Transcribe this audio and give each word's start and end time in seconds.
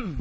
Assalamualaikum 0.00 0.16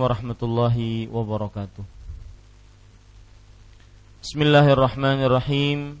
warahmatullahi 0.00 1.04
wabarakatuh. 1.12 1.84
Bismillahirrahmanirrahim 4.24 6.00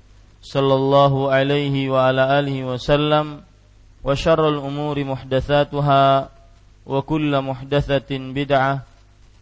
صلى 0.46 0.74
الله 0.74 1.12
عليه 1.30 1.90
وعلى 1.90 2.22
آله 2.38 2.56
وسلم 2.64 3.26
وشر 4.06 4.42
الأمور 4.48 4.96
محدثاتها 5.04 6.04
وكل 6.86 7.32
محدثة 7.40 8.10
بدعة 8.10 8.74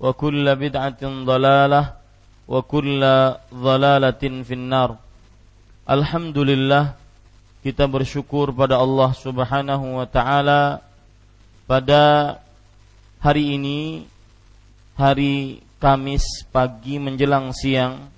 وكل 0.00 0.46
بدعة 0.56 1.02
ضلالة 1.04 1.82
وكل 2.48 3.02
ضلالة 3.54 4.22
في 4.48 4.54
النار 4.54 4.90
Alhamdulillah 5.84 6.96
kita 7.60 7.84
bersyukur 7.84 8.56
pada 8.56 8.80
Allah 8.80 9.12
Subhanahu 9.12 10.00
wa 10.00 10.08
taala 10.08 10.80
pada 11.68 12.40
hari 13.20 13.60
ini 13.60 14.08
hari 14.96 15.60
Kamis 15.76 16.24
pagi 16.48 16.96
menjelang 16.96 17.52
siang 17.52 18.08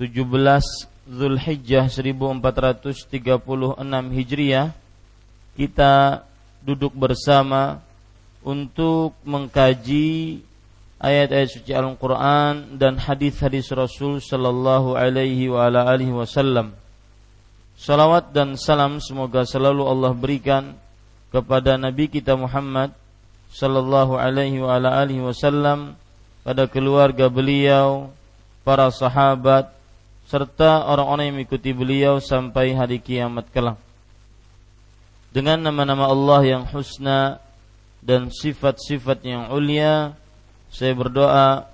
17 0.00 0.89
Zulhijjah 1.11 1.91
1436 1.91 3.19
Hijriah 4.15 4.71
kita 5.59 6.23
duduk 6.63 6.95
bersama 6.95 7.83
untuk 8.39 9.11
mengkaji 9.27 10.39
ayat-ayat 11.03 11.49
suci 11.51 11.75
Al-Qur'an 11.75 12.79
dan 12.79 12.95
hadis-hadis 12.95 13.67
Rasul 13.75 14.23
sallallahu 14.23 14.95
alaihi 14.95 15.51
wa 15.51 15.67
ala 15.67 15.83
alihi 15.91 16.15
wasallam. 16.15 16.71
Salawat 17.75 18.31
dan 18.31 18.55
salam 18.55 19.03
semoga 19.03 19.43
selalu 19.43 19.83
Allah 19.83 20.15
berikan 20.15 20.79
kepada 21.27 21.75
Nabi 21.75 22.07
kita 22.07 22.39
Muhammad 22.39 22.95
sallallahu 23.51 24.15
alaihi 24.15 24.63
wa 24.63 24.79
ala 24.79 24.95
alihi 25.03 25.19
wasallam 25.19 25.99
pada 26.47 26.71
keluarga 26.71 27.27
beliau, 27.27 28.15
para 28.63 28.87
sahabat 28.87 29.80
serta 30.31 30.87
orang-orang 30.87 31.27
yang 31.27 31.35
mengikuti 31.43 31.75
beliau 31.75 32.23
sampai 32.23 32.71
hari 32.71 33.03
kiamat 33.03 33.51
kelak. 33.51 33.75
Dengan 35.35 35.59
nama-nama 35.59 36.07
Allah 36.07 36.39
yang 36.47 36.63
husna 36.71 37.43
dan 37.99 38.31
sifat-sifat 38.31 39.27
yang 39.27 39.51
ulia, 39.51 40.15
saya 40.71 40.95
berdoa, 40.95 41.67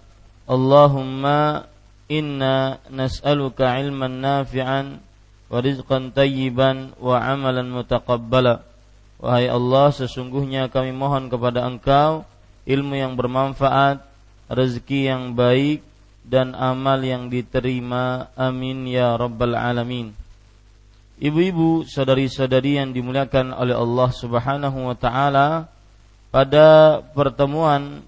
Allahumma 0.50 1.69
inna 2.09 2.81
nas'aluka 2.90 3.78
ilman 3.78 4.25
nafi'an 4.25 5.06
wa 5.53 5.57
rizqan 5.62 6.09
tayyiban 6.09 6.97
wa 6.97 7.22
amalan 7.22 7.69
mutaqabbala 7.69 8.66
Wahai 9.17 9.50
Allah 9.50 9.90
sesungguhnya 9.90 10.69
kami 10.69 10.94
mohon 10.94 11.25
kepada 11.25 11.66
Engkau 11.66 12.22
ilmu 12.69 12.94
yang 12.94 13.17
bermanfaat 13.17 14.06
rezeki 14.46 15.09
yang 15.09 15.34
baik 15.34 15.81
dan 16.27 16.51
amal 16.51 16.99
yang 16.99 17.31
diterima 17.31 18.27
amin 18.35 18.83
ya 18.91 19.15
rabbal 19.15 19.55
alamin. 19.55 20.11
Ibu-ibu, 21.17 21.88
saudari-saudari 21.88 22.77
yang 22.77 22.93
dimuliakan 22.93 23.55
oleh 23.55 23.73
Allah 23.73 24.09
Subhanahu 24.13 24.91
wa 24.91 24.93
taala, 24.93 25.66
pada 26.29 26.99
pertemuan 27.16 28.05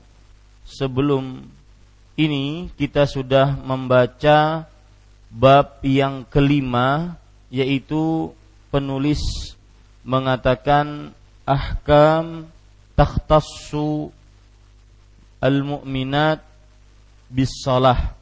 sebelum 0.68 1.42
ini 2.20 2.70
kita 2.76 3.08
sudah 3.08 3.56
membaca 3.58 4.68
bab 5.32 5.80
yang 5.82 6.28
kelima 6.28 7.16
yaitu 7.50 8.36
penulis 8.70 9.24
mengatakan 10.04 11.16
ahkam 11.48 12.46
takhtassu 12.94 14.14
al-mu'minat 15.40 16.44
bis 17.30 17.62
salah 17.62 18.18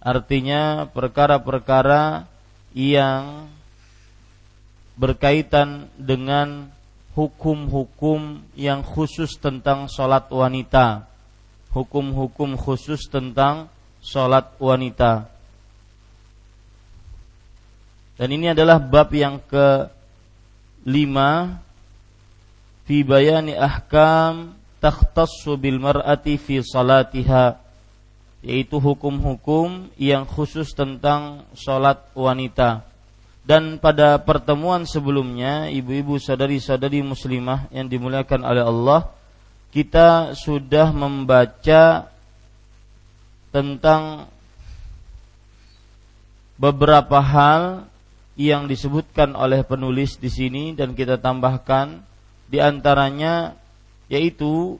artinya 0.00 0.88
perkara-perkara 0.88 2.24
yang 2.72 3.48
berkaitan 4.98 5.86
dengan 5.94 6.72
hukum-hukum 7.14 8.42
yang 8.58 8.82
khusus 8.82 9.38
tentang 9.38 9.86
sholat 9.90 10.30
wanita. 10.30 11.06
Hukum-hukum 11.74 12.58
khusus 12.58 13.06
tentang 13.06 13.70
sholat 14.02 14.54
wanita. 14.58 15.30
Dan 18.18 18.34
ini 18.34 18.50
adalah 18.50 18.82
bab 18.82 19.14
yang 19.14 19.38
ke 19.38 19.86
lima 20.82 21.62
fi 22.82 23.06
bayani 23.06 23.54
ahkam 23.54 24.58
takhtassu 24.82 25.54
bil 25.54 25.78
mar'ati 25.78 26.34
fi 26.34 26.58
salatiha 26.58 27.67
yaitu 28.44 28.78
hukum-hukum 28.78 29.90
yang 29.98 30.22
khusus 30.24 30.70
tentang 30.74 31.46
sholat 31.58 32.06
wanita. 32.14 32.86
Dan 33.48 33.80
pada 33.80 34.20
pertemuan 34.20 34.84
sebelumnya, 34.84 35.72
ibu-ibu 35.72 36.20
saudari-saudari 36.20 37.00
muslimah 37.00 37.72
yang 37.72 37.88
dimuliakan 37.88 38.44
oleh 38.44 38.60
Allah, 38.60 39.00
kita 39.72 40.36
sudah 40.36 40.92
membaca 40.92 42.12
tentang 43.48 44.28
beberapa 46.60 47.22
hal 47.24 47.88
yang 48.38 48.68
disebutkan 48.68 49.34
oleh 49.34 49.64
penulis 49.64 50.20
di 50.20 50.28
sini 50.28 50.64
dan 50.76 50.92
kita 50.92 51.18
tambahkan 51.18 52.04
di 52.46 52.62
antaranya 52.62 53.58
yaitu 54.06 54.78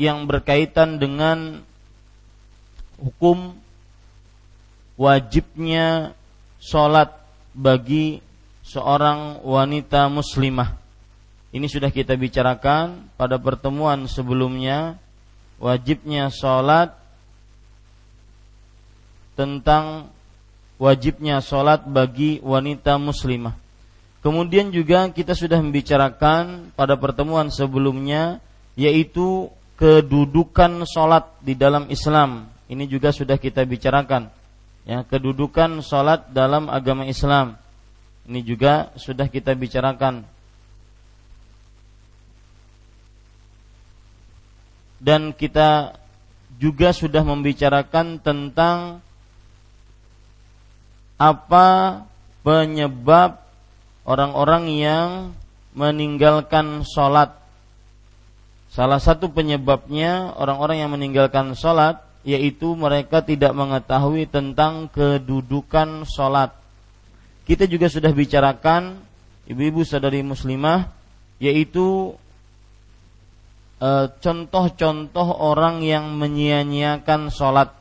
yang 0.00 0.24
berkaitan 0.24 0.96
dengan 0.96 1.60
hukum 2.96 3.52
wajibnya 4.96 6.16
sholat 6.56 7.12
bagi 7.52 8.24
seorang 8.64 9.44
wanita 9.44 10.08
muslimah. 10.08 10.80
Ini 11.52 11.66
sudah 11.68 11.92
kita 11.92 12.16
bicarakan 12.16 13.12
pada 13.20 13.36
pertemuan 13.36 14.08
sebelumnya 14.08 14.96
wajibnya 15.60 16.32
sholat 16.32 16.96
tentang 19.36 20.08
wajibnya 20.80 21.44
sholat 21.44 21.84
bagi 21.84 22.40
wanita 22.40 22.96
muslimah. 22.96 23.52
Kemudian 24.24 24.72
juga 24.72 25.08
kita 25.12 25.36
sudah 25.36 25.60
membicarakan 25.60 26.72
pada 26.72 26.96
pertemuan 26.96 27.52
sebelumnya 27.52 28.40
yaitu 28.78 29.52
kedudukan 29.80 30.84
sholat 30.84 31.40
di 31.40 31.56
dalam 31.56 31.88
Islam. 31.88 32.52
Ini 32.68 32.84
juga 32.84 33.16
sudah 33.16 33.40
kita 33.40 33.64
bicarakan. 33.64 34.28
Ya, 34.84 35.00
kedudukan 35.08 35.80
sholat 35.80 36.28
dalam 36.36 36.68
agama 36.68 37.08
Islam. 37.08 37.56
Ini 38.28 38.44
juga 38.44 38.92
sudah 39.00 39.24
kita 39.32 39.56
bicarakan. 39.56 40.28
Dan 45.00 45.32
kita 45.32 45.96
juga 46.60 46.92
sudah 46.92 47.24
membicarakan 47.24 48.20
tentang 48.20 49.00
apa 51.16 51.68
penyebab 52.44 53.40
orang-orang 54.04 54.64
yang 54.68 55.08
meninggalkan 55.72 56.84
sholat. 56.84 57.39
Salah 58.70 59.02
satu 59.02 59.34
penyebabnya 59.34 60.30
orang-orang 60.38 60.86
yang 60.86 60.94
meninggalkan 60.94 61.58
sholat 61.58 62.06
yaitu 62.22 62.78
mereka 62.78 63.18
tidak 63.18 63.50
mengetahui 63.50 64.30
tentang 64.30 64.86
kedudukan 64.94 66.06
sholat. 66.06 66.54
Kita 67.50 67.66
juga 67.66 67.90
sudah 67.90 68.14
bicarakan 68.14 69.02
ibu-ibu 69.50 69.82
sadari 69.82 70.22
muslimah 70.22 70.86
yaitu 71.42 72.14
e, 73.82 73.90
contoh-contoh 74.22 75.28
orang 75.34 75.82
yang 75.82 76.14
menyia-nyiakan 76.14 77.32
sholat. 77.34 77.74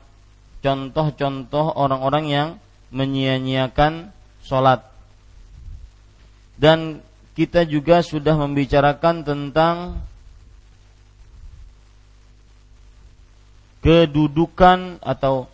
Contoh-contoh 0.66 1.78
orang-orang 1.78 2.26
yang 2.26 2.50
menyia-nyiakan 2.90 4.10
sholat. 4.42 4.90
Dan 6.58 7.06
kita 7.38 7.62
juga 7.70 8.02
sudah 8.02 8.36
membicarakan 8.36 9.22
tentang 9.22 10.02
kedudukan 13.80 15.00
atau 15.04 15.48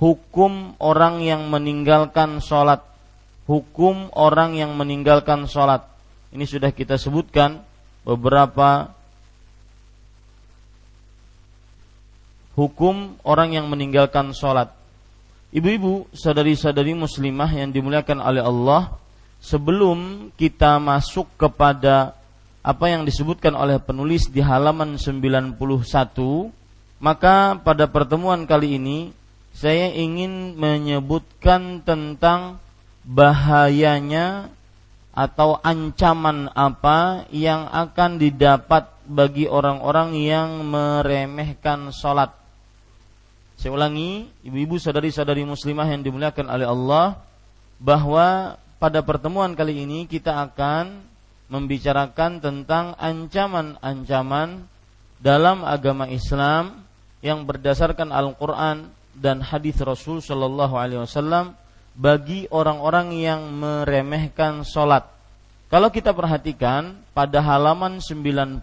hukum 0.00 0.76
orang 0.80 1.20
yang 1.24 1.48
meninggalkan 1.48 2.40
sholat 2.40 2.84
hukum 3.46 4.10
orang 4.12 4.58
yang 4.58 4.74
meninggalkan 4.74 5.46
sholat. 5.46 5.86
Ini 6.34 6.44
sudah 6.44 6.74
kita 6.74 6.98
sebutkan 6.98 7.62
beberapa 8.02 8.90
hukum 12.58 13.16
orang 13.22 13.54
yang 13.54 13.66
meninggalkan 13.70 14.34
sholat. 14.34 14.74
Ibu-ibu, 15.54 16.10
sadari-sadari 16.12 16.92
muslimah 16.92 17.48
yang 17.54 17.70
dimuliakan 17.70 18.18
oleh 18.18 18.42
Allah, 18.42 18.98
sebelum 19.38 20.28
kita 20.34 20.82
masuk 20.82 21.30
kepada 21.38 22.18
apa 22.66 22.90
yang 22.90 23.06
disebutkan 23.06 23.54
oleh 23.54 23.78
penulis 23.78 24.26
di 24.26 24.42
halaman 24.42 24.98
91, 24.98 25.54
maka 26.96 27.60
pada 27.60 27.84
pertemuan 27.84 28.48
kali 28.48 28.80
ini 28.80 28.98
saya 29.56 29.92
ingin 29.92 30.56
menyebutkan 30.56 31.80
tentang 31.84 32.60
bahayanya 33.04 34.52
atau 35.16 35.56
ancaman 35.64 36.52
apa 36.52 37.24
yang 37.32 37.64
akan 37.72 38.20
didapat 38.20 38.92
bagi 39.08 39.48
orang-orang 39.48 40.12
yang 40.18 40.60
meremehkan 40.66 41.88
sholat. 41.88 42.36
Saya 43.56 43.72
ulangi, 43.72 44.28
ibu-ibu 44.44 44.76
sadari-sadari 44.76 45.48
muslimah 45.48 45.88
yang 45.88 46.04
dimuliakan 46.04 46.52
oleh 46.52 46.68
Allah, 46.68 47.06
bahwa 47.80 48.60
pada 48.76 49.00
pertemuan 49.00 49.56
kali 49.56 49.88
ini 49.88 50.04
kita 50.04 50.36
akan 50.52 51.00
membicarakan 51.48 52.44
tentang 52.44 52.92
ancaman-ancaman 53.00 54.68
dalam 55.16 55.64
agama 55.64 56.10
Islam 56.12 56.85
yang 57.24 57.44
berdasarkan 57.48 58.12
Al-Quran 58.12 58.92
dan 59.16 59.40
hadis 59.40 59.80
Rasul 59.80 60.20
Shallallahu 60.20 60.76
Alaihi 60.76 61.00
Wasallam 61.04 61.56
bagi 61.96 62.44
orang-orang 62.52 63.16
yang 63.16 63.40
meremehkan 63.56 64.60
sholat. 64.62 65.08
Kalau 65.72 65.88
kita 65.90 66.12
perhatikan 66.12 66.94
pada 67.16 67.40
halaman 67.40 67.98
90 67.98 68.62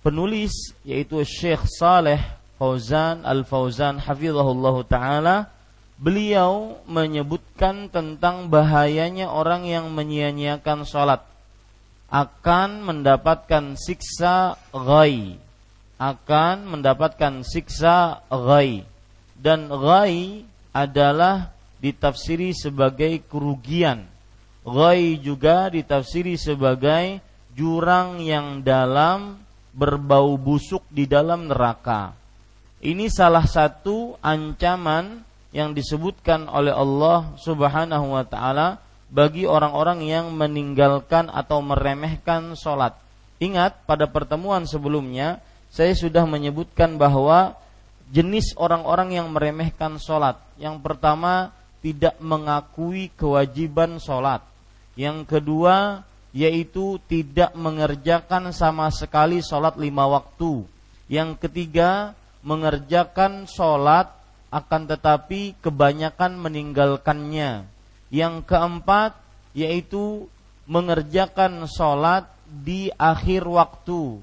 penulis 0.00 0.72
yaitu 0.86 1.20
Syekh 1.26 1.66
Saleh 1.66 2.22
Fauzan 2.56 3.26
Al-Fauzan 3.26 3.98
hafizahullah 3.98 4.76
taala 4.86 5.50
beliau 5.98 6.78
menyebutkan 6.86 7.90
tentang 7.90 8.48
bahayanya 8.48 9.28
orang 9.28 9.66
yang 9.66 9.90
menyia-nyiakan 9.90 10.86
sholat 10.86 11.20
akan 12.08 12.86
mendapatkan 12.86 13.74
siksa 13.74 14.54
ghai 14.70 15.43
akan 16.00 16.78
mendapatkan 16.78 17.46
siksa 17.46 18.26
ghai 18.28 18.82
dan 19.38 19.70
ghai 19.70 20.42
adalah 20.74 21.54
ditafsiri 21.78 22.56
sebagai 22.56 23.22
kerugian. 23.28 24.08
Ghai 24.64 25.20
juga 25.20 25.68
ditafsiri 25.68 26.40
sebagai 26.40 27.20
jurang 27.52 28.18
yang 28.24 28.64
dalam 28.64 29.38
berbau 29.76 30.34
busuk 30.40 30.82
di 30.88 31.04
dalam 31.04 31.46
neraka. 31.46 32.16
Ini 32.80 33.08
salah 33.12 33.44
satu 33.44 34.16
ancaman 34.24 35.22
yang 35.54 35.76
disebutkan 35.76 36.50
oleh 36.50 36.74
Allah 36.74 37.36
Subhanahu 37.38 38.18
wa 38.18 38.24
taala 38.26 38.82
bagi 39.12 39.46
orang-orang 39.46 40.02
yang 40.02 40.34
meninggalkan 40.34 41.30
atau 41.30 41.62
meremehkan 41.62 42.58
sholat. 42.58 42.98
Ingat 43.38 43.86
pada 43.86 44.10
pertemuan 44.10 44.66
sebelumnya 44.66 45.38
saya 45.74 45.90
sudah 45.90 46.22
menyebutkan 46.22 46.94
bahwa 46.94 47.58
jenis 48.14 48.54
orang-orang 48.54 49.18
yang 49.18 49.26
meremehkan 49.34 49.98
sholat. 49.98 50.38
Yang 50.54 50.78
pertama 50.86 51.50
tidak 51.82 52.14
mengakui 52.22 53.10
kewajiban 53.18 53.98
sholat. 53.98 54.38
Yang 54.94 55.26
kedua, 55.26 56.06
yaitu 56.30 57.02
tidak 57.10 57.50
mengerjakan 57.58 58.54
sama 58.54 58.86
sekali 58.94 59.42
sholat 59.42 59.74
lima 59.74 60.06
waktu. 60.06 60.62
Yang 61.10 61.42
ketiga, 61.42 62.14
mengerjakan 62.46 63.50
sholat 63.50 64.14
akan 64.54 64.86
tetapi 64.86 65.58
kebanyakan 65.58 66.38
meninggalkannya. 66.38 67.66
Yang 68.14 68.46
keempat, 68.46 69.18
yaitu 69.58 70.30
mengerjakan 70.70 71.66
sholat 71.66 72.30
di 72.46 72.94
akhir 72.94 73.42
waktu 73.50 74.22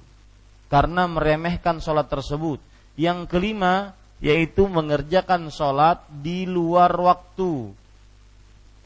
karena 0.71 1.03
meremehkan 1.03 1.83
sholat 1.83 2.07
tersebut. 2.07 2.63
Yang 2.95 3.27
kelima, 3.27 3.91
yaitu 4.23 4.71
mengerjakan 4.71 5.51
sholat 5.51 6.07
di 6.07 6.47
luar 6.47 6.95
waktu. 6.95 7.75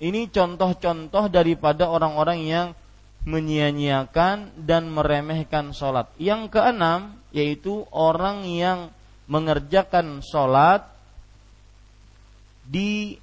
Ini 0.02 0.28
contoh-contoh 0.34 1.30
daripada 1.30 1.86
orang-orang 1.86 2.40
yang 2.42 2.68
menyia-nyiakan 3.30 4.66
dan 4.66 4.90
meremehkan 4.90 5.78
sholat. 5.78 6.10
Yang 6.18 6.58
keenam 6.58 7.22
yaitu 7.30 7.86
orang 7.94 8.50
yang 8.50 8.90
mengerjakan 9.30 10.26
sholat 10.26 10.90
di 12.66 13.22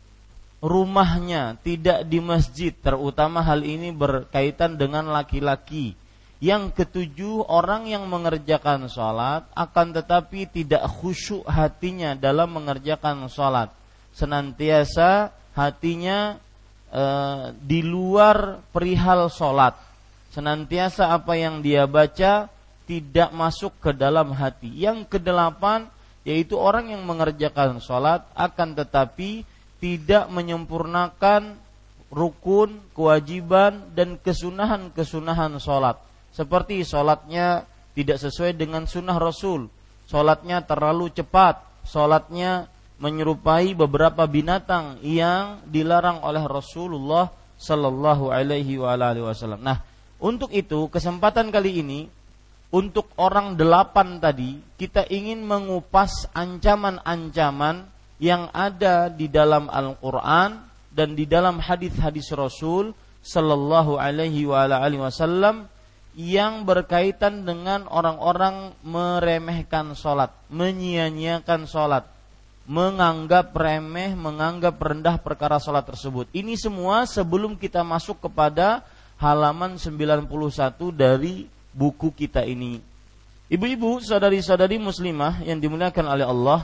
rumahnya, 0.62 1.58
tidak 1.66 2.06
di 2.06 2.22
masjid. 2.22 2.70
Terutama 2.70 3.42
hal 3.42 3.66
ini 3.66 3.90
berkaitan 3.90 4.78
dengan 4.78 5.10
laki-laki 5.10 5.98
yang 6.42 6.74
ketujuh, 6.74 7.46
orang 7.46 7.86
yang 7.86 8.10
mengerjakan 8.10 8.90
sholat 8.90 9.46
akan 9.54 9.94
tetapi 9.94 10.50
tidak 10.50 10.82
khusyuk 10.90 11.46
hatinya 11.46 12.18
dalam 12.18 12.50
mengerjakan 12.50 13.30
sholat. 13.30 13.70
Senantiasa 14.10 15.30
hatinya 15.54 16.42
e, 16.90 17.04
di 17.62 17.86
luar 17.86 18.58
perihal 18.74 19.30
sholat. 19.30 19.78
Senantiasa 20.34 21.14
apa 21.14 21.38
yang 21.38 21.62
dia 21.62 21.86
baca 21.86 22.50
tidak 22.90 23.30
masuk 23.30 23.78
ke 23.78 23.94
dalam 23.94 24.34
hati. 24.34 24.82
Yang 24.82 25.14
kedelapan, 25.14 25.86
yaitu 26.26 26.58
orang 26.58 26.90
yang 26.90 27.06
mengerjakan 27.06 27.78
sholat 27.78 28.26
akan 28.34 28.74
tetapi 28.74 29.46
tidak 29.78 30.26
menyempurnakan 30.26 31.54
rukun, 32.10 32.82
kewajiban, 32.98 33.94
dan 33.94 34.18
kesunahan-kesunahan 34.18 35.62
sholat 35.62 36.10
seperti 36.32 36.82
sholatnya 36.82 37.68
tidak 37.92 38.18
sesuai 38.18 38.56
dengan 38.56 38.88
sunnah 38.88 39.20
Rasul, 39.20 39.68
sholatnya 40.08 40.64
terlalu 40.64 41.12
cepat, 41.12 41.60
sholatnya 41.84 42.72
menyerupai 43.02 43.76
beberapa 43.76 44.24
binatang 44.24 45.02
yang 45.04 45.60
dilarang 45.68 46.24
oleh 46.24 46.42
Rasulullah 46.46 47.28
Sallallahu 47.58 48.30
Alaihi 48.30 48.78
Wasallam. 48.78 49.62
Nah, 49.62 49.82
untuk 50.22 50.50
itu 50.54 50.86
kesempatan 50.90 51.50
kali 51.50 51.82
ini 51.82 52.00
untuk 52.72 53.12
orang 53.20 53.58
delapan 53.58 54.16
tadi 54.22 54.56
kita 54.80 55.04
ingin 55.12 55.44
mengupas 55.44 56.30
ancaman-ancaman 56.32 57.84
yang 58.22 58.48
ada 58.54 59.10
di 59.10 59.26
dalam 59.26 59.66
Al-Quran 59.66 60.62
dan 60.94 61.18
di 61.18 61.26
dalam 61.26 61.58
hadis-hadis 61.58 62.30
Rasul 62.32 62.94
Sallallahu 63.22 63.98
Alaihi 63.98 64.46
Wasallam 64.46 65.66
yang 66.12 66.68
berkaitan 66.68 67.48
dengan 67.48 67.88
orang-orang 67.88 68.76
meremehkan 68.84 69.96
sholat, 69.96 70.28
menyia-nyiakan 70.52 71.64
sholat, 71.64 72.04
menganggap 72.68 73.50
remeh, 73.56 74.12
menganggap 74.12 74.76
rendah 74.76 75.16
perkara 75.16 75.56
sholat 75.56 75.88
tersebut. 75.88 76.28
Ini 76.36 76.54
semua 76.60 77.08
sebelum 77.08 77.56
kita 77.56 77.80
masuk 77.80 78.28
kepada 78.28 78.84
halaman 79.16 79.80
91 79.80 80.28
dari 80.92 81.48
buku 81.72 82.12
kita 82.12 82.44
ini. 82.44 82.84
Ibu-ibu, 83.52 84.00
saudari-saudari 84.00 84.80
muslimah 84.80 85.44
yang 85.44 85.60
dimuliakan 85.60 86.06
oleh 86.08 86.24
Allah, 86.24 86.60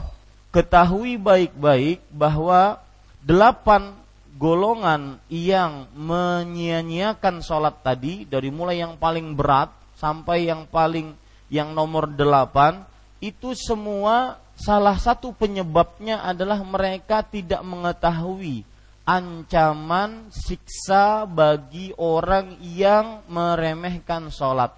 ketahui 0.49 1.17
baik-baik 1.21 2.01
bahwa 2.09 2.81
delapan 3.21 3.93
golongan 4.39 5.19
yang 5.27 5.91
menyia-nyiakan 5.99 7.43
sholat 7.43 7.83
tadi 7.83 8.23
dari 8.23 8.47
mulai 8.47 8.79
yang 8.79 8.95
paling 8.95 9.35
berat 9.35 9.67
sampai 9.99 10.47
yang 10.47 10.63
paling 10.63 11.11
yang 11.51 11.75
nomor 11.75 12.07
delapan 12.07 12.87
itu 13.19 13.51
semua 13.51 14.39
salah 14.55 14.95
satu 14.95 15.35
penyebabnya 15.35 16.23
adalah 16.23 16.63
mereka 16.63 17.19
tidak 17.19 17.59
mengetahui 17.67 18.63
ancaman 19.03 20.31
siksa 20.31 21.27
bagi 21.27 21.91
orang 21.99 22.55
yang 22.63 23.25
meremehkan 23.27 24.31
sholat. 24.31 24.71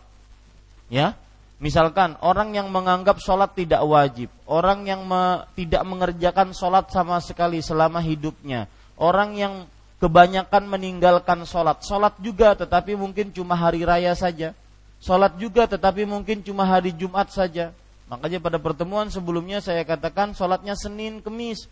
Ya, 0.87 1.19
misalkan 1.59 2.15
orang 2.23 2.55
yang 2.55 2.71
menganggap 2.71 3.19
sholat 3.19 3.51
tidak 3.53 3.83
wajib, 3.83 4.31
orang 4.47 4.87
yang 4.87 5.03
me, 5.03 5.45
tidak 5.53 5.83
mengerjakan 5.83 6.55
sholat 6.55 6.87
sama 6.89 7.19
sekali 7.19 7.59
selama 7.59 7.99
hidupnya, 7.99 8.71
orang 8.97 9.35
yang 9.37 9.53
kebanyakan 10.01 10.65
meninggalkan 10.65 11.45
sholat, 11.45 11.83
sholat 11.85 12.17
juga 12.19 12.57
tetapi 12.57 12.97
mungkin 12.97 13.29
cuma 13.29 13.53
hari 13.53 13.85
raya 13.85 14.15
saja, 14.17 14.55
sholat 14.97 15.37
juga 15.37 15.69
tetapi 15.69 16.07
mungkin 16.09 16.41
cuma 16.41 16.65
hari 16.65 16.91
Jumat 16.95 17.29
saja, 17.29 17.71
Makanya 18.11 18.43
pada 18.43 18.59
pertemuan 18.59 19.07
sebelumnya 19.07 19.63
saya 19.63 19.87
katakan 19.87 20.35
sholatnya 20.35 20.75
Senin, 20.75 21.23
Kemis. 21.23 21.71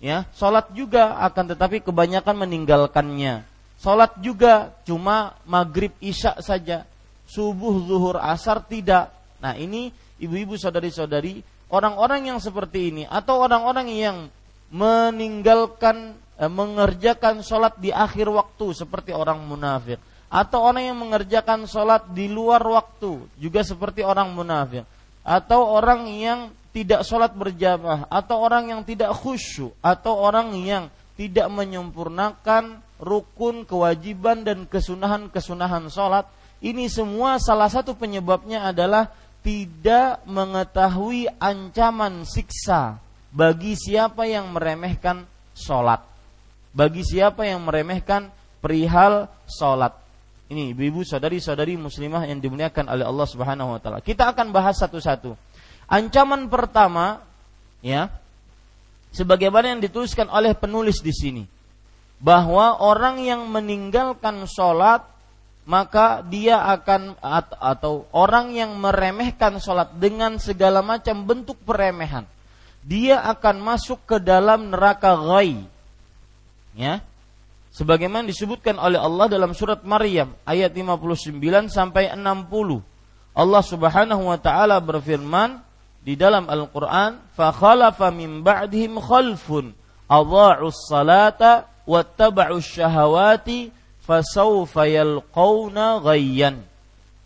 Ya, 0.00 0.24
sholat 0.32 0.72
juga 0.72 1.20
akan 1.20 1.52
tetapi 1.52 1.84
kebanyakan 1.84 2.40
meninggalkannya. 2.40 3.44
Sholat 3.76 4.16
juga 4.24 4.72
cuma 4.88 5.36
maghrib 5.44 5.92
isya 6.00 6.40
saja. 6.40 6.88
Subuh, 7.28 7.84
zuhur, 7.84 8.16
asar 8.16 8.64
tidak. 8.64 9.12
Nah 9.44 9.60
ini 9.60 9.92
ibu-ibu 10.16 10.56
saudari-saudari 10.56 11.44
orang-orang 11.68 12.32
yang 12.32 12.38
seperti 12.40 12.88
ini 12.88 13.04
atau 13.04 13.44
orang-orang 13.44 13.92
yang 13.92 14.16
meninggalkan 14.72 16.16
mengerjakan 16.46 17.42
sholat 17.42 17.74
di 17.82 17.90
akhir 17.90 18.30
waktu 18.30 18.70
seperti 18.70 19.10
orang 19.10 19.42
munafik. 19.42 19.98
Atau 20.30 20.62
orang 20.62 20.94
yang 20.94 20.98
mengerjakan 21.02 21.66
sholat 21.66 22.06
di 22.14 22.30
luar 22.30 22.62
waktu 22.62 23.26
juga 23.34 23.66
seperti 23.66 24.06
orang 24.06 24.30
munafik. 24.30 24.86
Atau 25.26 25.66
orang 25.66 26.06
yang 26.06 26.54
tidak 26.70 27.02
sholat 27.02 27.34
berjamaah 27.34 28.06
atau 28.06 28.38
orang 28.38 28.70
yang 28.70 28.80
tidak 28.86 29.10
khusyuk 29.18 29.74
atau 29.82 30.14
orang 30.14 30.54
yang 30.62 30.86
tidak 31.18 31.50
menyempurnakan 31.50 32.78
rukun 33.02 33.66
kewajiban 33.66 34.46
dan 34.46 34.62
kesunahan-kesunahan 34.70 35.90
sholat. 35.90 36.30
Ini 36.62 36.86
semua 36.86 37.42
salah 37.42 37.66
satu 37.66 37.98
penyebabnya 37.98 38.70
adalah 38.70 39.10
tidak 39.42 40.22
mengetahui 40.26 41.26
ancaman 41.38 42.22
siksa 42.22 42.98
bagi 43.34 43.74
siapa 43.74 44.26
yang 44.26 44.50
meremehkan 44.54 45.26
sholat 45.54 46.17
bagi 46.72 47.02
siapa 47.04 47.44
yang 47.48 47.64
meremehkan 47.64 48.28
perihal 48.60 49.30
sholat 49.48 50.08
ini 50.48 50.72
ibu-ibu 50.72 51.04
saudari-saudari 51.04 51.76
muslimah 51.76 52.24
yang 52.24 52.40
dimuliakan 52.40 52.88
oleh 52.88 53.04
Allah 53.04 53.28
Subhanahu 53.28 53.76
wa 53.76 53.80
taala. 53.84 54.00
Kita 54.00 54.32
akan 54.32 54.48
bahas 54.48 54.80
satu-satu. 54.80 55.36
Ancaman 55.92 56.48
pertama 56.48 57.20
ya 57.84 58.08
sebagaimana 59.12 59.76
yang 59.76 59.80
dituliskan 59.84 60.28
oleh 60.32 60.56
penulis 60.56 61.04
di 61.04 61.12
sini 61.12 61.44
bahwa 62.16 62.80
orang 62.80 63.20
yang 63.20 63.44
meninggalkan 63.44 64.48
sholat 64.48 65.04
maka 65.68 66.24
dia 66.24 66.64
akan 66.64 67.20
atau 67.60 68.08
orang 68.16 68.56
yang 68.56 68.72
meremehkan 68.72 69.60
sholat 69.60 69.92
dengan 70.00 70.40
segala 70.40 70.80
macam 70.80 71.24
bentuk 71.28 71.60
peremehan 71.64 72.24
dia 72.80 73.20
akan 73.20 73.60
masuk 73.60 74.00
ke 74.08 74.16
dalam 74.16 74.72
neraka 74.72 75.12
ghai 75.12 75.60
ya 76.78 77.02
sebagaimana 77.74 78.30
disebutkan 78.30 78.78
oleh 78.78 79.02
Allah 79.02 79.26
dalam 79.26 79.50
surat 79.52 79.82
Maryam 79.82 80.38
ayat 80.46 80.70
59 80.70 81.34
sampai 81.68 82.14
60. 82.14 82.80
Allah 83.38 83.62
Subhanahu 83.62 84.22
wa 84.30 84.38
taala 84.38 84.78
berfirman 84.78 85.62
di 86.02 86.14
dalam 86.14 86.46
Al-Qur'an, 86.46 87.18
"Fa 87.34 87.50
khalafa 87.50 88.14
min 88.14 88.46
ba'dihim 88.46 88.98
khalfun 89.02 89.74
adha'us 90.06 90.86
salata 90.86 91.66
wattaba'us 91.84 92.66
syahawati 92.66 93.74
fasawfa 94.02 94.86
yalqauna 94.88 96.02
ghayyan." 96.02 96.62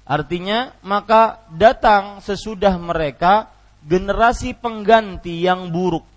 Artinya, 0.03 0.75
maka 0.85 1.47
datang 1.49 2.21
sesudah 2.21 2.75
mereka 2.77 3.49
generasi 3.87 4.53
pengganti 4.53 5.41
yang 5.47 5.73
buruk 5.73 6.12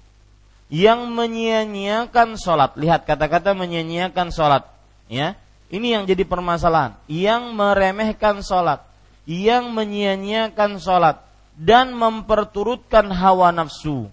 yang 0.75 1.07
menyia-nyiakan 1.15 2.35
sholat. 2.35 2.75
Lihat 2.75 3.07
kata-kata 3.07 3.55
menyia-nyiakan 3.55 4.27
sholat. 4.35 4.67
Ya, 5.07 5.39
ini 5.71 5.95
yang 5.95 6.03
jadi 6.03 6.27
permasalahan. 6.27 6.99
Yang 7.07 7.55
meremehkan 7.55 8.43
sholat, 8.43 8.83
yang 9.23 9.71
menyia-nyiakan 9.71 10.83
sholat 10.83 11.23
dan 11.55 11.95
memperturutkan 11.95 13.07
hawa 13.07 13.55
nafsu. 13.55 14.11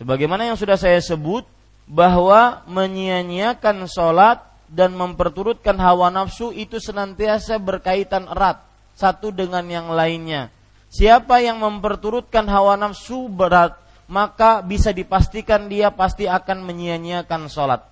Sebagaimana 0.00 0.48
yang 0.48 0.56
sudah 0.56 0.80
saya 0.80 0.96
sebut 1.00 1.44
bahwa 1.84 2.64
menyia-nyiakan 2.64 3.84
sholat 3.84 4.40
dan 4.72 4.96
memperturutkan 4.96 5.76
hawa 5.76 6.08
nafsu 6.08 6.50
itu 6.50 6.80
senantiasa 6.80 7.60
berkaitan 7.60 8.26
erat 8.32 8.64
satu 8.96 9.28
dengan 9.28 9.62
yang 9.68 9.92
lainnya. 9.92 10.48
Siapa 10.88 11.44
yang 11.44 11.60
memperturutkan 11.60 12.48
hawa 12.48 12.80
nafsu 12.80 13.28
berat 13.28 13.85
maka 14.06 14.62
bisa 14.62 14.94
dipastikan 14.94 15.66
dia 15.66 15.90
pasti 15.90 16.30
akan 16.30 16.62
menyia-nyiakan 16.62 17.50
sholat. 17.50 17.82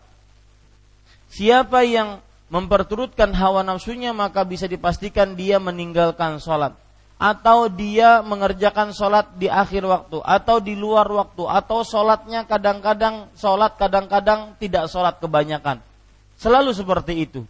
Siapa 1.34 1.82
yang 1.82 2.22
memperturutkan 2.50 3.34
hawa 3.34 3.66
nafsunya 3.66 4.14
maka 4.14 4.46
bisa 4.46 4.70
dipastikan 4.70 5.34
dia 5.34 5.58
meninggalkan 5.58 6.38
sholat. 6.38 6.78
Atau 7.14 7.70
dia 7.70 8.22
mengerjakan 8.26 8.90
sholat 8.90 9.38
di 9.38 9.46
akhir 9.46 9.86
waktu 9.86 10.18
atau 10.22 10.58
di 10.58 10.74
luar 10.74 11.06
waktu 11.06 11.46
atau 11.46 11.86
sholatnya 11.86 12.42
kadang-kadang 12.46 13.30
sholat 13.38 13.74
kadang-kadang 13.78 14.54
tidak 14.58 14.90
sholat 14.90 15.18
kebanyakan. 15.18 15.78
Selalu 16.38 16.74
seperti 16.74 17.26
itu. 17.26 17.42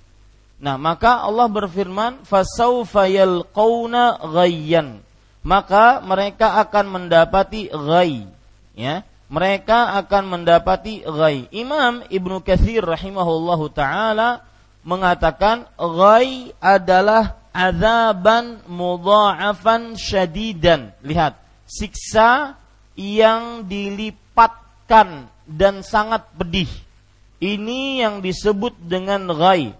Nah 0.61 0.77
maka 0.81 1.21
Allah 1.25 1.49
berfirman 1.49 2.25
fasaufa 2.25 3.09
yalqauna 3.09 4.21
ghayyan. 4.21 5.01
Maka 5.45 6.01
mereka 6.01 6.57
akan 6.65 6.85
mendapati 6.89 7.69
ghay 7.69 8.25
ya 8.75 9.07
mereka 9.35 9.97
akan 9.99 10.39
mendapati 10.39 11.03
ghai. 11.03 11.49
Imam 11.51 12.05
Ibnu 12.07 12.45
Katsir 12.45 12.85
rahimahullahu 12.85 13.73
taala 13.73 14.45
mengatakan 14.85 15.67
ghai 15.75 16.53
adalah 16.61 17.41
azaban 17.51 18.61
mudha'afan 18.69 19.97
syadidan. 19.97 20.93
Lihat, 21.01 21.41
siksa 21.65 22.61
yang 22.95 23.65
dilipatkan 23.65 25.27
dan 25.49 25.81
sangat 25.83 26.29
pedih. 26.37 26.69
Ini 27.41 28.07
yang 28.07 28.15
disebut 28.21 28.77
dengan 28.79 29.25
ghai. 29.33 29.73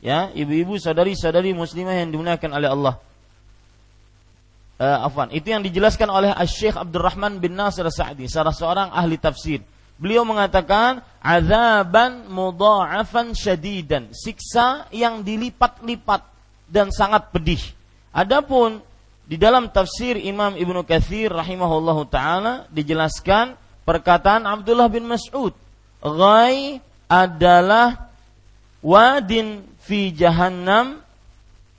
Ya, 0.00 0.30
ibu-ibu, 0.32 0.76
saudari-saudari 0.82 1.54
muslimah 1.54 1.94
yang 1.94 2.10
dimuliakan 2.14 2.50
oleh 2.52 2.68
Allah 2.70 2.94
uh, 4.80 5.06
afwan, 5.06 5.32
itu 5.32 5.52
yang 5.52 5.64
dijelaskan 5.64 6.08
oleh 6.08 6.30
Syekh 6.48 6.76
Abdurrahman 6.76 7.40
bin 7.40 7.56
Nasir 7.56 7.86
Sa'di, 7.88 8.28
salah 8.28 8.52
seorang 8.52 8.92
ahli 8.92 9.16
tafsir. 9.20 9.60
Beliau 9.96 10.28
mengatakan 10.28 11.00
azaban 11.24 12.28
mudha'afan 12.28 13.32
syadidan, 13.32 14.12
siksa 14.12 14.84
yang 14.92 15.24
dilipat-lipat 15.24 16.20
dan 16.68 16.92
sangat 16.92 17.32
pedih. 17.32 17.62
Adapun 18.12 18.84
di 19.24 19.40
dalam 19.40 19.72
tafsir 19.72 20.20
Imam 20.20 20.52
Ibnu 20.54 20.84
Katsir 20.84 21.32
rahimahullahu 21.32 22.06
taala 22.12 22.68
dijelaskan 22.70 23.56
perkataan 23.88 24.44
Abdullah 24.44 24.86
bin 24.92 25.08
Mas'ud. 25.08 25.56
Ghai 26.04 26.78
adalah 27.08 28.12
wadin 28.84 29.64
fi 29.80 30.12
jahannam. 30.12 31.05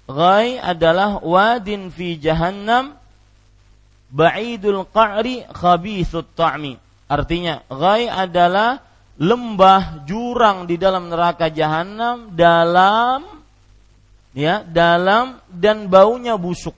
Ghai 0.07 0.55
adalah 0.55 1.19
wadin 1.19 1.91
fi 1.91 2.15
jahannam 2.15 2.95
ba'idul 4.07 4.87
qa'ri 4.87 5.43
khabithut 5.51 6.31
ta'mi. 6.31 6.79
Artinya, 7.11 7.63
ghai 7.67 8.07
adalah 8.07 8.79
lembah 9.19 10.07
jurang 10.07 10.63
di 10.63 10.79
dalam 10.79 11.11
neraka 11.11 11.51
jahanam 11.51 12.31
dalam 12.31 13.23
ya, 14.31 14.63
dalam 14.63 15.43
dan 15.51 15.91
baunya 15.91 16.39
busuk. 16.39 16.75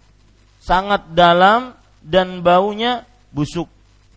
Sangat 0.57 1.13
dalam 1.13 1.73
dan 2.01 2.41
baunya 2.41 3.05
busuk. 3.29 3.69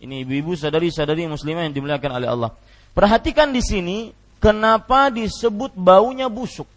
Ini 0.03 0.27
ibu-ibu 0.27 0.57
sadari-sadari 0.57 1.29
muslimah 1.29 1.69
yang 1.69 1.75
dimuliakan 1.75 2.11
oleh 2.17 2.27
Allah. 2.27 2.51
Perhatikan 2.93 3.49
di 3.53 3.63
sini 3.63 3.97
kenapa 4.41 5.09
disebut 5.09 5.73
baunya 5.77 6.27
busuk. 6.27 6.67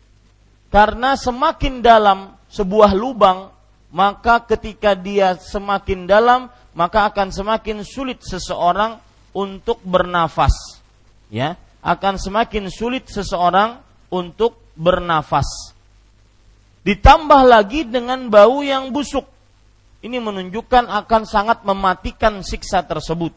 Karena 0.69 1.15
semakin 1.15 1.81
dalam 1.81 2.35
sebuah 2.51 2.93
lubang, 2.93 3.51
maka 3.95 4.43
ketika 4.45 4.93
dia 4.93 5.39
semakin 5.39 6.05
dalam, 6.05 6.51
maka 6.77 7.09
akan 7.09 7.33
semakin 7.33 7.87
sulit 7.87 8.21
seseorang 8.21 8.99
untuk 9.33 9.81
bernafas. 9.87 10.83
Ya, 11.33 11.59
akan 11.83 12.19
semakin 12.19 12.71
sulit 12.71 13.07
seseorang 13.11 13.83
untuk 14.11 14.59
bernafas. 14.75 15.75
Ditambah 16.87 17.43
lagi 17.47 17.83
dengan 17.83 18.31
bau 18.31 18.63
yang 18.63 18.95
busuk 18.95 19.27
ini 20.07 20.23
menunjukkan 20.23 20.87
akan 20.87 21.23
sangat 21.27 21.67
mematikan 21.67 22.39
siksa 22.47 22.87
tersebut. 22.87 23.35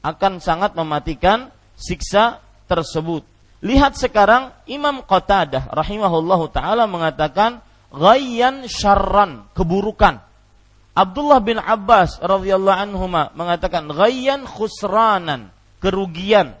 Akan 0.00 0.40
sangat 0.40 0.72
mematikan 0.72 1.52
siksa 1.76 2.40
tersebut. 2.64 3.20
Lihat 3.60 3.92
sekarang 4.00 4.56
Imam 4.64 5.04
Qatadah 5.04 5.68
rahimahullahu 5.68 6.48
taala 6.48 6.88
mengatakan 6.88 7.60
ghayyan 7.92 8.64
syarran, 8.64 9.44
keburukan. 9.52 10.24
Abdullah 10.96 11.40
bin 11.44 11.60
Abbas 11.60 12.18
radhiyallahu 12.24 12.78
anhu 12.88 13.04
mengatakan 13.36 13.92
ghayyan 13.92 14.48
khusranan, 14.48 15.52
kerugian. 15.78 16.56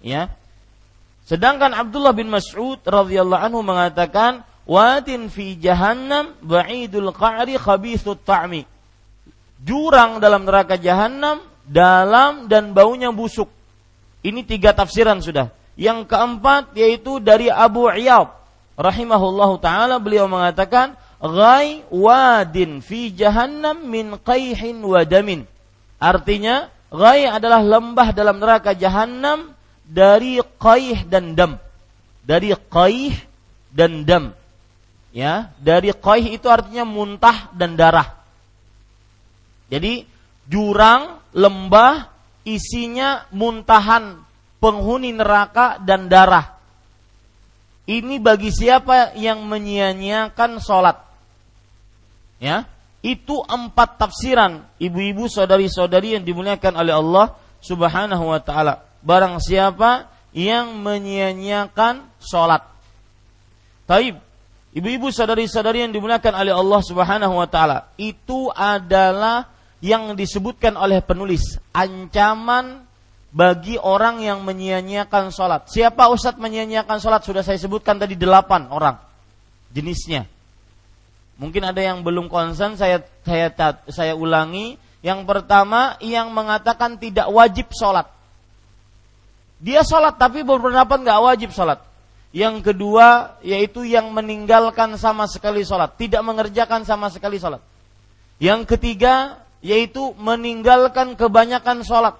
Ya. 0.00 0.30
Sedangkan 1.26 1.74
Abdullah 1.74 2.14
bin 2.14 2.30
Mas'ud 2.30 2.78
radhiyallahu 2.82 3.42
anhu 3.50 3.60
mengatakan 3.66 4.46
wadin 4.70 5.28
fi 5.34 5.58
jahannam 5.58 6.38
ba'idul 6.46 7.10
qa'ri 7.10 7.58
khabithut 7.58 8.22
ta'mi. 8.22 8.64
Jurang 9.60 10.22
dalam 10.22 10.46
neraka 10.46 10.78
jahannam 10.78 11.42
dalam 11.66 12.46
dan 12.46 12.70
baunya 12.70 13.10
busuk. 13.10 13.50
Ini 14.22 14.46
tiga 14.46 14.72
tafsiran 14.72 15.20
sudah. 15.20 15.59
Yang 15.80 16.12
keempat 16.12 16.76
yaitu 16.76 17.16
dari 17.24 17.48
Abu 17.48 17.88
Iyad 17.88 18.28
rahimahullahu 18.76 19.56
taala 19.64 19.96
beliau 19.96 20.28
mengatakan 20.28 20.92
ghai 21.16 21.80
wadin 21.88 22.84
fi 22.84 23.08
jahannam 23.08 23.88
min 23.88 24.20
qayhin 24.20 24.84
wa 24.84 25.00
damin. 25.08 25.48
Artinya 25.96 26.68
ghai 26.92 27.24
adalah 27.24 27.64
lembah 27.64 28.12
dalam 28.12 28.36
neraka 28.36 28.76
jahannam 28.76 29.56
dari 29.88 30.36
qaih 30.60 31.08
dan 31.08 31.32
dam. 31.32 31.56
Dari 32.28 32.52
qaih 32.52 33.16
dan 33.72 34.04
dam 34.04 34.36
ya 35.10 35.50
dari 35.58 35.90
qaih 35.94 36.38
itu 36.38 36.46
artinya 36.46 36.86
muntah 36.86 37.50
dan 37.54 37.74
darah 37.74 38.18
jadi 39.70 40.06
jurang 40.46 41.22
lembah 41.34 42.10
isinya 42.46 43.26
muntahan 43.30 44.22
penghuni 44.60 45.10
neraka 45.16 45.80
dan 45.82 46.06
darah. 46.06 46.60
Ini 47.90 48.22
bagi 48.22 48.54
siapa 48.54 49.16
yang 49.18 49.42
menyia-nyiakan 49.48 50.62
sholat? 50.62 51.00
Ya? 52.38 52.68
Itu 53.00 53.40
empat 53.42 53.96
tafsiran 53.98 54.62
ibu-ibu 54.76 55.26
saudari-saudari 55.26 56.14
yang 56.14 56.22
dimuliakan 56.22 56.76
oleh 56.76 56.94
Allah 56.94 57.26
subhanahu 57.64 58.30
wa 58.30 58.38
ta'ala. 58.38 58.84
Barang 59.00 59.40
siapa 59.40 60.06
yang 60.36 60.78
menyia-nyiakan 60.78 62.06
sholat. 62.22 62.62
Taib. 63.90 64.22
Ibu-ibu 64.70 65.10
sadari-sadari 65.10 65.82
yang 65.82 65.90
dimuliakan 65.90 66.30
oleh 66.30 66.54
Allah 66.54 66.80
Subhanahu 66.86 67.42
wa 67.42 67.48
taala, 67.50 67.90
itu 67.98 68.54
adalah 68.54 69.50
yang 69.82 70.14
disebutkan 70.14 70.78
oleh 70.78 71.02
penulis. 71.02 71.58
Ancaman 71.74 72.86
bagi 73.30 73.78
orang 73.78 74.22
yang 74.22 74.42
menyia-nyiakan 74.42 75.30
sholat. 75.30 75.70
Siapa 75.70 76.10
Ustadz 76.10 76.42
menyia-nyiakan 76.42 76.98
sholat? 76.98 77.22
Sudah 77.22 77.42
saya 77.46 77.58
sebutkan 77.58 77.98
tadi 77.98 78.18
delapan 78.18 78.66
orang 78.70 78.98
jenisnya. 79.70 80.26
Mungkin 81.40 81.64
ada 81.64 81.80
yang 81.80 82.04
belum 82.04 82.28
konsen, 82.28 82.76
saya 82.76 83.00
saya 83.24 83.48
saya 83.88 84.12
ulangi. 84.12 84.76
Yang 85.00 85.24
pertama 85.24 85.96
yang 86.04 86.28
mengatakan 86.28 87.00
tidak 87.00 87.32
wajib 87.32 87.72
sholat. 87.72 88.04
Dia 89.56 89.80
sholat 89.80 90.20
tapi 90.20 90.44
berpendapat 90.44 91.00
nggak 91.00 91.20
wajib 91.24 91.50
sholat. 91.56 91.80
Yang 92.36 92.60
kedua 92.72 93.40
yaitu 93.40 93.88
yang 93.88 94.12
meninggalkan 94.12 94.94
sama 95.00 95.24
sekali 95.24 95.64
sholat, 95.64 95.96
tidak 95.96 96.20
mengerjakan 96.20 96.84
sama 96.84 97.08
sekali 97.08 97.40
sholat. 97.40 97.64
Yang 98.36 98.76
ketiga 98.76 99.40
yaitu 99.64 100.12
meninggalkan 100.20 101.16
kebanyakan 101.16 101.80
sholat, 101.84 102.16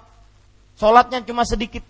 sholatnya 0.81 1.21
cuma 1.21 1.45
sedikit. 1.45 1.85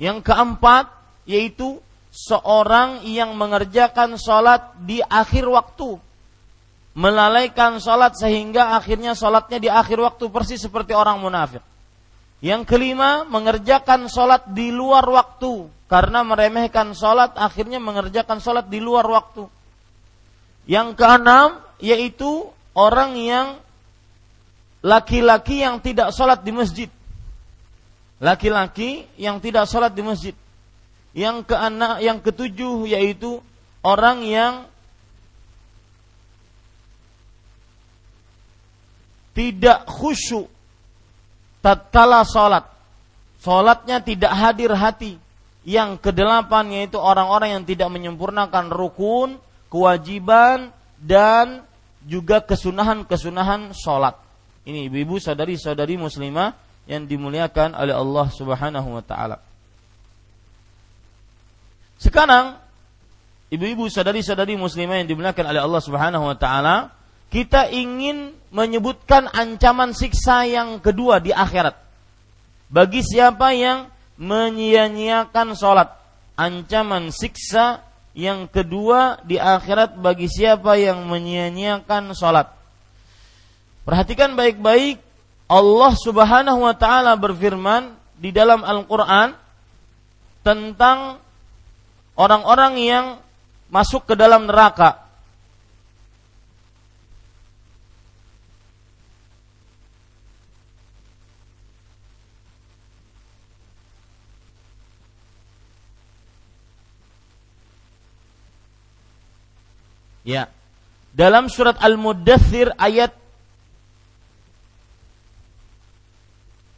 Yang 0.00 0.24
keempat 0.24 0.88
yaitu 1.28 1.76
seorang 2.08 3.04
yang 3.04 3.36
mengerjakan 3.36 4.16
sholat 4.16 4.72
di 4.80 5.04
akhir 5.04 5.44
waktu, 5.44 6.00
melalaikan 6.96 7.76
sholat 7.76 8.16
sehingga 8.16 8.72
akhirnya 8.80 9.12
sholatnya 9.12 9.60
di 9.60 9.68
akhir 9.68 10.00
waktu 10.00 10.24
persis 10.32 10.64
seperti 10.64 10.96
orang 10.96 11.20
munafik. 11.20 11.60
Yang 12.40 12.72
kelima, 12.72 13.28
mengerjakan 13.28 14.08
sholat 14.08 14.48
di 14.56 14.72
luar 14.72 15.04
waktu. 15.04 15.68
Karena 15.84 16.24
meremehkan 16.24 16.96
sholat, 16.96 17.36
akhirnya 17.36 17.76
mengerjakan 17.76 18.40
sholat 18.40 18.72
di 18.72 18.80
luar 18.80 19.04
waktu. 19.04 19.44
Yang 20.64 20.96
keenam, 20.96 21.60
yaitu 21.84 22.48
orang 22.72 23.12
yang 23.20 23.60
laki-laki 24.80 25.60
yang 25.60 25.84
tidak 25.84 26.16
sholat 26.16 26.40
di 26.40 26.52
masjid. 26.56 26.88
Laki-laki 28.20 29.08
yang 29.16 29.40
tidak 29.40 29.64
sholat 29.64 29.96
di 29.96 30.04
masjid. 30.04 30.36
Yang 31.16 31.48
keenam, 31.48 31.98
yang 31.98 32.20
ketujuh, 32.20 32.86
yaitu 32.86 33.40
orang 33.80 34.22
yang 34.22 34.54
tidak 39.32 39.88
khusyuk 39.88 40.52
tatkala 41.64 42.28
salat 42.28 42.68
salatnya 43.40 44.04
tidak 44.04 44.32
hadir 44.36 44.70
hati. 44.76 45.16
Yang 45.64 46.00
kedelapan 46.00 46.72
yaitu 46.72 46.96
orang-orang 46.96 47.60
yang 47.60 47.64
tidak 47.68 47.88
menyempurnakan 47.92 48.72
rukun 48.72 49.36
kewajiban 49.68 50.72
dan 51.00 51.64
juga 52.04 52.40
kesunahan-kesunahan 52.40 53.76
salat 53.76 54.16
ini 54.64 54.88
ibu-ibu 54.88 55.16
sadari-sadari 55.16 55.96
muslimah 55.96 56.52
yang 56.88 57.04
dimuliakan 57.08 57.76
oleh 57.76 57.92
Allah 57.96 58.26
Subhanahu 58.32 58.88
wa 58.96 59.04
taala 59.04 59.42
sekarang 62.00 62.56
ibu-ibu 63.52 63.90
sadari-sadari 63.92 64.56
muslimah 64.56 65.04
yang 65.04 65.08
dimuliakan 65.08 65.44
oleh 65.52 65.60
Allah 65.60 65.82
Subhanahu 65.82 66.24
wa 66.30 66.36
taala 66.38 66.96
kita 67.30 67.70
ingin 67.70 68.34
menyebutkan 68.50 69.30
ancaman 69.30 69.94
siksa 69.94 70.42
yang 70.50 70.82
kedua 70.82 71.22
di 71.22 71.30
akhirat. 71.30 71.78
Bagi 72.66 73.06
siapa 73.06 73.54
yang 73.54 73.86
menyia-nyiakan 74.18 75.54
sholat. 75.54 75.94
Ancaman 76.34 77.14
siksa 77.14 77.86
yang 78.18 78.50
kedua 78.50 79.22
di 79.22 79.38
akhirat 79.38 79.94
bagi 80.02 80.26
siapa 80.26 80.74
yang 80.74 81.06
menyia-nyiakan 81.06 82.10
sholat. 82.18 82.50
Perhatikan 83.86 84.34
baik-baik 84.34 84.98
Allah 85.50 85.92
subhanahu 85.98 86.62
wa 86.62 86.74
ta'ala 86.78 87.18
berfirman 87.18 87.98
di 88.14 88.30
dalam 88.30 88.62
Al-Quran 88.62 89.34
tentang 90.46 91.18
orang-orang 92.14 92.78
yang 92.78 93.06
masuk 93.66 94.06
ke 94.06 94.14
dalam 94.14 94.46
neraka 94.46 95.10
Ya. 110.20 110.52
Dalam 111.10 111.50
surat 111.50 111.74
Al-Muddathir 111.80 112.70
ayat 112.78 113.19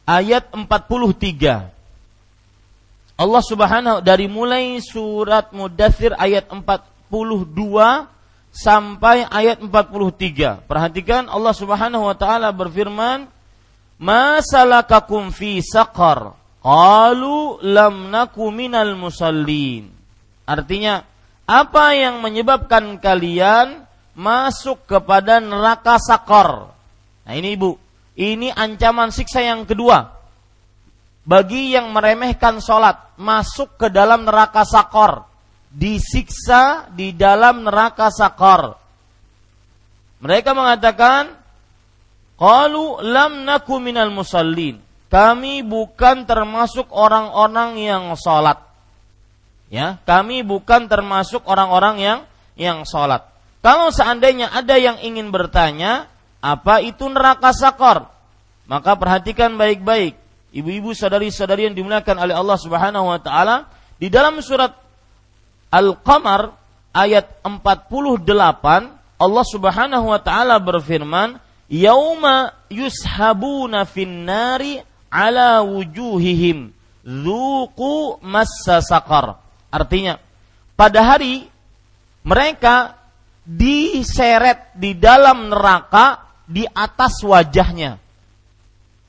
ayat 0.07 0.51
43. 0.51 1.71
Allah 3.13 3.43
Subhanahu 3.45 3.97
dari 4.01 4.25
mulai 4.27 4.81
surat 4.81 5.53
Mudathir 5.53 6.17
ayat 6.17 6.49
42 6.49 7.09
sampai 8.53 9.25
ayat 9.29 9.61
43. 9.61 10.65
Perhatikan 10.65 11.29
Allah 11.29 11.53
Subhanahu 11.53 12.09
wa 12.09 12.15
taala 12.17 12.49
berfirman, 12.53 13.29
"Masalakakum 14.01 15.33
fi 15.33 15.61
saqar?" 15.61 16.37
Qalu 16.63 17.59
lam 17.59 18.07
naku 18.07 18.47
minal 18.47 18.95
musallin. 18.95 19.91
Artinya, 20.47 21.03
apa 21.43 21.91
yang 21.91 22.23
menyebabkan 22.23 23.03
kalian 23.03 23.83
masuk 24.15 24.87
kepada 24.87 25.43
neraka 25.43 25.99
sakor? 25.99 26.71
Nah 27.27 27.33
ini 27.35 27.59
ibu, 27.59 27.75
ini 28.13 28.53
ancaman 28.53 29.09
siksa 29.09 29.41
yang 29.41 29.65
kedua. 29.65 30.21
Bagi 31.23 31.73
yang 31.73 31.89
meremehkan 31.95 32.59
sholat 32.59 33.17
masuk 33.17 33.79
ke 33.79 33.87
dalam 33.89 34.27
neraka 34.27 34.67
sakor. 34.67 35.25
Disiksa 35.73 36.93
di 36.93 37.17
dalam 37.17 37.65
neraka 37.65 38.13
sakor. 38.13 38.77
Mereka 40.21 40.53
mengatakan 40.53 41.33
qalu 42.37 43.01
lam 43.01 43.47
naku 43.49 43.81
minal 43.81 44.13
musallin. 44.13 44.77
Kami 45.09 45.65
bukan 45.65 46.25
termasuk 46.29 46.89
orang-orang 46.93 47.81
yang 47.81 48.03
sholat. 48.13 48.61
Ya 49.73 49.97
kami 50.05 50.45
bukan 50.45 50.85
termasuk 50.85 51.41
orang-orang 51.49 51.97
yang 51.97 52.19
yang 52.53 52.85
sholat. 52.85 53.25
Kalau 53.65 53.89
seandainya 53.89 54.53
ada 54.53 54.77
yang 54.77 55.01
ingin 55.01 55.33
bertanya 55.33 56.12
apa 56.43 56.83
itu 56.83 57.07
neraka 57.07 57.55
sakor 57.55 58.03
maka 58.67 58.99
perhatikan 58.99 59.55
baik-baik 59.55 60.19
ibu-ibu 60.51 60.91
saudari-saudari 60.91 61.71
yang 61.71 61.75
dimuliakan 61.79 62.19
oleh 62.19 62.35
Allah 62.35 62.57
Subhanahu 62.59 63.07
wa 63.07 63.19
taala 63.23 63.71
di 63.95 64.11
dalam 64.11 64.43
surat 64.43 64.75
Al-Qamar 65.71 66.51
ayat 66.91 67.39
48 67.47 68.27
Allah 69.23 69.45
Subhanahu 69.47 70.05
wa 70.11 70.19
taala 70.19 70.59
berfirman 70.59 71.39
yauma 71.71 72.51
yushabuna 72.67 73.87
finnari 73.87 74.83
ala 75.07 75.63
wujuhihim 75.63 76.75
dzuqu 77.07 78.19
massa 78.19 78.83
saqar 78.83 79.39
artinya 79.71 80.19
pada 80.75 81.07
hari 81.07 81.47
mereka 82.27 82.99
diseret 83.43 84.71
di 84.75 84.95
dalam 84.95 85.51
neraka 85.51 86.32
di 86.43 86.67
atas 86.67 87.23
wajahnya 87.23 87.97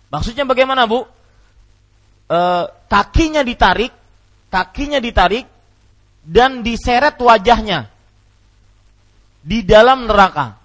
maksudnya 0.08 0.46
bagaimana 0.46 0.86
Bu 0.86 1.02
e, 2.28 2.38
kakinya 2.88 3.42
ditarik, 3.42 3.92
kakinya 4.48 5.00
ditarik 5.02 5.46
dan 6.24 6.64
diseret 6.64 7.18
wajahnya 7.20 7.90
di 9.44 9.60
dalam 9.66 10.08
neraka. 10.08 10.56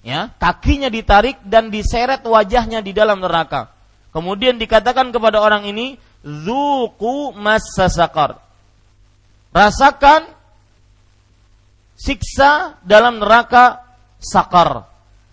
Ya, 0.00 0.32
kakinya 0.40 0.88
ditarik 0.88 1.36
dan 1.44 1.68
diseret 1.68 2.24
wajahnya 2.24 2.80
di 2.80 2.96
dalam 2.96 3.20
neraka. 3.20 3.68
Kemudian 4.16 4.56
dikatakan 4.56 5.12
kepada 5.12 5.44
orang 5.44 5.68
ini, 5.68 6.00
"Zuku 6.24 7.36
masasakar." 7.36 8.40
Rasakan 9.52 10.24
siksa 12.00 12.80
dalam 12.80 13.20
neraka 13.20 13.84
sakar. 14.16 14.88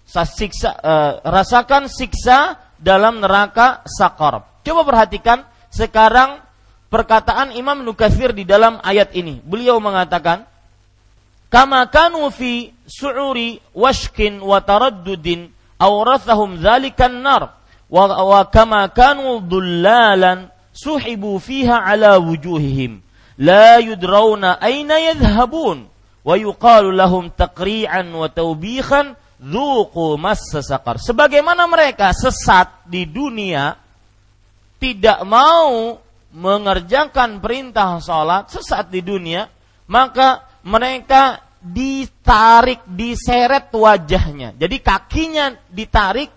Siksa, 0.08 0.72
uh, 0.80 1.12
rasakan 1.22 1.92
siksa 1.92 2.56
dalam 2.80 3.20
neraka 3.20 3.84
sakar. 3.84 4.64
Coba 4.64 4.82
perhatikan 4.88 5.44
sekarang 5.68 6.40
perkataan 6.88 7.52
Imam 7.52 7.84
Nukathir 7.84 8.32
di 8.32 8.48
dalam 8.48 8.80
ayat 8.82 9.12
ini. 9.14 9.44
Beliau 9.44 9.84
mengatakan, 9.84 10.48
"Kama 11.52 11.92
kanu 11.92 12.32
fi 12.32 12.72
su'uri 12.88 13.60
washkin 13.76 14.40
wa 14.40 14.64
taraddudin 14.64 15.52
awrathahum 15.78 16.58
dzalikan 16.58 17.22
nar 17.22 17.54
wa, 17.92 18.04
wa 18.08 18.42
kama 18.50 18.88
kanu 18.92 19.44
dhullalan 19.44 20.50
suhibu 20.74 21.38
fiha 21.40 21.84
ala 21.86 22.20
wujuhihim 22.20 23.02
la 23.38 23.78
yudrawna 23.78 24.58
aina 24.62 24.98
yadhhabun 25.00 25.86
wa 26.26 26.34
yuqalu 26.36 26.92
lahum 26.92 27.30
taqri'an 27.32 28.10
wa 28.12 28.28
tawbihan 28.28 29.16
dzuqu 29.38 30.18
massa 30.18 30.60
saqar." 30.66 30.98
Sebagaimana 31.02 31.70
mereka 31.70 32.12
sesat 32.14 32.86
di 32.86 33.06
dunia 33.08 33.78
tidak 34.78 35.22
mau 35.26 35.98
mengerjakan 36.38 37.42
perintah 37.42 37.98
sholat 37.98 38.52
sesat 38.52 38.94
di 38.94 39.02
dunia, 39.02 39.50
maka 39.90 40.46
mereka 40.62 41.42
ditarik, 41.64 42.86
diseret 42.86 43.74
wajahnya. 43.74 44.54
Jadi 44.54 44.78
kakinya 44.78 45.56
ditarik, 45.72 46.30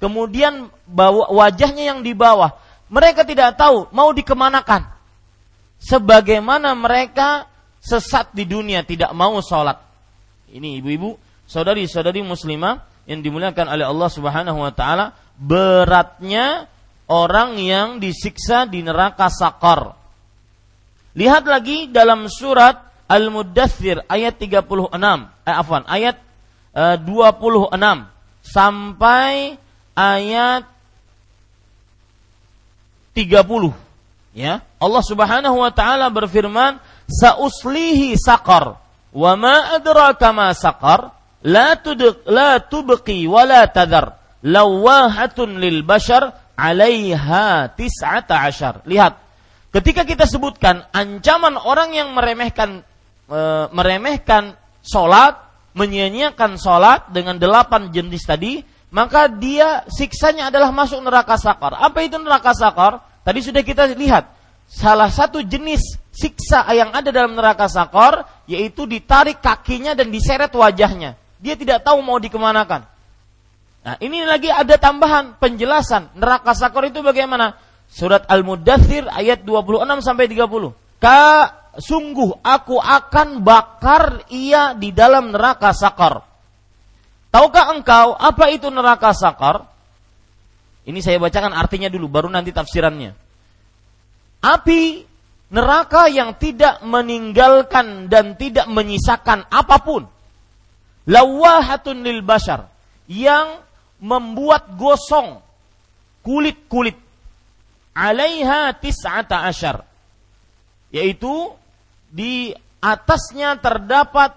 kemudian 0.00 0.72
bawa 0.88 1.28
wajahnya 1.30 1.92
yang 1.94 2.00
di 2.00 2.16
bawah. 2.16 2.54
Mereka 2.86 3.26
tidak 3.26 3.58
tahu 3.58 3.90
mau 3.90 4.14
dikemanakan. 4.14 4.86
Sebagaimana 5.76 6.72
mereka 6.72 7.50
sesat 7.82 8.32
di 8.32 8.48
dunia 8.48 8.86
tidak 8.86 9.12
mau 9.12 9.36
sholat. 9.42 9.76
Ini 10.48 10.80
ibu-ibu, 10.80 11.18
saudari-saudari 11.46 12.22
muslimah 12.26 12.82
yang 13.06 13.22
dimuliakan 13.22 13.70
oleh 13.70 13.86
Allah 13.86 14.10
Subhanahu 14.10 14.58
wa 14.60 14.72
taala, 14.74 15.14
beratnya 15.38 16.66
orang 17.06 17.58
yang 17.62 18.02
disiksa 18.02 18.66
di 18.66 18.82
neraka 18.82 19.30
sakar. 19.30 19.94
Lihat 21.16 21.48
lagi 21.48 21.88
dalam 21.88 22.28
surat 22.28 22.82
Al-Muddathir 23.06 24.02
ayat 24.10 24.36
36, 24.36 24.90
eh, 25.46 25.54
afwan, 25.54 25.86
ayat 25.86 26.18
eh, 26.74 26.96
26 27.00 28.10
sampai 28.42 29.54
ayat 29.94 30.66
30. 33.14 33.72
Ya, 34.36 34.60
Allah 34.76 35.00
Subhanahu 35.00 35.56
wa 35.64 35.72
taala 35.72 36.12
berfirman, 36.12 36.76
"Sauslihi 37.08 38.20
sakar, 38.20 38.76
wa 39.16 39.32
ma 39.38 39.72
adraka 39.72 40.28
ma 40.36 40.52
sakar, 40.52 41.16
la 41.44 41.76
tudq 41.76 42.24
la 42.30 42.62
tubqi 42.62 43.28
wa 43.28 43.42
la 43.44 43.68
tadhar, 43.68 44.16
lawahatun 44.40 45.60
lil 45.60 45.82
bashar 45.84 46.32
alaiha 46.56 47.76
tis'ata. 47.76 48.48
Lihat, 48.88 49.12
ketika 49.76 50.08
kita 50.08 50.24
sebutkan 50.24 50.88
ancaman 50.94 51.60
orang 51.60 51.92
yang 51.92 52.16
meremehkan 52.16 52.80
e, 53.28 53.40
meremehkan 53.70 54.56
solat, 54.80 55.36
menyia-nyiakan 55.76 56.56
solat 56.56 57.12
dengan 57.12 57.36
delapan 57.36 57.92
jenis 57.92 58.24
tadi, 58.24 58.64
maka 58.88 59.28
dia 59.28 59.84
siksanya 59.92 60.48
adalah 60.48 60.72
masuk 60.72 61.04
neraka 61.04 61.36
sakar. 61.36 61.76
Apa 61.76 62.00
itu 62.00 62.16
neraka 62.16 62.56
sakar? 62.56 63.04
Tadi 63.20 63.40
sudah 63.44 63.60
kita 63.60 63.92
lihat. 63.92 64.32
Salah 64.66 65.12
satu 65.12 65.46
jenis 65.46 66.00
siksa 66.10 66.66
yang 66.74 66.90
ada 66.90 67.12
dalam 67.12 67.36
neraka 67.36 67.70
sakar, 67.70 68.24
yaitu 68.48 68.88
ditarik 68.88 69.38
kakinya 69.38 69.94
dan 69.94 70.10
diseret 70.10 70.50
wajahnya. 70.50 71.14
Dia 71.40 71.54
tidak 71.54 71.84
tahu 71.84 72.00
mau 72.00 72.16
dikemanakan. 72.16 72.88
Nah, 73.86 73.96
ini 74.02 74.26
lagi 74.26 74.50
ada 74.50 74.74
tambahan 74.80 75.38
penjelasan 75.38 76.18
neraka 76.18 76.56
sakor 76.58 76.90
itu 76.90 77.06
bagaimana? 77.06 77.54
Surat 77.86 78.26
Al-Mudathir 78.26 79.06
ayat 79.06 79.46
26 79.46 80.02
sampai 80.02 80.26
30. 80.26 80.74
Ka 80.98 81.22
sungguh 81.78 82.42
aku 82.42 82.82
akan 82.82 83.46
bakar 83.46 84.26
ia 84.32 84.74
di 84.74 84.90
dalam 84.90 85.30
neraka 85.30 85.70
sakor. 85.70 86.24
Tahukah 87.30 87.76
engkau 87.76 88.16
apa 88.16 88.50
itu 88.50 88.66
neraka 88.72 89.12
sakor? 89.14 89.62
Ini 90.86 90.98
saya 91.02 91.18
bacakan 91.18 91.54
artinya 91.54 91.90
dulu, 91.90 92.06
baru 92.10 92.26
nanti 92.30 92.54
tafsirannya. 92.54 93.14
Api 94.42 94.82
neraka 95.50 96.10
yang 96.10 96.34
tidak 96.38 96.82
meninggalkan 96.82 98.10
dan 98.10 98.34
tidak 98.34 98.66
menyisakan 98.66 99.46
apa 99.46 99.78
pun. 99.82 100.15
Lawahatun 101.06 102.02
lil 102.02 102.20
bashar. 102.20 102.68
Yang 103.06 103.62
membuat 104.02 104.74
gosong 104.74 105.40
kulit-kulit. 106.26 106.98
Alaiha 107.96 108.74
tis'ata 108.76 109.46
asyar. 109.46 109.86
Yaitu 110.90 111.54
di 112.12 112.54
atasnya 112.82 113.58
terdapat 113.58 114.36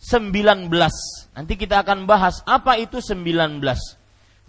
19 0.00 0.72
nanti 1.36 1.54
kita 1.60 1.84
akan 1.84 2.08
bahas 2.08 2.40
apa 2.48 2.80
itu 2.80 3.04
19 3.04 3.60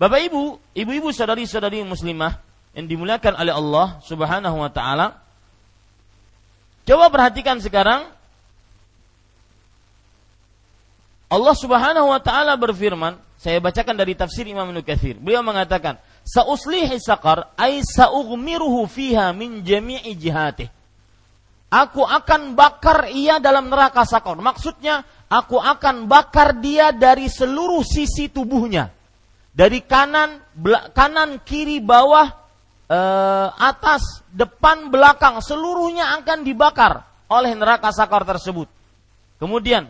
Bapak 0.02 0.18
Ibu, 0.34 0.58
ibu-ibu 0.74 1.14
saudari-saudari 1.14 1.86
muslimah 1.86 2.42
yang 2.74 2.90
dimuliakan 2.90 3.38
oleh 3.38 3.54
Allah 3.54 4.02
Subhanahu 4.02 4.58
wa 4.58 4.72
taala. 4.74 5.22
Coba 6.90 7.14
perhatikan 7.14 7.62
sekarang 7.62 8.10
Allah 11.32 11.56
Subhanahu 11.56 12.12
wa 12.12 12.20
taala 12.20 12.60
berfirman 12.60 13.16
saya 13.40 13.64
bacakan 13.64 13.96
dari 13.96 14.14
tafsir 14.14 14.44
Imam 14.46 14.68
Nukathir. 14.70 15.16
Beliau 15.18 15.42
mengatakan, 15.42 15.98
Sauslihi 16.22 17.02
sakar 17.02 17.56
ay 17.58 17.82
saughmiruhu 17.82 18.86
fiha 18.86 19.34
min 19.34 19.66
jami'i 19.66 20.14
jihatih. 20.14 20.70
Aku 21.72 22.04
akan 22.04 22.54
bakar 22.54 23.10
ia 23.10 23.40
dalam 23.40 23.72
neraka 23.72 24.04
sakar. 24.06 24.38
Maksudnya, 24.38 25.02
aku 25.32 25.56
akan 25.58 26.06
bakar 26.06 26.60
dia 26.60 26.92
dari 26.92 27.32
seluruh 27.32 27.82
sisi 27.82 28.28
tubuhnya. 28.28 28.92
Dari 29.56 29.82
kanan, 29.88 30.44
kanan, 30.94 31.40
kiri, 31.42 31.80
bawah, 31.80 32.28
eh, 32.92 33.48
atas, 33.56 34.22
depan, 34.30 34.92
belakang, 34.92 35.40
seluruhnya 35.40 36.12
akan 36.22 36.44
dibakar 36.44 37.08
oleh 37.32 37.56
neraka 37.56 37.90
sakar 37.90 38.28
tersebut. 38.28 38.68
Kemudian, 39.40 39.90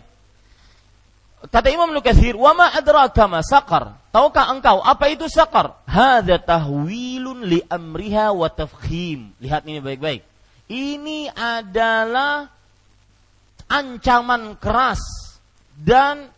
Kata 1.50 1.74
Imam 1.74 1.90
Nukathir, 1.90 2.38
"Wa 2.38 2.54
ma 2.54 2.70
adraka 2.70 3.26
ma 3.26 3.42
saqar?" 3.42 3.98
Tahukah 4.14 4.52
engkau 4.54 4.84
apa 4.84 5.10
itu 5.10 5.26
saqar? 5.26 5.82
Hadza 5.90 6.38
tahwilun 6.38 7.48
li 7.48 7.60
amriha 7.66 8.30
wa 8.36 8.46
tafkhim. 8.52 9.34
Lihat 9.42 9.66
ini 9.66 9.82
baik-baik. 9.82 10.22
Ini 10.70 11.34
adalah 11.34 12.46
ancaman 13.72 14.60
keras 14.60 15.00
dan 15.74 16.30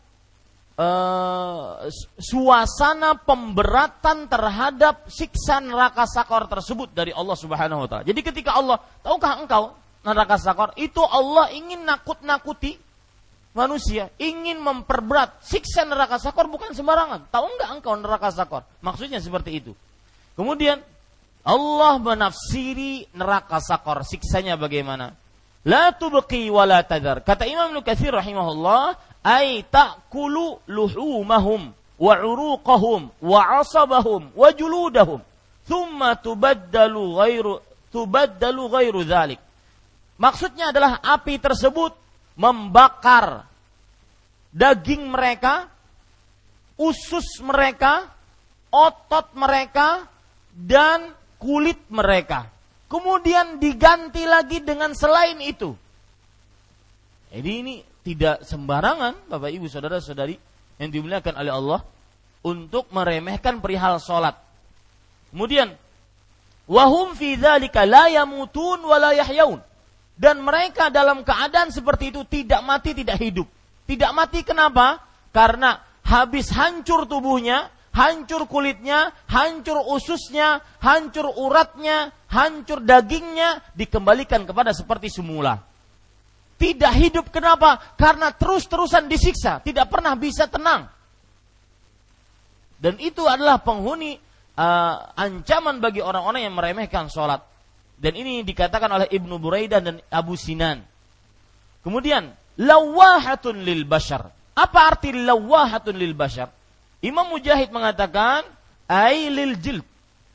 uh, 0.77 1.83
suasana 2.21 3.17
pemberatan 3.17 4.29
terhadap 4.29 5.09
siksa 5.09 5.59
neraka 5.59 6.05
sakor 6.05 6.45
tersebut 6.45 6.93
dari 6.93 7.11
Allah 7.11 7.35
Subhanahu 7.37 7.83
wa 7.83 7.87
taala. 7.89 8.05
Jadi 8.05 8.21
ketika 8.21 8.53
Allah, 8.53 8.77
tahukah 9.01 9.41
engkau 9.41 9.73
neraka 10.05 10.37
sakor 10.37 10.71
itu 10.77 11.01
Allah 11.01 11.49
ingin 11.51 11.83
nakut-nakuti 11.83 12.77
manusia 13.53 14.09
ingin 14.17 14.59
memperberat 14.59 15.41
siksa 15.45 15.85
neraka 15.85 16.17
sakor 16.17 16.49
bukan 16.49 16.73
sembarangan. 16.73 17.29
Tahu 17.29 17.45
enggak 17.57 17.69
engkau 17.79 17.93
neraka 17.97 18.29
sakor? 18.33 18.65
Maksudnya 18.81 19.21
seperti 19.21 19.61
itu. 19.63 19.71
Kemudian 20.33 20.81
Allah 21.45 21.93
menafsiri 22.01 23.07
neraka 23.13 23.61
sakor 23.61 24.01
siksanya 24.03 24.57
bagaimana? 24.57 25.13
La 25.63 25.95
tubqi 25.95 26.51
wa 26.51 26.67
la 26.67 26.83
tadar. 26.83 27.23
Kata 27.23 27.47
Imam 27.47 27.71
Nukathir 27.71 28.11
rahimahullah, 28.11 28.99
ay 29.23 29.63
ta'kulu 29.71 30.67
luhumahum 30.67 31.71
wa 31.95 32.13
uruqahum 32.19 33.07
wa 33.23 33.41
asabahum 33.63 34.27
wa 34.35 34.49
juludahum. 34.51 35.23
Thumma 35.63 36.19
tubaddalu 36.19 37.03
ghairu 37.15 37.53
tubaddalu 37.87 38.63
ghairu 38.67 39.01
dhalik. 39.07 39.39
Maksudnya 40.19 40.75
adalah 40.75 40.99
api 40.99 41.39
tersebut 41.39 41.95
membakar 42.33 43.45
daging 44.53 45.09
mereka, 45.09 45.69
usus 46.77 47.41
mereka, 47.41 48.09
otot 48.69 49.33
mereka, 49.33 50.05
dan 50.53 51.13
kulit 51.41 51.81
mereka. 51.89 52.49
Kemudian 52.89 53.57
diganti 53.57 54.21
lagi 54.29 54.61
dengan 54.61 54.93
selain 54.93 55.41
itu. 55.41 55.73
Jadi 57.33 57.51
ini 57.65 57.75
tidak 58.05 58.45
sembarangan 58.45 59.25
Bapak 59.25 59.49
Ibu 59.49 59.65
Saudara-saudari 59.65 60.37
yang 60.77 60.89
dimuliakan 60.93 61.33
oleh 61.33 61.49
Allah 61.49 61.81
untuk 62.45 62.93
meremehkan 62.93 63.57
perihal 63.57 63.97
salat. 63.97 64.37
Kemudian 65.33 65.73
wahum 66.69 67.17
fi 67.17 67.33
dzalika 67.33 67.89
la 67.89 68.13
yamutun 68.13 68.85
wa 68.85 69.01
la 69.01 69.17
yahyaun 69.17 69.72
dan 70.13 70.45
mereka 70.45 70.93
dalam 70.93 71.25
keadaan 71.25 71.73
seperti 71.73 72.13
itu 72.13 72.21
tidak 72.29 72.61
mati 72.61 72.93
tidak 72.93 73.17
hidup. 73.17 73.47
Tidak 73.83 74.11
mati 74.13 74.45
kenapa? 74.45 75.01
Karena 75.33 75.81
habis 76.05 76.53
hancur 76.53 77.09
tubuhnya, 77.09 77.73
hancur 77.91 78.45
kulitnya, 78.45 79.11
hancur 79.27 79.81
ususnya, 79.89 80.61
hancur 80.79 81.29
uratnya, 81.33 82.13
hancur 82.29 82.81
dagingnya 82.85 83.61
dikembalikan 83.73 84.45
kepada 84.45 84.71
seperti 84.71 85.09
semula. 85.09 85.61
Tidak 86.57 86.93
hidup 86.95 87.25
kenapa? 87.33 87.97
Karena 87.97 88.31
terus-terusan 88.31 89.09
disiksa, 89.09 89.59
tidak 89.59 89.89
pernah 89.89 90.13
bisa 90.15 90.47
tenang. 90.47 90.87
Dan 92.79 92.99
itu 92.99 93.23
adalah 93.25 93.63
penghuni 93.63 94.15
uh, 94.59 94.95
ancaman 95.15 95.79
bagi 95.79 96.03
orang-orang 96.03 96.47
yang 96.47 96.55
meremehkan 96.55 97.07
sholat. 97.07 97.52
Dan 98.03 98.19
ini 98.19 98.43
dikatakan 98.43 98.91
oleh 98.91 99.07
Ibnu 99.07 99.39
Buraidah 99.39 99.79
dan 99.79 100.03
Abu 100.11 100.35
Sinan. 100.35 100.83
Kemudian, 101.87 102.35
lawahatun 102.59 103.63
lil 103.63 103.87
bashar. 103.87 104.27
Apa 104.51 104.91
arti 104.91 105.15
lawahatun 105.15 105.95
lil 105.95 106.11
bashar? 106.11 106.51
Imam 106.99 107.31
Mujahid 107.31 107.71
mengatakan, 107.71 108.43
ay 108.91 109.31
lil 109.31 109.55
jild. 109.55 109.87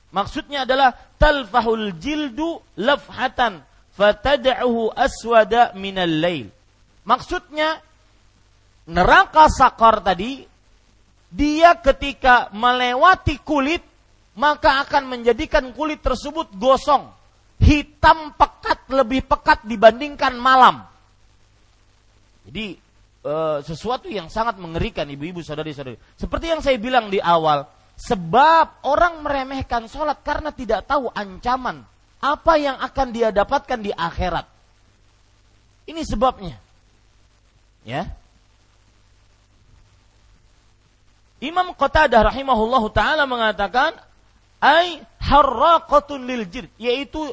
Maksudnya 0.08 0.64
adalah 0.64 0.96
talfahul 1.20 1.92
jildu 2.00 2.56
lafhatan 2.80 3.60
fatad'uhu 3.92 4.88
aswada 4.96 5.76
minal 5.76 6.08
lail. 6.08 6.48
Maksudnya 7.04 7.84
neraka 8.88 9.52
sakar 9.52 10.00
tadi 10.00 10.48
dia 11.28 11.76
ketika 11.76 12.48
melewati 12.56 13.36
kulit 13.44 13.84
maka 14.32 14.80
akan 14.80 15.12
menjadikan 15.12 15.68
kulit 15.76 16.00
tersebut 16.00 16.48
gosong 16.56 17.17
hitam 17.58 18.32
pekat 18.34 18.86
lebih 18.90 19.26
pekat 19.26 19.66
dibandingkan 19.66 20.34
malam. 20.38 20.86
Jadi 22.48 22.80
e, 23.22 23.34
sesuatu 23.66 24.08
yang 24.08 24.32
sangat 24.32 24.56
mengerikan 24.56 25.04
ibu-ibu 25.04 25.44
saudari-saudari. 25.44 26.00
Seperti 26.16 26.46
yang 26.48 26.64
saya 26.64 26.80
bilang 26.80 27.12
di 27.12 27.20
awal, 27.20 27.68
sebab 27.98 28.86
orang 28.86 29.20
meremehkan 29.20 29.90
sholat 29.90 30.22
karena 30.22 30.54
tidak 30.54 30.86
tahu 30.86 31.10
ancaman 31.12 31.84
apa 32.18 32.52
yang 32.58 32.78
akan 32.78 33.08
dia 33.14 33.28
dapatkan 33.30 33.78
di 33.78 33.92
akhirat. 33.94 34.46
Ini 35.88 36.02
sebabnya. 36.06 36.56
Ya. 37.86 38.10
Imam 41.38 41.70
Qatadah 41.70 42.34
rahimahullahu 42.34 42.90
taala 42.90 43.22
mengatakan 43.24 43.94
ai 44.58 44.98
harraqatun 45.22 46.26
lil 46.26 46.42
jir 46.50 46.66
yaitu 46.82 47.30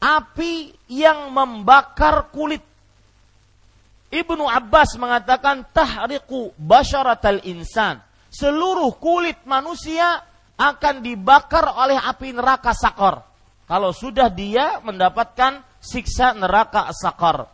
api 0.00 0.72
yang 0.88 1.28
membakar 1.30 2.32
kulit. 2.32 2.64
Ibnu 4.10 4.42
Abbas 4.42 4.98
mengatakan 4.98 5.62
tahriku 5.70 6.50
basyaratal 6.58 7.46
insan. 7.46 8.02
Seluruh 8.32 8.98
kulit 8.98 9.38
manusia 9.46 10.24
akan 10.58 11.04
dibakar 11.04 11.70
oleh 11.78 11.94
api 11.94 12.34
neraka 12.34 12.74
sakor. 12.74 13.22
Kalau 13.70 13.94
sudah 13.94 14.26
dia 14.26 14.82
mendapatkan 14.82 15.62
siksa 15.78 16.34
neraka 16.34 16.90
sakor. 16.90 17.46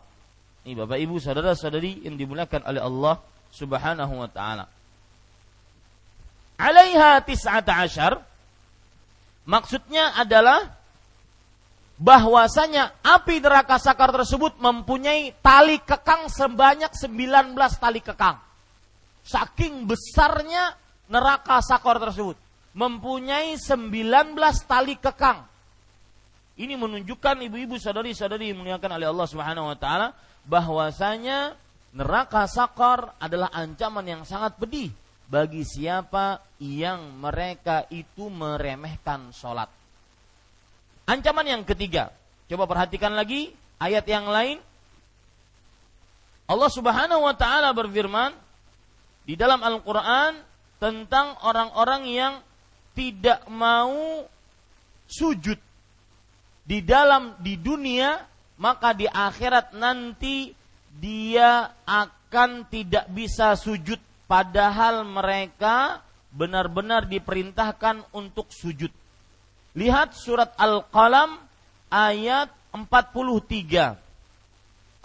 Ini 0.65 0.73
Bapak 0.73 0.97
Ibu 0.97 1.21
saudara-saudari 1.21 2.09
yang 2.09 2.17
dimuliakan 2.17 2.65
oleh 2.65 2.81
Allah 2.81 3.15
Subhanahu 3.53 4.13
wa 4.17 4.29
taala. 4.31 4.65
Alaiha 6.57 7.21
tis'ata 7.21 7.85
asyar. 7.85 8.17
Maksudnya 9.47 10.17
adalah 10.17 10.76
bahwasanya 11.97 12.93
api 13.01 13.41
neraka 13.41 13.81
sakar 13.81 14.13
tersebut 14.13 14.61
mempunyai 14.61 15.33
tali 15.41 15.81
kekang 15.81 16.29
sebanyak 16.29 16.93
19 16.93 17.57
tali 17.81 18.01
kekang. 18.05 18.37
Saking 19.25 19.89
besarnya 19.89 20.77
neraka 21.09 21.59
sakar 21.59 21.97
tersebut 21.99 22.37
mempunyai 22.77 23.57
19 23.57 24.37
tali 24.69 24.95
kekang. 24.95 25.43
Ini 26.57 26.73
menunjukkan 26.73 27.37
ibu-ibu 27.49 27.77
saudari-saudari 27.77 28.53
dimuliakan 28.53 28.97
oleh 28.97 29.09
Allah 29.09 29.27
Subhanahu 29.29 29.69
wa 29.73 29.77
taala 29.77 30.13
bahwasanya 30.45 31.53
neraka 31.93 32.45
sakar 32.49 33.13
adalah 33.21 33.49
ancaman 33.53 34.05
yang 34.05 34.23
sangat 34.25 34.57
pedih 34.57 34.89
bagi 35.29 35.61
siapa 35.65 36.41
yang 36.61 37.17
mereka 37.19 37.85
itu 37.93 38.29
meremehkan 38.29 39.29
sholat. 39.33 39.76
Ancaman 41.07 41.47
yang 41.47 41.63
ketiga, 41.63 42.11
coba 42.51 42.67
perhatikan 42.67 43.15
lagi 43.15 43.55
ayat 43.79 44.03
yang 44.11 44.27
lain. 44.27 44.59
Allah 46.51 46.67
Subhanahu 46.67 47.23
wa 47.23 47.31
taala 47.31 47.71
berfirman 47.71 48.35
di 49.23 49.39
dalam 49.39 49.63
Al-Qur'an 49.63 50.35
tentang 50.83 51.39
orang-orang 51.47 52.03
yang 52.11 52.33
tidak 52.91 53.47
mau 53.47 54.27
sujud 55.07 55.55
di 56.67 56.83
dalam 56.83 57.39
di 57.39 57.55
dunia 57.55 58.27
maka 58.59 58.91
di 58.91 59.07
akhirat 59.07 59.71
nanti 59.79 60.51
dia 60.97 61.71
akan 61.87 62.67
tidak 62.67 63.07
bisa 63.15 63.55
sujud. 63.55 64.01
Padahal 64.27 65.07
mereka 65.07 66.03
benar-benar 66.35 67.07
diperintahkan 67.07 68.11
untuk 68.11 68.51
sujud 68.51 68.91
Lihat 69.77 70.17
surat 70.17 70.57
Al-Qalam 70.57 71.37
ayat 71.93 72.49
43. 72.73 73.93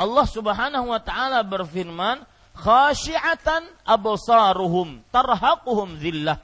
Allah 0.01 0.27
Subhanahu 0.27 0.87
wa 0.89 1.01
taala 1.05 1.45
berfirman, 1.45 2.25
khasyi'atan 2.57 3.69
absaruhum 3.85 5.05
tarhaquhum 5.13 6.01
zillah. 6.01 6.41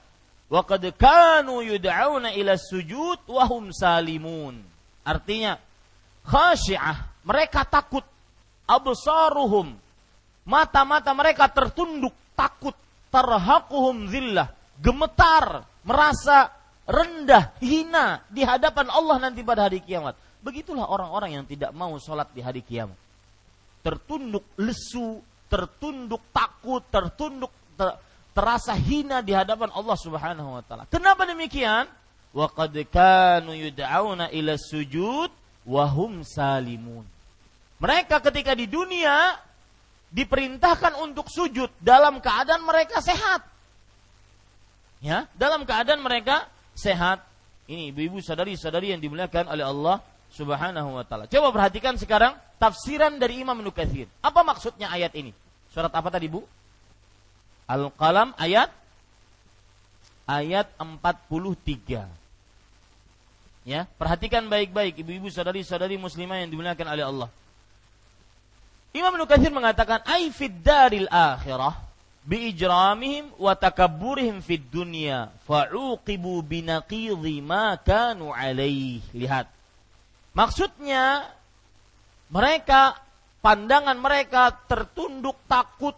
wa 0.49 0.64
qad 0.64 0.81
kanu 0.97 1.61
yud'auna 1.61 2.33
ila 2.37 2.57
sujud 2.61 3.25
wa 3.29 3.49
hum 3.49 3.73
salimun. 3.73 4.61
Artinya 5.05 5.57
khasyiah, 6.29 7.09
mereka 7.25 7.64
takut. 7.64 8.05
Absaruhum, 8.69 9.73
mata-mata 10.45 11.17
mereka 11.17 11.49
tertunduk, 11.49 12.12
takut, 12.37 12.77
terhaquhum 13.09 14.12
zillah, 14.12 14.53
gemetar, 14.77 15.64
merasa 15.81 16.58
rendah, 16.88 17.53
hina 17.61 18.24
di 18.33 18.40
hadapan 18.40 18.88
Allah 18.88 19.29
nanti 19.29 19.44
pada 19.44 19.68
hari 19.68 19.85
kiamat. 19.85 20.16
Begitulah 20.40 20.88
orang-orang 20.88 21.37
yang 21.37 21.44
tidak 21.44 21.77
mau 21.77 21.92
sholat 22.01 22.33
di 22.33 22.40
hari 22.40 22.64
kiamat. 22.64 22.96
Tertunduk 23.85 24.48
lesu, 24.57 25.20
tertunduk 25.53 26.24
takut, 26.33 26.81
tertunduk 26.88 27.53
ter, 27.77 27.92
terasa 28.33 28.72
hina 28.72 29.20
di 29.20 29.37
hadapan 29.37 29.68
Allah 29.77 29.96
Subhanahu 30.01 30.57
wa 30.57 30.62
taala. 30.64 30.88
Kenapa 30.88 31.29
demikian? 31.29 31.85
Wa 32.33 32.48
qad 32.48 32.72
kanu 32.88 33.53
yud'auna 33.53 34.33
ila 34.33 34.57
sujud 34.57 35.29
wa 35.68 35.85
hum 35.92 36.24
salimun. 36.24 37.05
Mereka 37.79 38.18
ketika 38.24 38.57
di 38.57 38.64
dunia 38.64 39.37
diperintahkan 40.09 40.96
untuk 41.05 41.29
sujud 41.29 41.68
dalam 41.79 42.18
keadaan 42.24 42.64
mereka 42.64 43.05
sehat. 43.05 43.44
Ya, 44.98 45.31
dalam 45.38 45.62
keadaan 45.62 46.03
mereka 46.03 46.51
sehat. 46.79 47.27
Ini 47.67 47.91
ibu-ibu 47.91 48.23
sadari-sadari 48.23 48.95
yang 48.95 49.03
dimuliakan 49.03 49.51
oleh 49.51 49.67
Allah 49.67 50.01
Subhanahu 50.31 50.95
wa 50.95 51.05
taala. 51.05 51.27
Coba 51.27 51.51
perhatikan 51.51 51.99
sekarang 51.99 52.38
tafsiran 52.62 53.19
dari 53.19 53.43
Imam 53.43 53.59
Nukathir. 53.59 54.07
Apa 54.23 54.47
maksudnya 54.47 54.88
ayat 54.88 55.12
ini? 55.19 55.35
Surat 55.75 55.91
apa 55.93 56.09
tadi, 56.09 56.31
Bu? 56.31 56.47
Al-Qalam 57.69 58.33
ayat 58.41 58.73
ayat 60.25 60.69
43. 60.81 62.09
Ya, 63.69 63.85
perhatikan 64.01 64.49
baik-baik 64.49 64.97
ibu-ibu 65.05 65.29
saudari-saudari 65.29 66.01
muslimah 66.01 66.41
yang 66.41 66.49
dimuliakan 66.49 66.88
oleh 66.88 67.05
Allah. 67.05 67.29
Imam 68.97 69.12
Nukathir 69.21 69.53
mengatakan 69.53 70.01
ai 70.09 70.33
fid 70.33 70.64
daril 70.64 71.05
akhirah 71.12 71.88
bi 72.29 72.53
ijramihim 72.53 73.33
wa 73.41 73.57
takabburihim 73.57 74.45
fid 74.45 74.69
dunya 74.69 75.33
fa'uqibu 75.49 76.45
binaqidhi 76.45 77.41
ma 77.41 77.81
kanu 77.81 78.37
alaih. 78.37 79.01
Lihat. 79.17 79.49
Maksudnya 80.37 81.25
mereka 82.29 83.01
pandangan 83.41 83.97
mereka 83.97 84.53
tertunduk 84.69 85.41
takut 85.49 85.97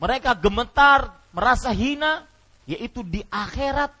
mereka 0.00 0.32
gemetar, 0.32 1.12
merasa 1.36 1.76
hina, 1.76 2.24
yaitu 2.64 3.04
di 3.04 3.20
akhirat 3.28 3.92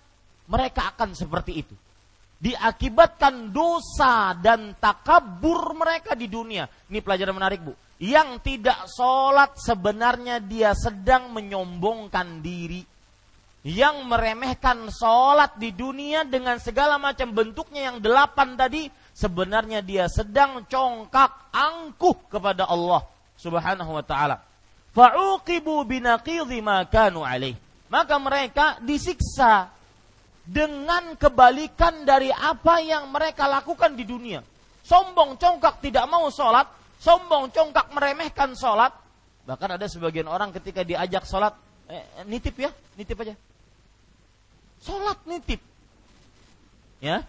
mereka 0.48 0.96
akan 0.96 1.12
seperti 1.12 1.60
itu. 1.60 1.76
Diakibatkan 2.40 3.52
dosa 3.52 4.32
dan 4.32 4.72
takabur 4.80 5.76
mereka 5.76 6.16
di 6.16 6.24
dunia. 6.24 6.64
Ini 6.88 7.04
pelajaran 7.04 7.36
menarik, 7.36 7.60
Bu. 7.60 7.76
Yang 8.00 8.40
tidak 8.40 8.88
sholat 8.88 9.60
sebenarnya 9.60 10.40
dia 10.40 10.72
sedang 10.72 11.36
menyombongkan 11.36 12.40
diri. 12.40 12.80
Yang 13.60 14.08
meremehkan 14.08 14.88
sholat 14.88 15.60
di 15.60 15.76
dunia 15.76 16.24
dengan 16.24 16.56
segala 16.56 16.96
macam 16.96 17.28
bentuknya 17.36 17.92
yang 17.92 18.00
delapan 18.00 18.56
tadi, 18.56 18.88
sebenarnya 19.12 19.84
dia 19.84 20.08
sedang 20.08 20.64
congkak 20.64 21.52
angkuh 21.52 22.32
kepada 22.32 22.64
Allah 22.64 23.04
Subhanahu 23.36 24.00
wa 24.00 24.04
taala 24.04 24.40
fa'uqibu 24.94 25.86
binaqidhi 25.86 26.58
ma 26.62 26.86
kanu 26.86 27.22
alaih. 27.22 27.54
Maka 27.90 28.16
mereka 28.22 28.78
disiksa 28.82 29.66
dengan 30.46 31.18
kebalikan 31.18 32.06
dari 32.06 32.30
apa 32.30 32.78
yang 32.82 33.10
mereka 33.10 33.50
lakukan 33.50 33.98
di 33.98 34.06
dunia. 34.06 34.40
Sombong 34.86 35.38
congkak 35.38 35.82
tidak 35.82 36.06
mau 36.06 36.26
sholat, 36.30 36.66
sombong 37.00 37.48
congkak 37.48 37.88
meremehkan 37.96 38.52
sholat. 38.52 38.92
Bahkan 39.48 39.80
ada 39.80 39.88
sebagian 39.88 40.28
orang 40.28 40.52
ketika 40.52 40.84
diajak 40.84 41.24
sholat, 41.24 41.56
eh, 41.88 42.04
nitip 42.28 42.54
ya, 42.60 42.70
nitip 42.94 43.16
aja. 43.24 43.34
Sholat 44.84 45.18
nitip. 45.24 45.58
Ya. 47.00 47.24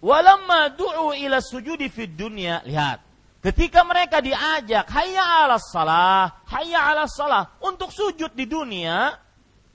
Walamma 0.00 0.72
du'u 0.72 1.12
ila 1.12 1.44
sujudi 1.44 1.92
fid 1.92 2.16
dunya. 2.16 2.64
Lihat. 2.64 3.04
Ketika 3.40 3.84
mereka 3.84 4.20
diajak, 4.20 4.84
hayya 4.88 5.24
ala 5.44 5.56
salah, 5.56 6.44
hayya 6.44 6.92
ala 6.92 7.08
salah, 7.08 7.56
untuk 7.64 7.88
sujud 7.88 8.36
di 8.36 8.44
dunia, 8.44 9.16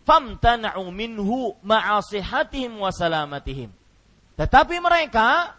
famtana'u 0.05 0.85
minhu 0.93 1.57
ma'asihatihim 1.65 2.77
wa 2.77 2.93
salamatihim. 2.93 3.73
Tetapi 4.37 4.77
mereka 4.77 5.57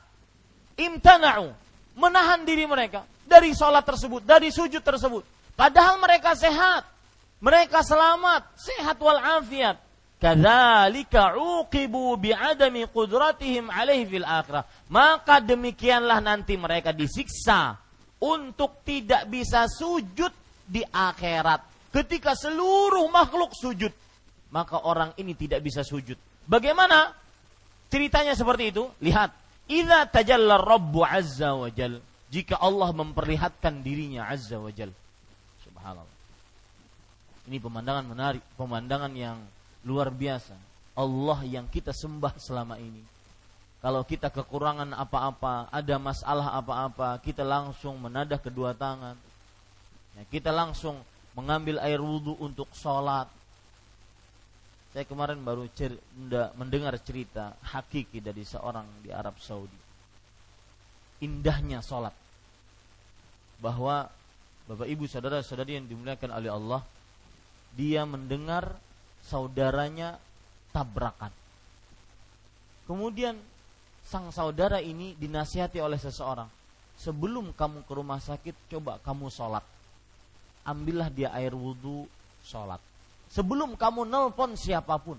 imtana'u, 0.79 1.51
menahan 1.99 2.47
diri 2.47 2.63
mereka 2.71 3.03
dari 3.27 3.53
sholat 3.53 3.83
tersebut, 3.83 4.23
dari 4.23 4.49
sujud 4.55 4.81
tersebut. 4.81 5.23
Padahal 5.59 5.99
mereka 5.99 6.33
sehat, 6.39 6.87
mereka 7.43 7.83
selamat, 7.83 8.47
sehat 8.57 8.97
wal 9.03 9.21
afiat. 9.21 9.77
Kadzalika 10.17 11.37
uqibu 11.37 12.17
bi'adami 12.17 12.89
qudratihim 12.89 13.69
alaihi 13.69 14.09
fil 14.09 14.25
akhirah. 14.25 14.65
Maka 14.89 15.45
demikianlah 15.45 16.25
nanti 16.25 16.57
mereka 16.57 16.97
disiksa 16.97 17.77
untuk 18.17 18.81
tidak 18.81 19.29
bisa 19.29 19.69
sujud 19.69 20.33
di 20.65 20.81
akhirat. 20.81 21.93
Ketika 21.93 22.33
seluruh 22.33 23.05
makhluk 23.12 23.53
sujud, 23.53 23.93
maka 24.53 24.89
orang 24.89 25.12
ini 25.21 25.37
tidak 25.37 25.61
bisa 25.61 25.85
sujud. 25.85 26.17
Bagaimana 26.49 27.12
ceritanya 27.93 28.33
seperti 28.33 28.73
itu? 28.73 28.89
Lihat, 29.05 29.31
idza 29.69 30.09
tajalla 30.09 30.57
Rabbu 30.61 31.01
azza 31.05 31.53
wa 31.53 31.69
jal. 31.69 32.01
Jika 32.37 32.61
Allah 32.61 32.92
memperlihatkan 32.92 33.81
dirinya 33.81 34.29
azza 34.29 34.61
wa 34.61 34.68
jal. 34.68 34.92
Subhanallah. 35.64 36.16
Ini 37.49 37.57
pemandangan 37.57 38.05
menarik, 38.05 38.44
pemandangan 38.61 39.12
yang 39.16 39.40
luar 39.88 40.12
biasa. 40.12 40.53
Allah 40.92 41.40
yang 41.49 41.64
kita 41.72 41.96
sembah 41.96 42.37
selama 42.37 42.77
ini 42.77 43.16
kalau 43.87 44.03
kita 44.03 44.35
kekurangan 44.35 44.99
apa-apa, 44.99 45.70
ada 45.70 45.94
masalah 46.03 46.59
apa-apa, 46.59 47.22
kita 47.22 47.46
langsung 47.46 47.94
menadah 48.03 48.35
kedua 48.42 48.75
tangan. 48.75 49.14
Ya, 50.18 50.27
kita 50.27 50.51
langsung 50.51 50.99
mengambil 51.38 51.79
air 51.79 52.03
wudhu 52.03 52.35
untuk 52.42 52.66
sholat. 52.75 53.31
Saya 54.90 55.07
kemarin 55.07 55.38
baru 55.38 55.70
cer- 55.70 56.03
mendengar 56.59 56.99
cerita 56.99 57.55
hakiki 57.62 58.18
dari 58.18 58.42
seorang 58.42 58.90
di 59.07 59.14
Arab 59.14 59.38
Saudi. 59.38 59.79
Indahnya 61.22 61.79
sholat. 61.79 62.26
Bahwa 63.61 64.11
Bapak 64.66 64.88
Ibu 64.90 65.07
saudara-saudari 65.07 65.79
yang 65.79 65.87
dimuliakan 65.87 66.31
oleh 66.35 66.51
Allah, 66.51 66.83
dia 67.77 68.03
mendengar 68.03 68.75
saudaranya 69.23 70.19
tabrakan. 70.75 71.31
Kemudian 72.87 73.38
sang 74.07 74.31
saudara 74.31 74.79
ini 74.79 75.19
dinasihati 75.19 75.83
oleh 75.83 75.99
seseorang. 75.99 76.47
Sebelum 76.97 77.53
kamu 77.53 77.85
ke 77.85 77.92
rumah 77.92 78.23
sakit, 78.23 78.73
coba 78.73 78.97
kamu 79.05 79.29
sholat. 79.29 79.62
Ambillah 80.64 81.12
dia 81.12 81.31
air 81.35 81.53
wudhu, 81.53 82.09
sholat. 82.42 82.81
Sebelum 83.31 83.75
kamu 83.75 84.07
nelpon 84.07 84.55
siapa 84.55 84.97
pun, 85.03 85.19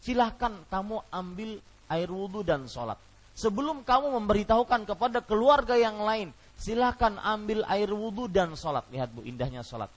silahkan 0.00 0.54
kamu 0.70 1.02
ambil 1.10 1.58
air 1.90 2.08
wudhu 2.08 2.46
dan 2.46 2.64
sholat. 2.70 2.96
Sebelum 3.38 3.86
kamu 3.86 4.18
memberitahukan 4.18 4.88
kepada 4.88 5.22
keluarga 5.22 5.78
yang 5.78 6.02
lain, 6.02 6.34
silahkan 6.58 7.16
ambil 7.22 7.62
air 7.70 7.88
wudhu 7.88 8.26
dan 8.26 8.52
sholat. 8.58 8.84
Lihat 8.90 9.14
bu, 9.14 9.22
indahnya 9.22 9.62
sholat. 9.62 9.88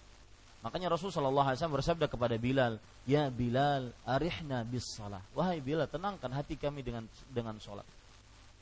Makanya 0.61 0.93
Rasulullah 0.93 1.57
SAW 1.57 1.81
bersabda 1.81 2.05
kepada 2.05 2.37
Bilal, 2.37 2.77
Ya 3.09 3.33
Bilal, 3.33 3.89
arihna 4.05 4.61
bis 4.61 4.93
salah. 4.93 5.25
Wahai 5.33 5.57
Bilal, 5.57 5.89
tenangkan 5.89 6.29
hati 6.29 6.53
kami 6.53 6.85
dengan 6.85 7.09
dengan 7.33 7.57
sholat. 7.57 7.83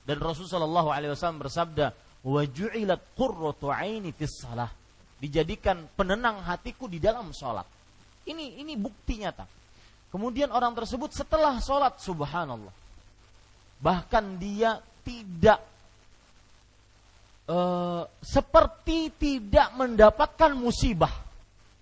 Dan 0.07 0.23
Rasulullah 0.23 0.88
SAW 1.13 1.43
bersabda, 1.43 1.91
"Wa 2.23 2.41
ju'ilat 2.47 3.03
qurratu 3.19 3.67
aini 3.67 4.15
fis 4.15 4.32
salah." 4.39 4.71
Dijadikan 5.19 5.91
penenang 5.99 6.39
hatiku 6.47 6.88
di 6.88 7.03
dalam 7.03 7.36
sholat. 7.36 7.67
Ini 8.23 8.63
ini 8.63 8.80
bukti 8.80 9.19
nyata. 9.19 9.43
Kemudian 10.07 10.49
orang 10.55 10.71
tersebut 10.71 11.11
setelah 11.11 11.59
sholat, 11.59 11.99
subhanallah. 11.99 12.71
Bahkan 13.84 14.39
dia 14.39 14.80
tidak 15.03 15.59
uh, 17.49 18.05
seperti 18.21 19.09
tidak 19.17 19.73
mendapatkan 19.75 20.53
musibah. 20.53 21.11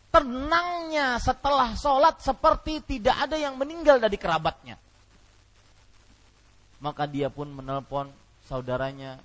Tenangnya 0.07 1.19
setelah 1.19 1.75
sholat 1.75 2.23
seperti 2.23 2.79
tidak 2.81 3.27
ada 3.27 3.35
yang 3.35 3.59
meninggal 3.59 3.99
dari 3.99 4.15
kerabatnya 4.15 4.79
maka 6.77 7.09
dia 7.09 7.27
pun 7.27 7.49
menelpon 7.49 8.07
saudaranya 8.45 9.17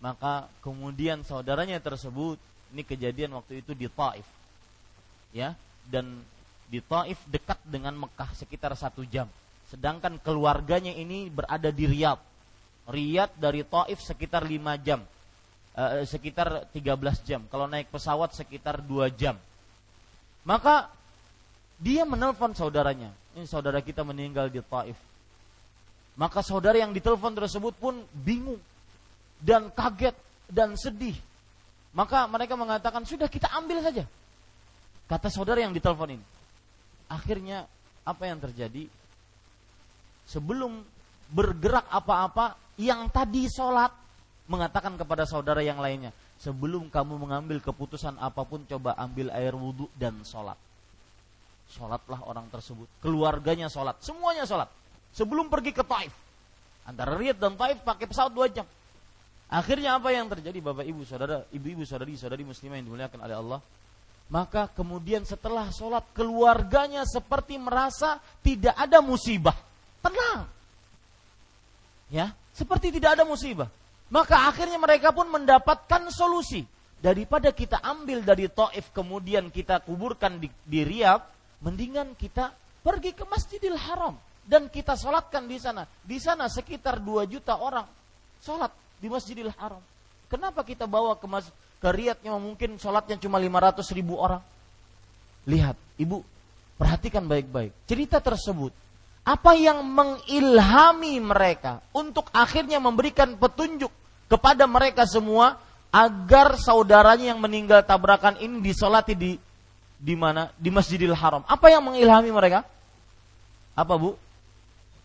maka 0.00 0.48
kemudian 0.64 1.20
saudaranya 1.20 1.76
tersebut 1.80 2.40
ini 2.72 2.82
kejadian 2.82 3.36
waktu 3.36 3.60
itu 3.60 3.76
di 3.76 3.88
Taif 3.92 4.24
ya 5.36 5.52
dan 5.84 6.24
di 6.66 6.80
Taif 6.80 7.20
dekat 7.28 7.60
dengan 7.64 7.94
Mekah 7.94 8.32
sekitar 8.32 8.72
satu 8.72 9.04
jam 9.04 9.28
Sedangkan 9.66 10.22
keluarganya 10.22 10.94
ini 10.94 11.26
berada 11.26 11.74
di 11.74 11.90
Riyadh. 11.90 12.22
Riyadh 12.86 13.34
dari 13.34 13.66
Taif 13.66 13.98
sekitar 13.98 14.46
5 14.46 14.78
jam. 14.78 15.02
Eh, 15.76 16.08
sekitar 16.08 16.72
13 16.72 17.20
jam. 17.20 17.44
Kalau 17.52 17.68
naik 17.68 17.92
pesawat 17.92 18.32
sekitar 18.32 18.80
2 18.80 19.12
jam. 19.12 19.36
Maka 20.48 20.88
dia 21.76 22.08
menelpon 22.08 22.56
saudaranya. 22.56 23.12
Ini 23.36 23.44
saudara 23.44 23.84
kita 23.84 24.00
meninggal 24.00 24.48
di 24.48 24.64
Taif. 24.64 24.96
Maka 26.16 26.40
saudara 26.40 26.80
yang 26.80 26.96
ditelepon 26.96 27.36
tersebut 27.36 27.76
pun 27.76 28.00
bingung 28.16 28.56
dan 29.36 29.68
kaget 29.68 30.16
dan 30.48 30.72
sedih. 30.80 31.12
Maka 31.92 32.24
mereka 32.24 32.56
mengatakan, 32.56 33.04
"Sudah 33.04 33.28
kita 33.28 33.52
ambil 33.52 33.84
saja." 33.84 34.08
Kata 35.04 35.28
saudara 35.28 35.60
yang 35.60 35.76
ditelepon 35.76 36.16
ini. 36.16 36.24
Akhirnya 37.12 37.68
apa 38.08 38.24
yang 38.24 38.40
terjadi? 38.40 38.88
sebelum 40.26 40.82
bergerak 41.30 41.86
apa-apa 41.86 42.58
yang 42.76 43.06
tadi 43.08 43.46
sholat 43.46 43.90
mengatakan 44.46 44.94
kepada 44.94 45.26
saudara 45.26 45.60
yang 45.62 45.82
lainnya 45.82 46.14
sebelum 46.38 46.86
kamu 46.86 47.18
mengambil 47.18 47.58
keputusan 47.58 48.14
apa 48.22 48.46
pun 48.46 48.62
coba 48.66 48.94
ambil 48.98 49.30
air 49.34 49.54
wudhu 49.54 49.90
dan 49.98 50.22
sholat. 50.22 50.58
Sholatlah 51.66 52.22
orang 52.30 52.46
tersebut. 52.46 52.86
Keluarganya 53.02 53.66
sholat. 53.66 53.98
Semuanya 53.98 54.46
sholat. 54.46 54.70
Sebelum 55.10 55.50
pergi 55.50 55.74
ke 55.74 55.82
Taif. 55.82 56.14
Antara 56.86 57.18
Riyadh 57.18 57.42
dan 57.42 57.58
Taif 57.58 57.82
pakai 57.82 58.06
pesawat 58.06 58.30
dua 58.30 58.46
jam. 58.46 58.66
Akhirnya 59.50 59.98
apa 59.98 60.10
yang 60.10 60.26
terjadi 60.30 60.58
bapak 60.58 60.86
ibu 60.86 61.06
saudara 61.06 61.46
ibu-ibu 61.54 61.86
saudari 61.86 62.18
saudari 62.18 62.42
muslimah 62.42 62.78
yang 62.78 62.86
dimuliakan 62.86 63.20
oleh 63.22 63.36
Allah? 63.38 63.60
Maka 64.26 64.66
kemudian 64.74 65.22
setelah 65.22 65.70
sholat 65.70 66.02
keluarganya 66.10 67.06
seperti 67.06 67.54
merasa 67.58 68.18
tidak 68.42 68.74
ada 68.74 68.98
musibah. 68.98 69.54
Tenang. 70.02 70.50
Ya, 72.10 72.34
seperti 72.54 72.94
tidak 72.94 73.18
ada 73.18 73.22
musibah. 73.26 73.70
Maka 74.06 74.46
akhirnya 74.46 74.78
mereka 74.78 75.10
pun 75.10 75.26
mendapatkan 75.26 76.06
solusi. 76.14 76.62
Daripada 76.96 77.52
kita 77.52 77.82
ambil 77.82 78.24
dari 78.24 78.48
Taif 78.48 78.90
kemudian 78.94 79.52
kita 79.52 79.84
kuburkan 79.84 80.40
di, 80.40 80.48
di 80.64 80.80
Riyadh, 80.82 81.22
mendingan 81.60 82.16
kita 82.16 82.54
pergi 82.80 83.12
ke 83.12 83.26
Masjidil 83.26 83.76
Haram 83.76 84.16
dan 84.46 84.70
kita 84.70 84.96
sholatkan 84.96 85.44
di 85.44 85.58
sana. 85.58 85.84
Di 86.06 86.16
sana 86.22 86.46
sekitar 86.46 87.02
2 87.02 87.26
juta 87.28 87.58
orang 87.58 87.84
sholat 88.40 88.72
di 89.02 89.10
Masjidil 89.10 89.52
Haram. 89.58 89.82
Kenapa 90.26 90.62
kita 90.66 90.88
bawa 90.88 91.14
ke 91.18 91.26
mas 91.26 91.46
ke 91.78 91.88
Riyadh 91.90 92.22
yang 92.24 92.38
mungkin 92.40 92.78
sholatnya 92.80 93.20
cuma 93.20 93.38
500 93.38 93.86
ribu 93.94 94.18
orang? 94.18 94.42
Lihat, 95.46 95.78
ibu, 96.00 96.26
perhatikan 96.74 97.22
baik-baik. 97.26 97.70
Cerita 97.86 98.18
tersebut 98.18 98.74
apa 99.26 99.58
yang 99.58 99.82
mengilhami 99.82 101.18
mereka 101.18 101.82
untuk 101.90 102.30
akhirnya 102.30 102.78
memberikan 102.78 103.34
petunjuk 103.34 103.90
kepada 104.30 104.70
mereka 104.70 105.02
semua 105.02 105.58
agar 105.90 106.54
saudaranya 106.54 107.34
yang 107.34 107.42
meninggal 107.42 107.82
tabrakan 107.82 108.38
ini 108.38 108.62
disolati 108.62 109.18
di 109.18 109.34
di 109.98 110.14
mana 110.14 110.54
di 110.54 110.70
Masjidil 110.70 111.16
Haram. 111.16 111.42
Apa 111.50 111.74
yang 111.74 111.82
mengilhami 111.82 112.30
mereka? 112.30 112.62
Apa 113.74 113.98
bu? 113.98 114.14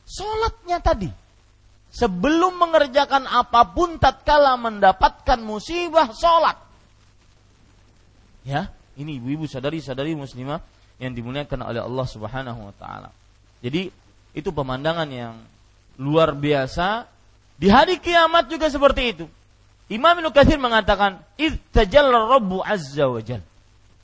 Solatnya 0.06 0.78
tadi. 0.78 1.10
Sebelum 1.92 2.56
mengerjakan 2.56 3.28
apa 3.28 3.68
pun 3.74 3.98
tatkala 4.00 4.56
mendapatkan 4.56 5.40
musibah 5.42 6.14
solat. 6.16 6.56
Ya, 8.48 8.72
ini 8.96 9.20
ibu-ibu 9.20 9.50
sadari-sadari 9.50 10.16
muslimah 10.16 10.64
yang 11.02 11.12
dimuliakan 11.12 11.68
oleh 11.68 11.82
Allah 11.84 12.08
Subhanahu 12.08 12.70
wa 12.70 12.74
taala. 12.80 13.10
Jadi 13.60 14.01
itu 14.32 14.50
pemandangan 14.52 15.08
yang 15.12 15.36
luar 16.00 16.36
biasa. 16.36 17.08
Di 17.60 17.70
hari 17.70 18.02
kiamat 18.02 18.50
juga 18.50 18.72
seperti 18.72 19.14
itu. 19.14 19.26
Imam 19.92 20.16
Ibnu 20.18 20.32
Katsir 20.32 20.58
mengatakan, 20.58 21.20
"Ittajalla 21.36 22.40
Rabbu 22.40 22.64
Azza 22.64 23.06
wa 23.12 23.20
Jal." 23.20 23.44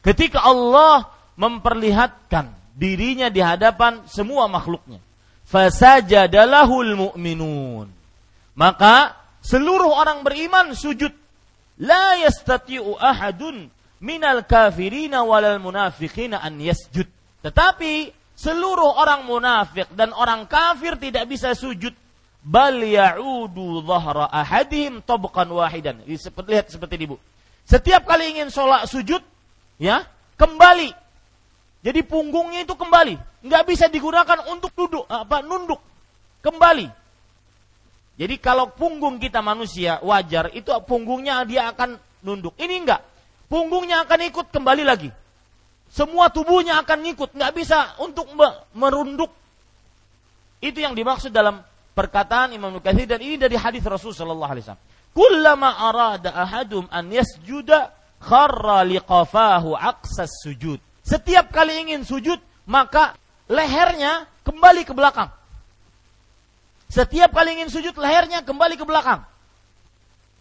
Ketika 0.04 0.44
Allah 0.44 1.08
memperlihatkan 1.40 2.52
dirinya 2.78 3.34
di 3.34 3.42
hadapan 3.42 4.06
semua 4.06 4.46
makhluknya. 4.46 5.02
Fasajadalahul 5.48 6.94
mu'minun. 6.94 7.88
Maka 8.54 9.18
seluruh 9.42 9.90
orang 9.90 10.22
beriman 10.22 10.78
sujud. 10.78 11.14
La 11.78 12.18
yastati'u 12.22 12.98
ahadun 12.98 13.70
minal 14.02 14.46
kafirina 14.46 15.26
walal 15.26 15.62
munafiqina 15.62 16.42
an 16.42 16.58
yasjud. 16.62 17.06
Tetapi 17.42 18.17
seluruh 18.38 19.02
orang 19.02 19.26
munafik 19.26 19.90
dan 19.98 20.14
orang 20.14 20.46
kafir 20.46 20.96
tidak 21.02 21.26
bisa 21.26 21.58
sujud. 21.58 21.92
Bal 22.48 22.80
ya'udu 22.80 23.84
dhahra 23.84 24.32
ahadihim 24.32 25.04
tabqan 25.04 25.50
wahidan. 25.52 26.00
Lihat 26.08 26.72
seperti 26.72 26.96
ini 26.96 27.12
Bu. 27.12 27.18
Setiap 27.68 28.08
kali 28.08 28.38
ingin 28.38 28.48
sholat 28.48 28.88
sujud 28.88 29.20
ya 29.82 30.08
kembali. 30.40 30.96
Jadi 31.84 32.00
punggungnya 32.08 32.64
itu 32.64 32.78
kembali. 32.78 33.44
Nggak 33.44 33.64
bisa 33.68 33.92
digunakan 33.92 34.40
untuk 34.48 34.72
duduk 34.78 35.04
apa 35.12 35.44
nunduk. 35.44 35.82
Kembali. 36.40 36.88
Jadi 38.16 38.36
kalau 38.40 38.72
punggung 38.72 39.20
kita 39.20 39.44
manusia 39.44 40.00
wajar 40.00 40.48
itu 40.56 40.72
punggungnya 40.88 41.44
dia 41.44 41.68
akan 41.68 42.00
nunduk. 42.24 42.56
Ini 42.56 42.86
enggak 42.86 43.02
punggungnya 43.52 44.08
akan 44.08 44.20
ikut 44.28 44.48
kembali 44.52 44.84
lagi 44.88 45.10
semua 45.88 46.28
tubuhnya 46.30 46.84
akan 46.84 47.00
ngikut, 47.08 47.32
nggak 47.34 47.54
bisa 47.56 47.96
untuk 48.04 48.28
merunduk. 48.76 49.32
Itu 50.60 50.84
yang 50.84 50.98
dimaksud 50.98 51.32
dalam 51.32 51.64
perkataan 51.96 52.54
Imam 52.54 52.74
Nukathir 52.74 53.10
dan 53.10 53.22
ini 53.24 53.40
dari 53.40 53.56
hadis 53.56 53.82
Rasul 53.86 54.12
Sallallahu 54.12 54.52
Alaihi 54.52 54.64
Wasallam. 54.68 54.86
Kullama 55.18 55.70
arada 55.74 56.30
ahadum 56.34 56.86
an 56.94 57.10
yasjuda 57.10 57.90
kharra 58.22 58.86
liqafahu 58.86 59.74
aqsas 59.74 60.46
sujud. 60.46 60.78
Setiap 61.02 61.50
kali 61.50 61.88
ingin 61.88 62.04
sujud, 62.04 62.38
maka 62.68 63.16
lehernya 63.48 64.28
kembali 64.44 64.84
ke 64.84 64.94
belakang. 64.94 65.32
Setiap 66.92 67.32
kali 67.32 67.58
ingin 67.58 67.72
sujud, 67.72 67.96
lehernya 67.96 68.44
kembali 68.44 68.76
ke 68.76 68.86
belakang. 68.86 69.24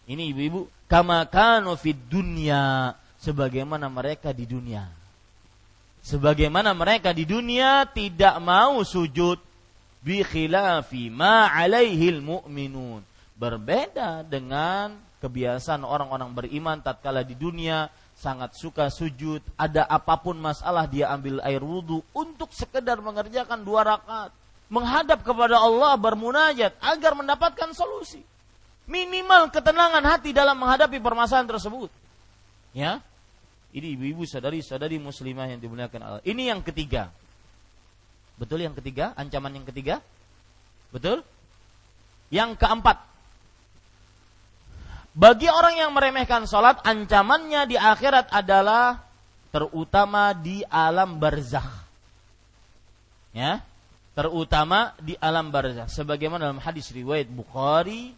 Ini 0.06 0.30
ibu-ibu, 0.34 0.68
kama 0.90 1.24
kanu 1.26 1.74
fid 1.78 1.98
sebagaimana 3.18 3.90
mereka 3.90 4.30
di 4.30 4.46
dunia 4.46 5.05
sebagaimana 6.06 6.70
mereka 6.70 7.10
di 7.10 7.26
dunia 7.26 7.82
tidak 7.90 8.38
mau 8.38 8.78
sujud. 8.86 9.42
Bi 10.06 10.22
khilafi 10.22 11.10
ma 11.10 11.50
alaihil 11.50 12.22
mu'minun. 12.22 13.02
Berbeda 13.34 14.22
dengan 14.22 14.94
kebiasaan 15.18 15.82
orang-orang 15.82 16.30
beriman 16.30 16.78
tatkala 16.78 17.26
di 17.26 17.34
dunia 17.34 17.90
sangat 18.14 18.54
suka 18.54 18.86
sujud. 18.86 19.42
Ada 19.58 19.82
apa 19.82 20.14
pun 20.22 20.38
masalah 20.38 20.86
dia 20.86 21.10
ambil 21.10 21.42
air 21.42 21.58
wudhu 21.58 22.06
untuk 22.14 22.54
sekedar 22.54 23.02
mengerjakan 23.02 23.66
dua 23.66 23.82
rakaat. 23.82 24.30
Menghadap 24.70 25.26
kepada 25.26 25.58
Allah 25.58 25.98
bermunajat 25.98 26.78
agar 26.78 27.12
mendapatkan 27.18 27.74
solusi. 27.74 28.22
Minimal 28.86 29.50
ketenangan 29.50 30.02
hati 30.06 30.30
dalam 30.30 30.54
menghadapi 30.54 31.02
permasalahan 31.02 31.50
tersebut. 31.50 31.90
Ya 32.70 33.02
ini 33.76 33.92
ibu-ibu 33.92 34.24
sadari-sadari 34.24 34.96
muslimah 34.96 35.52
yang 35.52 35.60
dimuliakan 35.60 36.00
Allah. 36.00 36.22
Ini 36.24 36.48
yang 36.48 36.64
ketiga. 36.64 37.12
Betul 38.40 38.64
yang 38.64 38.72
ketiga? 38.72 39.12
Ancaman 39.12 39.52
yang 39.52 39.68
ketiga? 39.68 40.00
Betul? 40.88 41.20
Yang 42.32 42.56
keempat. 42.56 43.04
Bagi 45.12 45.48
orang 45.52 45.76
yang 45.76 45.92
meremehkan 45.92 46.48
sholat, 46.48 46.80
ancamannya 46.88 47.68
di 47.68 47.76
akhirat 47.76 48.32
adalah 48.32 49.04
terutama 49.52 50.32
di 50.32 50.64
alam 50.72 51.20
barzakh. 51.20 51.68
Ya, 53.36 53.60
terutama 54.16 54.96
di 55.04 55.20
alam 55.20 55.52
barzakh. 55.52 55.92
Sebagaimana 55.92 56.48
dalam 56.48 56.64
hadis 56.64 56.88
riwayat 56.96 57.28
Bukhari 57.28 58.16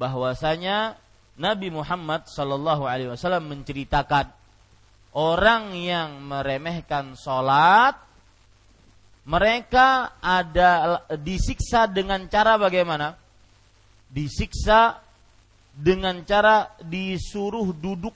bahwasanya 0.00 0.96
Nabi 1.36 1.68
Muhammad 1.68 2.24
Shallallahu 2.24 2.88
Alaihi 2.88 3.12
Wasallam 3.12 3.52
menceritakan 3.52 4.43
orang 5.14 5.78
yang 5.78 6.18
meremehkan 6.26 7.14
sholat 7.14 7.94
mereka 9.24 10.18
ada 10.20 11.00
disiksa 11.16 11.88
dengan 11.88 12.28
cara 12.28 12.60
bagaimana? 12.60 13.16
Disiksa 14.12 15.00
dengan 15.72 16.20
cara 16.28 16.76
disuruh 16.84 17.72
duduk 17.72 18.12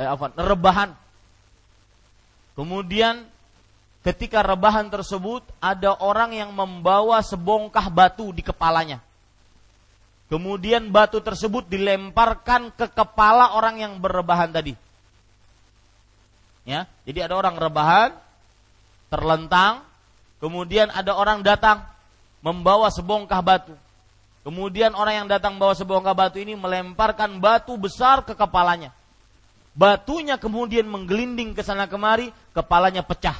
eh, 0.00 0.08
apa, 0.08 0.32
rebahan. 0.32 0.96
Kemudian 2.56 3.28
ketika 4.00 4.40
rebahan 4.40 4.88
tersebut 4.88 5.44
ada 5.60 5.92
orang 6.00 6.32
yang 6.32 6.50
membawa 6.56 7.20
sebongkah 7.20 7.92
batu 7.92 8.32
di 8.32 8.40
kepalanya. 8.40 9.04
Kemudian 10.32 10.88
batu 10.88 11.20
tersebut 11.20 11.68
dilemparkan 11.68 12.72
ke 12.72 12.88
kepala 12.92 13.56
orang 13.56 13.80
yang 13.80 13.92
berrebahan 14.00 14.52
tadi 14.52 14.87
Ya, 16.68 16.84
jadi 17.08 17.24
ada 17.24 17.40
orang 17.40 17.56
rebahan, 17.56 18.12
terlentang, 19.08 19.80
kemudian 20.36 20.92
ada 20.92 21.16
orang 21.16 21.40
datang 21.40 21.80
membawa 22.44 22.92
sebongkah 22.92 23.40
batu. 23.40 23.72
Kemudian 24.44 24.92
orang 24.92 25.24
yang 25.24 25.28
datang 25.32 25.56
bawa 25.56 25.72
sebongkah 25.72 26.12
batu 26.12 26.36
ini 26.36 26.52
melemparkan 26.52 27.40
batu 27.40 27.72
besar 27.80 28.20
ke 28.20 28.36
kepalanya. 28.36 28.92
Batunya 29.72 30.36
kemudian 30.36 30.84
menggelinding 30.84 31.56
ke 31.56 31.64
sana 31.64 31.88
kemari, 31.88 32.28
kepalanya 32.52 33.00
pecah. 33.00 33.36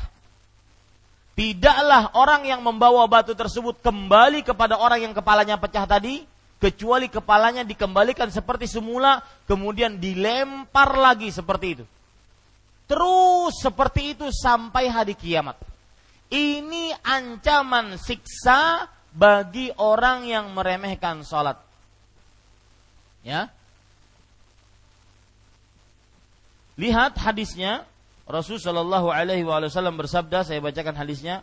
Tidaklah 1.37 2.17
orang 2.17 2.49
yang 2.49 2.65
membawa 2.65 3.05
batu 3.07 3.37
tersebut 3.37 3.77
kembali 3.85 4.41
kepada 4.41 4.81
orang 4.81 5.05
yang 5.05 5.13
kepalanya 5.13 5.61
pecah 5.61 5.85
tadi, 5.85 6.25
kecuali 6.65 7.13
kepalanya 7.13 7.61
dikembalikan 7.61 8.33
seperti 8.33 8.65
semula, 8.65 9.21
kemudian 9.45 10.01
dilempar 10.01 10.97
lagi 10.97 11.29
seperti 11.29 11.67
itu. 11.77 11.85
Terus 12.89 13.61
seperti 13.61 14.17
itu 14.17 14.33
sampai 14.33 14.89
hari 14.89 15.13
kiamat. 15.13 15.61
Ini 16.33 16.97
ancaman 17.05 18.01
siksa 18.01 18.89
bagi 19.13 19.69
orang 19.77 20.25
yang 20.25 20.53
meremehkan 20.57 21.21
sholat. 21.21 21.61
Ya. 23.21 23.53
Lihat 26.81 27.21
hadisnya. 27.21 27.85
Rasul 28.29 28.61
Shallallahu 28.61 29.09
Alaihi 29.09 29.41
Wasallam 29.41 29.97
bersabda, 29.97 30.45
saya 30.45 30.61
bacakan 30.61 30.97
hadisnya. 30.97 31.41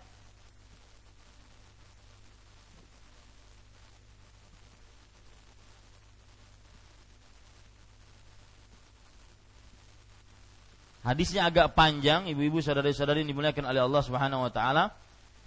Hadisnya 11.05 11.45
agak 11.45 11.77
panjang, 11.77 12.25
ibu-ibu 12.25 12.65
saudari-saudari 12.65 13.21
dimuliakan 13.29 13.69
oleh 13.69 13.85
Allah 13.85 14.01
Subhanahu 14.01 14.41
wa 14.41 14.49
taala, 14.49 14.89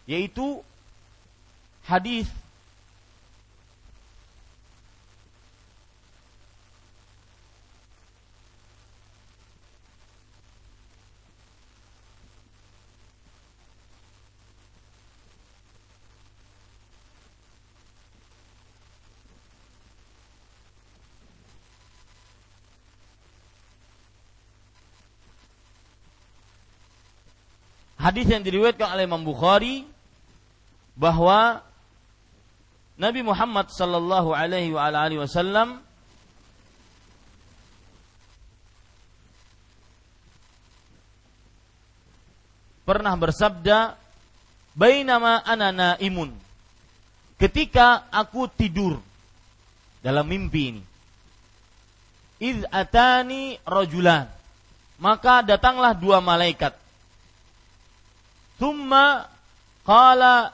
yaitu 0.07 0.63
hadis 1.83 2.31
hadis 27.99 28.31
yang 28.31 28.47
diriwayatkan 28.47 28.95
oleh 28.95 29.05
Imam 29.05 29.27
Bukhari 29.27 29.83
bahwa 30.95 31.61
Nabi 32.99 33.23
Muhammad 33.27 33.71
sallallahu 33.71 34.35
alaihi 34.35 34.75
wa 34.75 34.91
alihi 34.91 35.23
wasallam 35.23 35.83
pernah 42.87 43.15
bersabda 43.19 43.95
bainama 44.79 45.43
ana 45.43 45.71
naimun. 45.75 46.35
Ketika 47.39 48.11
aku 48.11 48.51
tidur 48.51 48.99
dalam 50.03 50.27
mimpi 50.27 50.75
ini 50.75 50.83
id 52.39 52.67
atani 52.71 53.59
rajulan. 53.67 54.31
Maka 54.99 55.47
datanglah 55.47 55.95
dua 55.95 56.19
malaikat 56.19 56.75
thumma 58.59 59.31
qala 59.87 60.53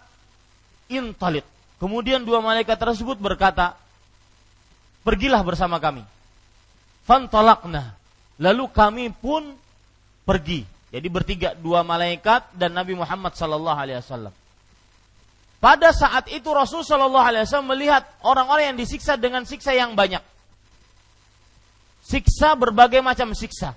intalik 0.93 1.45
Kemudian 1.85 2.25
dua 2.25 2.41
malaikat 2.41 2.81
tersebut 2.81 3.21
berkata, 3.21 3.77
"Pergilah 5.05 5.45
bersama 5.45 5.77
kami." 5.77 6.01
Fantolakna. 7.05 7.93
Lalu 8.41 8.65
kami 8.73 9.07
pun 9.13 9.53
pergi. 10.25 10.65
Jadi 10.89 11.09
bertiga 11.13 11.53
dua 11.53 11.85
malaikat 11.85 12.57
dan 12.57 12.73
Nabi 12.73 12.97
Muhammad 12.97 13.37
sallallahu 13.37 13.77
alaihi 13.77 14.01
wasallam. 14.01 14.33
Pada 15.61 15.93
saat 15.93 16.25
itu 16.33 16.49
Rasul 16.49 16.81
sallallahu 16.81 17.29
alaihi 17.29 17.45
wasallam 17.45 17.77
melihat 17.77 18.09
orang-orang 18.25 18.73
yang 18.73 18.79
disiksa 18.81 19.21
dengan 19.21 19.45
siksa 19.45 19.77
yang 19.77 19.93
banyak. 19.93 20.25
Siksa 22.01 22.57
berbagai 22.57 23.05
macam 23.05 23.37
siksa. 23.37 23.77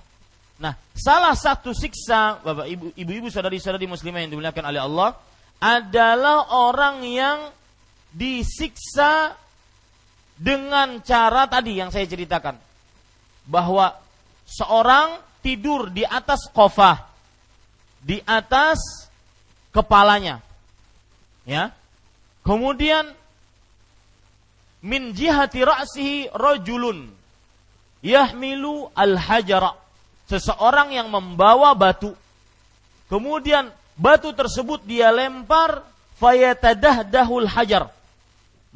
Nah, 0.57 0.73
salah 0.97 1.37
satu 1.37 1.69
siksa 1.69 2.41
Bapak 2.41 2.65
Ibu 2.65 2.97
ibu-ibu 2.97 3.27
saudari-saudari 3.29 3.85
muslimah 3.85 4.25
yang 4.25 4.33
dimuliakan 4.33 4.65
oleh 4.73 4.81
Allah 4.81 5.09
adalah 5.61 6.49
orang 6.53 7.05
yang 7.05 7.39
disiksa 8.09 9.37
dengan 10.37 11.01
cara 11.05 11.45
tadi 11.45 11.77
yang 11.77 11.93
saya 11.93 12.09
ceritakan. 12.09 12.57
Bahwa 13.45 13.93
seorang 14.49 15.21
tidur 15.45 15.93
di 15.93 16.01
atas 16.01 16.49
kofah 16.49 17.07
di 18.07 18.23
atas 18.23 19.09
kepalanya. 19.75 20.39
Ya. 21.43 21.75
Kemudian 22.47 23.11
min 24.79 25.11
jihati 25.11 25.67
ra'sihi 25.67 26.31
rajulun 26.31 27.11
yahmilu 27.99 28.87
al 28.95 29.19
hajara 29.19 29.75
seseorang 30.27 30.91
yang 30.93 31.07
membawa 31.07 31.71
batu 31.73 32.11
kemudian 33.07 33.71
batu 33.95 34.35
tersebut 34.35 34.83
dia 34.83 35.09
lempar 35.09 35.81
fayatadahdahul 36.19 37.47
hajar 37.47 37.89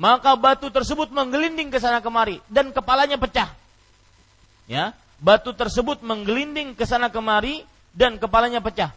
maka 0.01 0.33
batu 0.33 0.73
tersebut 0.73 1.13
menggelinding 1.13 1.69
ke 1.69 1.77
sana 1.77 2.01
kemari 2.01 2.41
dan 2.49 2.73
kepalanya 2.73 3.21
pecah. 3.21 3.53
Ya, 4.65 4.97
batu 5.21 5.53
tersebut 5.53 6.01
menggelinding 6.01 6.73
ke 6.73 6.89
sana 6.89 7.13
kemari 7.13 7.61
dan 7.93 8.17
kepalanya 8.17 8.63
pecah. 8.65 8.89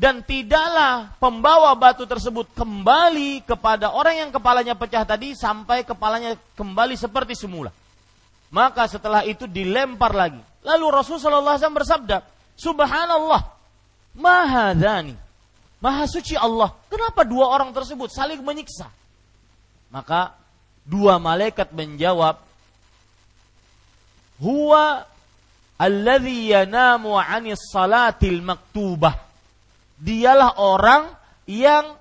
Dan 0.00 0.24
tidaklah 0.24 1.12
pembawa 1.20 1.76
batu 1.76 2.08
tersebut 2.08 2.48
kembali 2.56 3.44
kepada 3.44 3.92
orang 3.92 4.24
yang 4.24 4.30
kepalanya 4.32 4.72
pecah 4.72 5.04
tadi 5.04 5.36
sampai 5.36 5.84
kepalanya 5.84 6.32
kembali 6.56 6.96
seperti 6.96 7.36
semula. 7.36 7.68
Maka 8.48 8.88
setelah 8.88 9.20
itu 9.28 9.44
dilempar 9.44 10.16
lagi. 10.16 10.40
Lalu 10.60 10.86
Rasulullah 10.92 11.56
SAW 11.56 11.80
bersabda, 11.80 12.16
Subhanallah, 12.60 13.42
mahadani, 14.12 15.16
maha 15.80 16.04
suci 16.04 16.36
Allah. 16.36 16.76
Kenapa 16.92 17.24
dua 17.24 17.48
orang 17.48 17.72
tersebut 17.72 18.12
saling 18.12 18.44
menyiksa? 18.44 18.92
Maka 19.88 20.36
dua 20.84 21.16
malaikat 21.16 21.72
menjawab, 21.72 22.36
"Huwa 24.44 25.08
alladhi 25.80 26.52
yanamu 26.52 27.16
'anis 27.16 27.64
salatil 27.72 28.44
maktubah." 28.44 29.16
Dialah 29.96 30.60
orang 30.60 31.08
yang 31.48 31.96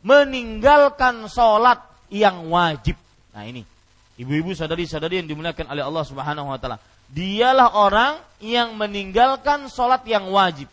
meninggalkan 0.00 1.28
sholat 1.28 1.80
yang 2.08 2.48
wajib. 2.48 2.96
Nah 3.36 3.44
ini, 3.44 3.62
ibu-ibu 4.16 4.56
sadari-sadari 4.56 5.20
yang 5.20 5.28
dimuliakan 5.28 5.68
oleh 5.68 5.84
Allah 5.84 6.04
Subhanahu 6.04 6.48
wa 6.48 6.58
taala. 6.58 6.80
Dialah 7.10 7.74
orang 7.74 8.14
yang 8.38 8.78
meninggalkan 8.78 9.66
sholat 9.66 10.06
yang 10.06 10.30
wajib. 10.30 10.70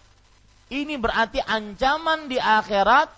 Ini 0.67 0.99
berarti 0.99 1.41
ancaman 1.41 2.27
di 2.27 2.37
akhirat 2.37 3.09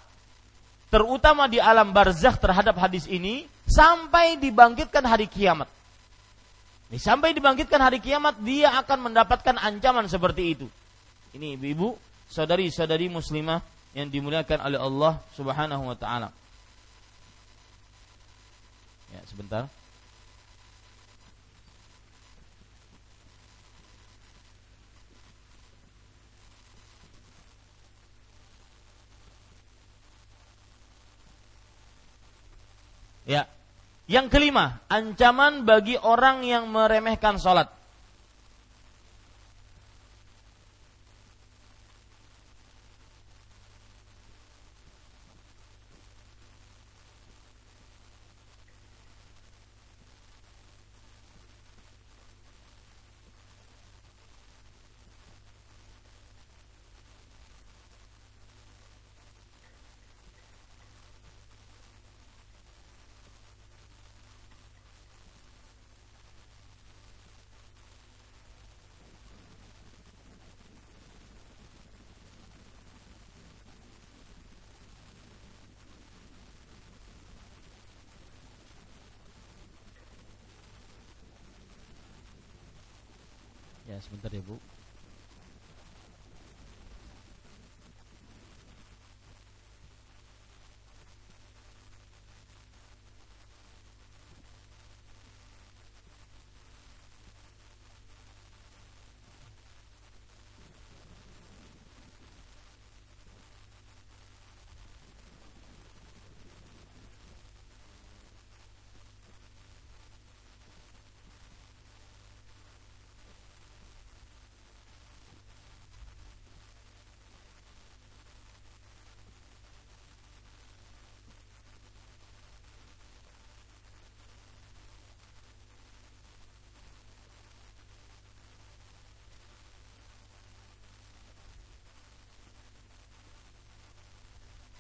terutama 0.90 1.46
di 1.46 1.62
alam 1.62 1.94
barzakh 1.94 2.38
terhadap 2.42 2.78
hadis 2.78 3.06
ini 3.06 3.46
sampai 3.70 4.38
dibangkitkan 4.42 5.06
hari 5.06 5.30
kiamat. 5.30 5.70
Sampai 6.98 7.38
dibangkitkan 7.38 7.78
hari 7.78 8.02
kiamat 8.02 8.42
dia 8.42 8.74
akan 8.82 9.12
mendapatkan 9.12 9.56
ancaman 9.62 10.10
seperti 10.10 10.58
itu. 10.58 10.66
Ini 11.38 11.54
ibu-ibu, 11.54 11.94
saudari-saudari 12.34 13.06
muslimah 13.14 13.62
yang 13.94 14.10
dimuliakan 14.10 14.58
oleh 14.66 14.80
Allah 14.82 15.14
Subhanahu 15.38 15.86
wa 15.86 15.98
taala. 15.98 16.34
Ya, 19.14 19.22
sebentar. 19.30 19.70
Ya. 33.30 33.46
Yang 34.10 34.34
kelima, 34.34 34.82
ancaman 34.90 35.70
bagi 35.70 35.94
orang 35.94 36.42
yang 36.42 36.66
meremehkan 36.74 37.38
sholat. 37.38 37.70
Sebentar 84.02 84.32
ya, 84.32 84.42
Bu. 84.48 84.79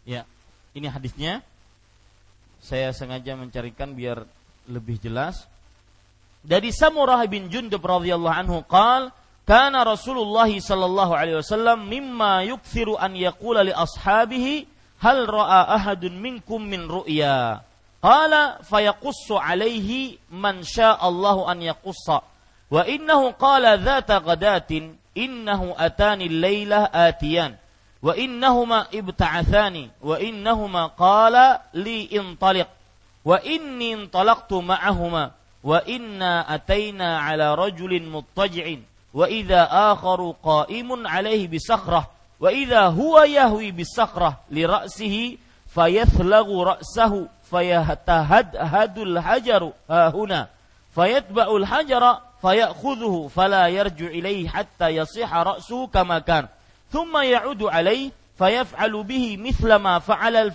Ya, 0.09 0.25
ini 0.73 0.89
hadisnya. 0.89 1.45
Saya 2.57 2.89
sengaja 2.97 3.37
mencarikan 3.37 3.93
biar 3.93 4.25
lebih 4.65 4.97
jelas. 4.97 5.45
Dari 6.41 6.73
Samurah 6.73 7.21
bin 7.29 7.45
Jundub 7.53 7.85
radhiyallahu 7.85 8.33
anhu 8.33 8.65
qal 8.65 9.13
kana 9.45 9.85
Rasulullah 9.85 10.49
sallallahu 10.49 11.13
alaihi 11.13 11.37
wasallam 11.37 11.85
mimma 11.85 12.41
yukthiru 12.49 12.97
an 12.97 13.13
yaqula 13.13 13.61
li 13.61 13.69
ashabihi 13.69 14.65
hal 14.97 15.29
ra'a 15.29 15.77
ahadun 15.77 16.17
minkum 16.17 16.57
min 16.57 16.89
ru'ya 16.89 17.61
qala 18.01 18.63
fayaqussu 18.65 19.35
alaihi 19.35 20.17
man 20.31 20.63
Allahu 20.79 21.45
an 21.45 21.59
yaqussa 21.61 22.23
wa 22.71 22.81
innahu 22.87 23.35
qala 23.35 23.75
dhata 23.77 24.23
ghadatin 24.23 24.95
innahu 25.13 25.75
atani 25.75 26.31
al-lailah 26.31 26.87
atiyan 26.91 27.59
وإنهما 28.03 28.85
ابتعثاني 28.93 29.89
وإنهما 30.01 30.85
قال 30.85 31.59
لي 31.73 32.09
انطلق 32.19 32.67
وإني 33.25 33.93
انطلقت 33.93 34.53
معهما 34.53 35.31
وإنا 35.63 36.55
أتينا 36.55 37.19
على 37.19 37.55
رجل 37.55 38.03
مضطجع 38.03 38.75
وإذا 39.13 39.67
آخر 39.71 40.33
قائم 40.43 41.07
عليه 41.07 41.47
بصخرة 41.47 42.09
وإذا 42.39 42.81
هو 42.81 43.19
يهوي 43.19 43.71
بالصخرة 43.71 44.39
لرأسه 44.51 45.37
فيثلغ 45.67 46.63
رأسه 46.63 47.27
فيتهدهد 47.49 48.97
الحجر 48.97 49.71
ها 49.89 50.09
هنا 50.09 50.47
فيتبع 50.95 51.57
الحجر 51.57 52.17
فيأخذه 52.41 53.29
فلا 53.35 53.67
يرجع 53.67 54.07
إليه 54.07 54.49
حتى 54.49 54.87
يصيح 54.87 55.35
رأسه 55.35 55.87
كما 55.87 56.19
كان. 56.19 56.47
Kana 56.89 56.93
thumma 56.93 57.21
ya'udu 57.25 57.69
alaih 57.69 58.11
fayaf'alu 58.35 58.99
bihi 59.05 59.31
mithla 59.37 59.77
ma 59.77 60.01
fa'ala 60.01 60.49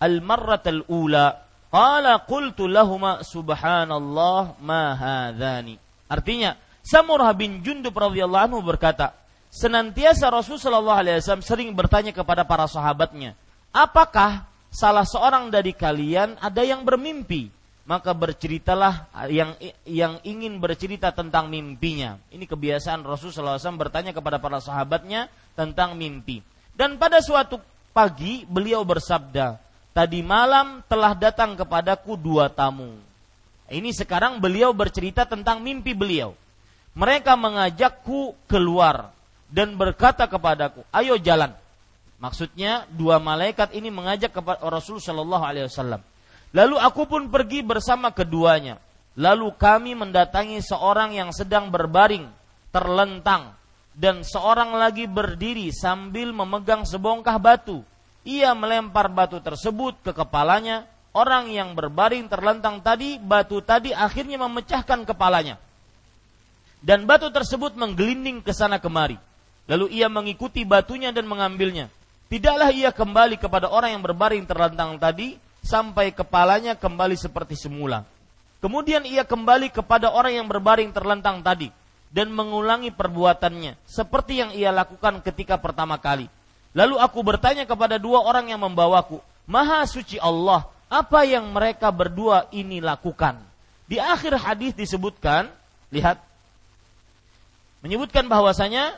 al-marrat 0.00 0.68
al-ula 0.68 1.40
qala 1.72 2.24
qultu 2.28 2.68
lahuma 2.68 3.24
subhanallah 3.24 4.56
ma 4.60 4.94
hadzani 4.94 5.80
artinya 6.08 6.56
Samurah 6.88 7.36
bin 7.36 7.60
Jundub 7.60 7.92
radhiyallahu 7.92 8.44
anhu 8.48 8.60
berkata 8.64 9.12
senantiasa 9.52 10.32
Rasul 10.32 10.56
sallallahu 10.56 11.00
alaihi 11.04 11.20
wasallam 11.20 11.44
sering 11.44 11.68
bertanya 11.76 12.16
kepada 12.16 12.48
para 12.48 12.64
sahabatnya 12.64 13.36
apakah 13.72 14.48
salah 14.72 15.04
seorang 15.04 15.52
dari 15.52 15.76
kalian 15.76 16.40
ada 16.40 16.64
yang 16.64 16.84
bermimpi 16.84 17.52
maka 17.88 18.12
berceritalah 18.12 19.08
yang 19.32 19.56
yang 19.88 20.20
ingin 20.20 20.60
bercerita 20.60 21.08
tentang 21.08 21.48
mimpinya. 21.48 22.20
Ini 22.28 22.44
kebiasaan 22.44 23.00
Rasulullah 23.00 23.56
SAW 23.56 23.80
bertanya 23.80 24.12
kepada 24.12 24.36
para 24.36 24.60
sahabatnya 24.60 25.32
tentang 25.56 25.96
mimpi. 25.96 26.44
Dan 26.76 27.00
pada 27.00 27.24
suatu 27.24 27.56
pagi 27.96 28.44
beliau 28.44 28.84
bersabda, 28.84 29.56
tadi 29.96 30.20
malam 30.20 30.84
telah 30.84 31.16
datang 31.16 31.56
kepadaku 31.56 32.20
dua 32.20 32.52
tamu. 32.52 32.92
Ini 33.72 33.88
sekarang 33.96 34.36
beliau 34.36 34.76
bercerita 34.76 35.24
tentang 35.24 35.64
mimpi 35.64 35.96
beliau. 35.96 36.36
Mereka 36.92 37.40
mengajakku 37.40 38.36
keluar 38.44 39.16
dan 39.48 39.80
berkata 39.80 40.28
kepadaku, 40.28 40.84
ayo 40.92 41.16
jalan. 41.16 41.56
Maksudnya 42.20 42.84
dua 42.92 43.16
malaikat 43.16 43.72
ini 43.72 43.88
mengajak 43.88 44.36
kepada 44.36 44.60
Rasulullah 44.68 45.08
Shallallahu 45.08 45.44
Alaihi 45.48 45.66
Wasallam 45.72 46.04
Lalu 46.56 46.76
aku 46.80 47.04
pun 47.04 47.28
pergi 47.28 47.60
bersama 47.60 48.08
keduanya. 48.12 48.80
Lalu 49.18 49.50
kami 49.58 49.98
mendatangi 49.98 50.62
seorang 50.62 51.12
yang 51.12 51.34
sedang 51.34 51.68
berbaring, 51.74 52.30
terlentang, 52.70 53.52
dan 53.98 54.22
seorang 54.22 54.70
lagi 54.78 55.10
berdiri 55.10 55.74
sambil 55.74 56.30
memegang 56.30 56.86
sebongkah 56.86 57.34
batu. 57.36 57.82
Ia 58.22 58.54
melempar 58.54 59.10
batu 59.10 59.42
tersebut 59.42 59.98
ke 60.06 60.14
kepalanya. 60.14 60.86
Orang 61.10 61.50
yang 61.50 61.74
berbaring 61.74 62.30
terlentang 62.30 62.78
tadi, 62.78 63.18
batu 63.18 63.58
tadi 63.58 63.90
akhirnya 63.90 64.38
memecahkan 64.38 65.02
kepalanya. 65.02 65.58
Dan 66.78 67.10
batu 67.10 67.26
tersebut 67.34 67.74
menggelinding 67.74 68.38
ke 68.38 68.54
sana 68.54 68.78
kemari. 68.78 69.18
Lalu 69.66 69.98
ia 69.98 70.06
mengikuti 70.06 70.62
batunya 70.62 71.10
dan 71.10 71.26
mengambilnya. 71.26 71.90
Tidaklah 72.30 72.70
ia 72.70 72.94
kembali 72.94 73.40
kepada 73.40 73.66
orang 73.66 73.98
yang 73.98 74.04
berbaring 74.04 74.46
terlentang 74.46 74.94
tadi, 75.00 75.34
sampai 75.68 76.16
kepalanya 76.16 76.72
kembali 76.72 77.12
seperti 77.12 77.52
semula. 77.52 78.08
Kemudian 78.64 79.04
ia 79.04 79.28
kembali 79.28 79.68
kepada 79.68 80.08
orang 80.08 80.40
yang 80.40 80.48
berbaring 80.48 80.88
terlentang 80.96 81.44
tadi 81.44 81.68
dan 82.08 82.32
mengulangi 82.32 82.88
perbuatannya 82.88 83.76
seperti 83.84 84.40
yang 84.40 84.50
ia 84.56 84.72
lakukan 84.72 85.20
ketika 85.20 85.60
pertama 85.60 86.00
kali. 86.00 86.32
Lalu 86.72 86.96
aku 86.96 87.20
bertanya 87.20 87.68
kepada 87.68 88.00
dua 88.00 88.24
orang 88.24 88.48
yang 88.48 88.64
membawaku, 88.64 89.20
"Maha 89.44 89.84
suci 89.84 90.16
Allah, 90.16 90.64
apa 90.88 91.28
yang 91.28 91.44
mereka 91.52 91.92
berdua 91.92 92.48
ini 92.50 92.80
lakukan?" 92.80 93.36
Di 93.84 94.00
akhir 94.00 94.40
hadis 94.40 94.72
disebutkan, 94.72 95.52
lihat 95.92 96.20
menyebutkan 97.84 98.24
bahwasanya 98.26 98.96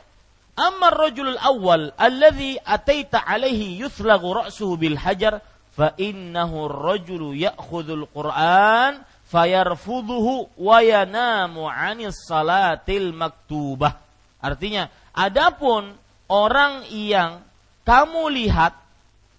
Ammar 0.61 0.93
rajulul 0.93 1.41
awal 1.41 1.95
alladhi 1.95 2.59
ataita 2.61 3.23
alaihi 3.23 3.81
yuthlagu 3.81 4.45
ra'suhu 4.45 4.77
bil 4.77 4.99
hajar 4.99 5.41
fa 5.75 5.95
innahu 5.97 6.66
rajulu 6.66 7.33
ya'khudhul 7.35 8.11
Qur'an 8.11 9.03
fayarfudhuhu 9.31 10.59
wa 10.59 10.79
yanamu 10.83 11.71
'anis 11.71 12.18
salatil 12.27 13.14
maktubah. 13.14 13.97
Artinya, 14.43 14.91
adapun 15.14 15.95
orang 16.27 16.89
yang 16.91 17.45
kamu 17.87 18.23
lihat 18.35 18.75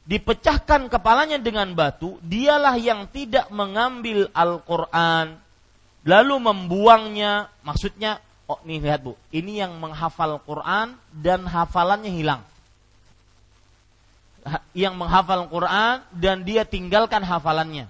dipecahkan 0.08 0.90
kepalanya 0.90 1.38
dengan 1.38 1.72
batu, 1.72 2.18
dialah 2.24 2.76
yang 2.80 3.08
tidak 3.12 3.48
mengambil 3.54 4.28
Al-Qur'an 4.32 5.40
lalu 6.06 6.36
membuangnya. 6.42 7.50
Maksudnya, 7.62 8.18
oh 8.50 8.60
nih 8.66 8.82
lihat 8.82 9.02
Bu, 9.06 9.14
ini 9.32 9.62
yang 9.62 9.78
menghafal 9.78 10.42
Quran 10.42 10.98
dan 11.14 11.46
hafalannya 11.46 12.12
hilang 12.12 12.42
yang 14.74 14.98
menghafal 14.98 15.46
Quran 15.48 16.02
dan 16.14 16.44
dia 16.44 16.66
tinggalkan 16.66 17.24
hafalannya. 17.24 17.88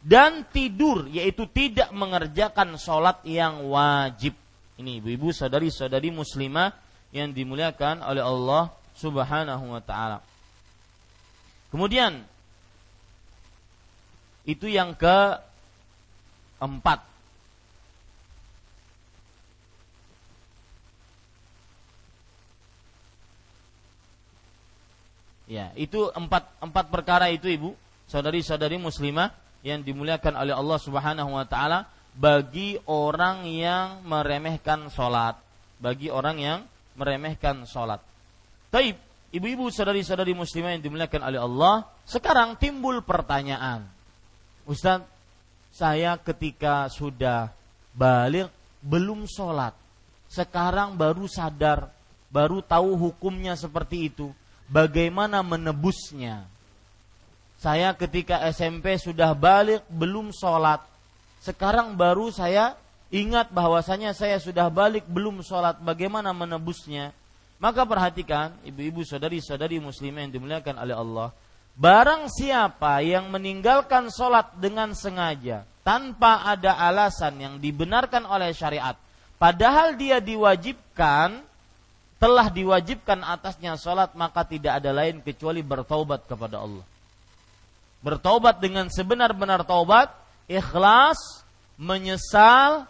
Dan 0.00 0.48
tidur 0.48 1.04
yaitu 1.12 1.44
tidak 1.44 1.92
mengerjakan 1.92 2.80
sholat 2.80 3.20
yang 3.24 3.68
wajib. 3.68 4.32
Ini 4.80 5.04
ibu-ibu 5.04 5.28
saudari-saudari 5.28 6.08
muslimah 6.08 6.72
yang 7.12 7.36
dimuliakan 7.36 8.00
oleh 8.00 8.24
Allah 8.24 8.72
Subhanahu 8.96 9.76
wa 9.76 9.82
taala. 9.84 10.24
Kemudian 11.68 12.24
itu 14.48 14.66
yang 14.72 14.96
keempat 14.96 15.50
Ya, 25.50 25.74
itu 25.74 26.14
empat 26.14 26.46
empat 26.62 26.94
perkara 26.94 27.26
itu 27.26 27.50
ibu, 27.50 27.74
saudari-saudari 28.06 28.78
muslimah 28.78 29.34
yang 29.66 29.82
dimuliakan 29.82 30.38
oleh 30.38 30.54
Allah 30.54 30.78
Subhanahu 30.78 31.34
wa 31.34 31.42
taala 31.42 31.90
bagi 32.14 32.78
orang 32.86 33.50
yang 33.50 34.06
meremehkan 34.06 34.86
sholat. 34.94 35.34
Bagi 35.82 36.06
orang 36.06 36.38
yang 36.38 36.58
meremehkan 36.94 37.66
sholat. 37.66 37.98
Taib, 38.70 38.94
ibu-ibu 39.34 39.66
saudari-saudari 39.74 40.38
muslimah 40.38 40.78
yang 40.78 40.86
dimuliakan 40.86 41.22
oleh 41.26 41.40
Allah, 41.42 41.74
sekarang 42.06 42.54
timbul 42.54 43.02
pertanyaan. 43.02 43.90
Ustaz, 44.70 45.02
saya 45.74 46.14
ketika 46.22 46.86
sudah 46.86 47.50
balik 47.90 48.46
belum 48.86 49.26
sholat. 49.26 49.74
sekarang 50.30 50.94
baru 50.94 51.26
sadar, 51.26 51.90
baru 52.30 52.62
tahu 52.62 52.94
hukumnya 52.94 53.58
seperti 53.58 54.14
itu. 54.14 54.30
Bagaimana 54.70 55.42
menebusnya? 55.42 56.46
Saya 57.58 57.90
ketika 57.92 58.38
SMP 58.54 58.96
sudah 58.96 59.34
balik 59.34 59.82
belum 59.90 60.30
sholat. 60.30 60.80
Sekarang 61.42 61.98
baru 61.98 62.30
saya 62.30 62.78
ingat 63.10 63.50
bahwasanya 63.50 64.14
saya 64.14 64.38
sudah 64.38 64.70
balik 64.70 65.04
belum 65.10 65.42
sholat. 65.42 65.82
Bagaimana 65.82 66.30
menebusnya? 66.30 67.10
Maka 67.60 67.84
perhatikan 67.84 68.56
ibu-ibu 68.64 69.04
saudari-saudari 69.04 69.82
muslimah 69.82 70.24
yang 70.24 70.32
dimuliakan 70.32 70.76
oleh 70.80 70.96
Allah. 70.96 71.28
Barang 71.76 72.30
siapa 72.30 73.02
yang 73.04 73.28
meninggalkan 73.28 74.08
sholat 74.08 74.54
dengan 74.56 74.94
sengaja 74.94 75.66
tanpa 75.84 76.46
ada 76.46 76.78
alasan 76.78 77.36
yang 77.42 77.54
dibenarkan 77.58 78.24
oleh 78.24 78.54
syariat. 78.54 78.94
Padahal 79.36 79.96
dia 79.96 80.20
diwajibkan, 80.20 81.40
telah 82.20 82.52
diwajibkan 82.52 83.24
atasnya 83.24 83.80
sholat 83.80 84.12
maka 84.12 84.44
tidak 84.44 84.78
ada 84.78 84.92
lain 84.92 85.24
kecuali 85.24 85.64
bertaubat 85.64 86.28
kepada 86.28 86.60
Allah 86.60 86.84
bertaubat 88.00 88.58
dengan 88.60 88.88
sebenar-benar 88.88 89.64
taubat, 89.64 90.08
ikhlas, 90.48 91.44
menyesal, 91.76 92.88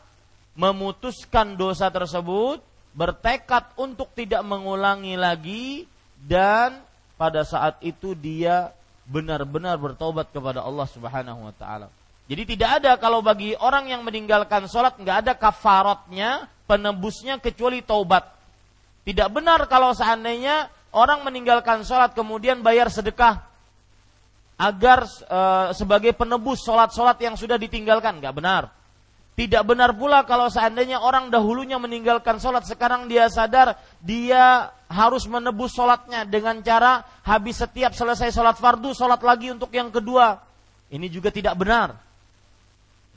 memutuskan 0.55 1.59
dosa 1.59 1.91
tersebut, 1.91 2.63
bertekad 2.95 3.75
untuk 3.79 4.11
tidak 4.15 4.43
mengulangi 4.47 5.15
lagi 5.19 5.87
dan 6.23 6.79
pada 7.19 7.43
saat 7.47 7.79
itu 7.83 8.15
dia 8.15 8.71
benar-benar 9.07 9.77
bertobat 9.77 10.31
kepada 10.31 10.63
Allah 10.63 10.87
Subhanahu 10.87 11.51
wa 11.51 11.55
taala. 11.55 11.91
Jadi 12.31 12.55
tidak 12.55 12.83
ada 12.83 12.95
kalau 12.95 13.19
bagi 13.19 13.59
orang 13.59 13.91
yang 13.91 14.07
meninggalkan 14.07 14.71
sholat 14.71 14.95
nggak 14.95 15.27
ada 15.27 15.33
kafaratnya, 15.35 16.47
penebusnya 16.71 17.43
kecuali 17.43 17.83
taubat. 17.83 18.40
Tidak 19.11 19.27
benar 19.27 19.67
kalau 19.67 19.91
seandainya 19.91 20.71
orang 20.95 21.27
meninggalkan 21.27 21.83
sholat 21.83 22.15
kemudian 22.15 22.63
bayar 22.63 22.87
sedekah 22.87 23.43
agar 24.55 25.03
e, 25.03 25.41
sebagai 25.75 26.15
penebus 26.15 26.63
sholat-sholat 26.63 27.19
yang 27.19 27.35
sudah 27.35 27.59
ditinggalkan. 27.59 28.23
Nggak 28.23 28.39
benar. 28.39 28.63
Tidak 29.35 29.67
benar 29.67 29.99
pula 29.99 30.23
kalau 30.23 30.47
seandainya 30.47 31.03
orang 31.03 31.27
dahulunya 31.27 31.75
meninggalkan 31.83 32.39
sholat, 32.39 32.71
sekarang 32.71 33.11
dia 33.11 33.27
sadar 33.27 33.75
dia 33.99 34.71
harus 34.87 35.27
menebus 35.27 35.75
sholatnya 35.75 36.23
dengan 36.23 36.63
cara 36.63 37.03
habis 37.27 37.59
setiap 37.59 37.91
selesai 37.91 38.31
sholat 38.31 38.63
fardu, 38.63 38.95
sholat 38.95 39.19
lagi 39.27 39.51
untuk 39.51 39.75
yang 39.75 39.91
kedua. 39.91 40.39
Ini 40.87 41.11
juga 41.11 41.35
tidak 41.35 41.59
benar. 41.59 41.99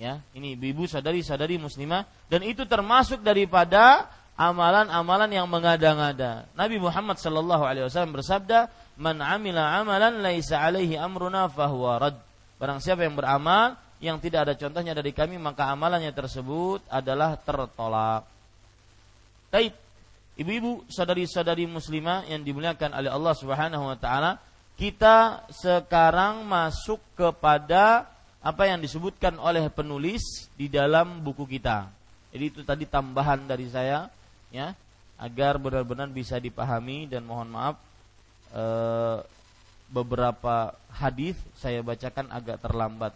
Ya, 0.01 0.25
ini 0.33 0.57
ibu-ibu 0.57 0.89
sadari-sadari 0.89 1.61
muslimah 1.61 2.09
dan 2.25 2.41
itu 2.41 2.65
termasuk 2.65 3.21
daripada 3.21 4.09
amalan-amalan 4.33 5.29
yang 5.29 5.45
mengada-ngada. 5.45 6.49
Nabi 6.57 6.81
Muhammad 6.81 7.21
sallallahu 7.21 7.63
alaihi 7.63 7.85
wasallam 7.85 8.17
bersabda, 8.17 8.69
man 8.97 9.21
amila 9.21 9.77
amalan 9.77 10.21
laisa 10.21 10.61
alaihi 10.61 10.97
amruna 10.97 11.49
fahuwa 11.49 12.01
rad. 12.01 12.17
Barang 12.57 12.81
siapa 12.81 13.05
yang 13.05 13.17
beramal 13.17 13.77
yang 14.03 14.17
tidak 14.19 14.49
ada 14.49 14.53
contohnya 14.59 14.91
dari 14.91 15.15
kami 15.15 15.39
maka 15.39 15.71
amalannya 15.71 16.11
tersebut 16.11 16.83
adalah 16.91 17.39
tertolak. 17.39 18.27
Baik, 19.53 19.73
ibu-ibu, 20.35 20.81
saudari-saudari 20.89 21.69
muslimah 21.69 22.25
yang 22.25 22.41
dimuliakan 22.41 22.89
oleh 22.89 23.09
Allah 23.13 23.33
Subhanahu 23.37 23.85
wa 23.85 23.97
taala, 23.97 24.41
kita 24.73 25.45
sekarang 25.53 26.41
masuk 26.41 26.97
kepada 27.13 28.09
apa 28.43 28.63
yang 28.67 28.81
disebutkan 28.81 29.37
oleh 29.39 29.69
penulis 29.69 30.49
di 30.57 30.67
dalam 30.67 31.21
buku 31.21 31.45
kita. 31.47 31.87
Jadi 32.33 32.43
itu 32.49 32.61
tadi 32.65 32.89
tambahan 32.89 33.45
dari 33.45 33.69
saya 33.69 34.09
ya, 34.53 34.77
agar 35.17 35.57
benar-benar 35.57 36.07
bisa 36.13 36.37
dipahami 36.37 37.09
dan 37.09 37.25
mohon 37.25 37.49
maaf 37.49 37.75
Eh, 38.53 39.17
beberapa 39.89 40.73
hadis 40.93 41.37
saya 41.57 41.81
bacakan 41.81 42.29
agak 42.29 42.61
terlambat. 42.61 43.13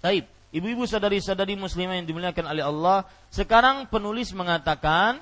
Taib, 0.00 0.24
ibu-ibu 0.52 0.88
sadari-sadari 0.88 1.56
muslimah 1.60 2.00
yang 2.00 2.08
dimuliakan 2.08 2.46
oleh 2.48 2.64
Allah, 2.64 3.04
sekarang 3.28 3.84
penulis 3.88 4.32
mengatakan 4.32 5.20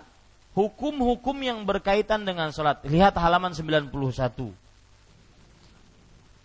hukum-hukum 0.54 1.34
yang 1.42 1.66
berkaitan 1.66 2.22
dengan 2.22 2.54
salat. 2.54 2.78
Lihat 2.86 3.14
halaman 3.18 3.54
91. 3.54 3.90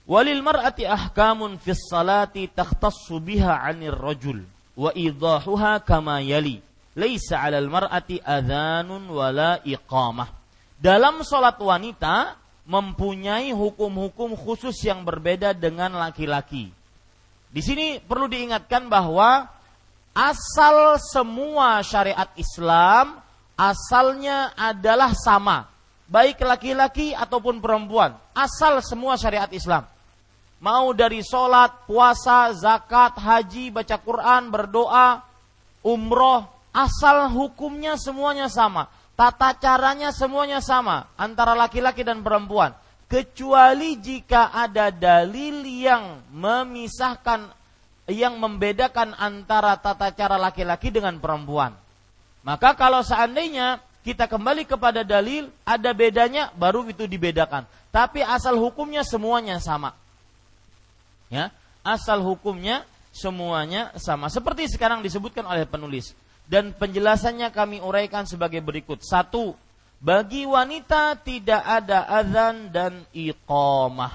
Walil 0.09 0.41
mar'ati 0.41 0.89
ahkamun 0.89 1.61
fis 1.61 1.81
salati 1.89 2.49
takhtassu 2.49 3.21
biha 3.21 3.65
'anir 3.65 3.93
rajul 3.93 4.41
wa 4.73 4.89
idahuha 4.97 5.77
kama 5.85 6.25
yali. 6.25 6.57
Laisa 6.93 7.41
'alal 7.41 7.69
mar'ati 7.69 8.21
adhanun 8.21 9.09
wala 9.09 9.57
iqamah. 9.65 10.29
Dalam 10.77 11.25
salat 11.25 11.57
wanita 11.57 12.37
mempunyai 12.69 13.51
hukum-hukum 13.51 14.37
khusus 14.37 14.77
yang 14.85 15.03
berbeda 15.03 15.51
dengan 15.51 15.95
laki-laki. 15.95 16.71
Di 17.53 17.61
sini 17.61 17.97
perlu 18.01 18.29
diingatkan 18.29 18.87
bahwa 18.87 19.45
asal 20.13 20.97
semua 21.01 21.81
syariat 21.81 22.29
Islam 22.37 23.19
asalnya 23.57 24.53
adalah 24.57 25.13
sama, 25.13 25.69
baik 26.09 26.41
laki-laki 26.41 27.13
ataupun 27.13 27.61
perempuan. 27.61 28.17
Asal 28.33 28.81
semua 28.81 29.17
syariat 29.17 29.49
Islam. 29.53 29.85
Mau 30.63 30.95
dari 30.95 31.19
sholat, 31.19 31.83
puasa, 31.83 32.47
zakat, 32.55 33.19
haji, 33.19 33.67
baca 33.67 33.99
Quran, 33.99 34.47
berdoa, 34.47 35.19
umroh, 35.83 36.47
asal 36.73 37.29
hukumnya 37.29 37.95
semuanya 37.95 38.49
sama 38.49 38.89
Tata 39.13 39.53
caranya 39.53 40.09
semuanya 40.09 40.57
sama 40.57 41.05
antara 41.13 41.53
laki-laki 41.53 42.01
dan 42.01 42.25
perempuan. 42.25 42.73
Kecuali 43.05 43.93
jika 44.01 44.49
ada 44.49 44.89
dalil 44.89 45.61
yang 45.61 46.25
memisahkan, 46.33 47.45
yang 48.09 48.41
membedakan 48.41 49.13
antara 49.13 49.77
tata 49.77 50.09
cara 50.09 50.41
laki-laki 50.41 50.89
dengan 50.89 51.21
perempuan. 51.21 51.77
Maka 52.41 52.73
kalau 52.73 53.05
seandainya 53.05 53.77
kita 54.01 54.25
kembali 54.25 54.65
kepada 54.65 55.05
dalil, 55.05 55.53
ada 55.61 55.93
bedanya, 55.93 56.49
baru 56.57 56.89
itu 56.89 57.05
dibedakan. 57.05 57.69
Tapi 57.93 58.25
asal 58.25 58.57
hukumnya 58.57 59.05
semuanya 59.05 59.61
sama. 59.61 59.93
Ya, 61.29 61.53
asal 61.85 62.17
hukumnya 62.25 62.81
semuanya 63.13 63.93
sama. 64.01 64.25
Seperti 64.33 64.73
sekarang 64.73 65.05
disebutkan 65.05 65.45
oleh 65.45 65.69
penulis 65.69 66.17
dan 66.53 66.69
penjelasannya 66.77 67.49
kami 67.49 67.81
uraikan 67.81 68.29
sebagai 68.29 68.61
berikut. 68.61 69.01
Satu, 69.01 69.57
bagi 69.97 70.45
wanita 70.45 71.17
tidak 71.17 71.65
ada 71.65 72.05
azan 72.05 72.69
dan 72.69 73.01
iqamah. 73.09 74.13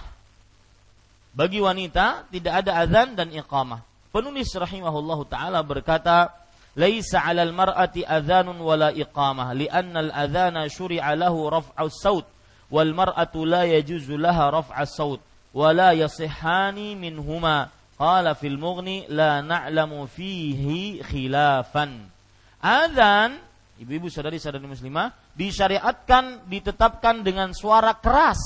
Bagi 1.35 1.59
wanita 1.59 2.31
tidak 2.31 2.63
ada 2.63 2.79
azan 2.79 3.19
dan 3.19 3.35
iqamah. 3.35 3.83
Penulis 4.15 4.55
rahimahullahu 4.55 5.27
taala 5.27 5.59
berkata, 5.67 6.31
"Laisa 6.79 7.27
'alal 7.27 7.51
mar'ati 7.51 8.07
adzanun 8.07 8.63
wala 8.63 8.95
iqamah, 8.95 9.59
li'anna 9.59 10.07
al-adzana 10.07 10.71
syuri'a 10.71 11.19
lahu 11.19 11.51
raf'us 11.51 11.99
saut 11.99 12.27
wal 12.71 12.95
mar'atu 12.95 13.43
la 13.43 13.67
yajuzu 13.67 14.15
laha 14.15 14.63
raf'us 14.63 14.95
saut 14.95 15.21
wa 15.51 15.75
la 15.75 15.91
yasihhani 15.91 16.95
minhuma." 16.95 17.75
Qala 17.99 18.39
fil 18.39 18.55
mughni 18.55 19.11
la 19.11 19.43
na'lamu 19.43 20.07
fihi 20.07 21.03
khilafan. 21.03 22.18
Adzan, 22.59 23.39
ibu-ibu 23.79 24.11
saudari-saudari 24.11 24.67
muslimah, 24.67 25.15
disyariatkan, 25.39 26.47
ditetapkan 26.51 27.23
dengan 27.23 27.55
suara 27.55 27.95
keras. 27.95 28.39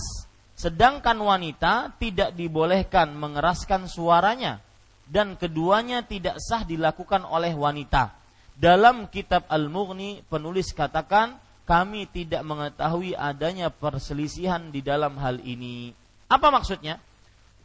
Sedangkan 0.52 1.16
wanita 1.16 1.96
tidak 1.96 2.36
dibolehkan 2.36 3.16
mengeraskan 3.16 3.88
suaranya 3.88 4.60
dan 5.08 5.34
keduanya 5.36 6.04
tidak 6.06 6.38
sah 6.38 6.62
dilakukan 6.64 7.24
oleh 7.26 7.52
wanita. 7.52 8.14
Dalam 8.52 9.08
kitab 9.08 9.48
Al-Mughni 9.48 10.24
penulis 10.28 10.70
katakan 10.76 11.40
kami 11.64 12.08
tidak 12.08 12.44
mengetahui 12.44 13.16
adanya 13.16 13.72
perselisihan 13.72 14.72
di 14.72 14.84
dalam 14.84 15.16
hal 15.18 15.40
ini. 15.40 15.92
Apa 16.28 16.52
maksudnya? 16.52 17.00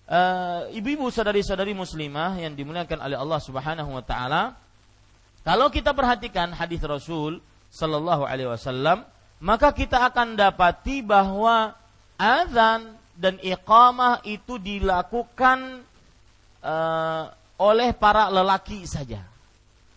Uh, 0.07 0.71
ibu-ibu 0.71 1.11
saudari-saudari 1.11 1.75
muslimah 1.75 2.39
yang 2.39 2.55
dimuliakan 2.55 3.03
oleh 3.03 3.19
Allah 3.19 3.39
Subhanahu 3.43 3.91
wa 3.91 4.03
taala, 4.03 4.55
kalau 5.47 5.71
kita 5.71 5.95
perhatikan 5.95 6.51
hadis 6.51 6.83
Rasul 6.83 7.39
Sallallahu 7.71 8.27
Alaihi 8.27 8.51
Wasallam, 8.51 9.07
maka 9.39 9.71
kita 9.71 10.03
akan 10.11 10.35
dapati 10.35 10.99
bahwa 10.99 11.71
azan 12.19 12.99
dan 13.15 13.39
iqamah 13.39 14.27
itu 14.27 14.59
dilakukan 14.59 15.87
uh, 16.59 17.31
oleh 17.63 17.95
para 17.95 18.27
lelaki 18.27 18.83
saja. 18.83 19.23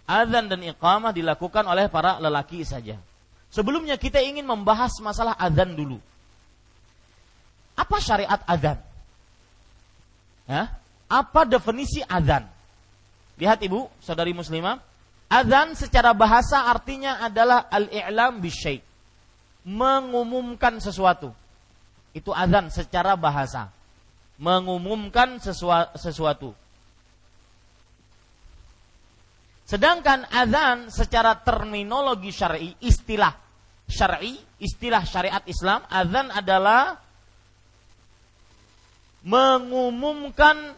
Azan 0.07 0.47
dan 0.47 0.63
iqamah 0.63 1.11
dilakukan 1.11 1.67
oleh 1.67 1.91
para 1.91 2.23
lelaki 2.23 2.63
saja. 2.63 2.95
Sebelumnya 3.51 3.99
kita 3.99 4.23
ingin 4.23 4.47
membahas 4.47 5.03
masalah 5.03 5.35
azan 5.35 5.75
dulu. 5.75 5.99
Apa 7.75 7.99
syariat 7.99 8.39
azan? 8.47 8.79
Ya? 10.47 10.79
Apa 11.11 11.43
definisi 11.43 12.07
azan? 12.07 12.47
Lihat 13.35 13.59
ibu, 13.67 13.91
saudari 13.99 14.31
muslimah, 14.31 14.79
Adzan 15.31 15.79
secara 15.79 16.11
bahasa 16.11 16.67
artinya 16.67 17.23
adalah 17.23 17.71
al-i'lam 17.71 18.43
bisyai. 18.43 18.83
Mengumumkan 19.63 20.83
sesuatu. 20.83 21.31
Itu 22.11 22.35
adzan 22.35 22.67
secara 22.75 23.15
bahasa. 23.15 23.71
Mengumumkan 24.43 25.39
sesuatu. 25.95 26.51
Sedangkan 29.71 30.27
adzan 30.27 30.91
secara 30.91 31.39
terminologi 31.39 32.35
syar'i, 32.35 32.75
istilah 32.83 33.31
syar'i, 33.87 34.35
istilah 34.59 35.07
syariat 35.07 35.47
Islam, 35.47 35.87
adzan 35.87 36.35
adalah 36.35 36.99
mengumumkan 39.23 40.75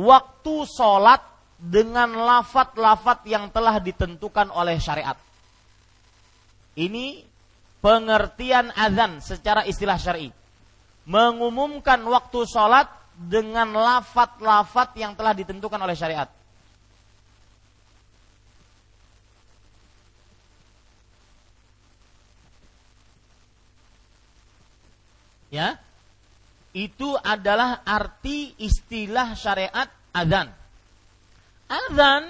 waktu 0.00 0.54
sholat 0.64 1.31
dengan 1.62 2.10
lafat-lafat 2.18 3.22
yang 3.30 3.46
telah 3.54 3.78
ditentukan 3.78 4.50
oleh 4.50 4.82
syariat. 4.82 5.14
Ini 6.74 7.22
pengertian 7.78 8.74
azan 8.74 9.22
secara 9.22 9.62
istilah 9.62 9.94
syar'i. 9.94 10.34
Mengumumkan 11.06 12.02
waktu 12.02 12.42
sholat 12.50 12.90
dengan 13.14 13.70
lafat-lafat 13.78 14.98
yang 14.98 15.14
telah 15.14 15.30
ditentukan 15.38 15.78
oleh 15.78 15.94
syariat. 15.94 16.26
Ya, 25.52 25.76
itu 26.72 27.12
adalah 27.20 27.84
arti 27.84 28.56
istilah 28.56 29.36
syariat 29.36 29.84
azan 30.16 30.61
Azan 31.72 32.28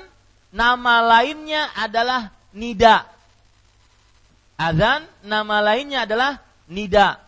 nama 0.54 1.02
lainnya 1.02 1.66
adalah 1.74 2.30
nida. 2.54 3.10
Azan 4.54 5.02
nama 5.26 5.58
lainnya 5.58 6.06
adalah 6.06 6.38
nida. 6.70 7.18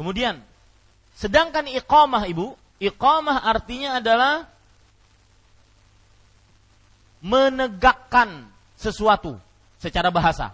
Kemudian, 0.00 0.40
sedangkan 1.12 1.68
iqamah 1.68 2.24
ibu, 2.24 2.56
iqamah 2.80 3.44
artinya 3.44 4.00
adalah 4.00 4.48
menegakkan 7.20 8.48
sesuatu 8.76 9.36
secara 9.76 10.08
bahasa. 10.08 10.52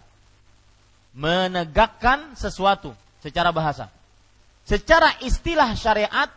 Menegakkan 1.17 2.37
sesuatu 2.37 2.93
secara 3.23 3.51
bahasa. 3.55 3.89
Secara 4.67 5.14
istilah 5.23 5.73
syariat, 5.79 6.29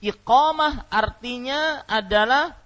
iqamah 0.00 0.88
artinya 0.88 1.84
adalah 1.84 2.56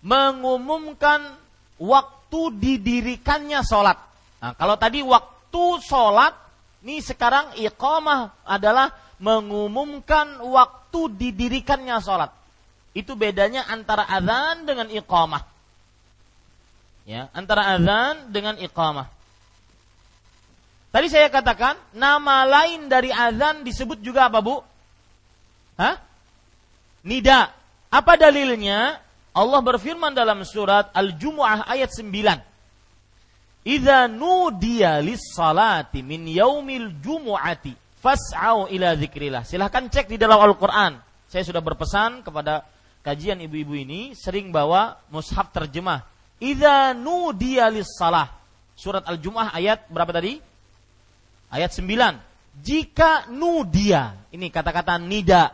mengumumkan 0.00 1.36
waktu 1.76 2.40
didirikannya 2.56 3.60
sholat. 3.60 4.00
Nah, 4.40 4.56
kalau 4.56 4.76
tadi 4.80 5.04
waktu 5.04 5.64
sholat, 5.84 6.32
ini 6.80 7.04
sekarang 7.04 7.52
iqamah 7.60 8.40
adalah 8.48 8.96
mengumumkan 9.20 10.40
waktu 10.40 11.12
didirikannya 11.12 12.00
sholat. 12.00 12.32
Itu 13.00 13.16
bedanya 13.16 13.64
antara 13.64 14.04
azan 14.04 14.68
dengan 14.68 14.92
iqamah. 14.92 15.48
Ya, 17.08 17.32
antara 17.32 17.72
azan 17.72 18.28
dengan 18.28 18.60
iqamah. 18.60 19.08
Tadi 20.92 21.06
saya 21.08 21.32
katakan 21.32 21.80
nama 21.96 22.44
lain 22.44 22.92
dari 22.92 23.08
azan 23.08 23.64
disebut 23.64 24.04
juga 24.04 24.28
apa, 24.28 24.44
Bu? 24.44 24.60
Hah? 25.80 25.96
Nida. 27.06 27.56
Apa 27.88 28.20
dalilnya? 28.20 29.00
Allah 29.30 29.60
berfirman 29.62 30.12
dalam 30.12 30.44
surat 30.44 30.92
Al-Jumu'ah 30.92 31.64
ayat 31.70 31.88
9. 31.94 32.04
Idza 33.64 34.10
nudiya 34.10 34.98
lis-salati 34.98 36.02
min 36.02 36.26
yaumil 36.26 36.90
jumu'ati 36.98 37.72
fas'au 38.02 38.66
ila 38.72 38.96
dzikrillah. 38.98 39.46
Silahkan 39.46 39.86
cek 39.86 40.10
di 40.10 40.18
dalam 40.18 40.40
Al-Qur'an. 40.42 40.98
Saya 41.30 41.46
sudah 41.46 41.62
berpesan 41.62 42.26
kepada 42.26 42.66
kajian 43.00 43.40
ibu-ibu 43.40 43.76
ini 43.76 44.12
sering 44.16 44.52
bawa 44.52 45.00
mushaf 45.08 45.52
terjemah. 45.52 46.04
Idza 46.40 46.96
nudiya 46.96 47.68
salah. 47.84 48.32
Surat 48.72 49.04
Al-Jumu'ah 49.04 49.52
ayat 49.52 49.84
berapa 49.92 50.08
tadi? 50.08 50.40
Ayat 51.52 51.76
9. 51.76 52.16
Jika 52.64 53.28
nudia, 53.28 54.16
ini 54.32 54.48
kata-kata 54.48 54.96
nida. 54.96 55.52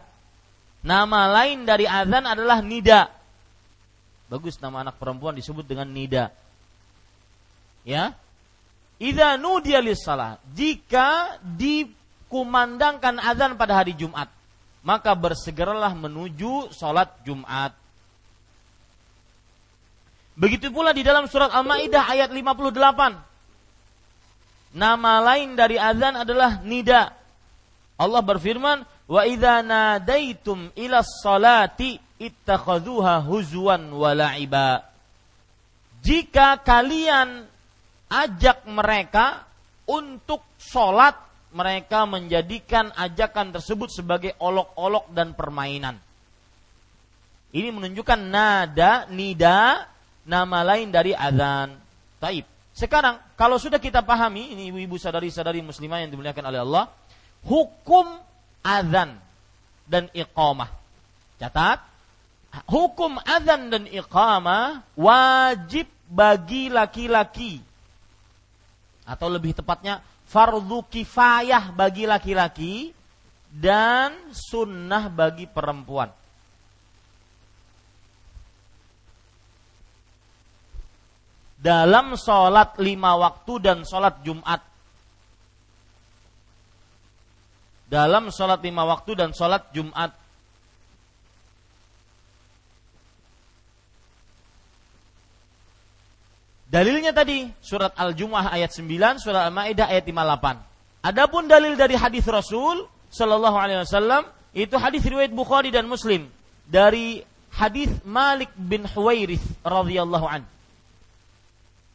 Nama 0.87 1.43
lain 1.43 1.67
dari 1.67 1.91
azan 1.91 2.23
adalah 2.23 2.63
nida. 2.63 3.11
Bagus 4.31 4.59
nama 4.63 4.87
anak 4.87 4.99
perempuan 5.03 5.35
disebut 5.35 5.67
dengan 5.67 5.91
nida. 5.91 6.31
Ya. 7.83 8.15
Idza 9.03 9.35
nudiya 9.39 9.83
salah. 9.99 10.39
Jika 10.55 11.43
dikumandangkan 11.43 13.19
azan 13.19 13.59
pada 13.59 13.83
hari 13.83 13.95
Jumat 13.99 14.36
maka 14.87 15.19
bersegeralah 15.19 15.91
menuju 15.99 16.71
sholat 16.71 17.11
Jumat. 17.27 17.75
Begitu 20.39 20.71
pula 20.71 20.95
di 20.95 21.03
dalam 21.03 21.27
surat 21.27 21.51
Al-Maidah 21.51 22.07
ayat 22.07 22.31
58. 22.31 24.79
Nama 24.79 25.13
lain 25.27 25.59
dari 25.59 25.75
azan 25.75 26.15
adalah 26.15 26.63
nida. 26.63 27.11
Allah 27.99 28.23
berfirman, 28.23 28.87
"Wa 29.11 29.27
idza 29.27 29.67
nadaitum 29.67 30.71
ila 30.79 31.03
salati 31.03 31.99
ittakhadhuha 32.23 33.27
huzwan 33.27 33.91
wa 33.91 34.15
la'iba." 34.15 34.87
Jika 36.05 36.63
kalian 36.63 37.43
ajak 38.07 38.71
mereka 38.71 39.43
untuk 39.91 40.47
sholat 40.63 41.26
mereka 41.57 42.05
menjadikan 42.05 42.93
ajakan 42.93 43.57
tersebut 43.57 43.89
sebagai 43.89 44.37
olok-olok 44.37 45.09
dan 45.17 45.33
permainan. 45.33 45.97
Ini 47.57 47.73
menunjukkan 47.73 48.21
nada, 48.29 49.09
nida, 49.09 49.89
nama 50.29 50.61
lain 50.61 50.93
dari 50.93 51.17
azan. 51.17 51.73
Taib. 52.21 52.45
Sekarang, 52.77 53.17
kalau 53.41 53.57
sudah 53.57 53.81
kita 53.81 54.05
pahami, 54.05 54.53
ini 54.53 54.69
ibu-ibu 54.69 55.01
sadari-sadari 55.01 55.65
muslimah 55.65 56.05
yang 56.05 56.13
dimuliakan 56.13 56.45
oleh 56.45 56.61
Allah, 56.61 56.85
hukum 57.49 58.21
azan 58.61 59.17
dan 59.89 60.13
iqamah. 60.13 60.69
Catat, 61.41 61.81
hukum 62.69 63.17
azan 63.25 63.73
dan 63.73 63.89
iqamah 63.89 64.85
wajib 64.93 65.89
bagi 66.05 66.69
laki-laki. 66.69 67.65
Atau 69.09 69.33
lebih 69.33 69.57
tepatnya, 69.57 70.05
fardu 70.27 70.83
kifayah 70.91 71.71
bagi 71.71 72.05
laki-laki 72.05 72.91
dan 73.49 74.35
sunnah 74.35 75.09
bagi 75.09 75.47
perempuan. 75.47 76.11
Dalam 81.57 82.15
sholat 82.21 82.77
lima 82.79 83.17
waktu 83.17 83.53
dan 83.59 83.79
sholat 83.83 84.21
Jumat. 84.23 84.61
Dalam 87.87 88.29
sholat 88.29 88.61
lima 88.61 88.83
waktu 88.85 89.15
dan 89.15 89.31
sholat 89.33 89.73
Jumat 89.73 90.26
Dalilnya 96.67 97.15
tadi 97.15 97.47
surat 97.63 97.95
Al-Jumu'ah 97.95 98.51
ayat 98.51 98.75
9, 98.75 99.23
surat 99.23 99.47
Al-Maidah 99.47 99.87
ayat 99.87 100.03
58. 100.03 101.07
Adapun 101.07 101.47
dalil 101.47 101.79
dari 101.79 101.95
hadis 101.95 102.27
Rasul 102.27 102.83
sallallahu 103.07 103.55
alaihi 103.55 103.87
wasallam 103.87 104.27
itu 104.51 104.75
hadis 104.75 105.07
riwayat 105.07 105.31
Bukhari 105.31 105.71
dan 105.71 105.87
Muslim 105.87 106.27
dari 106.67 107.23
hadis 107.55 107.87
Malik 108.03 108.51
bin 108.59 108.83
Huwairith 108.83 109.63
radhiyallahu 109.63 110.27
an. 110.27 110.43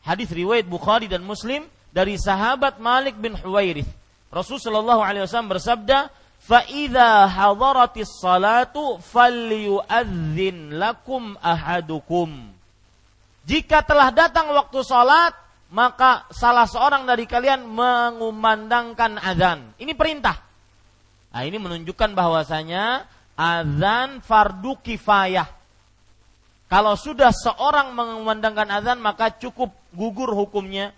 Hadis 0.07 0.31
riwayat 0.31 0.63
Bukhari 0.65 1.11
dan 1.11 1.27
Muslim 1.27 1.67
dari 1.91 2.15
sahabat 2.15 2.79
Malik 2.79 3.19
bin 3.19 3.35
Huwairith. 3.35 3.91
Rasul 4.31 4.63
sallallahu 4.63 5.03
alaihi 5.03 5.27
wasallam 5.27 5.51
bersabda, 5.51 6.07
"Fa 6.39 6.63
idza 6.71 7.27
hadaratis 7.27 8.15
salatu 8.23 8.95
falyu'adzin 9.03 10.79
lakum 10.79 11.35
ahadukum." 11.43 12.50
Jika 13.51 13.83
telah 13.83 14.15
datang 14.15 14.47
waktu 14.55 14.79
sholat, 14.79 15.35
maka 15.75 16.23
salah 16.31 16.63
seorang 16.63 17.03
dari 17.03 17.27
kalian 17.27 17.67
mengumandangkan 17.67 19.19
azan. 19.19 19.75
Ini 19.75 19.91
perintah. 19.91 20.39
Nah, 21.35 21.43
ini 21.43 21.59
menunjukkan 21.59 22.15
bahwasanya 22.15 23.03
azan 23.35 24.23
fardu 24.23 24.79
kifayah. 24.79 25.51
Kalau 26.71 26.95
sudah 26.95 27.35
seorang 27.35 27.91
mengumandangkan 27.91 28.71
azan 28.71 29.03
maka 29.03 29.35
cukup 29.35 29.75
gugur 29.91 30.31
hukumnya. 30.31 30.95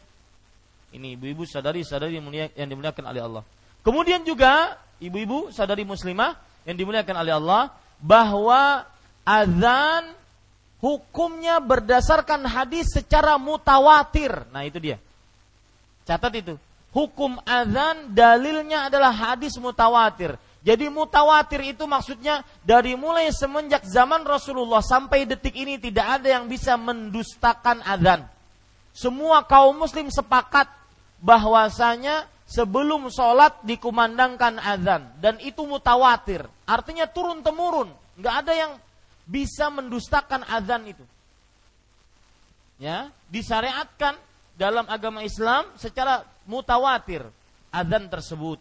Ini 0.93 1.17
ibu-ibu 1.17 1.49
sadari-sadari 1.49 2.21
yang 2.53 2.69
dimuliakan 2.69 3.05
oleh 3.09 3.21
Allah. 3.25 3.43
Kemudian 3.81 4.21
juga 4.21 4.77
ibu-ibu 5.01 5.49
sadari 5.49 5.81
muslimah 5.81 6.37
yang 6.69 6.77
dimuliakan 6.77 7.17
oleh 7.17 7.33
Allah 7.33 7.73
bahwa 7.97 8.85
azan 9.25 10.13
hukumnya 10.84 11.63
berdasarkan 11.63 12.43
hadis 12.43 12.91
secara 12.91 13.39
mutawatir. 13.39 14.43
Nah, 14.51 14.67
itu 14.67 14.84
dia. 14.84 14.99
Catat 16.03 16.36
itu. 16.36 16.59
Hukum 16.91 17.39
azan 17.47 18.11
dalilnya 18.11 18.91
adalah 18.91 19.15
hadis 19.15 19.55
mutawatir. 19.55 20.36
Jadi 20.63 20.88
mutawatir 20.88 21.75
itu 21.75 21.84
maksudnya 21.88 22.43
dari 22.63 22.95
mulai 22.95 23.31
semenjak 23.31 23.84
zaman 23.84 24.23
Rasulullah 24.23 24.79
sampai 24.79 25.27
detik 25.27 25.55
ini 25.55 25.75
tidak 25.79 26.19
ada 26.19 26.39
yang 26.39 26.45
bisa 26.47 26.75
mendustakan 26.79 27.84
azan. 27.84 28.23
Semua 28.95 29.43
kaum 29.43 29.75
muslim 29.75 30.07
sepakat 30.07 30.69
bahwasanya 31.19 32.29
sebelum 32.47 33.09
sholat 33.11 33.59
dikumandangkan 33.65 34.61
azan 34.61 35.03
dan 35.19 35.36
itu 35.43 35.65
mutawatir. 35.67 36.47
Artinya 36.63 37.09
turun 37.11 37.43
temurun, 37.43 37.91
nggak 38.21 38.36
ada 38.45 38.53
yang 38.55 38.71
bisa 39.28 39.71
mendustakan 39.71 40.43
azan 40.47 40.88
itu. 40.89 41.05
Ya, 42.82 43.13
disyariatkan 43.32 44.17
dalam 44.59 44.84
agama 44.91 45.24
Islam 45.24 45.65
secara 45.80 46.26
mutawatir 46.43 47.24
azan 47.71 48.11
tersebut. 48.11 48.59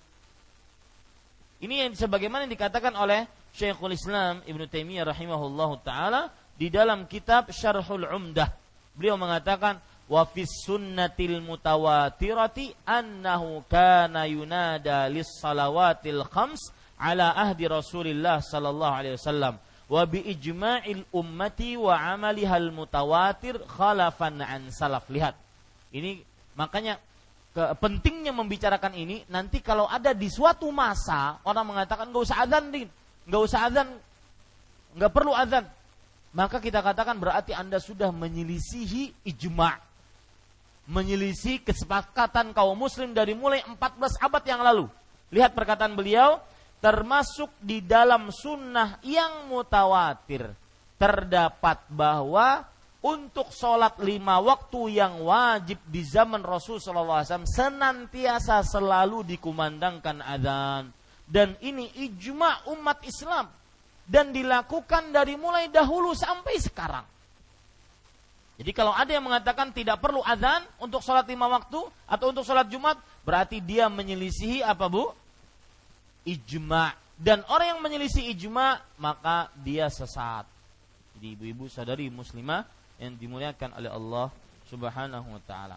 Ini 1.63 1.87
yang 1.87 1.93
sebagaimana 1.95 2.47
yang 2.47 2.55
dikatakan 2.55 2.95
oleh 2.99 3.27
Syekhul 3.55 3.95
Islam 3.95 4.41
Ibnu 4.49 4.67
Taimiyah 4.67 5.13
rahimahullahu 5.13 5.85
taala 5.85 6.33
di 6.57 6.73
dalam 6.73 7.07
kitab 7.07 7.53
Syarhul 7.53 8.09
Umdah. 8.09 8.51
Beliau 8.97 9.15
mengatakan 9.21 9.79
wa 10.09 10.23
fis 10.27 10.51
sunnatil 10.67 11.41
mutawatirati 11.45 12.75
annahu 12.85 13.63
kana 13.71 14.27
yunada 14.27 15.07
lis 15.09 15.29
salawatil 15.39 16.27
khams 16.29 16.73
ala 16.99 17.33
ahdi 17.37 17.71
Rasulillah 17.71 18.43
sallallahu 18.43 18.97
alaihi 18.99 19.15
wasallam 19.17 19.57
wa 19.93 20.09
bi 20.09 20.25
ijma'il 20.25 21.05
ummati 21.13 21.77
wa 21.77 21.93
amalihal 21.93 22.73
mutawatir 22.73 23.61
khalafan 23.69 24.41
an 24.41 24.73
salaf. 24.73 25.05
Lihat. 25.13 25.37
Ini 25.93 26.25
makanya 26.57 26.97
ke, 27.53 27.61
pentingnya 27.77 28.33
membicarakan 28.33 28.97
ini 28.97 29.29
nanti 29.29 29.61
kalau 29.61 29.85
ada 29.85 30.17
di 30.17 30.33
suatu 30.33 30.73
masa 30.73 31.37
orang 31.45 31.77
mengatakan 31.77 32.09
nggak 32.09 32.25
usah 32.25 32.41
adzan 32.41 32.73
din. 32.73 32.89
Nggak 33.29 33.43
usah 33.45 33.61
adzan. 33.69 33.89
Nggak 34.97 35.13
perlu 35.13 35.37
adzan. 35.37 35.69
Maka 36.33 36.57
kita 36.65 36.81
katakan 36.81 37.21
berarti 37.21 37.53
anda 37.53 37.77
sudah 37.77 38.09
menyelisihi 38.09 39.29
ijma. 39.29 39.77
Menyelisih 40.89 41.61
kesepakatan 41.61 42.57
kaum 42.57 42.81
muslim 42.81 43.13
dari 43.13 43.37
mulai 43.37 43.61
14 43.69 44.17
abad 44.17 44.43
yang 44.49 44.65
lalu. 44.65 44.89
Lihat 45.29 45.53
perkataan 45.53 45.93
beliau 45.93 46.41
termasuk 46.83 47.55
di 47.63 47.79
dalam 47.79 48.35
sunnah 48.35 48.99
yang 49.07 49.47
mutawatir 49.47 50.51
terdapat 50.99 51.87
bahwa 51.87 52.67
untuk 53.03 53.55
sholat 53.55 53.99
lima 54.03 54.43
waktu 54.43 54.99
yang 54.99 55.23
wajib 55.23 55.79
di 55.87 56.03
zaman 56.03 56.43
Rasul 56.43 56.83
SAW 56.83 57.47
senantiasa 57.47 58.67
selalu 58.67 59.23
dikumandangkan 59.27 60.23
adzan 60.23 60.91
dan 61.27 61.55
ini 61.63 61.87
ijma 62.03 62.67
umat 62.75 62.99
Islam 63.07 63.47
dan 64.03 64.35
dilakukan 64.35 65.15
dari 65.15 65.39
mulai 65.39 65.71
dahulu 65.71 66.15
sampai 66.19 66.59
sekarang. 66.59 67.07
Jadi 68.59 68.71
kalau 68.75 68.95
ada 68.95 69.11
yang 69.11 69.27
mengatakan 69.27 69.75
tidak 69.75 69.99
perlu 70.03 70.23
adzan 70.23 70.63
untuk 70.83 71.03
sholat 71.03 71.27
lima 71.27 71.47
waktu 71.51 71.83
atau 72.07 72.27
untuk 72.31 72.47
sholat 72.47 72.67
Jumat, 72.71 72.99
berarti 73.27 73.59
dia 73.59 73.91
menyelisihi 73.91 74.63
apa 74.63 74.87
bu? 74.87 75.22
Ijma. 76.27 76.95
Dan 77.23 77.47
orang 77.47 77.77
yang 77.77 77.81
menyelisih 77.85 78.35
ijma 78.35 78.83
maka 78.99 79.47
dia 79.63 79.87
sesat. 79.87 80.43
Jadi 81.15 81.39
ibu-ibu 81.39 81.71
sadari 81.71 82.11
muslimah 82.11 82.67
yang 82.99 83.15
dimuliakan 83.15 83.79
oleh 83.79 83.91
Allah 83.91 84.27
Subhanahu 84.67 85.29
wa 85.39 85.43
taala. 85.47 85.77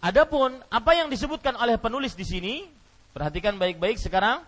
Adapun 0.00 0.56
apa 0.72 0.96
yang 0.96 1.12
disebutkan 1.12 1.52
oleh 1.60 1.76
penulis 1.76 2.16
di 2.16 2.24
sini, 2.24 2.54
perhatikan 3.12 3.60
baik-baik 3.60 4.00
sekarang 4.00 4.40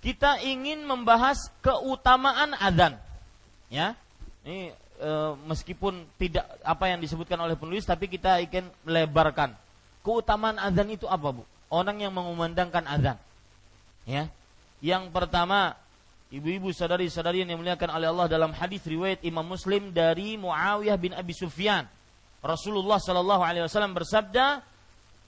kita 0.00 0.40
ingin 0.40 0.84
membahas 0.88 1.52
keutamaan 1.60 2.56
adzan. 2.56 2.96
Ya. 3.68 3.92
Ini 4.46 4.72
e, 4.96 5.10
meskipun 5.44 6.06
tidak 6.16 6.48
apa 6.64 6.88
yang 6.88 7.02
disebutkan 7.02 7.36
oleh 7.42 7.58
penulis 7.58 7.84
tapi 7.84 8.08
kita 8.08 8.40
ingin 8.40 8.72
melebarkan. 8.88 9.52
Keutamaan 10.00 10.56
adzan 10.56 10.88
itu 10.88 11.04
apa, 11.10 11.34
Bu? 11.34 11.42
Orang 11.68 12.00
yang 12.00 12.14
mengumandangkan 12.14 12.86
adzan. 12.86 13.18
Ya. 14.06 14.30
Yang 14.78 15.10
pertama, 15.10 15.74
ibu-ibu 16.30 16.70
sadari-sadari 16.70 17.42
yang 17.42 17.52
dimuliakan 17.52 17.90
oleh 17.90 18.06
Allah 18.08 18.30
dalam 18.30 18.54
hadis 18.54 18.80
riwayat 18.86 19.20
Imam 19.26 19.44
Muslim 19.44 19.90
dari 19.90 20.38
Muawiyah 20.38 20.96
bin 20.96 21.12
Abi 21.12 21.34
Sufyan. 21.34 21.84
Rasulullah 22.40 23.02
Shallallahu 23.02 23.42
alaihi 23.42 23.66
wasallam 23.66 23.98
bersabda, 23.98 24.62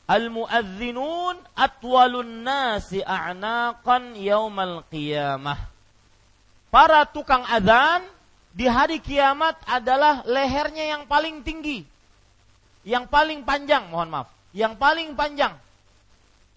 Al-muadzinun 0.09 1.37
atwalun 1.53 2.41
nasi 2.41 3.05
a'naqan 3.05 4.17
yaumal 4.17 4.81
qiyamah. 4.89 5.69
Para 6.73 7.05
tukang 7.05 7.45
azan 7.45 8.09
di 8.57 8.65
hari 8.65 9.05
kiamat 9.05 9.61
adalah 9.69 10.25
lehernya 10.25 10.97
yang 10.97 11.05
paling 11.05 11.45
tinggi. 11.45 11.85
Yang 12.89 13.05
paling 13.13 13.45
panjang, 13.45 13.93
mohon 13.93 14.09
maaf. 14.09 14.33
Yang 14.57 14.81
paling 14.81 15.13
panjang. 15.13 15.53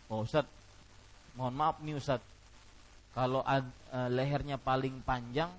Oh 0.08 0.24
Ustaz, 0.24 0.48
mohon 1.36 1.52
maaf 1.52 1.76
nih 1.84 2.00
Ustaz. 2.00 2.24
Kalau 3.12 3.44
ad, 3.44 3.68
uh, 3.92 4.08
lehernya 4.08 4.56
paling 4.56 5.04
panjang, 5.04 5.52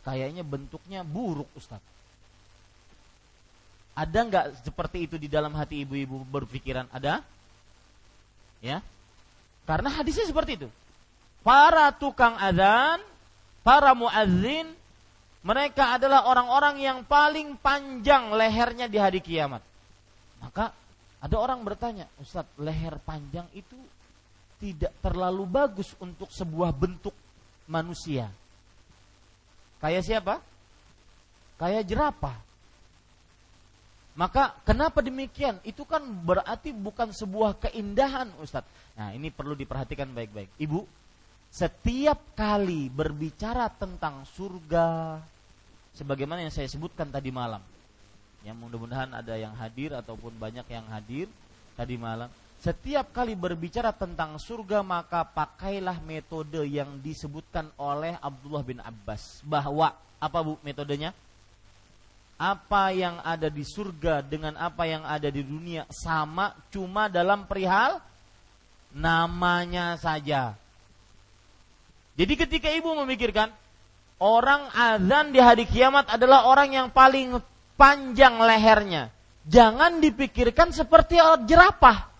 kayaknya 0.00 0.40
bentuknya 0.40 1.04
buruk 1.04 1.48
Ustaz. 1.52 1.84
Ada 3.92 4.18
nggak 4.24 4.44
seperti 4.64 5.04
itu 5.04 5.16
di 5.20 5.28
dalam 5.28 5.52
hati 5.52 5.84
ibu-ibu 5.84 6.24
berpikiran? 6.24 6.88
Ada? 6.88 7.20
Ya. 8.64 8.80
Karena 9.68 9.92
hadisnya 9.92 10.24
seperti 10.24 10.64
itu. 10.64 10.68
Para 11.44 11.92
tukang 11.92 12.38
adzan, 12.38 13.02
para 13.60 13.92
muadzin, 13.92 14.70
mereka 15.42 15.98
adalah 15.98 16.24
orang-orang 16.30 16.78
yang 16.78 16.98
paling 17.02 17.58
panjang 17.58 18.30
lehernya 18.30 18.86
di 18.86 18.98
hari 18.98 19.18
kiamat. 19.18 19.60
Maka 20.38 20.70
ada 21.22 21.36
orang 21.38 21.62
bertanya, 21.62 22.06
Ustadz, 22.18 22.58
leher 22.58 22.98
panjang 23.02 23.46
itu 23.54 23.74
tidak 24.62 24.94
terlalu 25.02 25.42
bagus 25.46 25.90
untuk 25.98 26.30
sebuah 26.30 26.70
bentuk 26.70 27.14
manusia. 27.66 28.30
Kayak 29.82 30.06
siapa? 30.06 30.34
Kayak 31.58 31.86
jerapah. 31.90 32.38
Maka 34.12 34.52
kenapa 34.68 35.00
demikian? 35.00 35.56
Itu 35.64 35.88
kan 35.88 36.04
berarti 36.04 36.76
bukan 36.76 37.16
sebuah 37.16 37.56
keindahan 37.68 38.28
Ustadz. 38.44 38.68
Nah 38.92 39.16
ini 39.16 39.32
perlu 39.32 39.56
diperhatikan 39.56 40.12
baik-baik. 40.12 40.52
Ibu, 40.60 40.84
setiap 41.48 42.20
kali 42.36 42.92
berbicara 42.92 43.72
tentang 43.72 44.28
surga, 44.28 45.16
sebagaimana 45.96 46.44
yang 46.44 46.52
saya 46.52 46.68
sebutkan 46.68 47.08
tadi 47.08 47.32
malam, 47.32 47.64
yang 48.44 48.56
mudah-mudahan 48.60 49.16
ada 49.16 49.32
yang 49.40 49.56
hadir 49.56 49.96
ataupun 49.96 50.36
banyak 50.36 50.64
yang 50.68 50.84
hadir 50.92 51.28
tadi 51.72 51.96
malam. 51.96 52.28
Setiap 52.62 53.10
kali 53.10 53.34
berbicara 53.34 53.90
tentang 53.90 54.38
surga 54.38 54.86
maka 54.86 55.26
pakailah 55.26 55.98
metode 56.04 56.62
yang 56.68 57.00
disebutkan 57.02 57.66
oleh 57.74 58.14
Abdullah 58.22 58.62
bin 58.62 58.78
Abbas 58.78 59.42
bahwa 59.42 59.90
apa 60.22 60.38
bu 60.46 60.54
metodenya? 60.62 61.10
Apa 62.42 62.90
yang 62.90 63.22
ada 63.22 63.46
di 63.46 63.62
surga 63.62 64.26
dengan 64.26 64.58
apa 64.58 64.82
yang 64.82 65.06
ada 65.06 65.30
di 65.30 65.46
dunia 65.46 65.86
sama 65.94 66.58
cuma 66.74 67.06
dalam 67.06 67.46
perihal 67.46 68.02
namanya 68.90 69.94
saja. 69.94 70.58
Jadi 72.18 72.34
ketika 72.34 72.66
ibu 72.74 72.98
memikirkan 72.98 73.54
orang 74.18 74.66
azan 74.74 75.30
di 75.30 75.38
hari 75.38 75.70
kiamat 75.70 76.10
adalah 76.10 76.50
orang 76.50 76.74
yang 76.74 76.88
paling 76.90 77.38
panjang 77.78 78.42
lehernya. 78.42 79.14
Jangan 79.46 80.02
dipikirkan 80.02 80.74
seperti 80.74 81.22
jerapah. 81.46 82.10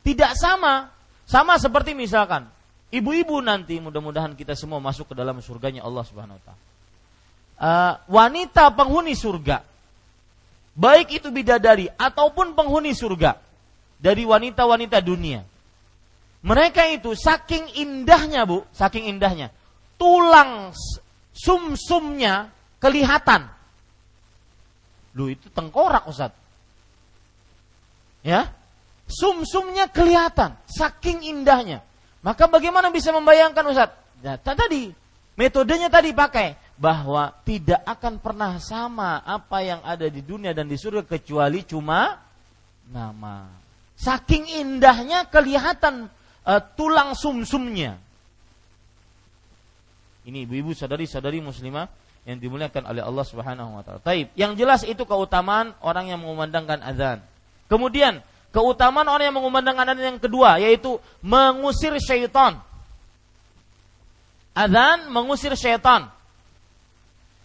Tidak 0.00 0.32
sama. 0.32 0.88
Sama 1.24 1.56
seperti 1.60 1.92
misalkan 1.92 2.48
ibu-ibu 2.88 3.40
nanti 3.40 3.80
mudah-mudahan 3.80 4.32
kita 4.32 4.56
semua 4.56 4.80
masuk 4.80 5.12
ke 5.12 5.14
dalam 5.16 5.40
surganya 5.44 5.84
Allah 5.84 6.04
Subhanahu 6.04 6.36
wa 6.36 6.44
taala. 6.44 6.73
Uh, 7.54 7.94
wanita 8.10 8.74
penghuni 8.74 9.14
surga 9.14 9.62
baik 10.74 11.22
itu 11.22 11.30
bidadari 11.30 11.86
ataupun 11.94 12.52
penghuni 12.58 12.92
surga 12.92 13.38
dari 13.96 14.26
wanita-wanita 14.26 14.98
dunia. 15.00 15.46
Mereka 16.44 16.92
itu 16.92 17.16
saking 17.16 17.80
indahnya, 17.80 18.44
Bu, 18.44 18.68
saking 18.76 19.08
indahnya. 19.08 19.48
Tulang 19.96 20.76
sumsumnya 21.32 22.52
kelihatan. 22.76 23.48
Lu 25.16 25.32
itu 25.32 25.48
tengkorak, 25.48 26.04
Ustaz. 26.04 26.36
Ya? 28.20 28.52
Sumsumnya 29.08 29.88
kelihatan, 29.88 30.52
saking 30.68 31.24
indahnya. 31.24 31.80
Maka 32.20 32.44
bagaimana 32.44 32.92
bisa 32.92 33.08
membayangkan 33.08 33.64
Ustaz? 33.72 33.96
Nah, 34.20 34.36
tadi 34.36 34.92
metodenya 35.40 35.88
tadi 35.88 36.12
pakai 36.12 36.56
bahwa 36.74 37.30
tidak 37.46 37.80
akan 37.86 38.18
pernah 38.18 38.58
sama 38.58 39.22
apa 39.22 39.62
yang 39.62 39.80
ada 39.86 40.10
di 40.10 40.20
dunia 40.20 40.50
dan 40.50 40.66
di 40.66 40.74
surga 40.74 41.06
kecuali 41.06 41.62
cuma 41.62 42.18
nama. 42.90 43.46
Saking 43.94 44.58
indahnya 44.58 45.26
kelihatan 45.30 46.10
uh, 46.42 46.60
tulang 46.74 47.14
sumsumnya. 47.14 47.96
Ini 50.24 50.48
ibu-ibu 50.48 50.74
sadari-sadari 50.74 51.38
muslimah 51.38 51.86
yang 52.24 52.40
dimuliakan 52.40 52.90
oleh 52.90 53.04
Allah 53.04 53.24
Subhanahu 53.28 53.70
wa 53.78 53.82
taala. 53.84 54.00
Taib. 54.02 54.32
Yang 54.34 54.52
jelas 54.58 54.80
itu 54.82 55.04
keutamaan 55.04 55.76
orang 55.84 56.10
yang 56.10 56.18
mengumandangkan 56.24 56.80
azan. 56.80 57.20
Kemudian 57.68 58.24
Keutamaan 58.54 59.10
orang 59.10 59.26
yang 59.26 59.36
mengumandangkan 59.42 59.82
adzan 59.90 60.14
yang 60.14 60.22
kedua 60.22 60.62
yaitu 60.62 61.02
mengusir 61.18 61.90
syaitan. 61.98 62.62
Adzan 64.54 65.10
mengusir 65.10 65.50
syaitan. 65.58 66.06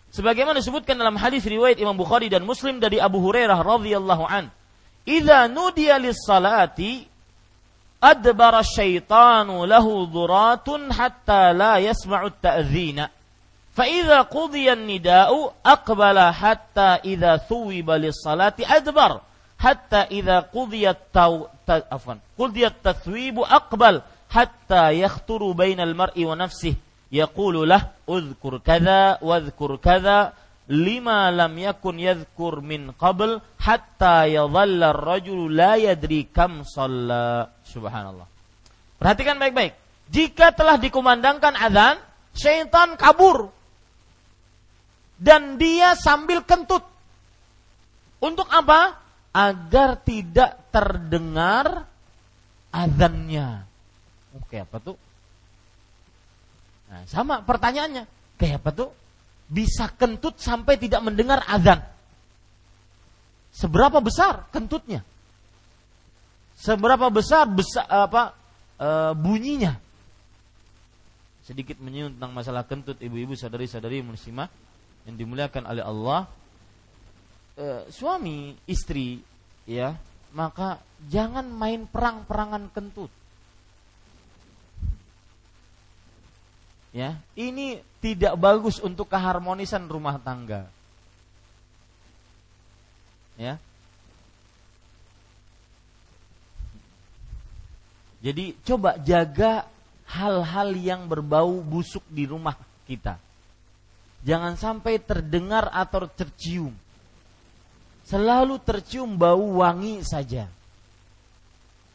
Sebagaimana 0.10 0.58
disebutkan 0.58 0.98
dalam 0.98 1.16
hadis 1.18 1.46
riwayat 1.46 1.78
Imam 1.78 1.94
Bukhari 1.94 2.28
dan 2.28 2.42
Muslim 2.46 2.82
dari 2.82 2.98
Abu 2.98 3.22
Hurairah 3.22 3.62
radhiyallahu 3.62 4.26
an. 4.26 4.50
"Idza 5.06 5.46
nudiya 5.46 6.02
lis-salati 6.02 7.06
adbara 8.02 8.66
syaitanu 8.66 9.70
lahu 9.70 10.10
dhuratun 10.10 10.90
hatta 10.90 11.54
la 11.54 11.78
yasma'u 11.80 12.30
at-ta'dhina." 12.30 13.14
فإذا 13.80 14.28
قضي 14.28 14.68
النداء 14.74 15.32
أقبل 15.66 16.18
حتى 16.20 16.90
إذا 17.16 17.48
ثوب 17.48 17.88
للصلاة 17.88 18.58
أدبر 18.60 19.12
hatta 19.60 20.08
idza 20.10 20.48
qudiyat 20.56 21.12
taw 21.12 21.52
ta, 21.68 21.84
afwan 21.92 22.20
qudiyat 22.40 22.80
tathwibu 22.84 23.44
aqbal 23.44 24.02
hatta 24.32 24.92
yakhturu 24.96 25.54
bainal 25.54 25.94
mar'i 25.94 26.24
wa 26.26 26.36
nafsihi 26.36 26.80
yaqulu 27.10 27.66
lah 27.66 27.94
udhkur 28.06 28.62
kadza 28.62 29.18
wadhkur 29.22 29.82
kadza 29.82 30.34
lima 30.70 31.34
lam 31.34 31.58
yakun 31.58 31.98
yadhkur 31.98 32.62
min 32.62 32.94
qabl 32.94 33.42
hatta 33.58 34.30
yadhalla 34.30 34.94
ar-rajulu 34.94 35.50
la 35.50 35.76
yadri 35.82 36.30
kam 36.30 36.62
shalla. 36.62 37.50
Subhanallah. 37.66 38.30
Perhatikan 39.02 39.42
baik-baik. 39.42 39.74
Jika 40.14 40.54
telah 40.54 40.78
dikumandangkan 40.78 41.58
azan 41.58 41.98
syaitan 42.38 42.94
kabur. 42.96 43.50
Dan 45.20 45.60
dia 45.60 46.00
sambil 46.00 46.48
kentut. 46.48 46.86
Untuk 48.24 48.48
apa? 48.48 48.96
Agar 49.36 50.00
tidak 50.02 50.72
terdengar 50.72 51.86
azannya. 52.72 53.68
Oke 54.40 54.64
apa 54.64 54.78
tuh? 54.80 54.96
Nah, 56.90 57.06
sama 57.06 57.46
pertanyaannya. 57.46 58.10
Kayak 58.36 58.66
apa 58.66 58.70
tuh? 58.74 58.90
Bisa 59.50 59.90
kentut 59.94 60.38
sampai 60.42 60.78
tidak 60.78 61.02
mendengar 61.06 61.46
azan. 61.46 61.82
Seberapa 63.54 63.98
besar 64.02 64.46
kentutnya? 64.54 65.02
Seberapa 66.60 67.08
besar 67.10 67.50
besar 67.50 67.88
apa 67.88 68.36
e, 68.78 68.90
bunyinya? 69.18 69.80
Sedikit 71.46 71.82
menyinggung 71.82 72.20
tentang 72.20 72.34
masalah 72.36 72.62
kentut 72.68 73.02
ibu-ibu 73.02 73.34
sadari-sadari 73.34 74.06
muslimah 74.06 74.52
yang 75.10 75.16
dimuliakan 75.18 75.66
oleh 75.66 75.82
Allah 75.82 76.30
e, 77.58 77.90
suami 77.90 78.54
istri 78.70 79.18
ya 79.66 79.98
maka 80.30 80.78
jangan 81.10 81.50
main 81.50 81.90
perang-perangan 81.90 82.70
kentut 82.70 83.10
ya. 86.96 87.18
Ini 87.38 87.82
tidak 88.00 88.34
bagus 88.40 88.80
untuk 88.80 89.12
keharmonisan 89.12 89.86
rumah 89.90 90.18
tangga. 90.22 90.68
Ya. 93.40 93.56
Jadi 98.20 98.52
coba 98.68 99.00
jaga 99.00 99.64
hal-hal 100.10 100.76
yang 100.76 101.08
berbau 101.08 101.64
busuk 101.64 102.04
di 102.12 102.28
rumah 102.28 102.58
kita. 102.84 103.16
Jangan 104.28 104.60
sampai 104.60 105.00
terdengar 105.00 105.72
atau 105.72 106.04
tercium. 106.12 106.76
Selalu 108.04 108.60
tercium 108.60 109.16
bau 109.16 109.64
wangi 109.64 110.04
saja. 110.04 110.52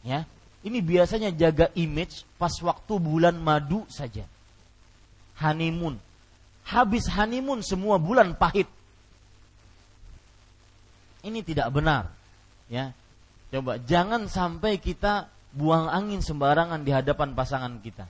Ya, 0.00 0.24
ini 0.64 0.80
biasanya 0.80 1.28
jaga 1.32 1.68
image 1.76 2.24
pas 2.40 2.52
waktu 2.64 2.96
bulan 2.96 3.36
madu 3.36 3.84
saja. 3.92 4.24
Honeymoon. 5.38 5.98
Habis 6.64 7.10
honeymoon 7.10 7.60
semua 7.60 8.00
bulan 8.00 8.34
pahit. 8.34 8.68
Ini 11.24 11.40
tidak 11.42 11.72
benar. 11.72 12.12
Ya. 12.68 12.92
Coba 13.52 13.78
jangan 13.82 14.26
sampai 14.26 14.82
kita 14.82 15.30
buang 15.54 15.86
angin 15.86 16.18
sembarangan 16.20 16.82
di 16.82 16.90
hadapan 16.90 17.32
pasangan 17.32 17.78
kita. 17.78 18.06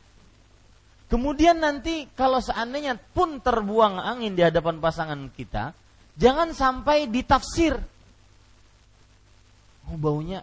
Kemudian 1.13 1.61
nanti 1.61 2.09
kalau 2.17 2.41
seandainya 2.41 2.97
pun 2.97 3.39
terbuang 3.39 4.01
angin 4.01 4.33
di 4.33 4.41
hadapan 4.41 4.81
pasangan 4.81 5.29
kita, 5.37 5.77
jangan 6.17 6.55
sampai 6.55 7.11
ditafsir 7.11 7.77
oh 9.91 9.99
baunya 10.01 10.41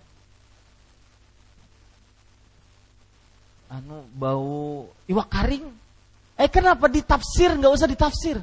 anu 3.71 4.03
bau 4.13 4.91
iwak 5.07 5.27
karing 5.31 5.65
eh 6.41 6.49
kenapa 6.49 6.89
ditafsir? 6.89 7.53
Nggak 7.53 7.73
usah 7.77 7.87
ditafsir. 7.87 8.41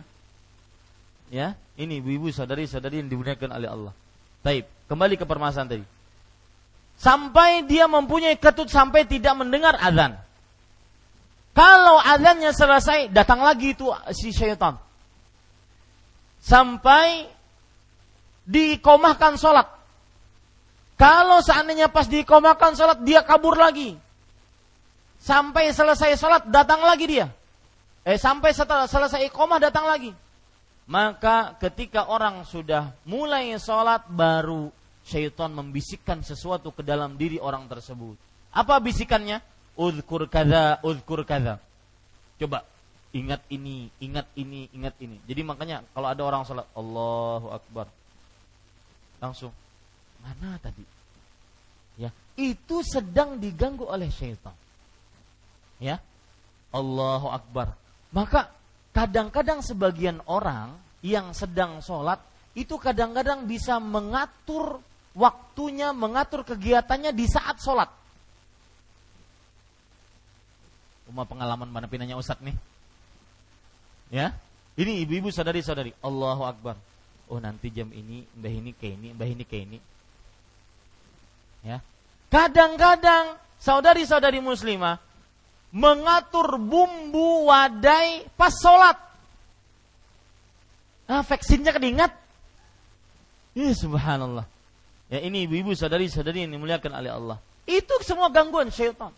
Ya 1.29 1.59
ini 1.75 1.99
ibu-ibu 1.99 2.31
sadari-sadari 2.31 3.03
yang 3.03 3.11
dimuliakan 3.11 3.51
oleh 3.55 3.69
Allah. 3.71 3.93
Taib 4.47 4.71
kembali 4.87 5.15
ke 5.19 5.27
permasalahan 5.27 5.79
tadi. 5.79 5.87
Sampai 6.99 7.63
dia 7.67 7.87
mempunyai 7.87 8.35
ketut 8.35 8.67
sampai 8.71 9.07
tidak 9.07 9.35
mendengar 9.39 9.79
azan. 9.79 10.19
Kalau 11.55 11.99
azannya 12.03 12.51
selesai 12.51 13.11
datang 13.11 13.43
lagi 13.43 13.75
itu 13.75 13.87
si 14.15 14.35
syaitan. 14.35 14.79
Sampai 16.43 17.27
dikomahkan 18.47 19.39
sholat. 19.39 19.67
Kalau 20.99 21.39
seandainya 21.43 21.87
pas 21.87 22.11
dikomakan 22.11 22.75
sholat 22.75 22.99
dia 23.07 23.23
kabur 23.23 23.55
lagi. 23.55 23.95
Sampai 25.23 25.71
selesai 25.71 26.19
sholat 26.19 26.43
datang 26.51 26.83
lagi 26.83 27.07
dia. 27.07 27.27
Eh 28.09 28.17
sampai 28.17 28.57
setelah 28.57 28.89
selesai 28.89 29.29
ikomah 29.29 29.61
datang 29.61 29.85
lagi. 29.85 30.17
Maka 30.89 31.53
ketika 31.61 32.09
orang 32.09 32.49
sudah 32.49 32.97
mulai 33.05 33.53
sholat 33.61 34.09
baru 34.09 34.73
syaitan 35.05 35.53
membisikkan 35.53 36.25
sesuatu 36.25 36.73
ke 36.73 36.81
dalam 36.81 37.21
diri 37.21 37.37
orang 37.37 37.69
tersebut. 37.69 38.17
Apa 38.49 38.81
bisikannya? 38.81 39.45
Uzkur 39.77 40.25
kada, 40.33 40.81
uzkur 40.81 41.21
kada. 41.29 41.61
Coba 42.41 42.65
ingat 43.13 43.45
ini, 43.53 43.93
ingat 44.01 44.25
ini, 44.41 44.73
ingat 44.73 44.97
ini. 45.05 45.21
Jadi 45.29 45.45
makanya 45.45 45.85
kalau 45.93 46.09
ada 46.09 46.23
orang 46.25 46.49
sholat 46.49 46.65
Allahu 46.73 47.53
Akbar 47.53 47.87
langsung 49.21 49.53
Mana 50.23 50.59
tadi? 50.59 50.83
Ya, 51.99 52.11
itu 52.39 52.83
sedang 52.87 53.39
diganggu 53.39 53.87
oleh 53.87 54.11
syaitan. 54.11 54.55
Ya. 55.83 56.03
Allahu 56.75 57.31
Akbar. 57.33 57.75
Maka 58.15 58.49
kadang-kadang 58.97 59.61
sebagian 59.61 60.25
orang 60.25 60.73
yang 61.05 61.31
sedang 61.37 61.79
sholat 61.85 62.19
itu 62.57 62.75
kadang-kadang 62.81 63.47
bisa 63.47 63.79
mengatur 63.79 64.83
waktunya, 65.15 65.95
mengatur 65.95 66.43
kegiatannya 66.43 67.13
di 67.15 67.27
saat 67.29 67.61
sholat. 67.63 67.91
Umar 71.09 71.25
pengalaman 71.25 71.69
mana 71.73 71.89
pinanya 71.89 72.19
Ustadz 72.21 72.45
nih? 72.45 72.57
Ya, 74.09 74.37
ini 74.77 75.05
ibu-ibu 75.05 75.29
sadari-sadari, 75.33 75.93
Allahu 76.05 76.43
Akbar. 76.45 76.77
Oh 77.29 77.37
nanti 77.37 77.69
jam 77.69 77.93
ini, 77.93 78.25
mbah 78.41 78.53
ini 78.53 78.73
kayak 78.73 78.95
ini, 78.97 79.09
mbah 79.13 79.29
ini 79.29 79.45
kayak 79.45 79.65
ini. 79.69 79.79
Ya. 81.65 81.85
Kadang-kadang 82.33 83.37
saudari-saudari 83.61 84.41
muslimah 84.41 84.97
mengatur 85.73 86.57
bumbu 86.57 87.49
wadai 87.49 88.25
pas 88.37 88.53
sholat. 88.53 88.97
Ah, 91.09 91.25
vaksinnya 91.25 91.73
kedingat. 91.73 92.13
Ya 93.57 93.73
subhanallah. 93.73 94.45
Ya 95.09 95.25
ini 95.25 95.49
ibu-ibu 95.49 95.73
sadari-sadari 95.73 96.45
yang 96.45 96.53
dimuliakan 96.53 96.93
oleh 96.93 97.11
Allah. 97.11 97.39
Itu 97.65 97.97
semua 98.05 98.29
gangguan 98.29 98.69
syaitan. 98.69 99.13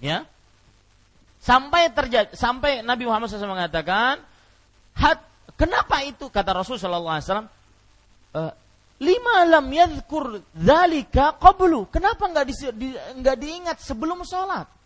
Ya. 0.00 0.28
Sampai 1.40 1.88
terjadi 1.92 2.36
sampai 2.36 2.84
Nabi 2.84 3.08
Muhammad 3.08 3.32
SAW 3.32 3.56
mengatakan, 3.56 4.20
Hat, 4.96 5.24
kenapa 5.56 6.04
itu 6.04 6.28
kata 6.28 6.52
Rasulullah 6.52 7.20
SAW? 7.24 7.48
Uh, 8.36 8.52
lima 9.00 9.48
lam 9.48 9.66
yadhkur 9.72 10.44
dzalika 10.52 11.40
qablu. 11.40 11.88
Kenapa 11.88 12.28
nggak 12.28 12.44
di, 12.44 12.54
di, 12.76 12.88
nggak 12.92 13.36
diingat 13.40 13.78
sebelum 13.80 14.20
sholat? 14.28 14.77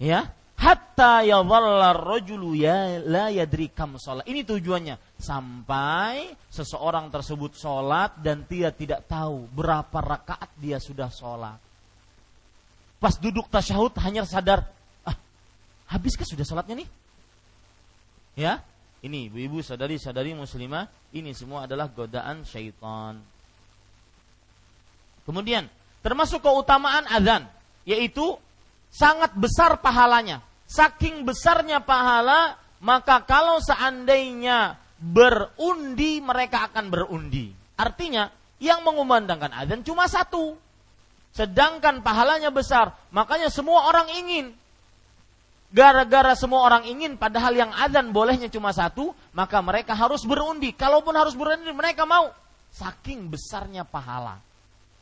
Ya, 0.00 0.32
hatta 0.56 1.20
yadhalla 1.20 1.92
rajulu 1.92 2.56
ya 2.56 3.04
la 3.04 3.28
yadri 3.28 3.68
kam 3.68 4.00
sholat. 4.00 4.24
Ini 4.24 4.48
tujuannya 4.48 4.96
sampai 5.20 6.32
seseorang 6.48 7.12
tersebut 7.12 7.52
sholat 7.52 8.16
dan 8.24 8.48
dia 8.48 8.72
tidak 8.72 9.04
tahu 9.04 9.44
berapa 9.52 10.00
rakaat 10.00 10.48
dia 10.56 10.80
sudah 10.80 11.12
sholat. 11.12 11.60
Pas 12.96 13.12
duduk 13.16 13.48
tasyahud 13.52 13.92
hanya 14.00 14.24
sadar, 14.24 14.64
ah, 15.04 15.16
habiskah 15.92 16.24
sudah 16.24 16.48
sholatnya 16.48 16.84
nih? 16.84 16.88
Ya, 18.40 18.64
ini 19.04 19.32
ibu-ibu 19.32 19.60
sadari-sadari 19.64 20.36
muslimah, 20.36 20.88
ini 21.12 21.32
semua 21.32 21.64
adalah 21.64 21.88
godaan 21.88 22.44
syaitan. 22.44 23.20
Kemudian, 25.24 25.68
termasuk 26.04 26.44
keutamaan 26.44 27.08
azan, 27.08 27.48
yaitu 27.88 28.36
sangat 28.90 29.32
besar 29.38 29.78
pahalanya. 29.80 30.42
Saking 30.70 31.26
besarnya 31.26 31.82
pahala, 31.82 32.54
maka 32.78 33.22
kalau 33.26 33.58
seandainya 33.58 34.78
berundi, 35.00 36.22
mereka 36.22 36.70
akan 36.70 36.86
berundi. 36.92 37.50
Artinya, 37.74 38.30
yang 38.62 38.84
mengumandangkan 38.86 39.50
azan 39.50 39.80
cuma 39.82 40.06
satu. 40.06 40.54
Sedangkan 41.34 42.02
pahalanya 42.02 42.50
besar, 42.50 42.94
makanya 43.10 43.50
semua 43.50 43.86
orang 43.86 44.10
ingin 44.14 44.54
Gara-gara 45.70 46.34
semua 46.34 46.66
orang 46.66 46.82
ingin 46.82 47.14
padahal 47.14 47.54
yang 47.54 47.70
adzan 47.70 48.10
bolehnya 48.10 48.50
cuma 48.50 48.74
satu, 48.74 49.14
maka 49.30 49.62
mereka 49.62 49.94
harus 49.94 50.26
berundi. 50.26 50.74
Kalaupun 50.74 51.14
harus 51.14 51.38
berundi 51.38 51.70
mereka 51.70 52.02
mau. 52.02 52.34
Saking 52.74 53.30
besarnya 53.30 53.86
pahala. 53.86 54.42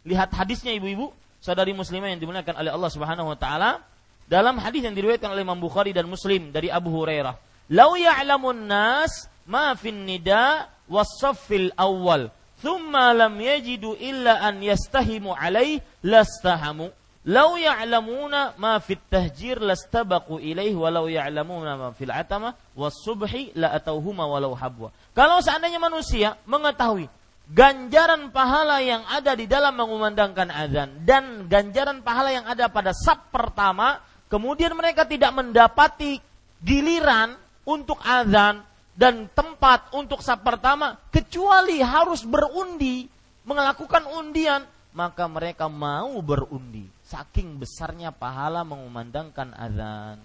Lihat 0.05 0.29
hadisnya 0.37 0.77
ibu-ibu, 0.77 1.09
saudari 1.39 1.75
muslimah 1.75 2.11
yang 2.13 2.21
dimuliakan 2.21 2.55
oleh 2.59 2.71
Allah 2.75 2.91
Subhanahu 2.91 3.31
wa 3.33 3.39
taala 3.39 3.83
dalam 4.29 4.61
hadis 4.61 4.85
yang 4.85 4.93
diriwayatkan 4.93 5.33
oleh 5.33 5.43
Imam 5.43 5.59
Bukhari 5.59 5.97
dan 5.97 6.05
Muslim 6.05 6.53
dari 6.53 6.69
Abu 6.69 6.93
Hurairah. 6.93 7.35
Lau 7.73 7.97
ya'lamun 7.97 8.69
nas 8.69 9.29
ma 9.49 9.73
fin 9.77 10.05
nida 10.05 10.69
was-saffil 10.89 11.73
awal, 11.77 12.33
thumma 12.61 13.13
lam 13.13 13.37
yajidu 13.37 13.97
illa 13.97 14.41
an 14.41 14.61
yastahimu 14.61 15.37
alaih 15.37 15.81
lastahamu 16.05 16.93
Lau 17.29 17.61
ya'lamuna 17.61 18.57
ma 18.57 18.81
fit 18.81 18.97
tahjir 19.11 19.61
lastabaqu 19.61 20.41
ilaih 20.41 20.73
walau 20.73 21.13
ya'lamuna 21.13 21.77
ma 21.77 21.89
fil 21.93 22.09
atama 22.09 22.57
was 22.73 22.97
subhi 23.05 23.53
la 23.53 23.69
atauhuma 23.77 24.25
walau 24.25 24.57
habwa. 24.57 24.89
Kalau 25.13 25.37
seandainya 25.45 25.77
manusia 25.77 26.41
mengetahui 26.49 27.05
ganjaran 27.49 28.29
pahala 28.29 28.85
yang 28.85 29.03
ada 29.09 29.33
di 29.33 29.49
dalam 29.49 29.73
mengumandangkan 29.73 30.49
azan 30.53 30.89
dan 31.09 31.49
ganjaran 31.49 32.05
pahala 32.05 32.31
yang 32.33 32.45
ada 32.45 32.69
pada 32.69 32.93
sab 32.93 33.33
pertama, 33.33 34.05
kemudian 34.29 34.77
mereka 34.77 35.09
tidak 35.09 35.33
mendapati 35.33 36.21
giliran 36.61 37.33
untuk 37.65 37.97
azan 38.05 38.61
dan 38.93 39.31
tempat 39.33 39.95
untuk 39.97 40.21
sab 40.21 40.45
pertama 40.45 41.01
kecuali 41.09 41.81
harus 41.81 42.27
berundi, 42.27 43.09
melakukan 43.49 44.05
undian, 44.13 44.67
maka 44.93 45.25
mereka 45.25 45.71
mau 45.73 46.21
berundi 46.21 46.85
saking 47.09 47.57
besarnya 47.57 48.13
pahala 48.13 48.61
mengumandangkan 48.69 49.57
azan. 49.57 50.21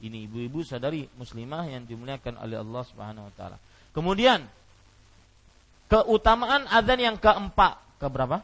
Ini 0.00 0.26
ibu-ibu 0.26 0.64
sadari 0.64 1.06
muslimah 1.14 1.68
yang 1.70 1.86
dimuliakan 1.86 2.40
oleh 2.40 2.58
Allah 2.58 2.82
Subhanahu 2.88 3.28
wa 3.30 3.34
taala. 3.36 3.56
Kemudian 3.94 4.42
keutamaan 5.90 6.70
azan 6.70 7.00
yang 7.02 7.16
keempat, 7.18 7.76
ke 7.98 8.06
berapa? 8.06 8.38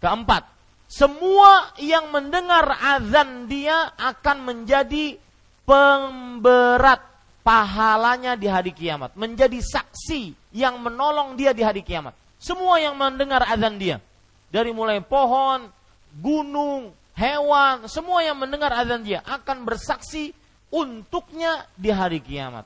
Keempat, 0.00 0.48
semua 0.88 1.76
yang 1.76 2.08
mendengar 2.08 2.72
azan 2.80 3.44
dia 3.46 3.92
akan 4.00 4.48
menjadi 4.48 5.20
pemberat 5.68 7.04
pahalanya 7.44 8.34
di 8.34 8.48
hari 8.48 8.72
kiamat, 8.72 9.12
menjadi 9.14 9.60
saksi 9.60 10.32
yang 10.56 10.80
menolong 10.80 11.36
dia 11.36 11.52
di 11.52 11.60
hari 11.60 11.84
kiamat. 11.84 12.16
Semua 12.40 12.80
yang 12.80 12.96
mendengar 12.96 13.44
azan 13.44 13.76
dia, 13.76 14.00
dari 14.48 14.72
mulai 14.72 15.04
pohon, 15.04 15.68
gunung, 16.16 16.96
hewan, 17.12 17.84
semua 17.86 18.24
yang 18.24 18.40
mendengar 18.40 18.72
azan 18.72 19.04
dia 19.04 19.20
akan 19.28 19.68
bersaksi 19.68 20.32
untuknya 20.72 21.68
di 21.76 21.92
hari 21.92 22.24
kiamat. 22.24 22.64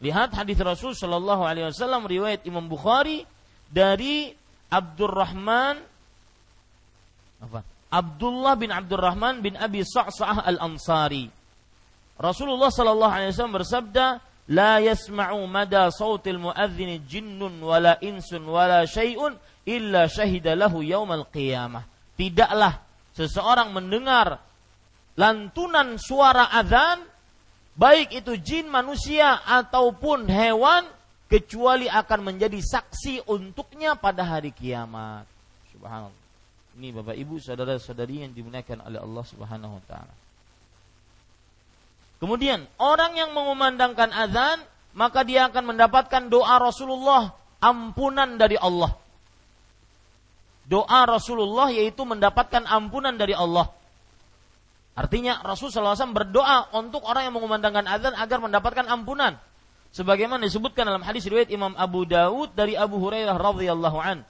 Lihat 0.00 0.32
hadis 0.32 0.56
Rasul 0.60 0.96
Shallallahu 0.96 1.44
Alaihi 1.44 1.68
Wasallam 1.68 2.08
riwayat 2.08 2.44
Imam 2.48 2.64
Bukhari 2.66 3.28
dari 3.68 4.32
Abdurrahman 4.72 5.76
apa? 7.40 7.60
Abdullah 7.90 8.54
bin 8.56 8.70
Abdurrahman 8.70 9.42
bin 9.44 9.58
Abi 9.58 9.82
Sa'sa'ah 9.82 10.46
al-Ansari. 10.46 11.28
Rasulullah 12.16 12.70
Shallallahu 12.72 13.12
Alaihi 13.12 13.30
Wasallam 13.34 13.56
bersabda, 13.60 14.06
لا 14.50 14.82
يسمع 14.82 15.30
مدى 15.46 15.84
صوت 15.90 16.26
المؤذن 16.28 16.90
جن 17.06 17.40
ولا 17.62 18.02
إنس 18.02 18.34
ولا 18.34 18.82
شيء 18.82 19.20
إلا 19.68 20.06
شهد 20.10 20.46
له 20.58 20.72
يوم 20.74 21.10
القيامة 21.12 21.80
tidaklah 22.18 22.82
seseorang 23.14 23.70
mendengar 23.70 24.42
lantunan 25.14 25.94
suara 25.96 26.50
azan 26.50 27.00
baik 27.75 28.15
itu 28.23 28.33
jin 28.39 28.65
manusia 28.71 29.39
ataupun 29.45 30.25
hewan 30.27 30.87
kecuali 31.31 31.85
akan 31.91 32.19
menjadi 32.33 32.59
saksi 32.59 33.27
untuknya 33.29 33.93
pada 33.99 34.23
hari 34.23 34.49
kiamat. 34.55 35.27
Subhanallah. 35.75 36.23
Ini 36.75 36.91
Bapak 36.91 37.15
Ibu 37.15 37.39
saudara-saudari 37.39 38.27
yang 38.27 38.31
dimuliakan 38.35 38.83
oleh 38.83 38.99
Allah 38.99 39.23
Subhanahu 39.23 39.79
wa 39.79 39.83
taala. 39.87 40.15
Kemudian 42.19 42.63
orang 42.79 43.15
yang 43.15 43.31
mengumandangkan 43.31 44.11
azan 44.11 44.59
maka 44.95 45.27
dia 45.27 45.51
akan 45.51 45.75
mendapatkan 45.75 46.31
doa 46.31 46.55
Rasulullah 46.59 47.35
ampunan 47.59 48.39
dari 48.39 48.55
Allah 48.55 48.95
doa 50.65 51.05
Rasulullah 51.05 51.69
yaitu 51.69 52.01
mendapatkan 52.03 52.65
ampunan 52.65 53.13
dari 53.13 53.37
Allah. 53.37 53.69
Artinya 54.95 55.43
Rasulullah 55.43 55.91
SAW 55.91 56.15
berdoa 56.15 56.71
untuk 56.71 57.03
orang 57.03 57.27
yang 57.27 57.35
mengumandangkan 57.35 57.83
azan 57.83 58.15
agar 58.15 58.39
mendapatkan 58.39 58.87
ampunan. 58.87 59.35
Sebagaimana 59.91 60.47
disebutkan 60.47 60.87
dalam 60.87 61.03
hadis 61.03 61.27
riwayat 61.27 61.51
Imam 61.51 61.75
Abu 61.75 62.07
Dawud 62.07 62.55
dari 62.55 62.79
Abu 62.79 62.99
Hurairah 63.03 63.35
radhiyallahu 63.35 63.99
an. 63.99 64.23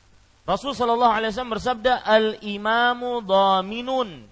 Rasul 0.45 0.73
sallallahu 0.73 1.09
alaihi 1.09 1.33
wasallam 1.33 1.53
bersabda 1.53 2.01
al 2.01 2.41
imamu 2.41 3.21
dhaminun. 3.21 4.25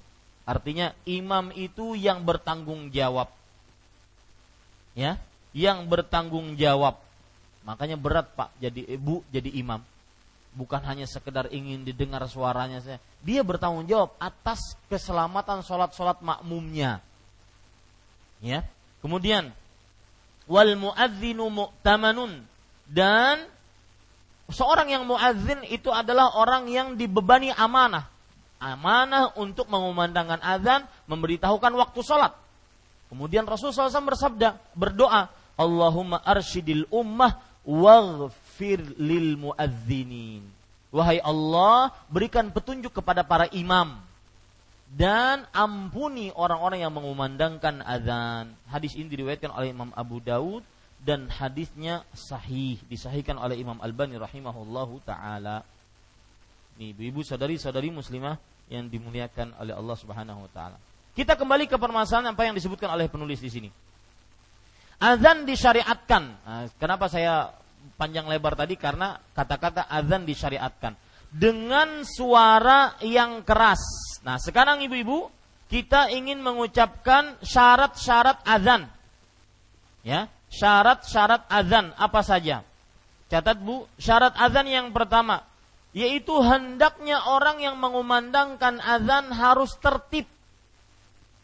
Artinya 0.46 0.94
imam 1.06 1.54
itu 1.54 1.94
yang 1.94 2.26
bertanggung 2.26 2.90
jawab. 2.90 3.30
Ya, 4.98 5.22
yang 5.54 5.86
bertanggung 5.86 6.58
jawab. 6.58 6.98
Makanya 7.66 7.98
berat 7.98 8.30
Pak 8.34 8.54
jadi 8.58 8.98
ibu 8.98 9.22
jadi 9.30 9.54
imam 9.54 9.82
bukan 10.54 10.82
hanya 10.86 11.10
sekedar 11.10 11.50
ingin 11.50 11.82
didengar 11.82 12.22
suaranya 12.30 12.80
saja. 12.80 13.02
Dia 13.26 13.42
bertanggung 13.42 13.90
jawab 13.90 14.14
atas 14.22 14.78
keselamatan 14.88 15.66
sholat-sholat 15.66 16.22
makmumnya. 16.22 17.02
Ya. 18.40 18.66
Kemudian 19.02 19.52
wal 20.48 20.74
muadzinu 20.78 21.50
mu'tamanun 21.50 22.46
dan 22.88 23.50
seorang 24.48 24.94
yang 24.94 25.04
muadzin 25.04 25.66
itu 25.68 25.90
adalah 25.90 26.38
orang 26.38 26.70
yang 26.70 26.96
dibebani 26.96 27.52
amanah. 27.52 28.08
Amanah 28.64 29.36
untuk 29.36 29.68
mengumandangkan 29.68 30.40
azan, 30.40 30.88
memberitahukan 31.12 31.74
waktu 31.76 32.00
sholat. 32.00 32.32
Kemudian 33.12 33.44
Rasulullah 33.44 33.92
SAW 33.92 34.08
bersabda, 34.16 34.56
berdoa, 34.72 35.28
Allahumma 35.60 36.24
arsyidil 36.24 36.88
ummah 36.88 37.44
waghfir 37.68 38.43
waghfir 38.54 38.86
lil 39.02 39.34
muadzinin. 39.34 40.46
Wahai 40.94 41.18
Allah, 41.26 41.90
berikan 42.06 42.54
petunjuk 42.54 42.94
kepada 42.94 43.26
para 43.26 43.50
imam 43.50 43.98
dan 44.94 45.50
ampuni 45.50 46.30
orang-orang 46.38 46.86
yang 46.86 46.94
mengumandangkan 46.94 47.82
azan. 47.82 48.54
Hadis 48.70 48.94
ini 48.94 49.10
diriwayatkan 49.10 49.50
oleh 49.50 49.74
Imam 49.74 49.90
Abu 49.98 50.22
Daud 50.22 50.62
dan 51.02 51.26
hadisnya 51.34 52.06
sahih 52.14 52.78
disahihkan 52.86 53.42
oleh 53.42 53.58
Imam 53.58 53.82
Albani 53.82 54.22
rahimahullahu 54.22 55.02
taala. 55.02 55.66
Nih, 56.78 56.94
ibu-ibu 56.94 57.26
saudari-saudari 57.26 57.90
muslimah 57.90 58.38
yang 58.70 58.86
dimuliakan 58.86 59.58
oleh 59.58 59.74
Allah 59.74 59.98
Subhanahu 59.98 60.46
wa 60.46 60.52
taala. 60.54 60.78
kita 61.18 61.34
kembali 61.38 61.70
ke 61.70 61.78
permasalahan 61.78 62.34
apa 62.34 62.42
yang 62.46 62.54
disebutkan 62.54 62.94
oleh 62.94 63.10
penulis 63.10 63.42
di 63.42 63.50
sini. 63.50 63.70
Azan 65.02 65.50
disyariatkan. 65.50 66.24
Nah, 66.46 66.66
kenapa 66.78 67.10
saya 67.10 67.63
panjang 68.00 68.28
lebar 68.28 68.54
tadi? 68.58 68.76
Karena 68.76 69.16
kata-kata 69.16 69.88
azan 69.88 70.24
disyariatkan 70.28 70.94
dengan 71.34 72.06
suara 72.06 73.00
yang 73.02 73.42
keras. 73.42 73.82
Nah, 74.22 74.38
sekarang 74.38 74.86
ibu-ibu, 74.86 75.28
kita 75.68 76.14
ingin 76.14 76.40
mengucapkan 76.40 77.42
syarat-syarat 77.42 78.46
azan. 78.46 78.86
Ya, 80.06 80.30
syarat-syarat 80.54 81.50
azan 81.50 81.96
apa 81.98 82.22
saja? 82.22 82.62
Catat 83.32 83.58
Bu, 83.58 83.90
syarat 83.98 84.38
azan 84.38 84.70
yang 84.70 84.94
pertama 84.94 85.42
yaitu 85.94 86.34
hendaknya 86.42 87.22
orang 87.30 87.62
yang 87.62 87.78
mengumandangkan 87.78 88.82
azan 88.82 89.30
harus 89.30 89.78
tertib 89.78 90.26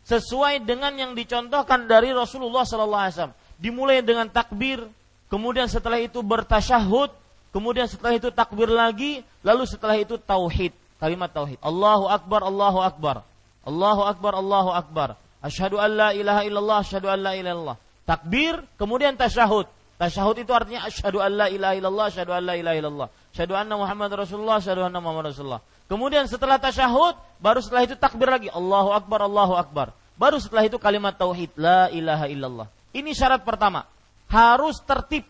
sesuai 0.10 0.66
dengan 0.66 0.98
yang 0.98 1.11
dicontohkan 1.14 1.86
dari 1.86 2.10
Rasulullah 2.10 2.66
wasallam. 2.66 3.38
Dimulai 3.61 4.02
dengan 4.02 4.26
takbir, 4.26 4.82
kemudian 5.30 5.69
setelah 5.69 6.01
itu 6.01 6.19
bertasyahud, 6.19 7.14
kemudian 7.56 7.88
setelah 7.88 8.18
itu 8.18 8.34
takbir 8.34 8.68
lagi, 8.68 9.23
lalu 9.45 9.64
setelah 9.64 9.95
itu 9.95 10.19
tauhid, 10.19 10.76
kalimat 10.99 11.31
tauhid. 11.31 11.61
Allahu 11.64 12.10
akbar, 12.10 12.41
Allahu 12.43 12.80
akbar. 12.84 13.15
Allahu 13.64 14.01
akbar, 14.03 14.34
Allahu 14.35 14.72
akbar. 14.73 15.10
Asyhadu 15.39 15.80
an 15.80 15.95
la 15.95 16.10
ilaha 16.11 16.41
illallah, 16.43 16.77
asyhadu 16.84 17.07
an 17.07 17.19
la 17.23 17.31
ilaha 17.38 17.53
illallah. 17.56 17.77
Takbir, 18.03 18.53
kemudian 18.76 19.15
tasyahud. 19.15 19.69
Tasyahud 19.99 20.35
itu 20.39 20.51
artinya 20.51 20.88
asyhadu 20.88 21.22
an 21.22 21.31
la 21.35 21.47
ilaha 21.47 21.73
illallah, 21.76 22.06
asyhadu 22.11 22.31
an 22.34 22.43
la 22.43 22.56
ilaha 22.57 22.76
illallah. 22.76 23.07
Asyhadu 23.31 23.53
anna 23.56 23.76
Muhammad 23.77 24.11
Rasulullah, 24.15 24.57
asyhadu 24.57 24.81
anna 24.84 24.99
Muhammad 24.99 25.31
Rasulullah. 25.31 25.61
Kemudian 25.89 26.26
setelah 26.26 26.57
tasyahud, 26.57 27.18
baru 27.41 27.60
setelah 27.61 27.84
itu 27.85 27.95
takbir 27.99 28.30
lagi. 28.30 28.49
Allahu 28.49 28.95
akbar, 28.95 29.26
Allahu 29.26 29.53
akbar. 29.57 29.93
Baru 30.19 30.35
setelah 30.41 30.68
itu 30.68 30.76
kalimat 30.76 31.15
tauhid 31.15 31.56
la 31.56 31.88
ilaha 31.89 32.26
illallah. 32.27 32.68
Ini 32.91 33.15
syarat 33.15 33.47
pertama. 33.47 33.88
Harus 34.30 34.80
tertib. 34.85 35.26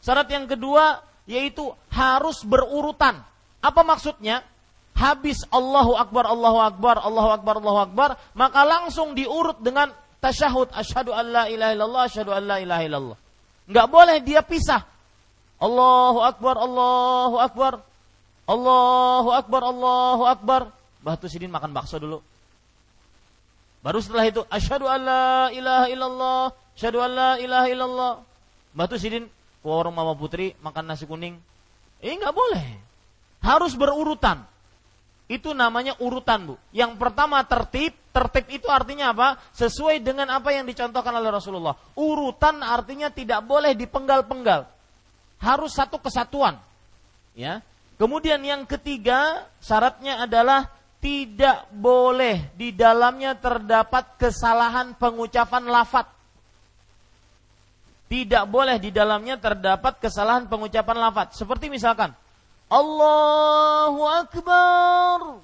Syarat 0.00 0.28
yang 0.32 0.48
kedua 0.48 1.04
yaitu 1.28 1.70
harus 1.92 2.42
berurutan. 2.42 3.20
Apa 3.60 3.84
maksudnya? 3.84 4.42
Habis 4.96 5.46
Allahu 5.48 5.96
Akbar, 5.96 6.26
Allahu 6.26 6.58
Akbar, 6.60 6.96
Allahu 7.00 7.30
Akbar, 7.30 7.54
Allahu 7.62 7.80
Akbar, 7.86 8.10
maka 8.34 8.60
langsung 8.66 9.14
diurut 9.14 9.62
dengan 9.62 9.94
tasyahud 10.20 10.74
asyhadu 10.74 11.14
an 11.14 11.24
la 11.30 11.44
ilaha 11.48 11.72
illallah, 11.72 12.02
asyhadu 12.04 12.32
an 12.34 12.42
la 12.44 12.56
ilaha 12.60 12.82
illallah. 12.84 13.18
Enggak 13.70 13.86
boleh 13.88 14.16
dia 14.20 14.42
pisah. 14.42 14.82
Allahu 15.60 16.20
Akbar, 16.20 16.54
Allahu 16.58 17.36
Akbar. 17.38 17.72
Allahu 18.50 19.30
Akbar, 19.30 19.62
Allahu 19.62 20.22
Akbar. 20.26 20.60
Batu 21.00 21.30
Sidin 21.30 21.48
makan 21.48 21.72
bakso 21.72 21.96
dulu. 21.96 22.18
Baru 23.80 24.04
setelah 24.04 24.28
itu 24.28 24.44
asyhadu 24.52 24.84
alla 24.84 25.48
ilaha 25.48 25.86
illallah, 25.88 26.42
asyhadu 26.76 26.98
alla 27.00 27.40
ilaha 27.40 27.66
illallah. 27.72 28.12
Batu 28.70 28.96
Sidin 28.96 29.26
ke 29.60 29.66
warung 29.68 29.94
Mama 29.94 30.14
Putri 30.14 30.54
makan 30.62 30.90
nasi 30.90 31.04
kuning. 31.04 31.36
Eh 32.00 32.14
nggak 32.16 32.34
boleh. 32.34 32.66
Harus 33.40 33.76
berurutan. 33.76 34.44
Itu 35.30 35.54
namanya 35.54 35.94
urutan, 36.02 36.42
Bu. 36.42 36.54
Yang 36.74 36.98
pertama 36.98 37.38
tertib, 37.46 37.94
tertib 38.10 38.50
itu 38.50 38.66
artinya 38.66 39.14
apa? 39.14 39.38
Sesuai 39.54 40.02
dengan 40.02 40.26
apa 40.26 40.50
yang 40.50 40.66
dicontohkan 40.66 41.14
oleh 41.14 41.30
Rasulullah. 41.30 41.78
Urutan 41.94 42.58
artinya 42.66 43.14
tidak 43.14 43.38
boleh 43.46 43.78
dipenggal-penggal. 43.78 44.66
Harus 45.38 45.78
satu 45.78 46.02
kesatuan. 46.02 46.58
Ya. 47.38 47.62
Kemudian 47.94 48.42
yang 48.42 48.66
ketiga, 48.66 49.46
syaratnya 49.62 50.26
adalah 50.26 50.66
tidak 50.98 51.70
boleh 51.72 52.50
di 52.58 52.74
dalamnya 52.74 53.38
terdapat 53.38 54.18
kesalahan 54.18 54.98
pengucapan 54.98 55.64
lafat. 55.70 56.10
Tidak 58.10 58.50
boleh 58.50 58.82
di 58.82 58.90
dalamnya 58.90 59.38
terdapat 59.38 60.02
kesalahan 60.02 60.50
pengucapan 60.50 60.98
lafat. 60.98 61.38
Seperti 61.38 61.70
misalkan, 61.70 62.10
Allahu 62.66 64.02
Akbar. 64.02 65.38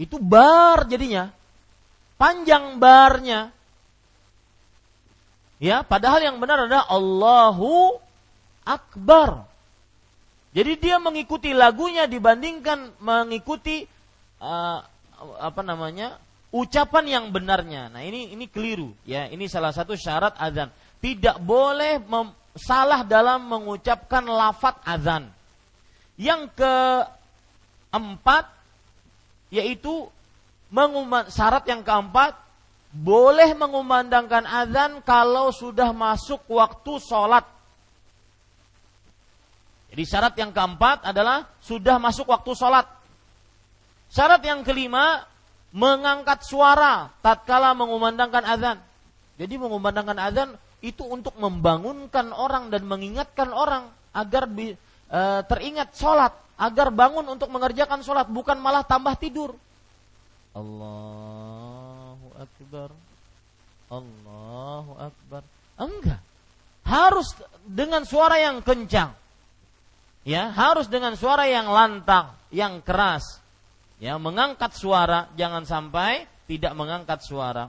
Itu 0.00 0.16
bar 0.16 0.88
jadinya. 0.88 1.28
Panjang 2.16 2.80
barnya. 2.80 3.52
Ya, 5.60 5.84
padahal 5.84 6.24
yang 6.24 6.40
benar 6.40 6.64
adalah 6.64 6.88
Allahu 6.88 8.00
Akbar. 8.64 9.44
Jadi 10.56 10.80
dia 10.80 10.96
mengikuti 10.96 11.52
lagunya 11.52 12.08
dibandingkan 12.08 12.96
mengikuti 13.04 13.84
uh, 14.40 14.80
apa 15.44 15.60
namanya 15.60 16.16
ucapan 16.54 17.04
yang 17.04 17.24
benarnya. 17.28 17.92
Nah 17.92 18.00
ini 18.00 18.32
ini 18.32 18.48
keliru 18.48 18.96
ya. 19.04 19.28
Ini 19.28 19.44
salah 19.50 19.76
satu 19.76 19.92
syarat 19.92 20.34
azan. 20.40 20.72
Tidak 20.98 21.38
boleh 21.38 22.02
salah 22.58 23.06
dalam 23.06 23.46
mengucapkan 23.46 24.26
lafat 24.26 24.82
azan. 24.82 25.30
Yang 26.18 26.50
keempat 26.58 28.44
yaitu 29.48 30.10
mengumand- 30.68 31.30
syarat 31.32 31.64
yang 31.70 31.80
keempat 31.86 32.36
boleh 32.92 33.52
mengumandangkan 33.54 34.44
azan 34.44 35.00
kalau 35.04 35.54
sudah 35.54 35.92
masuk 35.94 36.40
waktu 36.50 36.92
sholat. 37.04 37.44
Jadi 39.88 40.04
syarat 40.04 40.34
yang 40.36 40.52
keempat 40.52 41.06
adalah 41.06 41.48
sudah 41.64 41.96
masuk 41.96 42.28
waktu 42.28 42.52
sholat. 42.52 42.84
Syarat 44.08 44.40
yang 44.44 44.64
kelima, 44.64 45.24
mengangkat 45.72 46.44
suara 46.44 47.12
tatkala 47.20 47.76
mengumandangkan 47.76 48.44
azan. 48.44 48.76
Jadi 49.36 49.54
mengumandangkan 49.60 50.18
azan 50.18 50.48
itu 50.78 51.02
untuk 51.02 51.34
membangunkan 51.36 52.30
orang 52.30 52.70
dan 52.70 52.86
mengingatkan 52.86 53.50
orang 53.50 53.90
agar 54.14 54.46
bi, 54.46 54.74
e, 55.10 55.20
teringat 55.46 55.94
sholat, 55.94 56.34
agar 56.58 56.94
bangun 56.94 57.26
untuk 57.26 57.50
mengerjakan 57.50 58.02
sholat, 58.02 58.30
bukan 58.30 58.58
malah 58.58 58.86
tambah 58.86 59.14
tidur. 59.18 59.54
Allahu 60.54 62.28
Akbar. 62.38 62.90
Allahu 63.88 64.92
Akbar. 64.98 65.42
Enggak. 65.78 66.20
Harus 66.86 67.34
dengan 67.66 68.06
suara 68.06 68.38
yang 68.40 68.62
kencang. 68.62 69.12
Ya, 70.26 70.52
harus 70.52 70.90
dengan 70.90 71.16
suara 71.16 71.48
yang 71.48 71.70
lantang, 71.72 72.36
yang 72.52 72.84
keras 72.84 73.40
ya 73.98 74.14
mengangkat 74.16 74.74
suara 74.78 75.26
jangan 75.34 75.66
sampai 75.66 76.26
tidak 76.46 76.72
mengangkat 76.78 77.18
suara 77.22 77.66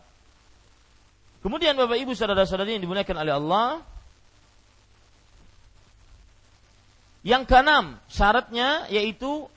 kemudian 1.42 1.76
bapak 1.76 1.98
ibu 2.00 2.12
saudara 2.16 2.48
saudari 2.48 2.76
yang 2.76 2.84
dimuliakan 2.84 3.18
oleh 3.20 3.34
Allah. 3.36 3.68
Yang 7.20 7.44
keenam 7.52 8.00
syaratnya 8.08 8.88
yaitu 8.88 9.52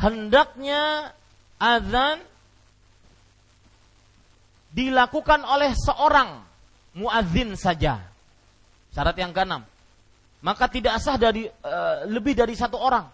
hendaknya 0.00 1.12
azan 1.60 2.24
dilakukan 4.74 5.44
oleh 5.46 5.70
seorang 5.76 6.42
muadzin 6.98 7.54
saja. 7.54 8.02
Syarat 8.90 9.14
yang 9.18 9.30
keenam. 9.30 9.62
Maka 10.44 10.68
tidak 10.68 11.00
sah 11.00 11.16
dari 11.16 11.48
uh, 11.48 12.04
lebih 12.04 12.36
dari 12.36 12.52
satu 12.52 12.76
orang. 12.76 13.08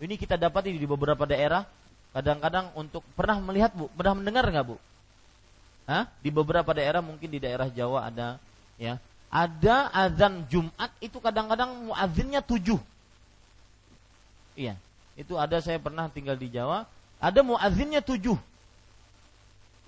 Ini 0.00 0.14
kita 0.16 0.38
dapati 0.40 0.72
di 0.72 0.86
beberapa 0.88 1.26
daerah. 1.28 1.66
Kadang-kadang 2.10 2.74
untuk 2.74 3.06
pernah 3.14 3.38
melihat 3.38 3.70
bu, 3.74 3.86
pernah 3.94 4.18
mendengar 4.18 4.46
nggak 4.48 4.66
bu? 4.66 4.76
Hah? 5.90 6.06
Di 6.22 6.30
beberapa 6.30 6.70
daerah 6.70 7.02
mungkin 7.02 7.26
di 7.26 7.42
daerah 7.42 7.66
Jawa 7.66 8.06
ada, 8.06 8.38
ya, 8.78 8.94
ada 9.26 9.90
azan 9.90 10.46
Jumat 10.46 10.94
itu 11.02 11.18
kadang-kadang 11.18 11.90
muazinnya 11.90 12.38
tujuh. 12.46 12.78
Iya, 14.54 14.78
itu 15.18 15.34
ada 15.34 15.58
saya 15.58 15.82
pernah 15.82 16.06
tinggal 16.06 16.38
di 16.38 16.46
Jawa, 16.46 16.86
ada 17.18 17.42
muazinnya 17.42 18.06
tujuh. 18.06 18.38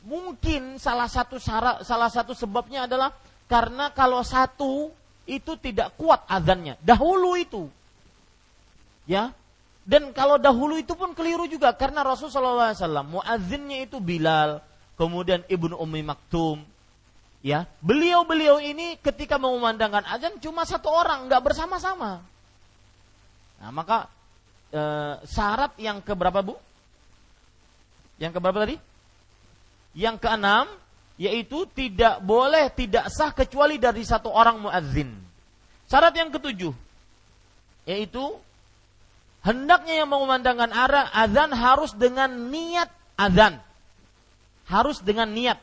Mungkin 0.02 0.82
salah 0.82 1.06
satu 1.06 1.38
syarat, 1.38 1.86
salah 1.86 2.10
satu 2.10 2.34
sebabnya 2.34 2.90
adalah 2.90 3.14
karena 3.46 3.94
kalau 3.94 4.26
satu 4.26 4.90
itu 5.22 5.54
tidak 5.62 5.94
kuat 5.94 6.26
azannya. 6.26 6.74
Dahulu 6.82 7.38
itu, 7.38 7.70
ya 9.06 9.30
dan 9.86 10.14
kalau 10.14 10.38
dahulu 10.38 10.78
itu 10.78 10.94
pun 10.98 11.14
keliru 11.14 11.46
juga 11.50 11.74
karena 11.74 12.06
Rasulullah 12.06 12.74
SAW 12.74 13.06
muadzinnya 13.06 13.86
itu 13.86 13.98
Bilal, 13.98 14.62
kemudian 15.02 15.42
Ibnu 15.50 15.74
Ummi 15.74 16.06
Maktum. 16.06 16.62
Ya, 17.42 17.66
beliau-beliau 17.82 18.62
ini 18.62 18.94
ketika 19.02 19.34
mengumandangkan 19.34 20.06
azan 20.06 20.38
cuma 20.38 20.62
satu 20.62 20.86
orang, 20.86 21.26
nggak 21.26 21.42
bersama-sama. 21.42 22.22
Nah, 23.58 23.70
maka 23.74 24.06
e, 24.70 24.82
syarat 25.26 25.74
yang 25.74 25.98
keberapa 25.98 26.38
bu? 26.38 26.54
Yang 28.22 28.38
keberapa 28.38 28.62
tadi? 28.62 28.78
Yang 29.98 30.22
keenam, 30.22 30.70
yaitu 31.18 31.66
tidak 31.74 32.22
boleh 32.22 32.70
tidak 32.70 33.10
sah 33.10 33.34
kecuali 33.34 33.82
dari 33.82 34.06
satu 34.06 34.30
orang 34.30 34.62
muadzin. 34.62 35.10
Syarat 35.90 36.14
yang 36.14 36.30
ketujuh, 36.30 36.70
yaitu 37.90 38.22
hendaknya 39.42 40.06
yang 40.06 40.08
mengumandangkan 40.14 40.70
azan 41.10 41.50
harus 41.50 41.90
dengan 41.98 42.30
niat 42.54 42.86
azan. 43.18 43.58
Harus 44.72 45.04
dengan 45.04 45.28
niat. 45.28 45.60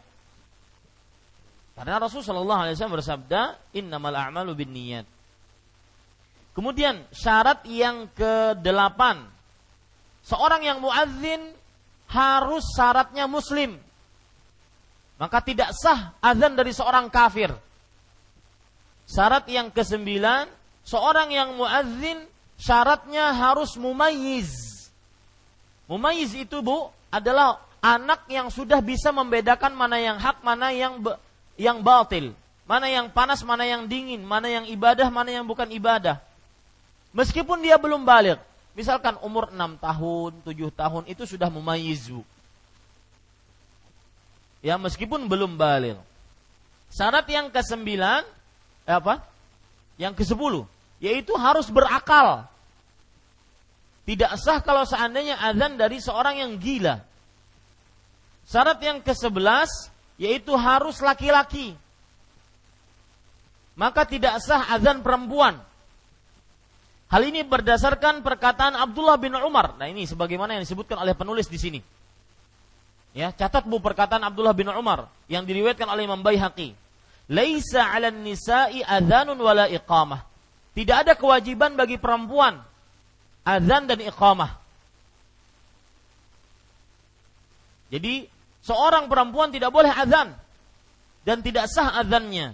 Karena 1.74 1.98
Rasulullah 1.98 2.70
SAW 2.70 3.00
bersabda, 3.02 3.58
Innamal 3.74 4.14
a'malu 4.14 4.54
bin 4.54 4.70
niat. 4.70 5.08
Kemudian 6.54 7.08
syarat 7.10 7.64
yang 7.66 8.12
ke-8. 8.14 9.02
Seorang 10.28 10.62
yang 10.62 10.84
muadzin 10.84 11.56
harus 12.12 12.68
syaratnya 12.76 13.26
muslim. 13.32 13.80
Maka 15.16 15.40
tidak 15.40 15.72
sah 15.72 16.20
azan 16.20 16.60
dari 16.60 16.76
seorang 16.76 17.08
kafir. 17.08 17.56
Syarat 19.08 19.48
yang 19.48 19.72
ke-9, 19.72 20.04
seorang 20.84 21.32
yang 21.32 21.56
muadzin 21.56 22.28
syaratnya 22.60 23.32
harus 23.32 23.80
mumayyiz. 23.80 24.52
Mumayyiz 25.88 26.36
itu 26.36 26.60
Bu 26.60 26.92
adalah 27.08 27.69
anak 27.80 28.28
yang 28.28 28.48
sudah 28.52 28.84
bisa 28.84 29.12
membedakan 29.12 29.76
mana 29.76 29.98
yang 30.00 30.20
hak, 30.20 30.44
mana 30.44 30.72
yang 30.72 31.00
yang 31.60 31.80
batil, 31.84 32.36
mana 32.64 32.88
yang 32.88 33.08
panas, 33.12 33.44
mana 33.44 33.68
yang 33.68 33.88
dingin, 33.88 34.24
mana 34.24 34.48
yang 34.48 34.66
ibadah, 34.68 35.08
mana 35.12 35.32
yang 35.32 35.44
bukan 35.48 35.68
ibadah. 35.72 36.20
Meskipun 37.16 37.60
dia 37.60 37.76
belum 37.80 38.06
balik. 38.06 38.38
Misalkan 38.78 39.18
umur 39.26 39.50
6 39.52 39.82
tahun, 39.82 40.32
7 40.46 40.72
tahun 40.72 41.04
itu 41.10 41.26
sudah 41.26 41.50
memayizu. 41.52 42.22
Ya 44.64 44.78
meskipun 44.80 45.26
belum 45.26 45.58
balik. 45.58 46.00
Syarat 46.88 47.28
yang 47.28 47.52
ke-9 47.52 47.86
eh, 47.90 48.24
apa? 48.88 49.26
Yang 50.00 50.24
ke-10 50.24 50.80
yaitu 51.00 51.34
harus 51.40 51.72
berakal. 51.72 52.46
Tidak 54.04 54.32
sah 54.36 54.60
kalau 54.60 54.84
seandainya 54.84 55.40
azan 55.40 55.80
dari 55.80 55.98
seorang 56.04 56.44
yang 56.44 56.52
gila. 56.60 57.02
Syarat 58.50 58.82
yang 58.82 58.98
ke-11 59.06 59.70
yaitu 60.18 60.58
harus 60.58 60.98
laki-laki. 61.06 61.78
Maka 63.78 64.10
tidak 64.10 64.42
sah 64.42 64.74
azan 64.74 65.06
perempuan. 65.06 65.62
Hal 67.14 67.22
ini 67.30 67.46
berdasarkan 67.46 68.26
perkataan 68.26 68.74
Abdullah 68.74 69.22
bin 69.22 69.38
Umar. 69.38 69.78
Nah 69.78 69.86
ini 69.86 70.10
sebagaimana 70.10 70.58
yang 70.58 70.66
disebutkan 70.66 70.98
oleh 70.98 71.14
penulis 71.14 71.46
di 71.46 71.62
sini. 71.62 71.80
Ya, 73.14 73.34
catat 73.34 73.66
bu 73.66 73.82
perkataan 73.82 74.22
Abdullah 74.22 74.54
bin 74.54 74.70
Umar 74.70 75.10
yang 75.30 75.46
diriwayatkan 75.46 75.86
oleh 75.90 76.06
Imam 76.10 76.22
Baihaqi. 76.22 76.74
Laisa 77.30 77.86
'alan 77.86 78.26
nisa'i 78.26 78.82
adzanun 78.82 79.38
wala 79.38 79.70
iqamah. 79.70 80.26
Tidak 80.74 80.96
ada 81.06 81.14
kewajiban 81.14 81.78
bagi 81.78 82.02
perempuan 82.02 82.62
azan 83.46 83.90
dan 83.90 84.00
iqamah. 84.02 84.58
Jadi 87.90 88.39
seorang 88.70 89.10
perempuan 89.10 89.50
tidak 89.50 89.74
boleh 89.74 89.90
azan 89.90 90.38
dan 91.26 91.42
tidak 91.42 91.66
sah 91.66 91.98
azannya. 91.98 92.54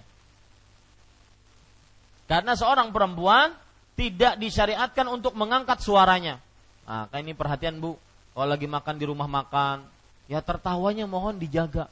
Karena 2.25 2.55
seorang 2.55 2.89
perempuan 2.89 3.53
tidak 3.99 4.39
disyariatkan 4.39 5.05
untuk 5.11 5.35
mengangkat 5.35 5.83
suaranya. 5.83 6.39
Nah, 6.87 7.05
kayak 7.11 7.21
ini 7.21 7.33
perhatian 7.35 7.77
Bu, 7.77 7.99
kalau 8.33 8.47
lagi 8.47 8.65
makan 8.65 8.95
di 8.97 9.05
rumah 9.05 9.27
makan, 9.29 9.85
ya 10.31 10.41
tertawanya 10.41 11.05
mohon 11.05 11.37
dijaga. 11.37 11.91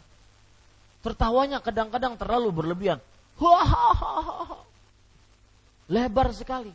Tertawanya 1.03 1.59
kadang-kadang 1.59 2.15
terlalu 2.15 2.49
berlebihan. 2.49 2.99
Lebar 5.93 6.31
sekali. 6.31 6.71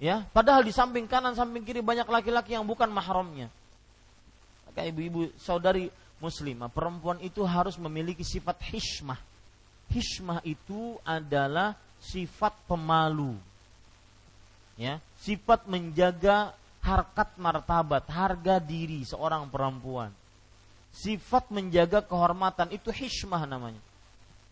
Ya, 0.00 0.24
padahal 0.32 0.64
di 0.64 0.72
samping 0.72 1.04
kanan, 1.04 1.36
samping 1.36 1.60
kiri 1.60 1.84
banyak 1.84 2.08
laki-laki 2.08 2.56
yang 2.56 2.64
bukan 2.64 2.88
mahramnya. 2.88 3.52
Maka 4.64 4.86
ibu-ibu 4.88 5.28
saudari 5.36 5.92
muslimah, 6.20 6.68
perempuan 6.68 7.18
itu 7.24 7.42
harus 7.42 7.74
memiliki 7.80 8.22
sifat 8.22 8.60
hishmah. 8.70 9.18
Hishmah 9.90 10.44
itu 10.46 11.00
adalah 11.02 11.74
sifat 11.98 12.54
pemalu. 12.68 13.34
Ya 14.78 15.02
sifat 15.20 15.68
menjaga 15.68 16.56
harkat 16.80 17.36
martabat 17.36 18.08
harga 18.08 18.56
diri 18.62 19.04
seorang 19.04 19.50
perempuan. 19.50 20.08
Sifat 20.94 21.52
menjaga 21.52 22.00
kehormatan 22.00 22.72
itu 22.72 22.88
hishmah 22.88 23.44
namanya. 23.44 23.80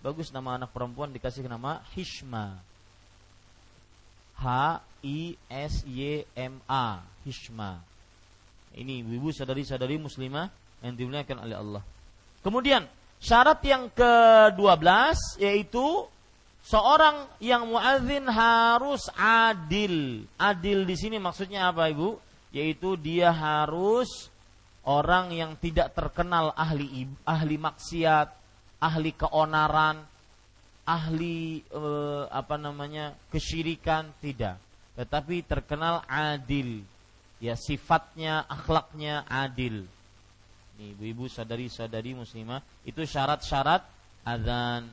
Bagus 0.04 0.30
nama 0.30 0.60
anak 0.60 0.70
perempuan 0.70 1.10
dikasih 1.10 1.48
nama 1.48 1.82
hishmah. 1.96 2.60
H 4.38 4.46
I 5.02 5.34
S 5.50 5.82
Y 5.82 6.22
M 6.36 6.62
A 6.70 7.02
hishmah. 7.26 7.82
Ini 8.76 9.02
ibu 9.02 9.34
sadari-sadari 9.34 9.98
muslimah 9.98 10.52
yang 10.84 10.94
dimuliakan 10.94 11.38
oleh 11.44 11.56
Allah 11.56 11.82
kemudian 12.42 12.86
syarat 13.18 13.58
yang 13.66 13.90
ke-12 13.92 15.42
yaitu 15.42 16.06
seorang 16.68 17.24
yang 17.40 17.64
muadzin 17.64 18.26
harus 18.28 19.08
adil. 19.16 20.26
Adil 20.36 20.84
di 20.84 20.96
sini 21.00 21.16
maksudnya 21.16 21.72
apa, 21.72 21.88
Ibu? 21.88 22.18
Yaitu 22.52 22.96
dia 23.00 23.32
harus 23.32 24.28
orang 24.88 25.32
yang 25.32 25.52
tidak 25.60 25.92
terkenal 25.92 26.52
ahli 26.56 27.08
ahli 27.24 27.56
maksiat, 27.60 28.28
ahli 28.80 29.12
keonaran, 29.12 30.00
ahli 30.88 31.60
eh, 31.60 32.24
apa 32.32 32.56
namanya? 32.56 33.12
kesyirikan 33.28 34.12
tidak, 34.20 34.56
tetapi 34.96 35.44
terkenal 35.44 36.04
adil. 36.08 36.84
Ya, 37.38 37.54
sifatnya, 37.54 38.42
akhlaknya 38.50 39.22
adil. 39.30 39.86
Ibu-ibu, 40.78 41.26
sadari-sadari 41.26 42.14
muslimah, 42.14 42.62
itu 42.86 43.02
syarat-syarat 43.02 43.82
azan 44.22 44.86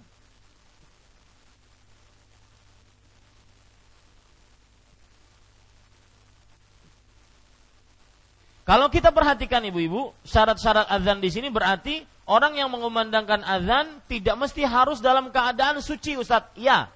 Kalau 8.65 8.89
kita 8.89 9.13
perhatikan 9.13 9.61
ibu-ibu, 9.61 10.09
syarat-syarat 10.25 10.89
azan 10.89 11.21
di 11.21 11.29
sini 11.29 11.53
berarti 11.53 12.01
orang 12.25 12.57
yang 12.57 12.73
mengumandangkan 12.73 13.45
azan 13.45 14.01
tidak 14.09 14.41
mesti 14.41 14.65
harus 14.65 14.97
dalam 14.97 15.29
keadaan 15.29 15.77
suci 15.85 16.17
Ustaz. 16.17 16.49
Ya. 16.57 16.89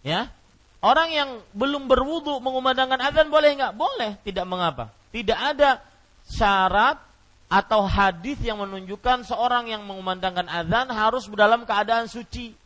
Ya. 0.00 0.32
Orang 0.80 1.12
yang 1.12 1.36
belum 1.52 1.84
berwudu 1.84 2.40
mengumandangkan 2.40 3.12
azan 3.12 3.28
boleh 3.28 3.60
nggak? 3.60 3.76
Boleh, 3.76 4.16
tidak 4.24 4.48
mengapa. 4.48 4.88
Tidak 5.12 5.36
ada 5.36 5.84
syarat 6.24 7.11
atau 7.52 7.84
hadis 7.84 8.40
yang 8.40 8.56
menunjukkan 8.64 9.28
seorang 9.28 9.68
yang 9.68 9.84
mengumandangkan 9.84 10.48
azan 10.48 10.88
harus 10.88 11.28
dalam 11.28 11.68
keadaan 11.68 12.08
suci. 12.08 12.56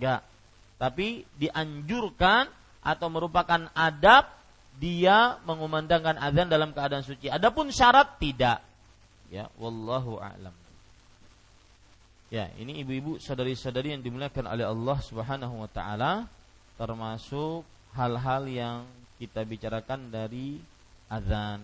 Enggak. 0.00 0.24
Tapi 0.80 1.28
dianjurkan 1.36 2.48
atau 2.80 3.06
merupakan 3.12 3.68
adab 3.76 4.32
dia 4.80 5.36
mengumandangkan 5.44 6.16
azan 6.16 6.48
dalam 6.48 6.72
keadaan 6.72 7.04
suci. 7.04 7.28
Adapun 7.28 7.68
syarat 7.68 8.16
tidak. 8.16 8.64
Ya, 9.28 9.52
wallahu 9.60 10.16
a'lam. 10.16 10.56
Ya, 12.32 12.50
ini 12.58 12.82
ibu-ibu 12.82 13.20
saudari-saudari 13.20 13.94
yang 13.94 14.02
dimuliakan 14.02 14.50
oleh 14.50 14.66
Allah 14.66 14.98
Subhanahu 15.04 15.54
wa 15.62 15.70
taala 15.70 16.26
termasuk 16.74 17.62
hal-hal 17.94 18.42
yang 18.50 18.78
kita 19.22 19.46
bicarakan 19.46 20.10
dari 20.10 20.58
azan. 21.06 21.62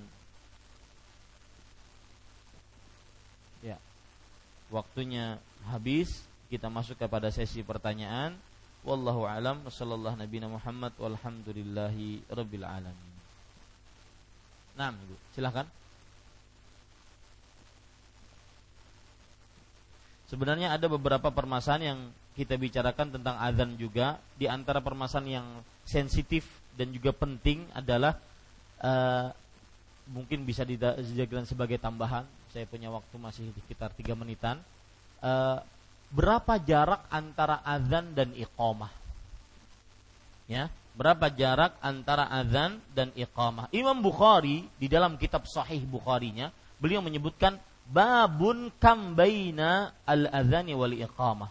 Ya. 3.67 3.77
Waktunya 4.71 5.43
habis, 5.67 6.23
kita 6.47 6.71
masuk 6.71 6.99
kepada 6.99 7.31
sesi 7.31 7.63
pertanyaan. 7.67 8.39
Wallahu 8.81 9.29
alam 9.29 9.61
sallallahu 9.69 10.17
nabi 10.17 10.41
Muhammad 10.41 10.97
walhamdulillahi 10.97 12.25
rabbil 12.33 12.65
alamin. 12.65 13.13
Nah, 14.79 14.97
Ibu, 14.97 15.17
silakan. 15.37 15.69
Sebenarnya 20.31 20.73
ada 20.79 20.87
beberapa 20.87 21.29
permasalahan 21.35 21.85
yang 21.85 22.01
kita 22.39 22.55
bicarakan 22.55 23.19
tentang 23.19 23.37
azan 23.43 23.75
juga. 23.75 24.17
Di 24.39 24.47
antara 24.47 24.79
permasalahan 24.79 25.43
yang 25.43 25.49
sensitif 25.83 26.47
dan 26.79 26.95
juga 26.95 27.11
penting 27.11 27.67
adalah 27.75 28.17
uh, 28.81 29.35
mungkin 30.09 30.47
bisa 30.47 30.63
dijadikan 30.63 31.45
sebagai 31.45 31.77
tambahan. 31.77 32.25
Saya 32.51 32.67
punya 32.67 32.91
waktu 32.91 33.15
masih 33.15 33.47
sekitar 33.55 33.95
tiga 33.95 34.19
menitan. 34.19 34.59
Uh, 35.23 35.63
berapa 36.11 36.59
jarak 36.59 37.07
antara 37.07 37.63
azan 37.63 38.11
dan 38.11 38.35
iqamah. 38.35 38.91
Ya, 40.51 40.67
berapa 40.99 41.31
jarak 41.31 41.79
antara 41.79 42.27
azan 42.27 42.83
dan 42.91 43.15
iqamah. 43.15 43.71
Imam 43.71 44.03
Bukhari 44.03 44.67
di 44.83 44.91
dalam 44.91 45.15
kitab 45.15 45.47
Sahih 45.47 45.87
Bukharinya, 45.87 46.51
beliau 46.83 46.99
menyebutkan 46.99 47.55
babun 47.87 48.75
kambaina 48.83 49.95
al-azani 50.03 50.75
wal 50.75 50.91
iqamah. 50.91 51.51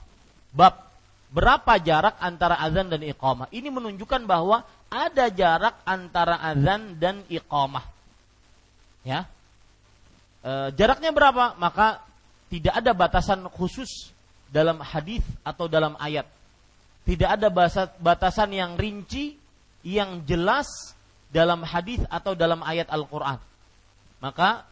Bab 0.51 0.83
berapa 1.31 1.79
jarak 1.79 2.19
antara 2.19 2.59
azan 2.59 2.91
dan 2.91 3.07
iqamah. 3.07 3.47
Ini 3.55 3.71
menunjukkan 3.71 4.27
bahwa 4.27 4.67
ada 4.91 5.31
jarak 5.31 5.79
antara 5.87 6.35
azan 6.43 6.99
dan 6.99 7.23
iqamah. 7.31 7.87
Ya. 9.07 9.23
E, 10.39 10.51
jaraknya 10.75 11.11
berapa? 11.11 11.55
Maka 11.59 12.03
tidak 12.49 12.73
ada 12.79 12.91
batasan 12.95 13.45
khusus 13.51 14.11
dalam 14.49 14.81
hadis 14.81 15.21
atau 15.45 15.69
dalam 15.69 15.93
ayat. 16.01 16.25
Tidak 17.05 17.29
ada 17.29 17.49
batasan 17.97 18.53
yang 18.53 18.77
rinci, 18.77 19.37
yang 19.85 20.21
jelas 20.25 20.93
dalam 21.29 21.61
hadis 21.65 22.01
atau 22.09 22.33
dalam 22.33 22.61
ayat 22.65 22.89
Al-Quran. 22.89 23.37
Maka, 24.19 24.65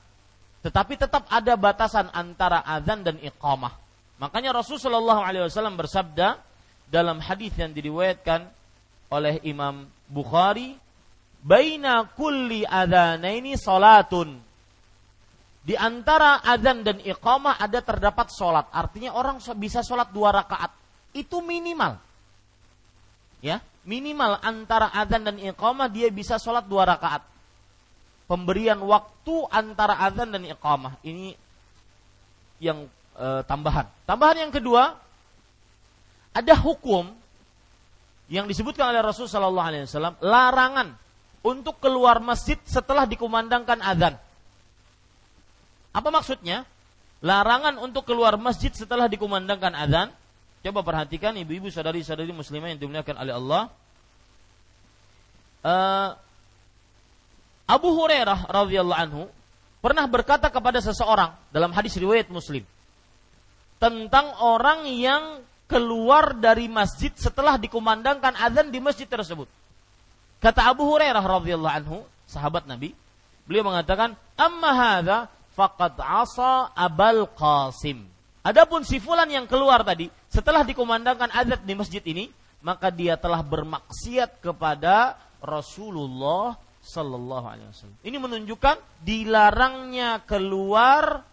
tetapi 0.65 0.99
tetap 0.99 1.23
ada 1.29 1.53
batasan 1.55 2.11
antara 2.11 2.61
azan 2.65 3.05
dan 3.05 3.17
iqamah. 3.21 3.73
Makanya 4.17 4.57
Rasulullah 4.57 5.21
SAW 5.29 5.77
bersabda 5.77 6.41
dalam 6.89 7.21
hadis 7.21 7.53
yang 7.55 7.71
diriwayatkan 7.71 8.49
oleh 9.13 9.39
Imam 9.45 9.85
Bukhari, 10.09 10.75
"Baina 11.45 12.09
kulli 12.17 12.65
adzanaini 12.65 13.55
salatun." 13.55 14.46
Di 15.67 15.75
antara 15.75 16.39
azan 16.47 16.79
dan 16.79 17.03
iqamah 17.03 17.59
ada 17.59 17.83
terdapat 17.83 18.31
sholat. 18.31 18.71
Artinya 18.71 19.11
orang 19.11 19.43
bisa 19.59 19.83
sholat 19.83 20.15
dua 20.15 20.31
rakaat. 20.31 20.71
Itu 21.11 21.43
minimal. 21.43 21.99
Ya, 23.43 23.59
minimal 23.83 24.39
antara 24.39 24.87
azan 24.95 25.27
dan 25.27 25.35
iqamah 25.35 25.91
dia 25.91 26.07
bisa 26.07 26.39
sholat 26.39 26.63
dua 26.71 26.87
rakaat. 26.87 27.19
Pemberian 28.31 28.79
waktu 28.79 29.35
antara 29.51 29.99
azan 30.07 30.31
dan 30.31 30.47
iqamah. 30.47 31.03
Ini 31.03 31.35
yang 32.63 32.87
e, 33.19 33.27
tambahan. 33.43 33.91
Tambahan 34.07 34.47
yang 34.47 34.53
kedua, 34.55 34.95
ada 36.31 36.53
hukum 36.63 37.11
yang 38.31 38.47
disebutkan 38.47 38.95
oleh 38.95 39.03
Rasulullah 39.03 39.67
SAW 39.83 40.15
larangan 40.23 40.95
untuk 41.43 41.79
keluar 41.83 42.23
masjid 42.23 42.55
setelah 42.63 43.03
dikumandangkan 43.03 43.83
azan. 43.83 44.15
Apa 45.95 46.09
maksudnya? 46.11 46.67
Larangan 47.21 47.81
untuk 47.81 48.05
keluar 48.05 48.37
masjid 48.37 48.69
setelah 48.69 49.09
dikumandangkan 49.09 49.73
azan. 49.73 50.07
Coba 50.61 50.85
perhatikan 50.85 51.33
ibu-ibu 51.37 51.69
saudari-saudari 51.71 52.29
muslimah 52.33 52.73
yang 52.73 52.79
dimuliakan 52.81 53.15
oleh 53.17 53.33
Allah. 53.33 53.63
Uh, 55.65 56.09
Abu 57.67 57.89
Hurairah 57.91 58.47
radhiyallahu 58.47 59.01
anhu 59.01 59.23
pernah 59.83 60.07
berkata 60.07 60.47
kepada 60.47 60.79
seseorang 60.79 61.35
dalam 61.51 61.75
hadis 61.75 61.97
riwayat 61.99 62.31
Muslim 62.31 62.63
tentang 63.77 64.33
orang 64.39 64.87
yang 64.89 65.43
keluar 65.67 66.31
dari 66.39 66.71
masjid 66.71 67.11
setelah 67.13 67.59
dikumandangkan 67.59 68.33
azan 68.39 68.71
di 68.71 68.79
masjid 68.79 69.05
tersebut. 69.05 69.45
Kata 70.39 70.69
Abu 70.69 70.87
Hurairah 70.87 71.21
radhiyallahu 71.21 71.75
anhu, 71.83 71.97
sahabat 72.29 72.63
Nabi, 72.69 72.95
beliau 73.43 73.67
mengatakan, 73.67 74.15
"Amma 74.39 74.71
hadza 74.71 75.17
faqad 75.57 75.97
asa 75.97 76.69
Abal 76.77 77.25
Qasim. 77.33 78.05
Adapun 78.45 78.85
si 78.85 79.01
fulan 79.01 79.27
yang 79.27 79.49
keluar 79.49 79.81
tadi 79.81 80.07
setelah 80.29 80.61
dikumandangkan 80.61 81.33
azan 81.33 81.59
di 81.65 81.73
masjid 81.73 82.03
ini, 82.05 82.29
maka 82.61 82.93
dia 82.93 83.17
telah 83.17 83.41
bermaksiat 83.41 84.39
kepada 84.39 85.17
Rasulullah 85.41 86.55
sallallahu 86.85 87.45
alaihi 87.49 87.67
wasallam. 87.67 87.97
Ini 88.05 88.17
menunjukkan 88.21 88.77
dilarangnya 89.03 90.23
keluar 90.23 91.25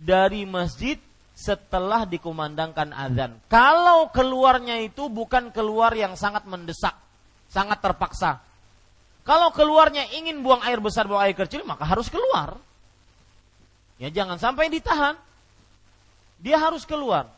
dari 0.00 0.48
masjid 0.48 0.96
setelah 1.36 2.08
dikumandangkan 2.08 2.94
azan. 2.94 3.36
Kalau 3.50 4.08
keluarnya 4.08 4.80
itu 4.80 5.12
bukan 5.12 5.52
keluar 5.52 5.92
yang 5.92 6.16
sangat 6.16 6.48
mendesak, 6.48 6.96
sangat 7.52 7.82
terpaksa. 7.84 8.40
Kalau 9.22 9.54
keluarnya 9.54 10.08
ingin 10.18 10.42
buang 10.42 10.64
air 10.66 10.82
besar, 10.82 11.06
buang 11.06 11.22
air 11.22 11.36
kecil, 11.36 11.62
maka 11.62 11.86
harus 11.86 12.08
keluar. 12.08 12.58
Ya 14.02 14.10
jangan 14.10 14.34
sampai 14.34 14.66
ditahan. 14.66 15.14
Dia 16.42 16.58
harus 16.58 16.82
keluar. 16.82 17.30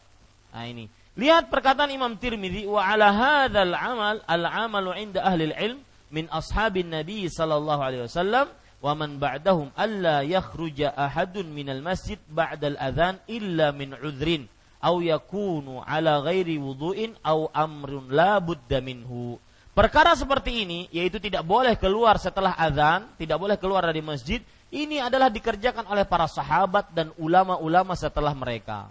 Nah 0.49 0.65
ini. 0.65 0.89
Lihat 1.15 1.53
perkataan 1.53 1.93
Imam 1.93 2.17
Tirmidzi 2.17 2.65
wa 2.65 2.81
ala 2.81 3.13
hadzal 3.13 3.77
amal 3.77 4.19
al 4.25 4.45
amalu 4.49 4.97
inda 4.97 5.21
ahli 5.23 5.53
ilm 5.53 5.79
min 6.09 6.25
ashabin 6.33 6.91
nabi 6.91 7.29
sallallahu 7.29 7.81
alaihi 7.85 8.03
wasallam 8.09 8.51
wa 8.83 8.93
man 8.99 9.21
ba'dahum 9.23 9.71
alla 9.79 10.27
yakhruja 10.27 10.91
ahadun 10.91 11.55
minal 11.55 11.85
masjid 11.85 12.19
ba'dal 12.27 12.75
adzan 12.81 13.23
illa 13.31 13.71
min 13.71 13.95
udhrin 13.95 14.51
aw 14.83 14.99
yakunu 14.99 15.87
ala 15.87 16.19
ghairi 16.27 16.59
wudu'in 16.59 17.15
aw 17.23 17.47
amrun 17.55 18.09
la 18.11 18.41
budda 18.41 18.81
minhu. 18.83 19.39
Perkara 19.71 20.15
seperti 20.19 20.67
ini 20.67 20.87
yaitu 20.91 21.23
tidak 21.23 21.43
boleh 21.47 21.75
keluar 21.79 22.19
setelah 22.19 22.55
azan, 22.59 23.07
tidak 23.19 23.39
boleh 23.39 23.57
keluar 23.59 23.83
dari 23.87 24.03
masjid 24.03 24.43
ini 24.73 25.03
adalah 25.03 25.29
dikerjakan 25.29 25.85
oleh 25.91 26.07
para 26.09 26.25
sahabat 26.31 26.93
dan 26.95 27.13
ulama-ulama 27.21 27.93
setelah 27.99 28.33
mereka. 28.33 28.89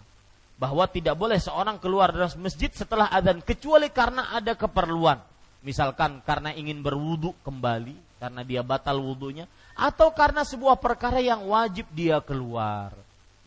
Bahwa 0.60 0.86
tidak 0.86 1.18
boleh 1.18 1.42
seorang 1.42 1.82
keluar 1.82 2.14
dari 2.14 2.30
masjid 2.40 2.70
setelah 2.72 3.10
adzan 3.10 3.42
kecuali 3.42 3.90
karena 3.90 4.32
ada 4.32 4.54
keperluan. 4.54 5.20
Misalkan 5.64 6.20
karena 6.28 6.52
ingin 6.52 6.84
berwudu 6.84 7.32
kembali, 7.42 7.96
karena 8.20 8.44
dia 8.44 8.62
batal 8.62 9.00
wudunya, 9.00 9.48
atau 9.74 10.12
karena 10.12 10.44
sebuah 10.44 10.78
perkara 10.78 11.24
yang 11.24 11.48
wajib 11.48 11.88
dia 11.96 12.20
keluar. 12.20 12.92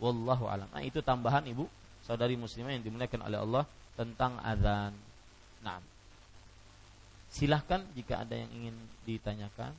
Wallahu 0.00 0.48
alam. 0.48 0.68
Nah, 0.72 0.84
itu 0.84 1.00
tambahan 1.00 1.44
Ibu, 1.44 1.64
saudari 2.04 2.36
muslimah 2.36 2.76
yang 2.76 2.84
dimuliakan 2.84 3.20
oleh 3.24 3.38
Allah 3.40 3.64
tentang 3.96 4.36
adzan. 4.44 4.92
Nah, 5.64 5.80
silahkan 7.32 7.80
jika 7.96 8.24
ada 8.24 8.36
yang 8.36 8.50
ingin 8.52 8.76
ditanyakan. 9.08 9.72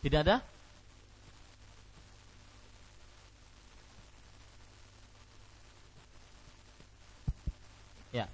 Tidak 0.00 0.16
ada? 0.24 0.40
Ya. 8.08 8.24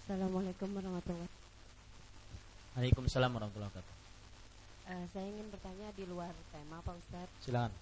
Assalamualaikum 0.00 0.72
warahmatullahi 0.72 1.28
wabarakatuh. 1.28 2.72
Waalaikumsalam 2.80 3.28
warahmatullahi 3.28 3.70
wabarakatuh. 3.76 3.96
Uh, 4.88 5.04
saya 5.12 5.26
ingin 5.28 5.46
bertanya 5.52 5.92
di 5.92 6.08
luar 6.08 6.32
tema 6.48 6.80
Pak 6.80 6.96
Ustadz. 6.96 7.36
Silakan. 7.44 7.72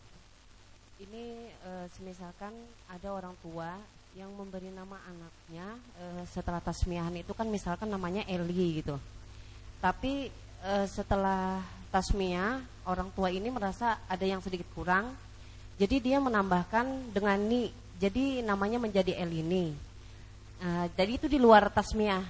Ini 0.98 1.54
uh, 1.70 1.86
semisalkan 1.94 2.50
ada 2.90 3.14
orang 3.14 3.38
tua 3.46 3.78
yang 4.18 4.34
memberi 4.34 4.74
nama 4.74 4.98
anaknya 5.06 5.78
uh, 6.02 6.26
setelah 6.26 6.58
tasmiahan 6.58 7.14
itu 7.14 7.30
kan 7.30 7.46
misalkan 7.46 7.86
namanya 7.86 8.26
Eli 8.26 8.82
gitu. 8.82 8.98
Tapi 9.78 10.34
uh, 10.64 10.86
setelah 10.88 11.60
tasmiyah 11.92 12.60
orang 12.88 13.10
tua 13.12 13.28
ini 13.28 13.48
merasa 13.52 14.00
ada 14.08 14.24
yang 14.24 14.40
sedikit 14.40 14.66
kurang. 14.72 15.12
Jadi 15.78 16.10
dia 16.10 16.18
menambahkan 16.18 17.14
dengan 17.14 17.38
ni. 17.38 17.70
Jadi 17.98 18.46
namanya 18.46 18.78
menjadi 18.78 19.18
elini 19.18 19.88
uh, 20.62 20.86
jadi 20.94 21.18
itu 21.18 21.26
di 21.26 21.38
luar 21.38 21.66
tasmiyah 21.70 22.22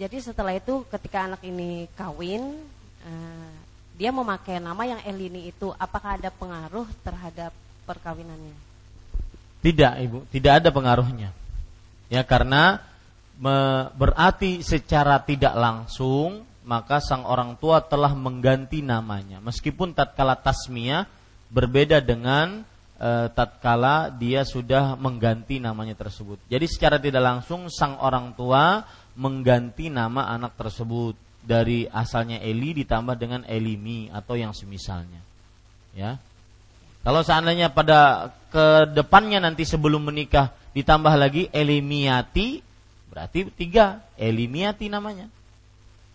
jadi 0.00 0.16
setelah 0.16 0.56
itu 0.56 0.82
ketika 0.88 1.28
anak 1.28 1.44
ini 1.44 1.84
kawin 1.92 2.56
uh, 3.04 3.52
dia 4.00 4.08
memakai 4.08 4.56
nama 4.56 4.80
yang 4.88 5.00
elini 5.04 5.52
itu. 5.52 5.76
Apakah 5.76 6.16
ada 6.16 6.32
pengaruh 6.32 6.88
terhadap 7.04 7.52
perkawinannya? 7.84 8.56
Tidak 9.60 9.92
ibu. 10.00 10.24
Tidak 10.32 10.52
ada 10.56 10.72
pengaruhnya. 10.72 11.28
Ya 12.08 12.24
karena 12.24 12.80
berarti 13.92 14.64
secara 14.64 15.20
tidak 15.20 15.52
langsung 15.52 16.48
maka 16.70 17.02
sang 17.02 17.26
orang 17.26 17.58
tua 17.58 17.82
telah 17.82 18.14
mengganti 18.14 18.78
namanya. 18.78 19.42
Meskipun 19.42 19.90
tatkala 19.90 20.38
tasmiyah 20.38 21.02
berbeda 21.50 21.98
dengan 21.98 22.62
e, 22.94 23.10
tatkala 23.34 24.14
dia 24.14 24.46
sudah 24.46 24.94
mengganti 24.94 25.58
namanya 25.58 25.98
tersebut. 25.98 26.38
Jadi 26.46 26.66
secara 26.70 27.02
tidak 27.02 27.26
langsung 27.26 27.66
sang 27.66 27.98
orang 27.98 28.38
tua 28.38 28.86
mengganti 29.18 29.90
nama 29.90 30.30
anak 30.30 30.54
tersebut 30.54 31.18
dari 31.42 31.90
asalnya 31.90 32.38
Eli 32.38 32.86
ditambah 32.86 33.18
dengan 33.18 33.42
Elimi 33.50 34.06
atau 34.14 34.38
yang 34.38 34.54
semisalnya. 34.54 35.18
Ya. 35.90 36.22
Kalau 37.02 37.26
seandainya 37.26 37.74
pada 37.74 38.30
ke 38.54 38.94
depannya 38.94 39.42
nanti 39.42 39.66
sebelum 39.66 40.06
menikah 40.06 40.54
ditambah 40.70 41.18
lagi 41.18 41.50
Elimiati 41.50 42.62
berarti 43.10 43.50
tiga 43.58 44.06
Elimiati 44.14 44.86
namanya 44.86 45.39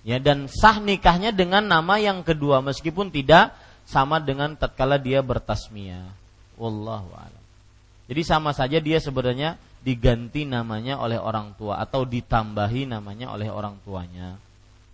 ya 0.05 0.21
dan 0.21 0.45
sah 0.45 0.77
nikahnya 0.77 1.33
dengan 1.33 1.65
nama 1.65 1.97
yang 1.97 2.21
kedua 2.21 2.61
meskipun 2.61 3.09
tidak 3.09 3.57
sama 3.89 4.21
dengan 4.21 4.53
tatkala 4.53 5.01
dia 5.01 5.25
bertasmiyah 5.25 6.05
wallahu 6.61 7.09
alam 7.17 7.43
jadi 8.05 8.21
sama 8.21 8.53
saja 8.53 8.77
dia 8.77 9.01
sebenarnya 9.01 9.57
diganti 9.81 10.45
namanya 10.45 11.01
oleh 11.01 11.17
orang 11.17 11.57
tua 11.57 11.81
atau 11.81 12.05
ditambahi 12.05 12.85
namanya 12.85 13.33
oleh 13.33 13.49
orang 13.49 13.81
tuanya 13.81 14.37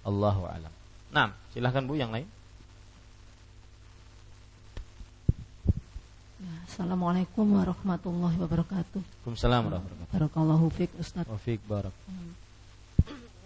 Allahu 0.07 0.47
alam 0.47 0.71
nah 1.11 1.35
silahkan 1.51 1.83
bu 1.83 1.99
yang 1.99 2.15
lain 2.15 2.27
ya, 6.39 6.55
Assalamualaikum 6.71 7.43
warahmatullahi 7.51 8.39
wabarakatuh. 8.39 9.03
Waalaikumsalam 9.03 9.61
warahmatullahi 9.67 10.07
wabarakatuh. 10.07 10.15
Barakallahu 10.15 10.65
fiik 10.71 10.91
Ustaz. 11.03 11.27
Wa 11.27 11.35
barak. 11.67 11.91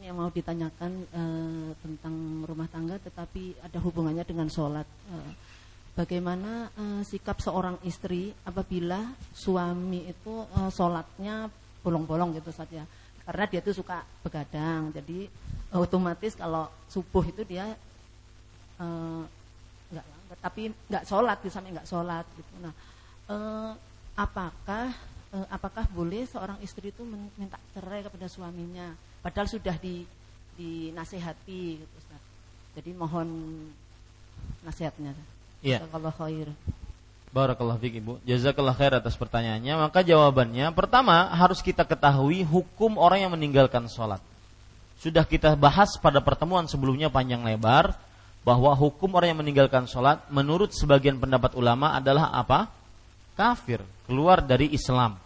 Yang 0.06 0.22
mau 0.22 0.30
ditanyakan 0.30 0.91
uh, 1.18 1.73
tentang 1.82 2.45
rumah 2.45 2.69
tangga, 2.69 3.02
tetapi 3.02 3.57
ada 3.57 3.82
hubungannya 3.82 4.22
dengan 4.22 4.45
sholat. 4.53 4.86
Uh, 5.10 5.34
bagaimana 5.98 6.69
uh, 6.77 7.02
sikap 7.02 7.41
seorang 7.41 7.82
istri 7.82 8.30
apabila 8.45 9.02
suami 9.34 10.06
itu 10.06 10.45
uh, 10.53 10.69
sholatnya 10.69 11.49
bolong-bolong 11.82 12.38
gitu 12.38 12.53
saja? 12.53 12.86
Karena 13.26 13.49
dia 13.49 13.65
itu 13.65 13.73
suka 13.73 14.06
begadang, 14.22 14.94
jadi 14.94 15.26
otomatis 15.73 16.38
kalau 16.38 16.69
subuh 16.86 17.26
itu 17.26 17.41
dia 17.41 17.73
uh, 18.77 19.26
nggak, 19.90 20.06
tapi 20.38 20.69
nggak 20.69 21.06
sholat, 21.10 21.41
sampai 21.49 21.73
nggak 21.82 21.90
sholat 21.90 22.26
gitu. 22.38 22.53
Nah, 22.61 22.73
uh, 23.34 23.73
apakah 24.14 24.94
apakah 25.49 25.90
boleh 25.90 26.30
seorang 26.30 26.61
istri 26.61 26.94
itu 26.94 27.02
minta 27.41 27.57
cerai 27.73 28.06
kepada 28.06 28.30
suaminya? 28.30 28.94
Padahal 29.26 29.49
sudah 29.49 29.73
di 29.81 30.06
dinasehati 30.53 31.81
gitu 31.81 31.95
Ustaz. 31.97 32.22
Jadi 32.77 32.93
mohon 32.93 33.27
nasihatnya. 34.61 35.18
Iya. 35.65 35.81
Kalau 35.89 36.14
khair. 36.14 36.53
Barakallah 37.34 37.76
fiik 37.81 37.99
Ibu. 37.99 38.22
Jazakallah 38.23 38.77
khair 38.77 38.93
atas 38.93 39.18
pertanyaannya. 39.18 39.89
Maka 39.89 40.06
jawabannya 40.06 40.69
pertama 40.77 41.27
harus 41.34 41.60
kita 41.65 41.84
ketahui 41.84 42.45
hukum 42.45 43.02
orang 43.02 43.27
yang 43.27 43.34
meninggalkan 43.34 43.89
sholat. 43.89 44.22
Sudah 45.02 45.27
kita 45.27 45.57
bahas 45.60 45.97
pada 45.99 46.23
pertemuan 46.23 46.69
sebelumnya 46.69 47.11
panjang 47.11 47.43
lebar 47.43 47.97
bahwa 48.47 48.72
hukum 48.77 49.10
orang 49.18 49.35
yang 49.35 49.41
meninggalkan 49.41 49.89
sholat 49.89 50.23
menurut 50.31 50.72
sebagian 50.72 51.19
pendapat 51.19 51.57
ulama 51.57 51.97
adalah 51.97 52.31
apa? 52.31 52.72
Kafir, 53.35 53.84
keluar 54.07 54.39
dari 54.39 54.72
Islam. 54.72 55.19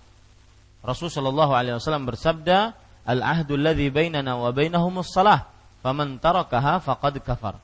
Rasulullah 0.81 1.45
SAW 1.77 2.09
bersabda, 2.09 2.73
al-ahdu 3.07 3.55
alladhi 3.59 3.91
bainana 3.93 4.35
wa 4.35 4.49
bainahumus 4.49 5.11
salah. 5.11 5.47
Faman 5.79 6.19
tarakaha 6.19 6.83
faqad 6.83 7.19
kafar. 7.23 7.55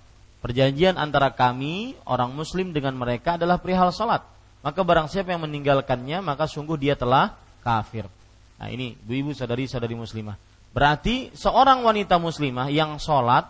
Perjanjian 0.46 0.96
antara 0.96 1.34
kami 1.34 1.98
orang 2.06 2.30
muslim 2.30 2.70
dengan 2.70 2.94
mereka 2.94 3.34
adalah 3.34 3.58
perihal 3.58 3.90
salat. 3.90 4.22
Maka 4.62 4.82
barang 4.86 5.10
siapa 5.10 5.34
yang 5.34 5.42
meninggalkannya 5.42 6.22
maka 6.22 6.46
sungguh 6.46 6.78
dia 6.78 6.94
telah 6.94 7.34
kafir. 7.66 8.06
Nah 8.62 8.70
ini 8.70 8.94
ibu-ibu 8.94 9.34
sadari-sadari 9.34 9.98
muslimah. 9.98 10.38
Berarti 10.70 11.34
seorang 11.34 11.82
wanita 11.82 12.22
muslimah 12.22 12.70
yang 12.70 13.02
salat 13.02 13.50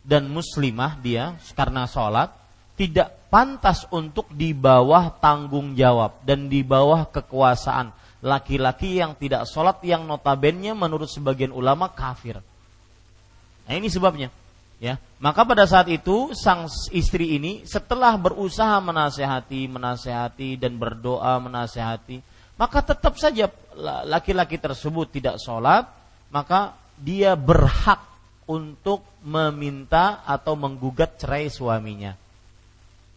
dan 0.00 0.32
muslimah 0.32 0.96
dia 1.04 1.36
karena 1.52 1.84
salat 1.84 2.32
tidak 2.72 3.12
pantas 3.28 3.84
untuk 3.92 4.24
di 4.32 4.56
bawah 4.56 5.12
tanggung 5.20 5.76
jawab 5.76 6.24
dan 6.24 6.48
di 6.48 6.64
bawah 6.64 7.04
kekuasaan 7.12 7.92
laki-laki 8.20 9.00
yang 9.00 9.16
tidak 9.16 9.48
sholat 9.48 9.80
yang 9.84 10.04
notabennya 10.04 10.76
menurut 10.76 11.08
sebagian 11.08 11.52
ulama 11.52 11.88
kafir. 11.92 12.40
Nah 13.64 13.74
ini 13.74 13.88
sebabnya. 13.88 14.28
Ya, 14.80 14.96
maka 15.20 15.44
pada 15.44 15.68
saat 15.68 15.92
itu 15.92 16.32
sang 16.32 16.64
istri 16.88 17.36
ini 17.36 17.68
setelah 17.68 18.16
berusaha 18.16 18.80
menasehati, 18.80 19.68
menasehati 19.68 20.56
dan 20.56 20.80
berdoa 20.80 21.36
menasehati, 21.36 22.24
maka 22.56 22.80
tetap 22.80 23.20
saja 23.20 23.52
laki-laki 24.08 24.56
tersebut 24.56 25.12
tidak 25.12 25.36
sholat, 25.36 25.84
maka 26.32 26.72
dia 26.96 27.36
berhak 27.36 28.00
untuk 28.48 29.04
meminta 29.20 30.24
atau 30.24 30.56
menggugat 30.56 31.20
cerai 31.20 31.52
suaminya. 31.52 32.16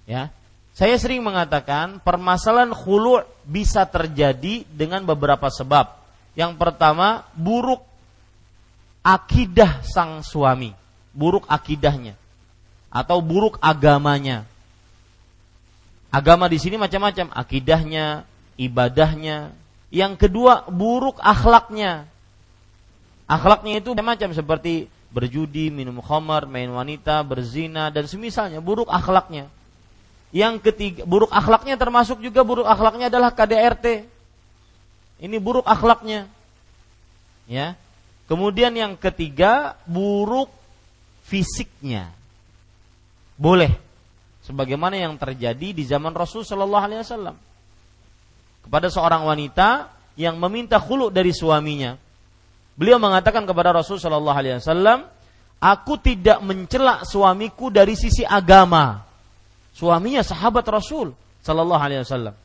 Ya, 0.03 0.35
saya 0.73 0.97
sering 0.97 1.21
mengatakan 1.21 2.01
permasalahan 2.01 2.73
khulu 2.73 3.21
bisa 3.45 3.85
terjadi 3.85 4.65
dengan 4.73 5.05
beberapa 5.05 5.45
sebab. 5.45 6.01
Yang 6.33 6.57
pertama, 6.57 7.29
buruk 7.37 7.85
akidah 9.05 9.85
sang 9.85 10.25
suami, 10.25 10.73
buruk 11.13 11.45
akidahnya 11.45 12.17
atau 12.89 13.21
buruk 13.21 13.61
agamanya. 13.61 14.49
Agama 16.09 16.49
di 16.49 16.57
sini 16.57 16.81
macam-macam, 16.81 17.29
akidahnya, 17.37 18.25
ibadahnya. 18.57 19.53
Yang 19.93 20.25
kedua, 20.25 20.65
buruk 20.73 21.21
akhlaknya. 21.21 22.09
Akhlaknya 23.29 23.77
itu 23.77 23.93
macam-macam 23.93 24.29
seperti 24.33 24.89
berjudi, 25.13 25.69
minum 25.69 26.01
khamar, 26.01 26.49
main 26.49 26.73
wanita, 26.73 27.21
berzina 27.21 27.93
dan 27.93 28.09
semisalnya 28.09 28.57
buruk 28.57 28.89
akhlaknya 28.89 29.53
yang 30.33 30.57
ketiga, 30.57 31.05
buruk 31.05 31.29
akhlaknya 31.29 31.77
termasuk 31.77 32.17
juga 32.17 32.41
buruk 32.41 32.65
akhlaknya 32.65 33.13
adalah 33.13 33.29
KDRT. 33.37 34.09
Ini 35.21 35.37
buruk 35.37 35.61
akhlaknya. 35.61 36.25
Ya. 37.45 37.77
Kemudian 38.25 38.73
yang 38.73 38.97
ketiga, 38.97 39.77
buruk 39.85 40.49
fisiknya. 41.21 42.09
Boleh. 43.37 43.77
Sebagaimana 44.41 44.97
yang 44.97 45.13
terjadi 45.21 45.69
di 45.69 45.85
zaman 45.85 46.11
Rasul 46.17 46.41
Shallallahu 46.41 46.81
alaihi 46.81 47.05
wasallam. 47.05 47.37
Kepada 48.65 48.89
seorang 48.89 49.29
wanita 49.29 49.93
yang 50.17 50.41
meminta 50.41 50.81
khulu 50.81 51.13
dari 51.13 51.29
suaminya. 51.29 51.93
Beliau 52.73 52.97
mengatakan 52.97 53.45
kepada 53.45 53.69
Rasul 53.69 54.01
Shallallahu 54.01 54.39
alaihi 54.41 54.57
wasallam, 54.57 55.05
"Aku 55.61 56.01
tidak 56.01 56.41
mencela 56.41 57.05
suamiku 57.05 57.69
dari 57.69 57.93
sisi 57.93 58.25
agama." 58.25 59.12
Suaminya 59.73 60.21
sahabat 60.21 60.63
Rasul 60.69 61.17
sallallahu 61.41 61.81
alaihi 61.81 62.05
wasallam 62.05 62.37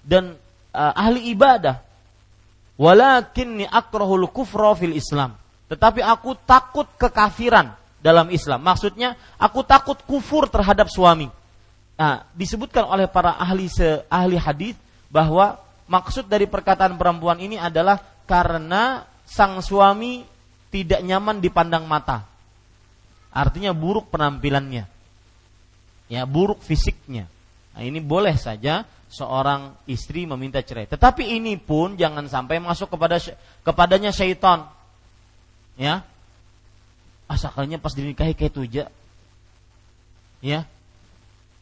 dan 0.00 0.34
uh, 0.72 0.92
ahli 0.96 1.30
ibadah. 1.36 1.84
Walakinni 2.80 3.68
akrahul 3.68 4.32
kufra 4.32 4.72
fil 4.72 4.96
Islam. 4.96 5.36
Tetapi 5.68 6.00
aku 6.00 6.32
takut 6.48 6.88
kekafiran 6.96 7.76
dalam 8.00 8.32
Islam. 8.32 8.64
Maksudnya 8.64 9.14
aku 9.36 9.60
takut 9.60 10.00
kufur 10.08 10.48
terhadap 10.48 10.88
suami. 10.88 11.28
Nah, 12.00 12.24
disebutkan 12.32 12.88
oleh 12.88 13.04
para 13.04 13.36
ahli 13.36 13.68
se 13.68 14.00
ahli 14.08 14.40
hadis 14.40 14.72
bahwa 15.12 15.60
maksud 15.84 16.24
dari 16.24 16.48
perkataan 16.48 16.96
perempuan 16.96 17.36
ini 17.36 17.60
adalah 17.60 18.00
karena 18.24 19.04
sang 19.28 19.60
suami 19.60 20.24
tidak 20.72 21.04
nyaman 21.04 21.44
dipandang 21.44 21.84
mata. 21.84 22.24
Artinya 23.28 23.76
buruk 23.76 24.08
penampilannya 24.08 24.99
ya 26.10 26.26
buruk 26.26 26.58
fisiknya. 26.60 27.30
Nah, 27.70 27.86
ini 27.86 28.02
boleh 28.02 28.34
saja 28.34 28.82
seorang 29.06 29.78
istri 29.86 30.26
meminta 30.26 30.58
cerai. 30.58 30.90
Tetapi 30.90 31.38
ini 31.38 31.54
pun 31.54 31.94
jangan 31.94 32.26
sampai 32.26 32.58
masuk 32.58 32.90
kepada 32.98 33.22
kepadanya 33.62 34.10
syaitan. 34.10 34.66
Ya. 35.78 36.02
Asalnya 37.30 37.78
pas 37.78 37.94
dinikahi 37.94 38.34
kayak 38.34 38.54
tuja. 38.54 38.84
Ya. 40.42 40.66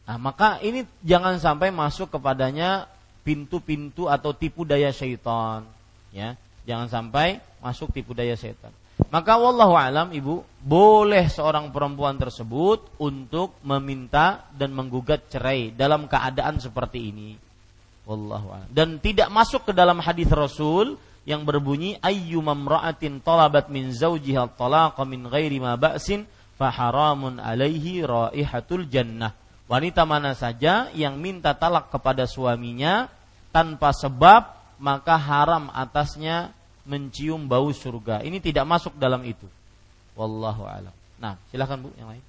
Nah, 0.09 0.17
maka 0.17 0.57
ini 0.65 0.89
jangan 1.05 1.37
sampai 1.37 1.69
masuk 1.69 2.09
kepadanya 2.09 2.89
pintu-pintu 3.21 4.09
atau 4.09 4.33
tipu 4.33 4.65
daya 4.65 4.89
syaitan. 4.89 5.61
Ya. 6.09 6.33
Jangan 6.65 6.89
sampai 6.89 7.37
masuk 7.61 7.93
tipu 7.93 8.17
daya 8.17 8.33
syaitan. 8.33 8.73
Maka 9.09 9.41
wallahu 9.41 9.73
alam 9.73 10.13
ibu 10.13 10.45
boleh 10.61 11.25
seorang 11.25 11.73
perempuan 11.73 12.21
tersebut 12.21 13.01
untuk 13.01 13.57
meminta 13.65 14.45
dan 14.53 14.69
menggugat 14.69 15.25
cerai 15.33 15.73
dalam 15.73 16.05
keadaan 16.05 16.61
seperti 16.61 17.09
ini. 17.09 17.33
Wallahu 18.05 18.53
alam. 18.53 18.69
Dan 18.69 19.01
tidak 19.01 19.33
masuk 19.33 19.69
ke 19.69 19.73
dalam 19.73 19.97
hadis 19.97 20.29
Rasul 20.29 20.97
yang 21.25 21.41
berbunyi 21.41 21.97
ayyumam 22.05 22.69
ra'atin 22.69 23.21
talabat 23.21 23.73
min 23.73 23.89
zawjiha 23.89 24.53
talaqa 24.53 25.01
min 25.09 25.25
ghairi 25.25 25.57
ma 25.57 25.73
ba'sin 25.73 26.29
faharamun 26.57 27.41
alaihi 27.41 28.05
raihatul 28.05 28.85
jannah. 28.85 29.33
Wanita 29.69 30.05
mana 30.05 30.33
saja 30.33 30.89
yang 30.97 31.17
minta 31.21 31.53
talak 31.57 31.93
kepada 31.93 32.25
suaminya 32.25 33.09
tanpa 33.49 33.93
sebab 33.93 34.57
maka 34.81 35.17
haram 35.17 35.69
atasnya 35.69 36.53
mencium 36.89 37.45
bau 37.45 37.69
surga. 37.69 38.25
Ini 38.25 38.41
tidak 38.41 38.65
masuk 38.65 38.97
dalam 38.97 39.21
itu. 39.21 39.45
Wallahu 40.17 40.65
alam. 40.65 40.91
Nah, 41.21 41.37
silakan 41.53 41.85
Bu 41.85 41.89
yang 41.93 42.09
lain. 42.09 42.23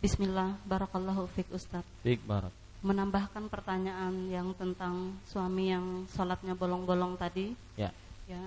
Bismillah, 0.00 0.56
barakallahu 0.64 1.28
fiik 1.36 1.50
Ustaz. 1.52 1.84
Fiik 2.00 2.24
barak. 2.24 2.54
Menambahkan 2.80 3.52
pertanyaan 3.52 4.32
yang 4.32 4.56
tentang 4.56 5.12
suami 5.28 5.68
yang 5.68 6.08
sholatnya 6.08 6.56
bolong-bolong 6.56 7.20
tadi. 7.20 7.52
Ya. 7.76 7.92
Ya, 8.24 8.40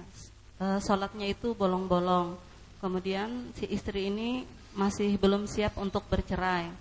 e, 0.57 0.65
sholatnya 0.81 1.29
itu 1.29 1.53
bolong-bolong. 1.53 2.39
Kemudian 2.81 3.53
si 3.53 3.69
istri 3.69 4.09
ini 4.09 4.49
masih 4.73 5.13
belum 5.21 5.45
siap 5.45 5.77
untuk 5.77 6.01
bercerai. 6.09 6.73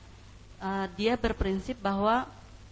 E, 0.57 0.71
dia 0.97 1.21
berprinsip 1.21 1.77
bahwa 1.77 2.25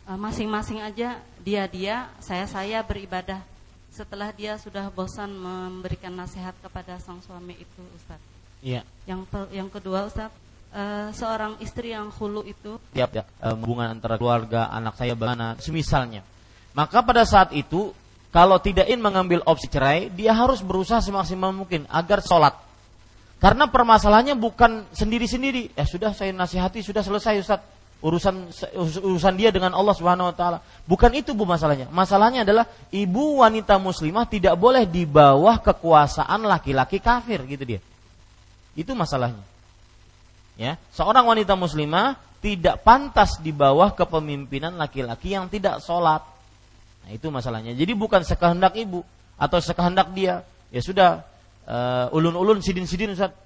e, 0.09 0.13
masing-masing 0.17 0.81
aja 0.81 1.21
dia 1.45 1.69
dia, 1.69 2.09
saya 2.25 2.49
saya 2.49 2.81
beribadah 2.81 3.45
setelah 3.91 4.31
dia 4.31 4.55
sudah 4.57 4.89
bosan 4.95 5.35
memberikan 5.35 6.15
nasihat 6.15 6.55
kepada 6.63 6.97
sang 7.03 7.19
suami 7.21 7.59
itu 7.59 7.83
Ustaz. 7.99 8.19
Iya. 8.63 8.87
Yang 9.05 9.27
yang 9.51 9.69
kedua 9.69 10.07
Ustaz, 10.07 10.31
uh, 10.73 11.11
seorang 11.11 11.59
istri 11.59 11.91
yang 11.93 12.09
hulu 12.15 12.47
itu 12.47 12.79
ya, 12.95 13.11
ya 13.11 13.27
uh, 13.43 13.55
hubungan 13.59 13.99
antara 13.99 14.17
keluarga, 14.17 14.71
anak 14.71 14.95
saya 14.95 15.19
bagaimana, 15.19 15.59
semisalnya. 15.59 16.23
Maka 16.71 17.03
pada 17.03 17.27
saat 17.27 17.51
itu 17.51 17.91
kalau 18.31 18.63
tidak 18.63 18.87
ingin 18.87 19.03
mengambil 19.03 19.43
opsi 19.43 19.67
cerai, 19.67 20.07
dia 20.15 20.31
harus 20.31 20.63
berusaha 20.63 21.03
semaksimal 21.03 21.51
mungkin 21.51 21.83
agar 21.91 22.23
sholat. 22.23 22.55
Karena 23.43 23.67
permasalahannya 23.67 24.39
bukan 24.39 24.87
sendiri-sendiri. 24.95 25.75
Ya 25.75 25.83
sudah 25.83 26.15
saya 26.15 26.31
nasihati 26.31 26.85
sudah 26.85 27.03
selesai 27.03 27.43
Ustaz. 27.43 27.61
Urusan 28.01 28.49
urusan 29.05 29.35
dia 29.37 29.53
dengan 29.53 29.77
Allah 29.77 29.93
Subhanahu 29.93 30.33
wa 30.33 30.35
taala. 30.35 30.59
Bukan 30.89 31.13
itu 31.13 31.37
Bu 31.37 31.45
masalahnya. 31.45 31.93
Masalahnya 31.93 32.49
adalah 32.49 32.65
ibu 32.89 33.45
wanita 33.45 33.77
muslimah 33.77 34.25
tidak 34.25 34.57
boleh 34.57 34.89
di 34.89 35.05
bawah 35.05 35.61
kekuasaan 35.61 36.49
laki-laki 36.49 36.97
kafir 36.97 37.45
gitu 37.45 37.77
dia. 37.77 37.81
Itu 38.73 38.97
masalahnya. 38.97 39.45
Ya, 40.57 40.81
seorang 40.93 41.29
wanita 41.29 41.57
muslimah 41.57 42.17
tidak 42.41 42.81
pantas 42.81 43.37
di 43.41 43.53
bawah 43.53 43.93
kepemimpinan 43.93 44.81
laki-laki 44.81 45.37
yang 45.37 45.53
tidak 45.53 45.85
sholat. 45.85 46.25
Nah 47.05 47.11
itu 47.13 47.29
masalahnya. 47.29 47.77
Jadi 47.77 47.93
bukan 47.93 48.25
sekehendak 48.25 48.77
ibu 48.81 49.05
atau 49.37 49.61
sekehendak 49.61 50.09
dia. 50.17 50.41
Ya 50.73 50.81
sudah 50.81 51.25
uh, 51.69 52.17
ulun-ulun 52.17 52.65
sidin-sidin 52.65 53.13
Ustaz. 53.13 53.37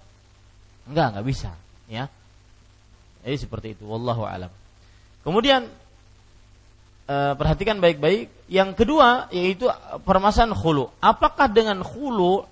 Enggak, 0.86 1.06
enggak 1.14 1.26
bisa, 1.26 1.50
ya. 1.90 2.06
Jadi 3.24 3.36
seperti 3.40 3.66
itu, 3.72 3.88
wallahu 3.88 4.28
alam. 4.28 4.52
Kemudian 5.24 5.64
uh, 7.08 7.32
perhatikan 7.34 7.80
baik-baik. 7.80 8.28
Yang 8.52 8.70
kedua 8.76 9.32
yaitu 9.32 9.72
permasalahan 10.04 10.52
khulu. 10.52 10.92
Apakah 11.00 11.48
dengan 11.48 11.80
khulu 11.80 12.44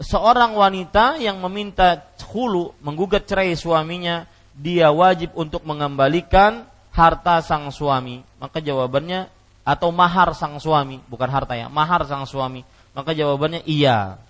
seorang 0.00 0.52
wanita 0.52 1.16
yang 1.16 1.40
meminta 1.40 2.04
khulu 2.20 2.76
menggugat 2.84 3.24
cerai 3.24 3.56
suaminya 3.56 4.28
dia 4.52 4.92
wajib 4.92 5.32
untuk 5.32 5.64
mengembalikan 5.64 6.68
harta 6.92 7.40
sang 7.40 7.72
suami? 7.72 8.20
Maka 8.36 8.60
jawabannya 8.60 9.32
atau 9.64 9.88
mahar 9.92 10.36
sang 10.36 10.60
suami, 10.60 11.00
bukan 11.08 11.28
harta 11.32 11.56
ya, 11.56 11.72
mahar 11.72 12.04
sang 12.04 12.28
suami. 12.28 12.60
Maka 12.92 13.16
jawabannya 13.16 13.64
iya. 13.64 14.20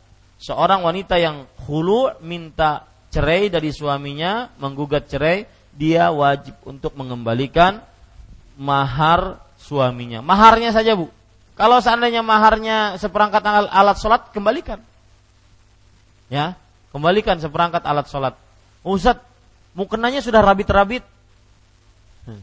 Seorang 0.40 0.86
wanita 0.86 1.20
yang 1.20 1.44
hulu 1.66 2.16
minta 2.22 2.89
cerai 3.10 3.50
dari 3.50 3.74
suaminya, 3.74 4.48
menggugat 4.62 5.10
cerai, 5.10 5.44
dia 5.74 6.10
wajib 6.14 6.54
untuk 6.62 6.94
mengembalikan 6.94 7.82
mahar 8.54 9.42
suaminya. 9.58 10.22
Maharnya 10.22 10.70
saja 10.70 10.94
bu. 10.94 11.10
Kalau 11.58 11.82
seandainya 11.84 12.24
maharnya 12.24 12.96
seperangkat 12.96 13.44
alat 13.44 13.98
sholat, 14.00 14.32
kembalikan. 14.32 14.80
Ya, 16.32 16.56
kembalikan 16.94 17.36
seperangkat 17.36 17.84
alat 17.84 18.06
sholat. 18.08 18.34
Ustaz, 18.80 19.20
mukenanya 19.76 20.24
sudah 20.24 20.40
rabit-rabit. 20.40 21.04
Hmm. 22.24 22.40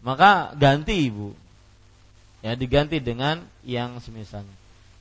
Maka 0.00 0.56
ganti 0.56 1.10
ibu. 1.10 1.36
Ya, 2.40 2.56
diganti 2.56 2.96
dengan 3.04 3.44
yang 3.60 4.00
semisalnya. 4.00 4.59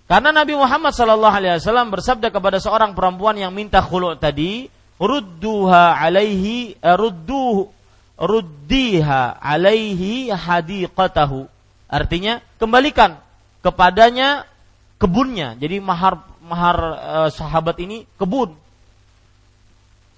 Karena 0.10 0.34
Nabi 0.34 0.57
Muhammad 0.57 0.90
Shallallahu 0.98 1.36
Alaihi 1.38 1.61
Wasallam 1.61 1.94
bersabda 1.94 2.34
kepada 2.34 2.57
seorang 2.57 2.98
perempuan 2.98 3.38
yang 3.38 3.53
minta 3.53 3.77
khulu 3.77 4.18
tadi, 4.18 4.65
rudduha 4.98 6.02
alaihi 6.02 6.73
eh, 6.81 6.95
rudduh 6.98 7.69
ruddiha 8.18 9.38
alaihi 9.38 10.34
hadiqatahu. 10.34 11.45
Artinya 11.86 12.41
kembalikan 12.57 13.22
kepadanya 13.61 14.49
kebunnya. 14.98 15.53
Jadi 15.61 15.77
mahar 15.77 16.26
mahar 16.41 16.77
uh, 16.81 17.30
sahabat 17.30 17.77
ini 17.80 18.10
kebun. 18.19 18.57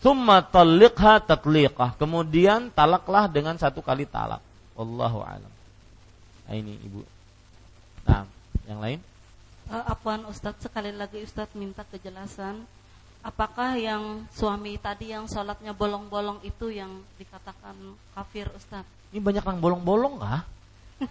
Thumma 0.02 0.42
talliqha 0.42 1.20
tatliqah. 1.20 2.00
Kemudian 2.00 2.74
talaklah 2.74 3.30
dengan 3.30 3.60
satu 3.60 3.86
kali 3.86 4.10
talak. 4.10 4.42
Wallahu 4.74 5.22
alam. 5.22 5.52
Nah, 6.48 6.54
ini 6.58 6.74
Ibu. 6.80 7.02
Nah, 8.10 8.26
yang 8.66 8.80
lain? 8.82 9.00
Uh, 9.72 9.88
Apaan 9.88 10.28
Ustadz 10.28 10.68
sekali 10.68 10.92
lagi 10.92 11.24
Ustadz 11.24 11.56
minta 11.56 11.88
kejelasan 11.88 12.68
apakah 13.24 13.80
yang 13.80 14.28
suami 14.36 14.76
tadi 14.76 15.16
yang 15.16 15.30
sholatnya 15.32 15.72
bolong-bolong 15.72 16.44
itu 16.44 16.74
yang 16.74 17.00
dikatakan 17.16 17.80
kafir 18.12 18.52
Ustadz? 18.52 19.16
Ini 19.16 19.24
banyak 19.24 19.48
yang 19.48 19.62
bolong-bolong 19.64 20.20
kah? 20.20 20.44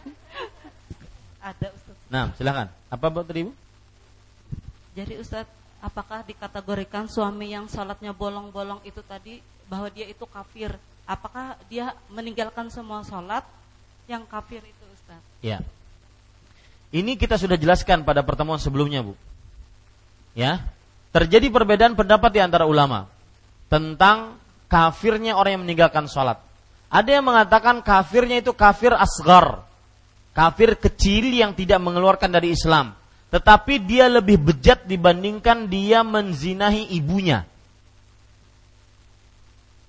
Ada 1.48 1.72
Ustadz. 1.72 2.04
Nah, 2.12 2.36
silakan. 2.36 2.68
Apa 2.92 3.06
buat 3.08 3.24
Ibu? 3.24 3.48
Jadi 4.92 5.16
Ustadz 5.16 5.48
apakah 5.80 6.20
dikategorikan 6.28 7.08
suami 7.08 7.56
yang 7.56 7.64
sholatnya 7.64 8.12
bolong-bolong 8.12 8.84
itu 8.84 9.00
tadi 9.00 9.40
bahwa 9.70 9.88
dia 9.88 10.04
itu 10.04 10.28
kafir? 10.28 10.76
Apakah 11.08 11.56
dia 11.72 11.96
meninggalkan 12.12 12.68
semua 12.68 13.00
sholat 13.08 13.42
yang 14.04 14.28
kafir 14.28 14.60
itu 14.62 14.84
Ustaz? 14.92 15.22
Ya. 15.40 15.64
Ini 16.90 17.14
kita 17.14 17.38
sudah 17.38 17.54
jelaskan 17.54 18.02
pada 18.02 18.26
pertemuan 18.26 18.58
sebelumnya 18.58 19.06
Bu. 19.06 19.14
Ya. 20.34 20.66
Terjadi 21.10 21.50
perbedaan 21.50 21.98
pendapat 21.98 22.30
di 22.30 22.40
antara 22.42 22.66
ulama 22.66 23.10
tentang 23.66 24.38
kafirnya 24.70 25.34
orang 25.34 25.58
yang 25.58 25.62
meninggalkan 25.66 26.06
sholat. 26.06 26.38
Ada 26.90 27.18
yang 27.18 27.26
mengatakan 27.26 27.82
kafirnya 27.82 28.42
itu 28.42 28.54
kafir 28.54 28.94
asgar. 28.94 29.62
Kafir 30.30 30.78
kecil 30.78 31.30
yang 31.30 31.54
tidak 31.54 31.82
mengeluarkan 31.82 32.30
dari 32.30 32.54
Islam 32.54 32.94
tetapi 33.30 33.78
dia 33.86 34.10
lebih 34.10 34.42
bejat 34.42 34.84
dibandingkan 34.90 35.70
dia 35.70 36.02
menzinahi 36.02 36.90
ibunya. 36.98 37.46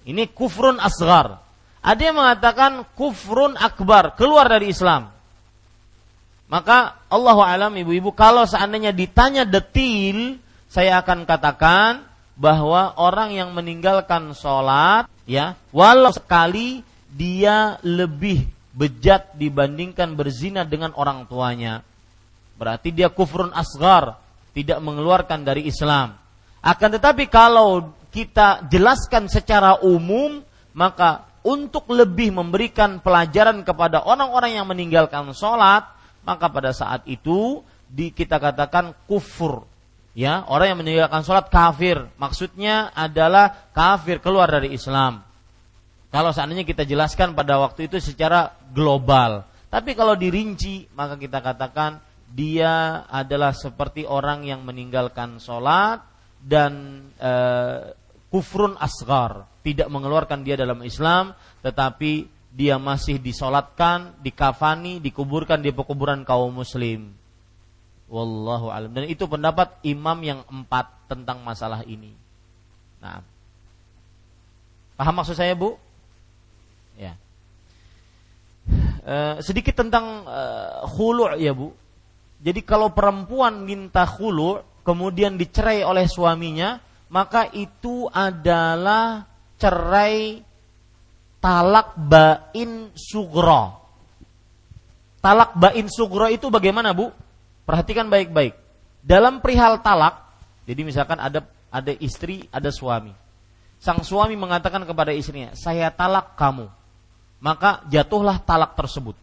Ini 0.05 0.29
kufrun 0.29 0.77
asgar. 0.77 1.41
Ada 1.81 2.01
yang 2.13 2.21
mengatakan 2.21 2.85
kufrun 2.93 3.57
akbar, 3.57 4.13
keluar 4.13 4.45
dari 4.45 4.69
Islam. 4.69 5.09
Maka 6.51 6.99
Allah 7.07 7.37
alam 7.47 7.71
ibu-ibu 7.79 8.11
kalau 8.11 8.43
seandainya 8.43 8.91
ditanya 8.91 9.47
detil, 9.47 10.35
saya 10.67 10.99
akan 10.99 11.23
katakan 11.23 12.03
bahwa 12.35 12.91
orang 12.99 13.31
yang 13.31 13.55
meninggalkan 13.55 14.35
sholat, 14.35 15.07
ya, 15.23 15.55
walau 15.71 16.11
sekali 16.11 16.83
dia 17.07 17.79
lebih 17.87 18.43
bejat 18.75 19.35
dibandingkan 19.39 20.11
berzina 20.15 20.67
dengan 20.67 20.91
orang 20.99 21.23
tuanya 21.27 21.87
berarti 22.61 22.93
dia 22.93 23.09
kufrun 23.09 23.49
asgar, 23.57 24.21
tidak 24.53 24.77
mengeluarkan 24.85 25.41
dari 25.41 25.65
Islam. 25.65 26.13
Akan 26.61 26.93
tetapi 26.93 27.25
kalau 27.25 27.89
kita 28.13 28.69
jelaskan 28.69 29.25
secara 29.25 29.81
umum, 29.81 30.45
maka 30.77 31.25
untuk 31.41 31.89
lebih 31.89 32.29
memberikan 32.29 33.01
pelajaran 33.01 33.65
kepada 33.65 34.05
orang-orang 34.05 34.61
yang 34.61 34.69
meninggalkan 34.69 35.25
sholat, 35.33 35.89
maka 36.21 36.49
pada 36.49 36.71
saat 36.71 37.05
itu 37.09 37.61
di, 37.87 38.13
kita 38.13 38.37
katakan 38.39 38.93
kufur. 39.05 39.67
Ya, 40.11 40.43
orang 40.51 40.75
yang 40.75 40.79
meninggalkan 40.83 41.23
sholat 41.23 41.47
kafir. 41.47 42.03
Maksudnya 42.19 42.91
adalah 42.91 43.71
kafir 43.71 44.19
keluar 44.19 44.51
dari 44.51 44.75
Islam. 44.75 45.23
Kalau 46.11 46.35
seandainya 46.35 46.67
kita 46.67 46.83
jelaskan 46.83 47.31
pada 47.31 47.55
waktu 47.55 47.87
itu 47.87 47.95
secara 48.03 48.51
global. 48.75 49.47
Tapi 49.71 49.95
kalau 49.95 50.19
dirinci, 50.19 50.91
maka 50.91 51.15
kita 51.15 51.39
katakan 51.39 52.03
dia 52.31 53.07
adalah 53.07 53.55
seperti 53.55 54.03
orang 54.03 54.43
yang 54.43 54.63
meninggalkan 54.63 55.39
sholat 55.39 56.03
dan 56.43 57.05
e, 57.19 57.33
kufrun 58.31 58.79
asgar 58.79 59.45
tidak 59.61 59.91
mengeluarkan 59.91 60.41
dia 60.41 60.55
dalam 60.55 60.79
Islam 60.81 61.35
tetapi 61.61 62.40
dia 62.51 62.75
masih 62.75 63.15
disolatkan, 63.15 64.11
dikafani, 64.19 64.99
dikuburkan 64.99 65.63
di 65.63 65.71
pekuburan 65.71 66.27
kaum 66.27 66.51
muslim. 66.51 67.15
Wallahu 68.11 68.67
alam. 68.67 68.91
Dan 68.91 69.07
itu 69.07 69.23
pendapat 69.23 69.79
imam 69.87 70.19
yang 70.19 70.43
empat 70.51 71.07
tentang 71.07 71.39
masalah 71.47 71.87
ini. 71.87 72.11
Nah, 72.99 73.23
paham 74.99 75.15
maksud 75.15 75.39
saya 75.39 75.55
bu? 75.55 75.79
Ya. 76.99 77.15
E, 79.01 79.39
sedikit 79.39 79.79
tentang 79.79 80.27
e, 80.27 80.41
khulu 80.91 81.39
ya 81.39 81.55
bu. 81.55 81.71
Jadi 82.43 82.67
kalau 82.67 82.91
perempuan 82.91 83.63
minta 83.63 84.03
khulu 84.03 84.59
kemudian 84.83 85.39
dicerai 85.39 85.87
oleh 85.87 86.03
suaminya, 86.03 86.83
maka 87.07 87.47
itu 87.55 88.11
adalah 88.11 89.23
cerai 89.55 90.43
talak 91.41 91.97
bain 91.97 92.93
sugro. 92.93 93.81
Talak 95.19 95.57
bain 95.57 95.89
sugro 95.89 96.29
itu 96.29 96.47
bagaimana 96.47 96.93
bu? 96.93 97.09
Perhatikan 97.65 98.07
baik-baik. 98.07 98.55
Dalam 99.01 99.41
perihal 99.41 99.81
talak, 99.81 100.21
jadi 100.69 100.81
misalkan 100.85 101.17
ada 101.17 101.41
ada 101.73 101.91
istri, 101.97 102.45
ada 102.53 102.69
suami. 102.69 103.11
Sang 103.81 104.05
suami 104.05 104.37
mengatakan 104.37 104.85
kepada 104.85 105.09
istrinya, 105.09 105.57
saya 105.57 105.89
talak 105.89 106.37
kamu. 106.37 106.69
Maka 107.41 107.81
jatuhlah 107.89 108.37
talak 108.45 108.77
tersebut. 108.77 109.17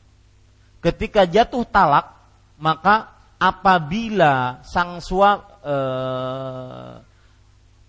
Ketika 0.83 1.23
jatuh 1.23 1.63
talak, 1.63 2.11
maka 2.59 3.15
apabila 3.39 4.59
sang 4.67 4.99
suami 4.99 5.47
eh, 5.63 6.95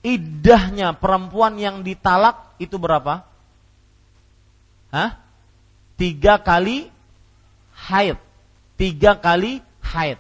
idahnya 0.06 0.94
perempuan 0.94 1.58
yang 1.58 1.82
ditalak 1.82 2.54
itu 2.62 2.78
berapa? 2.78 3.29
Hah? 4.90 5.18
Tiga 5.96 6.42
kali 6.42 6.90
haid. 7.76 8.18
Tiga 8.80 9.18
kali 9.18 9.62
haid. 9.84 10.18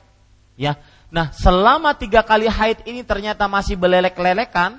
Ya. 0.59 0.77
Nah, 1.09 1.33
selama 1.33 1.95
tiga 1.97 2.21
kali 2.21 2.45
haid 2.45 2.85
ini 2.85 3.01
ternyata 3.01 3.49
masih 3.49 3.73
belelek-lelekan, 3.79 4.77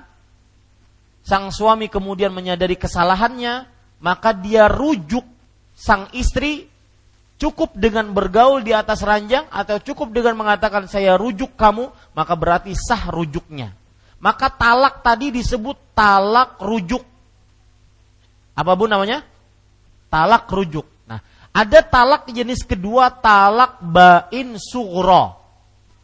sang 1.25 1.51
suami 1.51 1.91
kemudian 1.91 2.31
menyadari 2.31 2.79
kesalahannya, 2.79 3.67
maka 3.99 4.31
dia 4.31 4.71
rujuk 4.71 5.27
sang 5.75 6.07
istri 6.13 6.71
cukup 7.41 7.73
dengan 7.73 8.13
bergaul 8.13 8.61
di 8.61 8.69
atas 8.69 9.01
ranjang 9.01 9.49
atau 9.49 9.81
cukup 9.81 10.13
dengan 10.13 10.37
mengatakan 10.37 10.85
saya 10.85 11.17
rujuk 11.17 11.57
kamu, 11.57 11.89
maka 12.13 12.33
berarti 12.37 12.77
sah 12.77 13.09
rujuknya. 13.09 13.73
Maka 14.21 14.53
talak 14.53 15.01
tadi 15.01 15.33
disebut 15.33 15.97
talak 15.97 16.61
rujuk. 16.61 17.01
Apa 18.53 18.77
bu 18.77 18.85
namanya? 18.85 19.25
Talak 20.11 20.51
rujuk. 20.51 20.83
Nah, 21.07 21.23
ada 21.55 21.79
talak 21.79 22.27
jenis 22.27 22.67
kedua 22.67 23.07
talak 23.07 23.79
bain 23.79 24.59
sugro. 24.59 25.39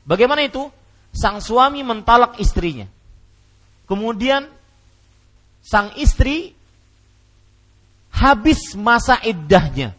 Bagaimana 0.07 0.47
itu? 0.47 0.71
Sang 1.11 1.43
suami 1.43 1.83
mentalak 1.83 2.39
istrinya. 2.39 2.87
Kemudian 3.83 4.47
sang 5.59 5.91
istri 5.99 6.55
habis 8.11 8.73
masa 8.79 9.19
iddahnya. 9.19 9.91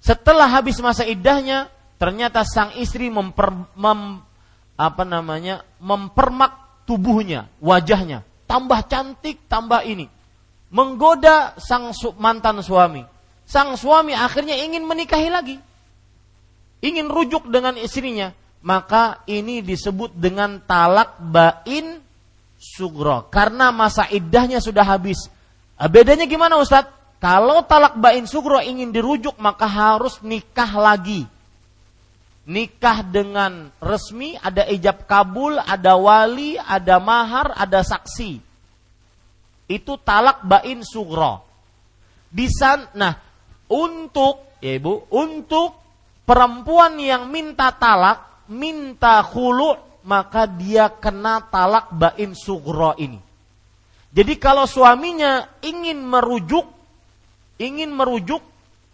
Setelah 0.00 0.48
habis 0.48 0.80
masa 0.80 1.04
iddahnya, 1.04 1.68
ternyata 2.00 2.40
sang 2.48 2.72
istri 2.80 3.12
memper, 3.12 3.52
mem, 3.76 4.24
apa 4.80 5.04
namanya, 5.04 5.60
mempermak 5.76 6.84
tubuhnya, 6.88 7.52
wajahnya, 7.60 8.24
tambah 8.48 8.80
cantik, 8.88 9.44
tambah 9.44 9.84
ini, 9.84 10.08
menggoda 10.70 11.58
sang 11.58 11.90
mantan 12.18 12.62
suami. 12.64 13.02
Sang 13.46 13.74
suami 13.74 14.14
akhirnya 14.14 14.54
ingin 14.54 14.86
menikahi 14.86 15.28
lagi 15.30 15.56
ingin 16.80 17.06
rujuk 17.08 17.48
dengan 17.48 17.76
istrinya, 17.76 18.32
maka 18.64 19.22
ini 19.28 19.60
disebut 19.60 20.16
dengan 20.16 20.60
talak 20.64 21.20
bain 21.20 22.00
sugro. 22.56 23.28
Karena 23.28 23.72
masa 23.72 24.08
iddahnya 24.08 24.60
sudah 24.60 24.84
habis. 24.84 25.28
Ah, 25.80 25.88
bedanya 25.88 26.28
gimana 26.28 26.60
Ustadz? 26.60 26.98
Kalau 27.20 27.60
talak 27.68 28.00
bain 28.00 28.24
sugro 28.24 28.64
ingin 28.64 28.92
dirujuk 28.96 29.36
maka 29.36 29.68
harus 29.68 30.20
nikah 30.24 30.72
lagi. 30.72 31.28
Nikah 32.48 33.04
dengan 33.04 33.68
resmi, 33.78 34.34
ada 34.40 34.64
ijab 34.66 35.04
kabul, 35.04 35.60
ada 35.60 35.94
wali, 35.94 36.56
ada 36.56 36.96
mahar, 36.96 37.52
ada 37.54 37.84
saksi. 37.84 38.40
Itu 39.70 40.02
talak 40.02 40.42
bain 40.42 40.82
sugro. 40.82 41.46
Di 42.26 42.50
sana, 42.50 42.90
nah, 42.98 43.14
untuk 43.70 44.58
ya 44.58 44.74
ibu, 44.74 45.06
untuk 45.14 45.78
perempuan 46.26 46.98
yang 46.98 47.30
minta 47.30 47.70
talak, 47.70 48.50
minta 48.50 49.22
khulu, 49.22 50.02
maka 50.06 50.50
dia 50.50 50.90
kena 50.90 51.46
talak 51.46 51.94
bain 51.94 52.34
sugro 52.34 52.98
ini. 52.98 53.18
Jadi 54.10 54.34
kalau 54.42 54.66
suaminya 54.66 55.62
ingin 55.62 56.02
merujuk, 56.02 56.66
ingin 57.62 57.94
merujuk 57.94 58.42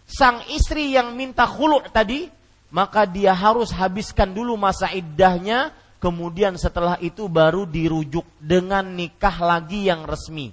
sang 0.05 0.45
istri 0.53 0.93
yang 0.93 1.17
minta 1.17 1.49
khulu 1.49 1.81
tadi, 1.89 2.29
maka 2.69 3.09
dia 3.09 3.33
harus 3.33 3.73
habiskan 3.73 4.37
dulu 4.37 4.61
masa 4.61 4.93
iddahnya, 4.93 5.73
kemudian 6.05 6.61
setelah 6.61 7.01
itu 7.01 7.33
baru 7.33 7.65
dirujuk 7.65 8.29
dengan 8.37 8.85
nikah 8.93 9.41
lagi 9.41 9.89
yang 9.89 10.05
resmi. 10.05 10.53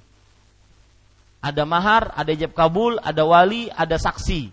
Ada 1.43 1.67
mahar, 1.67 2.15
ada 2.15 2.31
ijab 2.31 2.55
kabul, 2.55 2.95
ada 3.03 3.27
wali, 3.27 3.67
ada 3.75 3.99
saksi. 3.99 4.47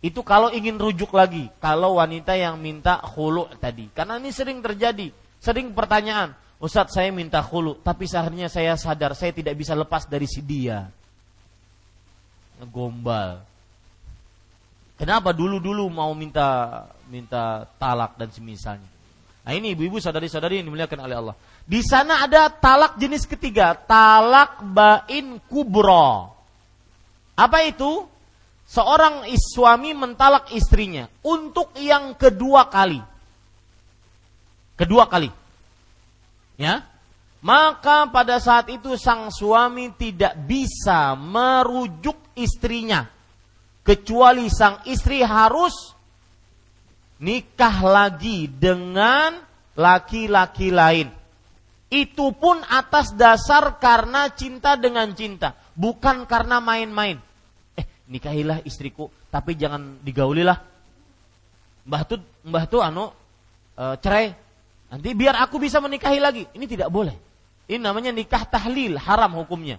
Itu 0.00 0.24
kalau 0.24 0.48
ingin 0.48 0.80
rujuk 0.80 1.12
lagi, 1.12 1.52
kalau 1.60 2.00
wanita 2.00 2.32
yang 2.32 2.56
minta 2.56 2.96
khulu 3.04 3.52
tadi. 3.60 3.92
Karena 3.92 4.16
ini 4.16 4.32
sering 4.32 4.64
terjadi, 4.64 5.12
sering 5.36 5.76
pertanyaan, 5.76 6.32
Ustadz 6.56 6.96
saya 6.96 7.12
minta 7.12 7.44
khulu, 7.44 7.76
tapi 7.84 8.08
seharusnya 8.08 8.48
saya 8.48 8.72
sadar 8.80 9.12
saya 9.12 9.36
tidak 9.36 9.52
bisa 9.52 9.76
lepas 9.76 10.08
dari 10.08 10.24
si 10.24 10.40
dia. 10.40 10.88
Gombal. 12.72 13.44
Kenapa 14.96 15.32
dulu-dulu 15.32 15.88
mau 15.88 16.12
minta 16.12 16.84
minta 17.08 17.64
talak 17.80 18.16
dan 18.16 18.28
semisalnya? 18.28 18.99
Nah 19.40 19.52
ini 19.56 19.72
ibu-ibu 19.72 19.96
sadari-sadari 19.96 20.60
yang 20.60 20.68
dimuliakan 20.68 21.00
oleh 21.00 21.16
Allah. 21.16 21.36
Di 21.64 21.80
sana 21.80 22.24
ada 22.24 22.52
talak 22.52 23.00
jenis 23.00 23.24
ketiga, 23.24 23.72
talak 23.74 24.60
bain 24.62 25.40
kubro. 25.48 26.32
Apa 27.34 27.64
itu? 27.64 28.10
seorang 28.70 29.26
suami 29.34 29.90
mentalak 29.98 30.54
istrinya 30.54 31.10
untuk 31.26 31.74
yang 31.74 32.14
kedua 32.14 32.70
kali. 32.70 33.02
Kedua 34.78 35.10
kali. 35.10 35.28
Ya. 36.54 36.86
Maka 37.40 38.06
pada 38.12 38.36
saat 38.38 38.68
itu 38.70 38.94
sang 39.00 39.32
suami 39.32 39.90
tidak 39.96 40.36
bisa 40.44 41.16
merujuk 41.16 42.14
istrinya 42.36 43.08
kecuali 43.80 44.52
sang 44.52 44.84
istri 44.84 45.24
harus 45.24 45.96
nikah 47.20 47.76
lagi 47.84 48.48
dengan 48.48 49.38
laki-laki 49.76 50.72
lain. 50.72 51.12
Itu 51.90 52.34
pun 52.34 52.62
atas 52.66 53.12
dasar 53.14 53.78
karena 53.78 54.30
cinta 54.32 54.74
dengan 54.74 55.10
cinta, 55.14 55.54
bukan 55.74 56.24
karena 56.24 56.62
main-main 56.62 57.18
nikahilah 58.10 58.66
istriku, 58.66 59.06
tapi 59.30 59.54
jangan 59.54 60.02
digaulilah. 60.02 60.58
Mbah 61.86 62.02
tuh 62.04 62.18
mbah 62.42 62.66
tuh 62.66 62.82
anu 62.82 63.14
e, 63.78 63.84
cerai. 64.02 64.34
Nanti 64.90 65.14
biar 65.14 65.38
aku 65.38 65.62
bisa 65.62 65.78
menikahi 65.78 66.18
lagi. 66.18 66.42
Ini 66.50 66.66
tidak 66.66 66.90
boleh. 66.90 67.14
Ini 67.70 67.78
namanya 67.78 68.10
nikah 68.10 68.42
tahlil, 68.42 68.98
haram 68.98 69.38
hukumnya. 69.38 69.78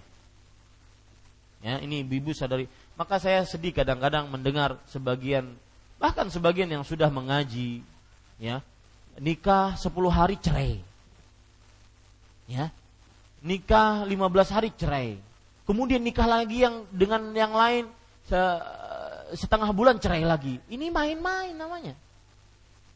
Ya, 1.60 1.78
ini 1.84 2.00
ibu 2.02 2.32
sadari. 2.32 2.64
Maka 2.96 3.20
saya 3.20 3.44
sedih 3.44 3.76
kadang-kadang 3.76 4.32
mendengar 4.32 4.80
sebagian 4.88 5.52
bahkan 6.02 6.26
sebagian 6.26 6.66
yang 6.66 6.82
sudah 6.82 7.06
mengaji 7.06 7.86
ya 8.42 8.58
nikah 9.22 9.78
10 9.78 9.86
hari 10.10 10.34
cerai 10.42 10.82
ya 12.50 12.74
nikah 13.38 14.02
15 14.02 14.18
hari 14.50 14.74
cerai 14.74 15.22
kemudian 15.62 16.02
nikah 16.02 16.26
lagi 16.26 16.66
yang 16.66 16.82
dengan 16.90 17.30
yang 17.30 17.54
lain 17.54 17.86
setengah 19.34 19.70
bulan 19.72 19.96
cerai 19.98 20.22
lagi. 20.22 20.60
Ini 20.68 20.92
main-main 20.92 21.56
namanya. 21.56 21.94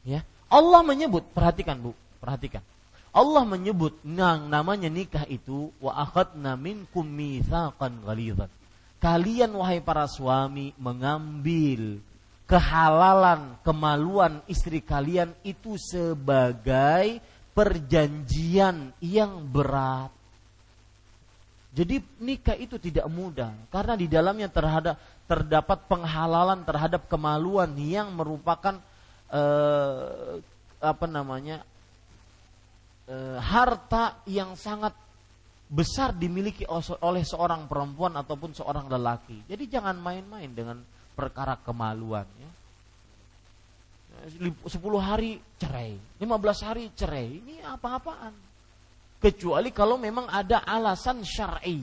Ya. 0.07 0.23
Allah 0.47 0.81
menyebut, 0.87 1.27
perhatikan 1.35 1.81
Bu, 1.83 1.93
perhatikan. 2.23 2.63
Allah 3.11 3.43
menyebut 3.49 3.97
yang 4.05 4.47
namanya 4.47 4.93
nikah 4.93 5.25
itu 5.27 5.73
wa 5.81 5.97
akhadna 5.97 6.55
minkum 6.55 7.03
mitsaqan 7.03 8.05
ghalidhan. 8.05 8.53
Kalian 9.01 9.57
wahai 9.57 9.81
para 9.81 10.05
suami 10.05 10.77
mengambil 10.77 11.99
kehalalan, 12.47 13.59
kemaluan 13.67 14.39
istri 14.47 14.79
kalian 14.79 15.35
itu 15.43 15.75
sebagai 15.77 17.19
perjanjian 17.53 18.95
yang 19.03 19.43
berat. 19.51 20.15
Jadi 21.77 22.01
nikah 22.25 22.57
itu 22.57 22.81
tidak 22.81 23.05
mudah 23.13 23.53
karena 23.69 24.01
di 24.01 24.09
dalamnya 24.09 24.49
terhadap 24.49 24.97
terdapat 25.29 25.85
penghalalan 25.91 26.65
terhadap 26.65 27.05
kemaluan 27.05 27.69
yang 27.77 28.17
merupakan 28.17 28.81
eh, 29.29 30.41
apa 30.81 31.07
namanya 31.11 31.61
eh, 33.11 33.37
harta 33.37 34.25
yang 34.25 34.57
sangat 34.57 34.97
besar 35.67 36.15
dimiliki 36.15 36.65
oleh 37.03 37.27
seorang 37.27 37.67
perempuan 37.67 38.15
ataupun 38.15 38.55
seorang 38.55 38.87
lelaki. 38.87 39.45
Jadi 39.51 39.67
jangan 39.67 39.99
main-main 39.99 40.49
dengan 40.55 40.79
perkara 41.17 41.57
kemaluan 41.65 42.29
ya. 42.37 42.51
10 44.27 44.69
hari 45.01 45.41
cerai, 45.61 45.97
15 46.21 46.67
hari 46.69 46.85
cerai. 46.97 47.41
Ini 47.41 47.65
apa-apaan? 47.65 48.47
kecuali 49.21 49.73
kalau 49.73 49.97
memang 49.97 50.29
ada 50.29 50.63
alasan 50.65 51.25
syar'i. 51.25 51.83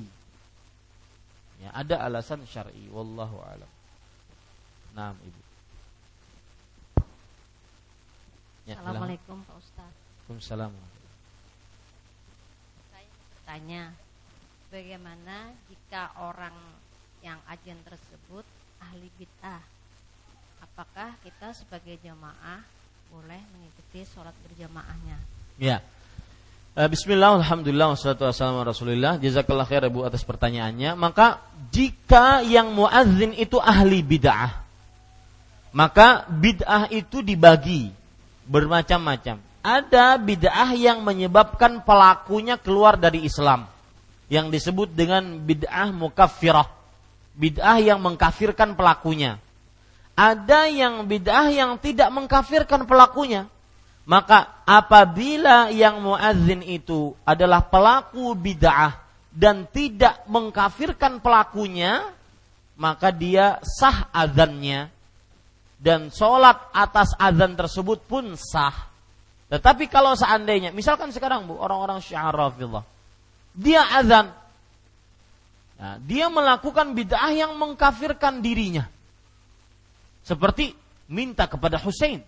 Ya, 1.61 1.69
ada 1.73 2.03
alasan 2.05 2.43
syar'i. 2.45 2.88
Wallahu 2.91 3.39
alam. 3.43 3.72
Naam, 4.93 5.15
Ibu. 5.18 5.41
Ya, 8.64 8.80
Assalamualaikum 8.80 9.43
Pak 9.43 9.55
Ustaz. 9.60 9.91
Waalaikumsalam. 10.23 10.72
Saya 12.95 13.07
bertanya, 13.11 13.81
bagaimana 14.72 15.51
jika 15.68 16.15
orang 16.15 16.55
yang 17.19 17.39
ajian 17.51 17.80
tersebut 17.84 18.47
ahli 18.84 19.07
bid'ah? 19.15 19.64
Apakah 20.60 21.15
kita 21.23 21.55
sebagai 21.55 21.95
jamaah 22.03 22.60
boleh 23.14 23.39
mengikuti 23.55 24.03
sholat 24.11 24.34
berjamaahnya? 24.43 25.18
Ya, 25.61 25.80
Eh, 26.73 26.89
bismillah, 26.89 27.38
alhamdulillah, 27.38 27.93
wassalatu 27.93 28.26
wassalamu 28.26 28.65
rasulillah. 28.65 29.22
Jazakallah 29.22 29.69
khair 29.69 29.85
Ibu 29.85 30.10
atas 30.10 30.26
pertanyaannya. 30.26 30.97
Maka 30.97 31.38
jika 31.69 32.41
yang 32.41 32.73
muadzin 32.73 33.30
itu 33.38 33.61
ahli 33.61 34.01
bid'ah, 34.01 34.57
maka 35.69 36.26
bid'ah 36.34 36.89
itu 36.89 37.22
dibagi. 37.22 37.93
bermacam-macam. 38.43 39.39
Ada 39.64 40.19
bid'ah 40.19 40.76
yang 40.76 40.99
menyebabkan 40.99 41.80
pelakunya 41.88 42.60
keluar 42.60 42.99
dari 42.99 43.23
Islam 43.23 43.72
yang 44.27 44.51
disebut 44.51 44.91
dengan 44.91 45.39
bid'ah 45.39 45.88
mukaffirah. 45.95 46.68
Bid'ah 47.34 47.81
yang 47.81 47.99
mengkafirkan 47.99 48.77
pelakunya. 48.77 49.41
Ada 50.14 50.69
yang 50.69 51.10
bid'ah 51.10 51.49
yang 51.49 51.81
tidak 51.81 52.14
mengkafirkan 52.14 52.85
pelakunya. 52.85 53.49
Maka 54.03 54.61
apabila 54.68 55.72
yang 55.72 56.03
muadzin 56.03 56.61
itu 56.61 57.18
adalah 57.23 57.65
pelaku 57.65 58.35
bid'ah 58.35 58.99
dan 59.34 59.65
tidak 59.72 60.22
mengkafirkan 60.30 61.18
pelakunya, 61.23 62.14
maka 62.77 63.10
dia 63.10 63.57
sah 63.64 64.11
azannya 64.14 64.91
dan 65.81 66.14
sholat 66.14 66.69
atas 66.72 67.15
azan 67.18 67.57
tersebut 67.57 68.05
pun 68.05 68.35
sah. 68.38 68.93
Tetapi 69.49 69.89
kalau 69.89 70.14
seandainya, 70.14 70.69
misalkan 70.69 71.10
sekarang 71.10 71.45
bu, 71.49 71.57
orang-orang 71.57 72.01
syiarafillah, 72.01 72.85
dia 73.53 73.81
azan, 73.97 74.34
nah, 75.78 75.95
dia 76.02 76.28
melakukan 76.28 76.94
bid'ah 76.98 77.32
yang 77.34 77.56
mengkafirkan 77.58 78.41
dirinya. 78.44 78.90
Seperti 80.24 80.72
minta 81.12 81.45
kepada 81.45 81.80
Hussein. 81.82 82.24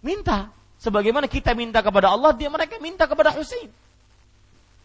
Minta. 0.00 0.54
Sebagaimana 0.76 1.26
kita 1.26 1.56
minta 1.56 1.80
kepada 1.80 2.12
Allah, 2.12 2.36
dia 2.36 2.52
mereka 2.52 2.76
minta 2.78 3.08
kepada 3.08 3.32
Hussein. 3.32 3.72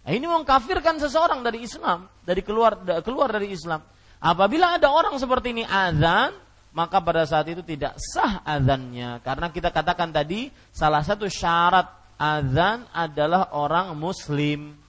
Nah, 0.02 0.12
ini 0.18 0.26
mengkafirkan 0.26 0.98
seseorang 0.98 1.46
dari 1.46 1.62
Islam, 1.62 2.10
dari 2.26 2.42
keluar 2.42 2.80
keluar 3.06 3.30
dari 3.30 3.54
Islam. 3.54 3.86
Apabila 4.18 4.82
ada 4.82 4.90
orang 4.90 5.14
seperti 5.22 5.54
ini 5.54 5.64
azan, 5.66 6.34
maka 6.72 7.04
pada 7.04 7.28
saat 7.28 7.52
itu 7.52 7.62
tidak 7.62 8.00
sah 8.00 8.40
azannya 8.48 9.20
karena 9.22 9.52
kita 9.52 9.70
katakan 9.76 10.16
tadi 10.16 10.48
salah 10.72 11.04
satu 11.04 11.28
syarat 11.28 11.92
azan 12.16 12.88
adalah 12.96 13.52
orang 13.52 13.92
muslim 14.00 14.80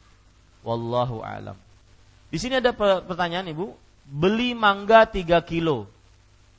wallahu 0.63 1.27
alam 1.27 1.59
di 2.33 2.41
sini 2.41 2.65
ada 2.65 2.73
pertanyaan 3.05 3.53
ibu. 3.53 3.77
Beli 4.09 4.57
mangga 4.57 5.05
3 5.05 5.37
kilo. 5.45 5.85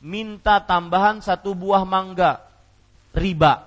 Minta 0.05 0.61
tambahan 0.61 1.17
satu 1.17 1.57
buah 1.57 1.81
mangga. 1.81 2.45
Riba. 3.17 3.65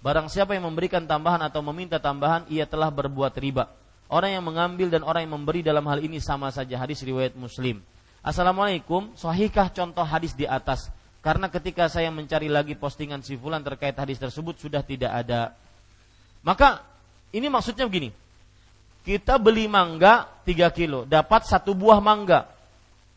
Barang 0.00 0.32
siapa 0.32 0.56
yang 0.56 0.72
memberikan 0.72 1.04
tambahan 1.04 1.44
atau 1.44 1.60
meminta 1.60 2.00
tambahan 2.00 2.48
ia 2.48 2.64
telah 2.64 2.88
berbuat 2.88 3.36
riba. 3.36 3.68
Orang 4.08 4.32
yang 4.32 4.44
mengambil 4.44 4.88
dan 4.88 5.04
orang 5.04 5.28
yang 5.28 5.36
memberi 5.36 5.60
dalam 5.60 5.84
hal 5.84 6.00
ini 6.00 6.16
sama 6.16 6.48
saja. 6.48 6.80
Hadis 6.80 7.04
riwayat 7.04 7.36
muslim. 7.36 7.84
Assalamualaikum, 8.24 9.12
sahihkah 9.12 9.68
contoh 9.68 10.04
hadis 10.08 10.32
di 10.32 10.48
atas? 10.48 10.88
Karena 11.22 11.46
ketika 11.52 11.86
saya 11.92 12.10
mencari 12.10 12.50
lagi 12.50 12.74
postingan 12.74 13.22
si 13.22 13.38
fulan 13.38 13.62
terkait 13.62 13.94
hadis 13.94 14.18
tersebut 14.18 14.58
sudah 14.58 14.82
tidak 14.82 15.12
ada. 15.12 15.54
Maka 16.42 16.82
ini 17.30 17.46
maksudnya 17.46 17.86
begini. 17.86 18.10
Kita 19.02 19.38
beli 19.38 19.66
mangga 19.66 20.30
3 20.46 20.70
kilo, 20.70 21.02
dapat 21.06 21.46
satu 21.46 21.74
buah 21.74 21.98
mangga. 21.98 22.46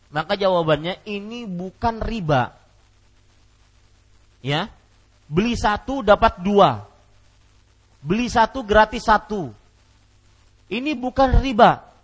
Maka 0.10 0.34
jawabannya 0.34 1.06
ini 1.06 1.46
bukan 1.46 2.02
riba. 2.02 2.54
Ya, 4.42 4.70
beli 5.26 5.58
satu 5.58 6.06
dapat 6.06 6.42
dua. 6.42 6.86
Beli 8.06 8.30
satu 8.30 8.62
gratis 8.62 9.06
satu. 9.10 9.50
Ini 10.70 10.94
bukan 10.98 11.42
riba 11.42 11.96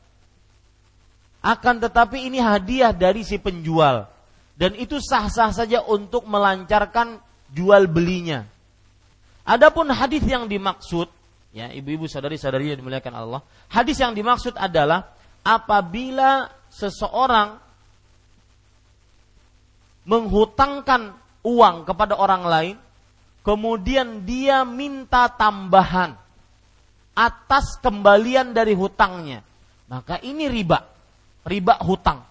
akan 1.42 1.82
tetapi 1.82 2.30
ini 2.30 2.38
hadiah 2.38 2.94
dari 2.94 3.26
si 3.26 3.42
penjual 3.42 4.06
dan 4.54 4.78
itu 4.78 5.02
sah-sah 5.02 5.50
saja 5.50 5.82
untuk 5.90 6.30
melancarkan 6.30 7.18
jual 7.50 7.90
belinya. 7.90 8.46
Adapun 9.42 9.90
hadis 9.90 10.22
yang 10.30 10.46
dimaksud, 10.46 11.10
ya 11.52 11.70
ibu-ibu 11.72 12.08
sadari-sadari 12.08 12.72
yang 12.74 12.80
dimuliakan 12.80 13.14
Allah, 13.16 13.42
hadis 13.72 14.00
yang 14.00 14.16
dimaksud 14.16 14.56
adalah 14.56 15.12
apabila 15.44 16.52
seseorang 16.72 17.60
menghutangkan 20.08 21.14
uang 21.46 21.76
kepada 21.86 22.18
orang 22.18 22.44
lain, 22.48 22.76
kemudian 23.46 24.26
dia 24.26 24.66
minta 24.66 25.30
tambahan 25.30 26.18
atas 27.14 27.78
kembalian 27.84 28.56
dari 28.56 28.74
hutangnya, 28.74 29.44
maka 29.92 30.18
ini 30.24 30.48
riba 30.48 30.92
riba 31.46 31.82
hutang. 31.82 32.22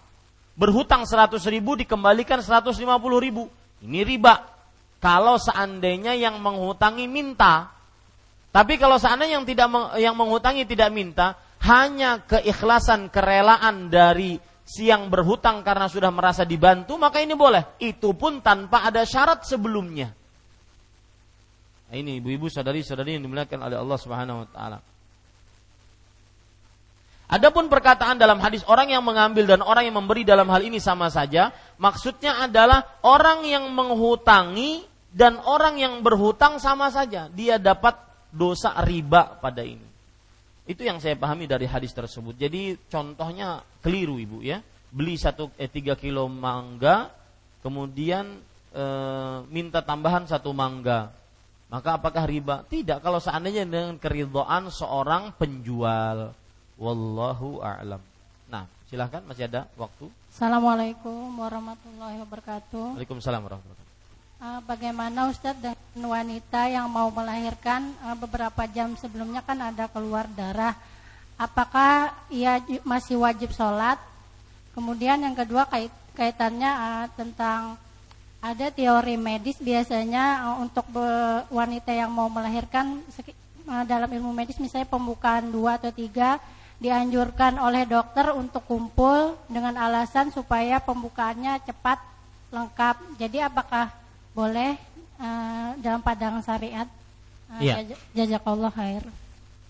Berhutang 0.55 1.07
100 1.07 1.39
ribu 1.47 1.79
dikembalikan 1.79 2.39
150 2.43 2.75
ribu. 3.19 3.47
Ini 3.81 4.03
riba. 4.05 4.45
Kalau 5.01 5.41
seandainya 5.41 6.13
yang 6.13 6.37
menghutangi 6.37 7.09
minta. 7.09 7.73
Tapi 8.51 8.75
kalau 8.75 8.99
seandainya 8.99 9.39
yang 9.39 9.47
tidak 9.47 9.71
yang 9.95 10.15
menghutangi 10.15 10.67
tidak 10.67 10.91
minta, 10.91 11.39
hanya 11.63 12.19
keikhlasan, 12.27 13.07
kerelaan 13.07 13.87
dari 13.87 14.35
si 14.67 14.91
yang 14.91 15.07
berhutang 15.07 15.63
karena 15.63 15.87
sudah 15.87 16.11
merasa 16.11 16.43
dibantu, 16.43 16.99
maka 16.99 17.23
ini 17.23 17.31
boleh. 17.31 17.79
Itu 17.79 18.11
pun 18.11 18.43
tanpa 18.43 18.83
ada 18.83 19.07
syarat 19.07 19.47
sebelumnya. 19.47 20.11
Nah, 21.91 21.95
ini 21.95 22.19
ibu-ibu 22.19 22.51
sadari-sadari 22.51 23.19
yang 23.19 23.23
dimuliakan 23.23 23.59
oleh 23.67 23.77
Allah 23.79 23.99
Subhanahu 23.99 24.37
wa 24.43 24.47
taala. 24.51 24.79
Adapun 27.31 27.71
perkataan 27.71 28.19
dalam 28.19 28.43
hadis 28.43 28.59
orang 28.67 28.91
yang 28.91 29.07
mengambil 29.07 29.47
dan 29.47 29.63
orang 29.63 29.87
yang 29.87 29.95
memberi 29.95 30.27
dalam 30.27 30.51
hal 30.51 30.59
ini 30.67 30.83
sama 30.83 31.07
saja, 31.07 31.55
maksudnya 31.79 32.43
adalah 32.43 32.99
orang 33.07 33.47
yang 33.47 33.71
menghutangi 33.71 34.83
dan 35.15 35.39
orang 35.39 35.79
yang 35.79 36.03
berhutang 36.03 36.59
sama 36.59 36.91
saja, 36.91 37.31
dia 37.31 37.55
dapat 37.55 38.10
dosa 38.31 38.73
riba 38.81 39.37
pada 39.37 39.61
ini. 39.61 39.85
Itu 40.65 40.87
yang 40.87 41.03
saya 41.03 41.19
pahami 41.19 41.45
dari 41.45 41.67
hadis 41.67 41.91
tersebut. 41.91 42.39
Jadi 42.39 42.79
contohnya 42.87 43.59
keliru 43.83 44.15
ibu 44.17 44.39
ya, 44.39 44.63
beli 44.89 45.19
satu 45.19 45.51
eh, 45.59 45.67
tiga 45.67 45.99
kilo 45.99 46.31
mangga, 46.31 47.11
kemudian 47.59 48.39
e, 48.71 48.83
minta 49.51 49.83
tambahan 49.83 50.23
satu 50.29 50.55
mangga, 50.55 51.11
maka 51.71 51.99
apakah 51.99 52.23
riba? 52.27 52.63
Tidak. 52.67 52.99
Kalau 52.99 53.19
seandainya 53.23 53.63
dengan 53.63 53.95
keridhaan 53.95 54.67
seorang 54.71 55.35
penjual 55.35 56.35
Wallahu 56.81 57.61
a'lam. 57.61 58.01
Nah, 58.49 58.65
silahkan 58.89 59.21
masih 59.23 59.45
ada 59.45 59.69
waktu. 59.77 60.09
Assalamualaikum 60.33 61.29
warahmatullahi 61.37 62.17
wabarakatuh. 62.25 62.97
Waalaikumsalam 62.97 63.39
warahmatullahi 63.45 63.77
wabarakatuh. 63.77 63.80
Uh, 64.41 64.57
bagaimana 64.65 65.29
Ustadz 65.29 65.61
dengan 65.61 66.17
wanita 66.17 66.65
yang 66.65 66.89
mau 66.89 67.13
melahirkan 67.13 67.93
uh, 68.01 68.17
beberapa 68.17 68.65
jam 68.65 68.97
sebelumnya 68.97 69.45
kan 69.45 69.61
ada 69.61 69.85
keluar 69.85 70.25
darah. 70.33 70.73
Apakah 71.37 72.09
ia 72.33 72.57
masih 72.81 73.21
wajib 73.21 73.53
sholat? 73.53 74.01
Kemudian 74.73 75.21
yang 75.21 75.37
kedua 75.37 75.69
kait, 75.69 75.93
kaitannya 76.17 76.73
uh, 76.73 77.05
tentang 77.13 77.77
ada 78.41 78.73
teori 78.73 79.13
medis 79.13 79.61
biasanya 79.61 80.57
untuk 80.57 80.89
wanita 81.53 81.93
yang 81.93 82.09
mau 82.09 82.25
melahirkan 82.25 82.97
dalam 83.85 84.09
ilmu 84.09 84.33
medis 84.33 84.57
misalnya 84.57 84.89
pembukaan 84.89 85.53
dua 85.53 85.77
atau 85.77 85.93
tiga 85.93 86.41
dianjurkan 86.81 87.61
oleh 87.61 87.85
dokter 87.85 88.33
untuk 88.33 88.65
kumpul 88.65 89.37
dengan 89.45 89.77
alasan 89.77 90.33
supaya 90.33 90.81
pembukaannya 90.81 91.61
cepat 91.61 92.01
lengkap. 92.49 93.21
Jadi 93.21 93.37
apakah 93.45 94.00
boleh 94.31 94.75
uh, 95.19 95.75
dalam 95.79 96.01
pandangan 96.03 96.43
syariat? 96.43 96.87
Uh, 97.51 97.61
ya. 97.61 97.83
Jazakallah 98.15 98.71
khair. 98.71 99.03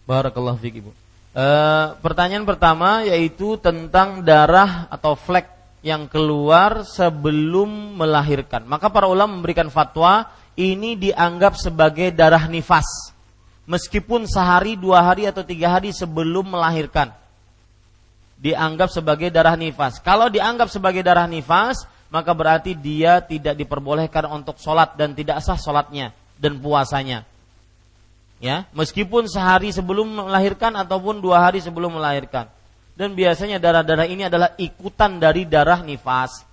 Barakallah 0.05 0.57
fiik 0.57 0.81
Ibu. 0.81 0.91
Uh, 1.31 1.95
pertanyaan 2.03 2.43
pertama 2.43 3.07
yaitu 3.07 3.55
tentang 3.61 4.19
darah 4.21 4.91
atau 4.91 5.15
flek 5.15 5.47
yang 5.81 6.05
keluar 6.05 6.83
sebelum 6.85 7.97
melahirkan. 7.97 8.67
Maka 8.67 8.91
para 8.91 9.07
ulama 9.07 9.39
memberikan 9.39 9.71
fatwa 9.71 10.27
ini 10.59 10.99
dianggap 10.99 11.57
sebagai 11.57 12.11
darah 12.11 12.45
nifas 12.45 13.11
meskipun 13.71 14.27
sehari, 14.27 14.75
dua 14.75 14.99
hari 14.99 15.23
atau 15.29 15.47
tiga 15.47 15.71
hari 15.79 15.95
sebelum 15.95 16.51
melahirkan. 16.51 17.13
Dianggap 18.41 18.89
sebagai 18.89 19.29
darah 19.29 19.53
nifas. 19.53 20.01
Kalau 20.01 20.27
dianggap 20.27 20.67
sebagai 20.67 21.05
darah 21.05 21.29
nifas, 21.29 21.85
maka 22.11 22.35
berarti 22.35 22.75
dia 22.75 23.23
tidak 23.23 23.55
diperbolehkan 23.55 24.27
untuk 24.27 24.59
sholat 24.59 24.99
dan 24.99 25.15
tidak 25.15 25.39
sah 25.39 25.55
sholatnya 25.55 26.11
dan 26.35 26.59
puasanya. 26.59 27.23
Ya, 28.43 28.67
meskipun 28.75 29.31
sehari 29.31 29.71
sebelum 29.71 30.27
melahirkan 30.27 30.75
ataupun 30.75 31.23
dua 31.23 31.39
hari 31.39 31.63
sebelum 31.63 31.95
melahirkan. 31.95 32.51
Dan 32.99 33.15
biasanya 33.15 33.57
darah-darah 33.57 34.05
ini 34.09 34.27
adalah 34.27 34.51
ikutan 34.59 35.21
dari 35.21 35.47
darah 35.47 35.79
nifas 35.79 36.43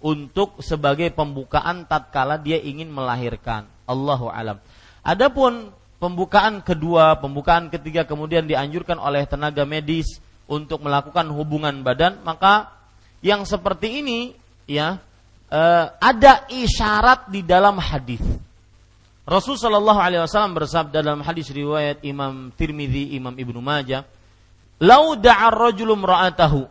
untuk 0.00 0.58
sebagai 0.64 1.12
pembukaan 1.12 1.84
tatkala 1.84 2.40
dia 2.40 2.58
ingin 2.58 2.88
melahirkan. 2.88 3.68
Allahu 3.84 4.32
alam. 4.32 4.58
Adapun 5.02 5.70
pembukaan 6.00 6.62
kedua, 6.64 7.18
pembukaan 7.20 7.68
ketiga 7.68 8.02
kemudian 8.08 8.46
dianjurkan 8.46 8.96
oleh 8.96 9.26
tenaga 9.28 9.62
medis 9.62 10.22
untuk 10.46 10.82
melakukan 10.82 11.26
hubungan 11.30 11.86
badan, 11.86 12.22
maka 12.26 12.70
yang 13.22 13.46
seperti 13.46 14.02
ini 14.02 14.34
ya 14.72 14.96
eh, 15.52 15.86
ada 16.00 16.48
isyarat 16.48 17.28
di 17.28 17.44
dalam 17.44 17.76
hadis. 17.76 18.24
Rasul 19.22 19.54
Shallallahu 19.54 20.00
Alaihi 20.02 20.24
Wasallam 20.24 20.56
bersabda 20.58 20.98
dalam 21.04 21.22
hadis 21.22 21.46
riwayat 21.52 22.02
Imam 22.02 22.50
Tirmidzi, 22.56 23.14
Imam 23.14 23.36
Ibnu 23.36 23.62
Majah, 23.62 24.02
"Lau 24.82 25.14
da'ar 25.14 25.54
rajulum 25.54 26.02
ra'atahu 26.02 26.66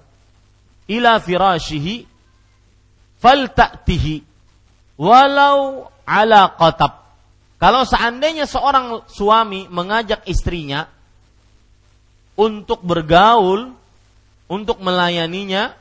ila 0.91 1.11
firashihi 1.23 2.03
falta'tihi 3.23 4.15
walau 4.99 5.87
ala 6.03 6.51
qatab." 6.59 6.99
Kalau 7.55 7.85
seandainya 7.87 8.49
seorang 8.49 9.05
suami 9.07 9.69
mengajak 9.69 10.25
istrinya 10.27 10.89
untuk 12.35 12.81
bergaul, 12.83 13.77
untuk 14.51 14.81
melayaninya, 14.83 15.71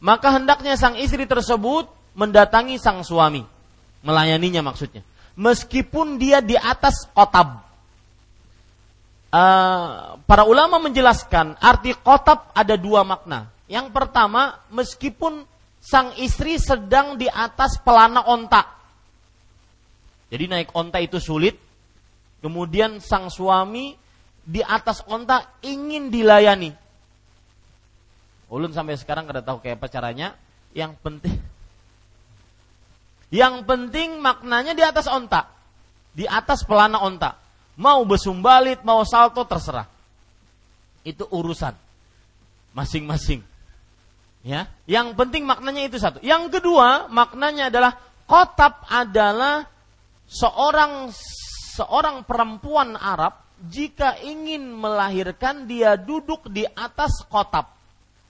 maka 0.00 0.34
hendaknya 0.34 0.78
sang 0.78 0.96
istri 0.96 1.26
tersebut 1.26 1.90
mendatangi 2.14 2.78
sang 2.78 3.02
suami, 3.02 3.42
melayaninya 4.02 4.62
maksudnya 4.62 5.02
meskipun 5.38 6.18
dia 6.18 6.38
di 6.40 6.54
atas 6.54 7.10
kotab. 7.10 7.62
Uh, 9.34 10.14
para 10.30 10.46
ulama 10.46 10.78
menjelaskan 10.78 11.58
arti 11.58 11.90
kotab 11.98 12.54
ada 12.54 12.78
dua 12.78 13.02
makna. 13.02 13.50
Yang 13.66 13.90
pertama, 13.90 14.62
meskipun 14.70 15.42
sang 15.82 16.14
istri 16.22 16.54
sedang 16.62 17.18
di 17.18 17.26
atas 17.26 17.82
pelana 17.82 18.22
onta. 18.30 18.62
Jadi 20.30 20.44
naik 20.46 20.70
onta 20.70 21.02
itu 21.02 21.18
sulit. 21.18 21.58
Kemudian 22.38 23.00
sang 23.02 23.32
suami 23.32 23.96
di 24.44 24.62
atas 24.62 25.02
onta 25.10 25.58
ingin 25.66 26.12
dilayani. 26.14 26.70
Ulun 28.54 28.70
sampai 28.70 28.94
sekarang 28.94 29.26
kada 29.26 29.42
tahu 29.42 29.58
kayak 29.58 29.82
apa 29.82 29.90
caranya. 29.90 30.38
Yang 30.70 30.94
penting 31.02 31.34
yang 33.34 33.66
penting 33.66 34.22
maknanya 34.22 34.78
di 34.78 34.86
atas 34.86 35.10
onta. 35.10 35.50
Di 36.14 36.22
atas 36.22 36.62
pelana 36.62 37.02
onta. 37.02 37.34
Mau 37.74 38.06
besumbalit, 38.06 38.86
mau 38.86 39.02
salto, 39.02 39.42
terserah. 39.42 39.90
Itu 41.02 41.26
urusan. 41.26 41.74
Masing-masing. 42.78 43.42
Ya, 44.46 44.70
yang 44.86 45.18
penting 45.18 45.42
maknanya 45.42 45.82
itu 45.82 45.98
satu. 45.98 46.22
Yang 46.22 46.60
kedua, 46.60 47.10
maknanya 47.10 47.74
adalah 47.74 47.98
kotab 48.30 48.86
adalah 48.86 49.66
seorang 50.30 51.10
seorang 51.74 52.22
perempuan 52.22 52.94
Arab 52.94 53.34
jika 53.66 54.14
ingin 54.22 54.68
melahirkan 54.70 55.66
dia 55.66 55.98
duduk 55.98 56.46
di 56.52 56.62
atas 56.76 57.24
kotab 57.26 57.73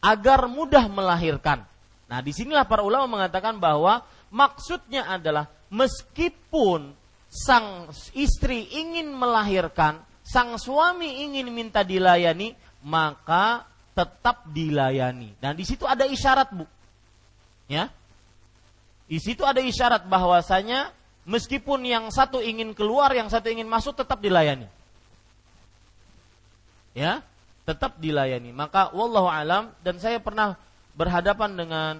agar 0.04 0.44
mudah 0.44 0.84
melahirkan. 0.92 1.64
Nah, 2.04 2.20
di 2.20 2.36
sinilah 2.36 2.68
para 2.68 2.84
ulama 2.84 3.08
mengatakan 3.08 3.56
bahwa 3.56 4.04
Maksudnya 4.34 5.06
adalah 5.06 5.46
meskipun 5.70 6.90
sang 7.30 7.86
istri 8.18 8.66
ingin 8.74 9.14
melahirkan, 9.14 10.02
sang 10.26 10.58
suami 10.58 11.22
ingin 11.22 11.54
minta 11.54 11.86
dilayani, 11.86 12.58
maka 12.82 13.62
tetap 13.94 14.42
dilayani. 14.50 15.38
Dan 15.38 15.54
di 15.54 15.62
situ 15.62 15.86
ada 15.86 16.02
isyarat, 16.02 16.50
Bu. 16.50 16.66
Ya. 17.70 17.94
Di 19.06 19.22
situ 19.22 19.46
ada 19.46 19.62
isyarat 19.62 20.02
bahwasanya 20.10 20.90
meskipun 21.30 21.86
yang 21.86 22.10
satu 22.10 22.42
ingin 22.42 22.74
keluar, 22.74 23.14
yang 23.14 23.30
satu 23.30 23.54
ingin 23.54 23.70
masuk 23.70 23.94
tetap 23.94 24.18
dilayani. 24.18 24.66
Ya, 26.90 27.22
tetap 27.64 27.96
dilayani. 28.00 28.52
Maka 28.52 28.92
wallahu 28.92 29.28
alam 29.28 29.72
dan 29.80 29.96
saya 29.96 30.20
pernah 30.20 30.56
berhadapan 30.94 31.50
dengan 31.56 31.92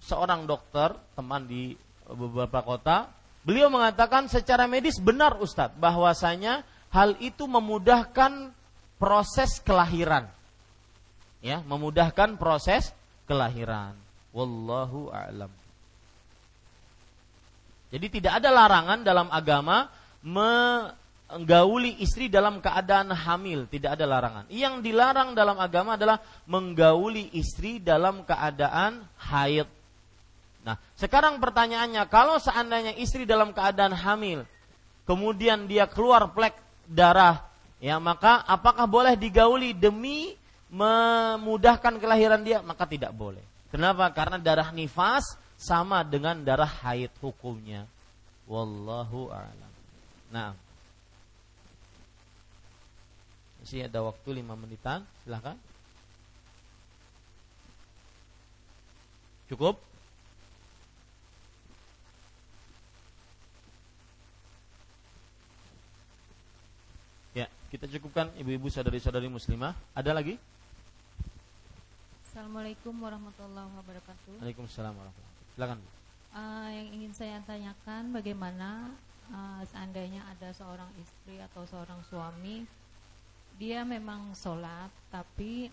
seorang 0.00 0.48
dokter 0.48 0.96
teman 1.14 1.44
di 1.44 1.76
beberapa 2.08 2.64
kota, 2.64 3.06
beliau 3.44 3.70
mengatakan 3.70 4.26
secara 4.26 4.66
medis 4.66 4.98
benar 4.98 5.38
Ustadz 5.38 5.76
bahwasanya 5.78 6.66
hal 6.90 7.14
itu 7.22 7.46
memudahkan 7.46 8.50
proses 8.98 9.62
kelahiran. 9.62 10.26
Ya, 11.40 11.64
memudahkan 11.64 12.36
proses 12.36 12.92
kelahiran. 13.24 13.96
Wallahu 14.36 15.08
a'lam. 15.08 15.48
Jadi 17.90 18.06
tidak 18.20 18.38
ada 18.38 18.54
larangan 18.54 19.02
dalam 19.02 19.26
agama 19.32 19.90
menggauli 21.30 22.02
istri 22.02 22.26
dalam 22.26 22.58
keadaan 22.58 23.14
hamil, 23.14 23.70
tidak 23.70 23.94
ada 23.94 24.04
larangan. 24.06 24.44
Yang 24.50 24.82
dilarang 24.82 25.34
dalam 25.34 25.56
agama 25.58 25.94
adalah 25.94 26.18
menggauli 26.50 27.30
istri 27.38 27.78
dalam 27.78 28.26
keadaan 28.26 29.06
haid 29.30 29.70
Nah, 30.60 30.76
sekarang 30.96 31.40
pertanyaannya, 31.40 32.04
kalau 32.12 32.36
seandainya 32.36 32.92
istri 33.00 33.24
dalam 33.24 33.56
keadaan 33.56 33.96
hamil, 33.96 34.44
kemudian 35.08 35.64
dia 35.64 35.88
keluar 35.88 36.28
plek 36.36 36.52
darah, 36.84 37.48
ya 37.80 37.96
maka 37.96 38.44
apakah 38.44 38.84
boleh 38.84 39.16
digauli 39.16 39.72
demi 39.72 40.36
memudahkan 40.68 41.96
kelahiran 41.96 42.44
dia? 42.44 42.60
Maka 42.60 42.84
tidak 42.84 43.16
boleh. 43.16 43.42
Kenapa? 43.72 44.12
Karena 44.12 44.36
darah 44.36 44.68
nifas 44.74 45.38
sama 45.56 46.04
dengan 46.04 46.36
darah 46.44 46.68
haid 46.68 47.10
hukumnya. 47.24 47.88
Wallahu 48.44 49.30
a'lam. 49.32 49.72
Nah. 50.28 50.52
Masih 53.60 53.86
ada 53.86 54.00
waktu 54.00 54.28
5 54.40 54.56
menitan, 54.56 55.04
silahkan. 55.24 55.56
Cukup? 59.46 59.90
Kita 67.70 67.86
cukupkan 67.86 68.34
ibu-ibu 68.34 68.66
saudari-saudari 68.66 69.30
muslimah. 69.30 69.78
Ada 69.94 70.10
lagi? 70.10 70.34
Assalamualaikum 72.26 72.90
warahmatullahi 72.98 73.70
wabarakatuh. 73.78 74.42
Waalaikumsalam 74.42 74.90
warahmatullahi 74.90 75.30
wabarakatuh. 75.38 75.54
Silakan. 75.54 75.78
Uh, 76.34 76.68
yang 76.74 76.88
ingin 76.98 77.12
saya 77.14 77.38
tanyakan 77.46 78.10
bagaimana 78.10 78.90
uh, 79.30 79.62
seandainya 79.70 80.18
ada 80.34 80.50
seorang 80.50 80.90
istri 80.98 81.38
atau 81.38 81.62
seorang 81.62 82.02
suami 82.10 82.66
dia 83.60 83.84
memang 83.84 84.32
sholat 84.32 84.88
tapi 85.12 85.68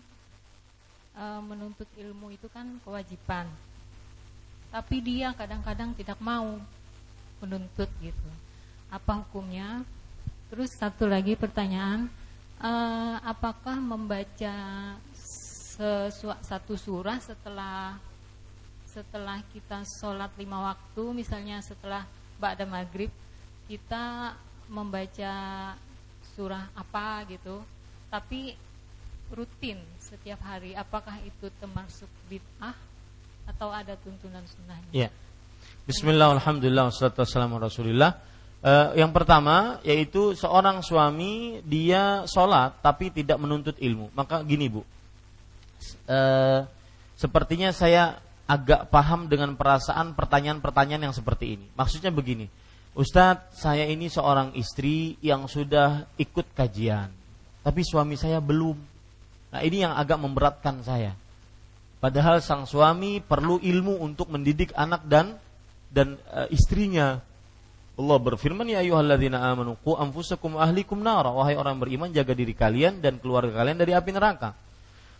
uh, 1.16 1.40
menuntut 1.40 1.88
ilmu 1.96 2.36
itu 2.36 2.44
kan 2.52 2.76
kewajiban. 2.84 3.48
Tapi 4.68 5.00
dia 5.00 5.32
kadang-kadang 5.32 5.96
tidak 5.96 6.20
mau 6.20 6.60
menuntut 7.40 7.88
gitu. 8.04 8.30
Apa 8.92 9.24
hukumnya? 9.24 9.88
Terus 10.52 10.76
satu 10.76 11.08
lagi 11.08 11.32
pertanyaan, 11.32 12.12
uh, 12.60 13.16
apakah 13.24 13.80
membaca 13.80 14.56
satu 16.44 16.76
surah 16.76 17.16
setelah 17.24 17.96
setelah 18.84 19.40
kita 19.48 19.84
sholat 19.86 20.28
lima 20.36 20.74
waktu, 20.74 21.24
misalnya 21.24 21.64
setelah 21.64 22.04
ba'da 22.36 22.68
maghrib, 22.68 23.12
kita 23.64 24.36
membaca 24.68 25.32
surah 26.34 26.66
apa 26.74 27.24
gitu, 27.30 27.62
tapi 28.08 28.56
rutin 29.28 29.76
setiap 30.00 30.40
hari, 30.44 30.72
apakah 30.72 31.20
itu 31.24 31.52
termasuk 31.60 32.08
bid'ah 32.32 32.76
atau 33.48 33.68
ada 33.72 33.96
tuntunan 34.00 34.44
sunnahnya? 34.48 34.92
Ya. 34.92 35.08
Bismillah, 35.84 36.36
alhamdulillah, 36.36 36.92
wassalatu 36.92 37.24
wassalamu 37.24 37.60
rasulillah. 37.60 38.16
Uh, 38.58 38.90
yang 38.98 39.14
pertama 39.14 39.78
yaitu 39.86 40.34
seorang 40.34 40.82
suami 40.82 41.62
dia 41.62 42.26
sholat 42.26 42.74
tapi 42.82 43.14
tidak 43.14 43.38
menuntut 43.38 43.78
ilmu. 43.78 44.10
Maka 44.18 44.42
gini 44.42 44.66
bu, 44.66 44.82
uh, 44.82 46.66
sepertinya 47.14 47.70
saya 47.70 48.18
agak 48.48 48.88
paham 48.90 49.28
dengan 49.28 49.54
perasaan 49.54 50.16
pertanyaan-pertanyaan 50.16 51.06
yang 51.06 51.14
seperti 51.14 51.54
ini. 51.54 51.66
Maksudnya 51.76 52.10
begini, 52.10 52.50
Ustadz 52.98 53.54
saya 53.60 53.86
ini 53.86 54.10
seorang 54.10 54.56
istri 54.56 55.20
yang 55.22 55.46
sudah 55.46 56.08
ikut 56.18 56.50
kajian, 56.56 57.12
tapi 57.68 57.84
suami 57.84 58.16
saya 58.16 58.40
belum. 58.40 58.80
Nah 59.52 59.60
ini 59.60 59.84
yang 59.84 59.92
agak 59.92 60.16
memberatkan 60.16 60.80
saya. 60.80 61.12
Padahal 62.00 62.40
sang 62.40 62.64
suami 62.64 63.20
perlu 63.20 63.60
ilmu 63.60 64.00
untuk 64.00 64.32
mendidik 64.32 64.72
anak 64.72 65.04
dan 65.04 65.36
dan 65.92 66.16
uh, 66.32 66.48
istrinya 66.48 67.20
Allah 67.98 68.18
berfirman 68.24 68.72
ya 68.72 68.80
ayyuhalladzina 68.80 69.36
amanu 69.52 69.76
qu 69.84 69.92
anfusakum 70.00 70.56
ahlikum 70.56 70.96
nara 70.96 71.28
wahai 71.28 71.60
orang 71.60 71.76
beriman 71.76 72.08
jaga 72.08 72.32
diri 72.32 72.56
kalian 72.56 73.04
dan 73.04 73.20
keluarga 73.20 73.60
kalian 73.60 73.76
dari 73.76 73.92
api 73.92 74.10
neraka. 74.16 74.56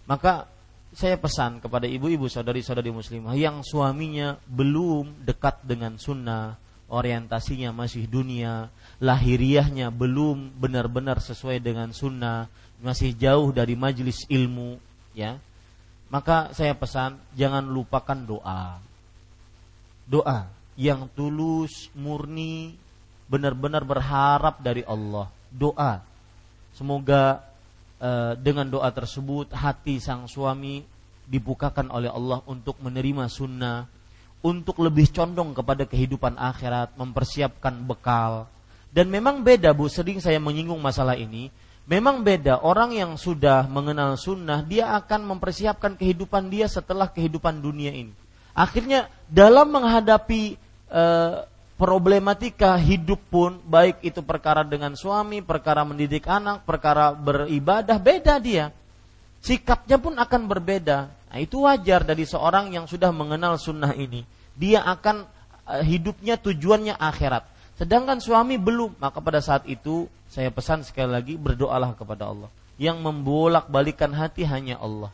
Maka 0.09 0.49
saya 0.97 1.21
pesan 1.21 1.61
kepada 1.61 1.85
ibu-ibu 1.85 2.33
saudari-saudari 2.33 2.89
muslimah 2.89 3.37
yang 3.37 3.61
suaminya 3.61 4.41
belum 4.49 5.21
dekat 5.29 5.69
dengan 5.69 6.01
sunnah, 6.01 6.57
orientasinya 6.89 7.71
masih 7.71 8.09
dunia, 8.09 8.73
lahiriahnya 8.99 9.93
belum 9.93 10.57
benar-benar 10.57 11.21
sesuai 11.21 11.61
dengan 11.61 11.93
sunnah, 11.93 12.49
masih 12.81 13.13
jauh 13.15 13.53
dari 13.53 13.77
majelis 13.77 14.25
ilmu, 14.27 14.81
ya. 15.13 15.37
Maka 16.09 16.57
saya 16.57 16.73
pesan 16.73 17.21
jangan 17.37 17.69
lupakan 17.69 18.17
doa. 18.17 18.81
Doa 20.09 20.49
yang 20.79 21.11
tulus, 21.13 21.93
murni, 21.93 22.73
benar-benar 23.29 23.85
berharap 23.85 24.65
dari 24.65 24.81
Allah. 24.89 25.29
Doa. 25.53 26.01
Semoga 26.73 27.45
uh, 28.01 28.33
dengan 28.41 28.65
doa 28.71 28.89
tersebut 28.89 29.53
hati 29.53 30.01
sang 30.01 30.25
suami 30.25 30.81
dibukakan 31.29 31.93
oleh 31.93 32.09
Allah 32.09 32.41
untuk 32.49 32.81
menerima 32.81 33.29
sunnah, 33.29 33.85
untuk 34.41 34.79
lebih 34.79 35.11
condong 35.11 35.51
kepada 35.53 35.83
kehidupan 35.83 36.39
akhirat, 36.39 36.95
mempersiapkan 36.95 37.75
bekal. 37.83 38.47
Dan 38.89 39.11
memang 39.13 39.43
beda 39.45 39.75
Bu, 39.75 39.91
sering 39.91 40.23
saya 40.23 40.39
menyinggung 40.41 40.79
masalah 40.81 41.19
ini. 41.19 41.51
Memang 41.89 42.21
beda 42.21 42.61
orang 42.61 42.93
yang 42.93 43.17
sudah 43.17 43.65
mengenal 43.65 44.17
sunnah, 44.21 44.61
dia 44.61 44.93
akan 44.93 45.25
mempersiapkan 45.25 45.97
kehidupan 45.97 46.53
dia 46.53 46.69
setelah 46.69 47.09
kehidupan 47.09 47.65
dunia 47.65 47.89
ini. 47.89 48.13
Akhirnya 48.53 49.09
dalam 49.25 49.73
menghadapi 49.73 50.61
e, 50.85 51.05
problematika 51.81 52.77
hidup 52.77 53.23
pun, 53.33 53.57
baik 53.65 54.05
itu 54.05 54.21
perkara 54.21 54.69
dengan 54.69 54.93
suami, 54.99 55.41
perkara 55.41 55.81
mendidik 55.87 56.29
anak, 56.29 56.69
perkara 56.69 57.17
beribadah, 57.17 57.97
beda 57.97 58.37
dia. 58.37 58.69
Sikapnya 59.49 59.97
pun 59.97 60.13
akan 60.13 60.45
berbeda. 60.45 61.09
Nah, 61.09 61.39
itu 61.41 61.65
wajar 61.65 62.05
dari 62.05 62.29
seorang 62.29 62.69
yang 62.69 62.85
sudah 62.85 63.09
mengenal 63.09 63.57
sunnah 63.57 63.97
ini. 63.97 64.29
Dia 64.53 64.85
akan 64.85 65.25
uh, 65.65 65.81
hidupnya 65.81 66.37
tujuannya 66.37 67.01
akhirat. 67.01 67.49
Sedangkan 67.81 68.21
suami 68.21 68.61
belum, 68.61 69.01
maka 69.01 69.25
pada 69.25 69.41
saat 69.41 69.65
itu 69.65 70.05
saya 70.29 70.53
pesan 70.53 70.85
sekali 70.85 71.09
lagi 71.09 71.35
berdoalah 71.41 71.97
kepada 71.97 72.29
Allah. 72.29 72.53
Yang 72.77 73.01
membolak-balikan 73.01 74.13
hati 74.13 74.45
hanya 74.45 74.77
Allah. 74.85 75.09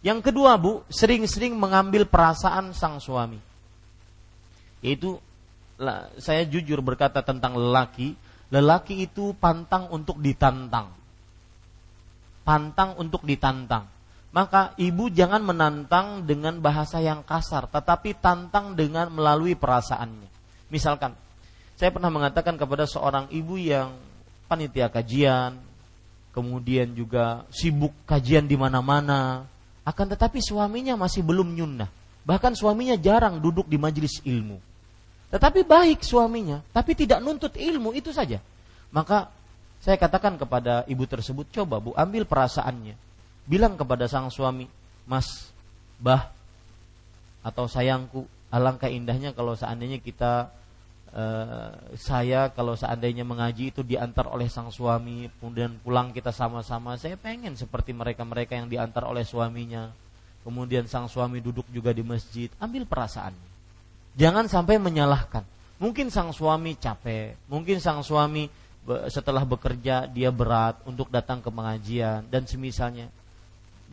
Yang 0.00 0.32
kedua, 0.32 0.56
Bu, 0.56 0.80
sering-sering 0.88 1.52
mengambil 1.52 2.08
perasaan 2.08 2.72
sang 2.72 2.96
suami. 2.96 3.36
Yaitu 4.80 5.20
saya 6.16 6.48
jujur 6.48 6.80
berkata 6.80 7.20
tentang 7.20 7.60
lelaki, 7.60 8.16
lelaki 8.48 9.04
itu 9.04 9.36
pantang 9.36 9.92
untuk 9.92 10.16
ditantang. 10.16 11.03
Pantang 12.44 12.94
untuk 13.00 13.24
ditantang 13.24 13.88
maka 14.34 14.74
ibu 14.82 15.06
jangan 15.06 15.46
menantang 15.46 16.26
dengan 16.26 16.58
bahasa 16.58 16.98
yang 16.98 17.22
kasar, 17.22 17.70
tetapi 17.70 18.18
tantang 18.18 18.74
dengan 18.74 19.06
melalui 19.06 19.54
perasaannya. 19.54 20.26
Misalkan, 20.74 21.14
saya 21.78 21.94
pernah 21.94 22.10
mengatakan 22.10 22.58
kepada 22.58 22.82
seorang 22.82 23.30
ibu 23.30 23.54
yang 23.54 23.94
panitia 24.50 24.90
kajian, 24.90 25.54
kemudian 26.34 26.98
juga 26.98 27.46
sibuk 27.54 27.94
kajian 28.10 28.50
di 28.50 28.58
mana-mana, 28.58 29.46
akan 29.86 30.06
tetapi 30.18 30.42
suaminya 30.42 30.98
masih 30.98 31.22
belum 31.22 31.54
nyunnah. 31.54 31.86
Bahkan 32.26 32.58
suaminya 32.58 32.98
jarang 32.98 33.38
duduk 33.38 33.70
di 33.70 33.78
majelis 33.78 34.18
ilmu. 34.26 34.58
Tetapi 35.30 35.62
baik 35.62 36.02
suaminya, 36.02 36.58
tapi 36.74 36.98
tidak 36.98 37.22
nuntut 37.22 37.54
ilmu 37.54 37.94
itu 37.94 38.10
saja. 38.10 38.42
Maka 38.90 39.30
saya 39.84 40.00
katakan 40.00 40.40
kepada 40.40 40.88
ibu 40.88 41.04
tersebut, 41.04 41.44
coba 41.52 41.76
bu 41.76 41.92
ambil 41.92 42.24
perasaannya 42.24 42.96
bilang 43.44 43.76
kepada 43.76 44.08
sang 44.08 44.32
suami, 44.32 44.64
"Mas, 45.04 45.52
Bah, 46.00 46.34
atau 47.44 47.68
sayangku, 47.70 48.26
alangkah 48.50 48.90
indahnya 48.90 49.36
kalau 49.36 49.54
seandainya 49.54 50.00
kita 50.00 50.50
uh, 51.12 51.70
saya 51.94 52.50
kalau 52.50 52.74
seandainya 52.74 53.22
mengaji 53.22 53.70
itu 53.70 53.80
diantar 53.80 54.28
oleh 54.28 54.50
sang 54.50 54.68
suami, 54.68 55.30
kemudian 55.38 55.76
pulang 55.80 56.10
kita 56.10 56.34
sama-sama. 56.34 56.98
Saya 56.98 57.14
pengen 57.16 57.54
seperti 57.54 57.94
mereka-mereka 57.94 58.58
yang 58.58 58.68
diantar 58.68 59.06
oleh 59.06 59.22
suaminya. 59.22 59.92
Kemudian 60.44 60.84
sang 60.84 61.08
suami 61.08 61.40
duduk 61.40 61.64
juga 61.72 61.88
di 61.96 62.04
masjid, 62.04 62.52
ambil 62.60 62.84
perasaannya. 62.84 63.48
Jangan 64.12 64.44
sampai 64.44 64.76
menyalahkan. 64.76 65.40
Mungkin 65.80 66.12
sang 66.12 66.36
suami 66.36 66.76
capek, 66.76 67.48
mungkin 67.48 67.80
sang 67.80 68.04
suami 68.04 68.44
setelah 69.08 69.44
bekerja 69.48 70.04
dia 70.08 70.28
berat 70.28 70.80
untuk 70.84 71.08
datang 71.08 71.40
ke 71.40 71.48
pengajian 71.48 72.24
dan 72.28 72.44
semisalnya 72.44 73.08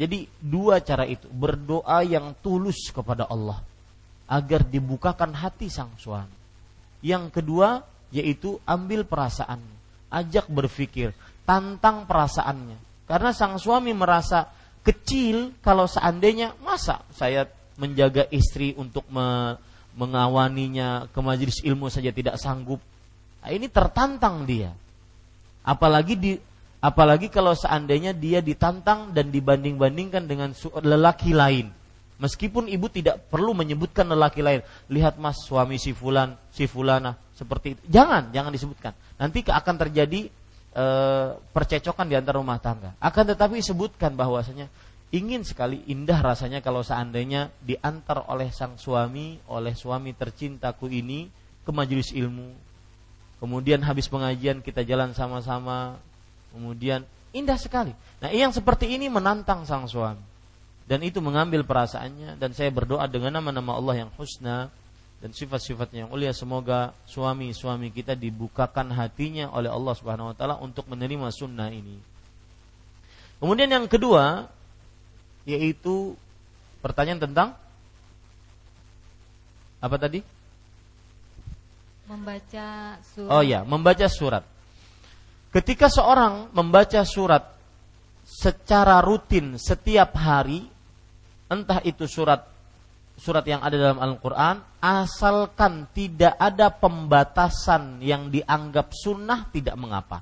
jadi 0.01 0.26
dua 0.39 0.80
cara 0.81 1.03
itu, 1.05 1.30
berdoa 1.30 2.01
yang 2.01 2.34
tulus 2.39 2.89
kepada 2.89 3.27
Allah 3.27 3.61
agar 4.26 4.63
dibukakan 4.63 5.35
hati 5.35 5.68
sang 5.68 5.93
suami. 5.99 6.34
Yang 7.05 7.41
kedua 7.41 7.85
yaitu 8.09 8.59
ambil 8.65 9.05
perasaan, 9.07 9.59
ajak 10.09 10.49
berpikir, 10.49 11.13
tantang 11.45 12.09
perasaannya. 12.09 13.07
Karena 13.07 13.30
sang 13.35 13.61
suami 13.61 13.91
merasa 13.91 14.49
kecil 14.81 15.53
kalau 15.61 15.85
seandainya 15.85 16.55
masa 16.63 17.05
saya 17.13 17.45
menjaga 17.77 18.27
istri 18.34 18.73
untuk 18.76 19.05
me, 19.11 19.59
mengawaninya 19.93 21.11
ke 21.13 21.19
majelis 21.19 21.59
ilmu 21.61 21.93
saja 21.93 22.09
tidak 22.09 22.39
sanggup. 22.39 22.80
Nah, 23.41 23.49
ini 23.49 23.68
tertantang 23.68 24.45
dia. 24.45 24.73
Apalagi 25.65 26.13
di 26.18 26.31
Apalagi 26.81 27.30
kalau 27.30 27.53
seandainya 27.53 28.09
dia 28.09 28.41
ditantang 28.41 29.13
dan 29.13 29.30
dibanding-bandingkan 29.30 30.26
dengan 30.26 30.49
lelaki 30.81 31.30
lain. 31.30 31.69
Meskipun 32.18 32.65
ibu 32.65 32.89
tidak 32.89 33.30
perlu 33.30 33.53
menyebutkan 33.53 34.09
lelaki 34.09 34.41
lain. 34.41 34.65
Lihat 34.89 35.22
mas 35.22 35.45
suami 35.45 35.77
si 35.77 35.93
fulan, 35.93 36.34
si 36.49 36.65
fulana 36.65 37.13
seperti 37.38 37.77
itu. 37.77 37.81
Jangan, 37.85 38.34
jangan 38.34 38.49
disebutkan. 38.49 38.93
Nanti 39.22 39.45
akan 39.45 39.76
terjadi 39.77 40.30
e, 40.73 40.85
percecokan 41.53 42.09
di 42.09 42.18
antara 42.18 42.41
rumah 42.41 42.57
tangga. 42.57 42.97
Akan 42.97 43.30
tetapi 43.30 43.61
sebutkan 43.61 44.18
bahwasanya 44.18 44.65
ingin 45.13 45.45
sekali 45.45 45.85
indah 45.85 46.18
rasanya 46.18 46.65
kalau 46.65 46.81
seandainya 46.81 47.53
diantar 47.61 48.26
oleh 48.26 48.49
sang 48.49 48.73
suami, 48.81 49.38
oleh 49.53 49.77
suami 49.77 50.18
tercintaku 50.18 50.89
ini 50.89 51.30
ke 51.61 51.69
majelis 51.69 52.09
ilmu. 52.09 52.70
Kemudian 53.41 53.81
habis 53.81 54.05
pengajian 54.05 54.61
kita 54.61 54.85
jalan 54.85 55.18
sama-sama 55.18 55.97
Kemudian 56.51 57.07
indah 57.31 57.55
sekali. 57.55 57.95
Nah, 58.19 58.30
yang 58.30 58.51
seperti 58.51 58.91
ini 58.91 59.07
menantang 59.07 59.63
sang 59.63 59.88
suami. 59.88 60.19
Dan 60.85 60.99
itu 61.07 61.23
mengambil 61.23 61.63
perasaannya 61.63 62.35
dan 62.35 62.51
saya 62.51 62.68
berdoa 62.68 63.07
dengan 63.07 63.39
nama-nama 63.39 63.80
Allah 63.80 64.03
yang 64.03 64.11
husna 64.19 64.68
dan 65.23 65.31
sifat-sifatnya 65.31 66.03
yang 66.03 66.11
mulia 66.11 66.35
semoga 66.35 66.91
suami-suami 67.07 67.95
kita 67.95 68.11
dibukakan 68.11 68.91
hatinya 68.91 69.47
oleh 69.55 69.72
Allah 69.72 69.93
Subhanahu 69.95 70.34
wa 70.34 70.35
taala 70.35 70.55
untuk 70.59 70.91
menerima 70.91 71.31
sunnah 71.31 71.72
ini. 71.72 71.95
Kemudian 73.39 73.72
yang 73.72 73.88
kedua 73.88 74.51
yaitu 75.47 76.18
pertanyaan 76.84 77.23
tentang 77.23 77.55
apa 79.80 79.95
tadi? 79.95 80.19
Membaca 82.11 82.99
surat. 83.07 83.31
Oh 83.31 83.39
ya, 83.39 83.63
membaca 83.63 84.07
surat. 84.11 84.43
Ketika 85.55 85.88
seorang 85.88 86.51
membaca 86.51 87.07
surat 87.07 87.55
secara 88.27 88.99
rutin 88.99 89.55
setiap 89.55 90.11
hari, 90.19 90.67
entah 91.47 91.79
itu 91.88 92.03
surat 92.11 92.51
surat 93.15 93.45
yang 93.47 93.63
ada 93.63 93.77
dalam 93.77 93.99
Al-Quran, 94.01 94.59
asalkan 94.83 95.88
tidak 95.95 96.35
ada 96.35 96.67
pembatasan 96.73 98.03
yang 98.03 98.27
dianggap 98.27 98.91
sunnah 98.91 99.47
tidak 99.53 99.79
mengapa. 99.79 100.19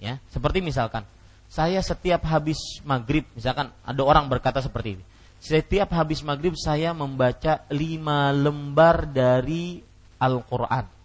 Ya, 0.00 0.16
seperti 0.32 0.64
misalkan 0.64 1.04
saya 1.50 1.82
setiap 1.84 2.24
habis 2.24 2.80
maghrib, 2.86 3.26
misalkan 3.36 3.68
ada 3.84 4.02
orang 4.02 4.26
berkata 4.30 4.64
seperti 4.64 4.96
ini, 4.96 5.04
setiap 5.42 5.92
habis 5.92 6.24
maghrib 6.24 6.56
saya 6.56 6.96
membaca 6.96 7.66
lima 7.68 8.32
lembar 8.32 9.04
dari 9.04 9.89
Al-Quran 10.20 11.00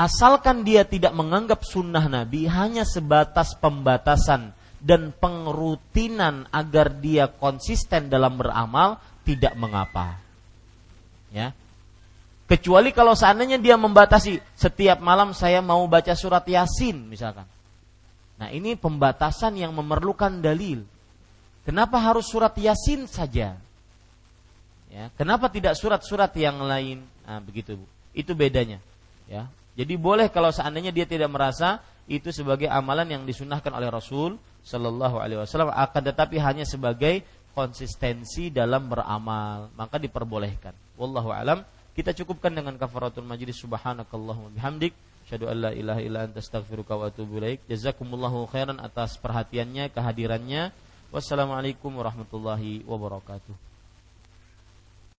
asalkan 0.00 0.64
dia 0.64 0.88
tidak 0.88 1.12
menganggap 1.12 1.60
sunnah 1.60 2.08
Nabi 2.08 2.48
hanya 2.48 2.88
sebatas 2.88 3.52
pembatasan 3.60 4.56
dan 4.80 5.12
pengrutinan 5.12 6.48
agar 6.48 6.96
dia 6.96 7.28
konsisten 7.28 8.08
dalam 8.08 8.40
beramal 8.40 8.96
tidak 9.28 9.52
mengapa. 9.60 10.16
Ya. 11.28 11.52
Kecuali 12.48 12.90
kalau 12.90 13.12
seandainya 13.12 13.60
dia 13.60 13.76
membatasi 13.76 14.40
setiap 14.56 14.98
malam 15.04 15.36
saya 15.36 15.60
mau 15.60 15.84
baca 15.84 16.16
surat 16.16 16.42
Yasin 16.48 17.06
misalkan. 17.06 17.44
Nah, 18.40 18.48
ini 18.48 18.72
pembatasan 18.74 19.60
yang 19.60 19.76
memerlukan 19.76 20.40
dalil. 20.40 20.80
Kenapa 21.60 22.00
harus 22.00 22.24
surat 22.24 22.56
Yasin 22.56 23.04
saja? 23.04 23.52
Ya, 24.90 25.04
kenapa 25.14 25.52
tidak 25.52 25.76
surat-surat 25.76 26.32
yang 26.34 26.58
lain? 26.64 27.04
Nah, 27.28 27.38
begitu, 27.44 27.76
Bu. 27.78 27.99
Itu 28.16 28.34
bedanya, 28.34 28.82
ya. 29.30 29.46
Jadi 29.78 29.94
boleh 29.96 30.28
kalau 30.28 30.50
seandainya 30.50 30.90
dia 30.90 31.06
tidak 31.06 31.30
merasa 31.30 31.80
itu 32.10 32.34
sebagai 32.34 32.66
amalan 32.66 33.06
yang 33.06 33.22
disunahkan 33.22 33.70
oleh 33.70 33.86
Rasul 33.86 34.34
Shallallahu 34.66 35.22
Alaihi 35.22 35.40
Wasallam 35.40 35.70
akan 35.70 36.02
tetapi 36.10 36.36
hanya 36.42 36.66
sebagai 36.66 37.22
konsistensi 37.54 38.50
dalam 38.50 38.90
beramal 38.90 39.70
maka 39.78 39.96
diperbolehkan. 39.96 40.74
Wallahu 40.98 41.30
alam. 41.30 41.62
Kita 41.90 42.14
cukupkan 42.14 42.54
dengan 42.54 42.78
kafaratul 42.78 43.26
majlis 43.26 43.60
subhanakallahumma 43.60 44.54
bihamdik 44.54 44.94
Asyhadu 45.30 45.46
an 45.46 45.56
la 45.62 45.70
ilaha 45.70 46.02
illa 46.02 46.26
anta 46.26 46.42
astaghfiruka 46.42 46.98
wa 46.98 47.06
atubu 47.06 47.38
ilaik. 47.38 47.62
Jazakumullahu 47.70 48.50
khairan 48.50 48.82
atas 48.82 49.14
perhatiannya, 49.14 49.94
kehadirannya. 49.94 50.74
Wassalamualaikum 51.14 51.94
warahmatullahi 51.94 52.82
wabarakatuh. 52.82 53.69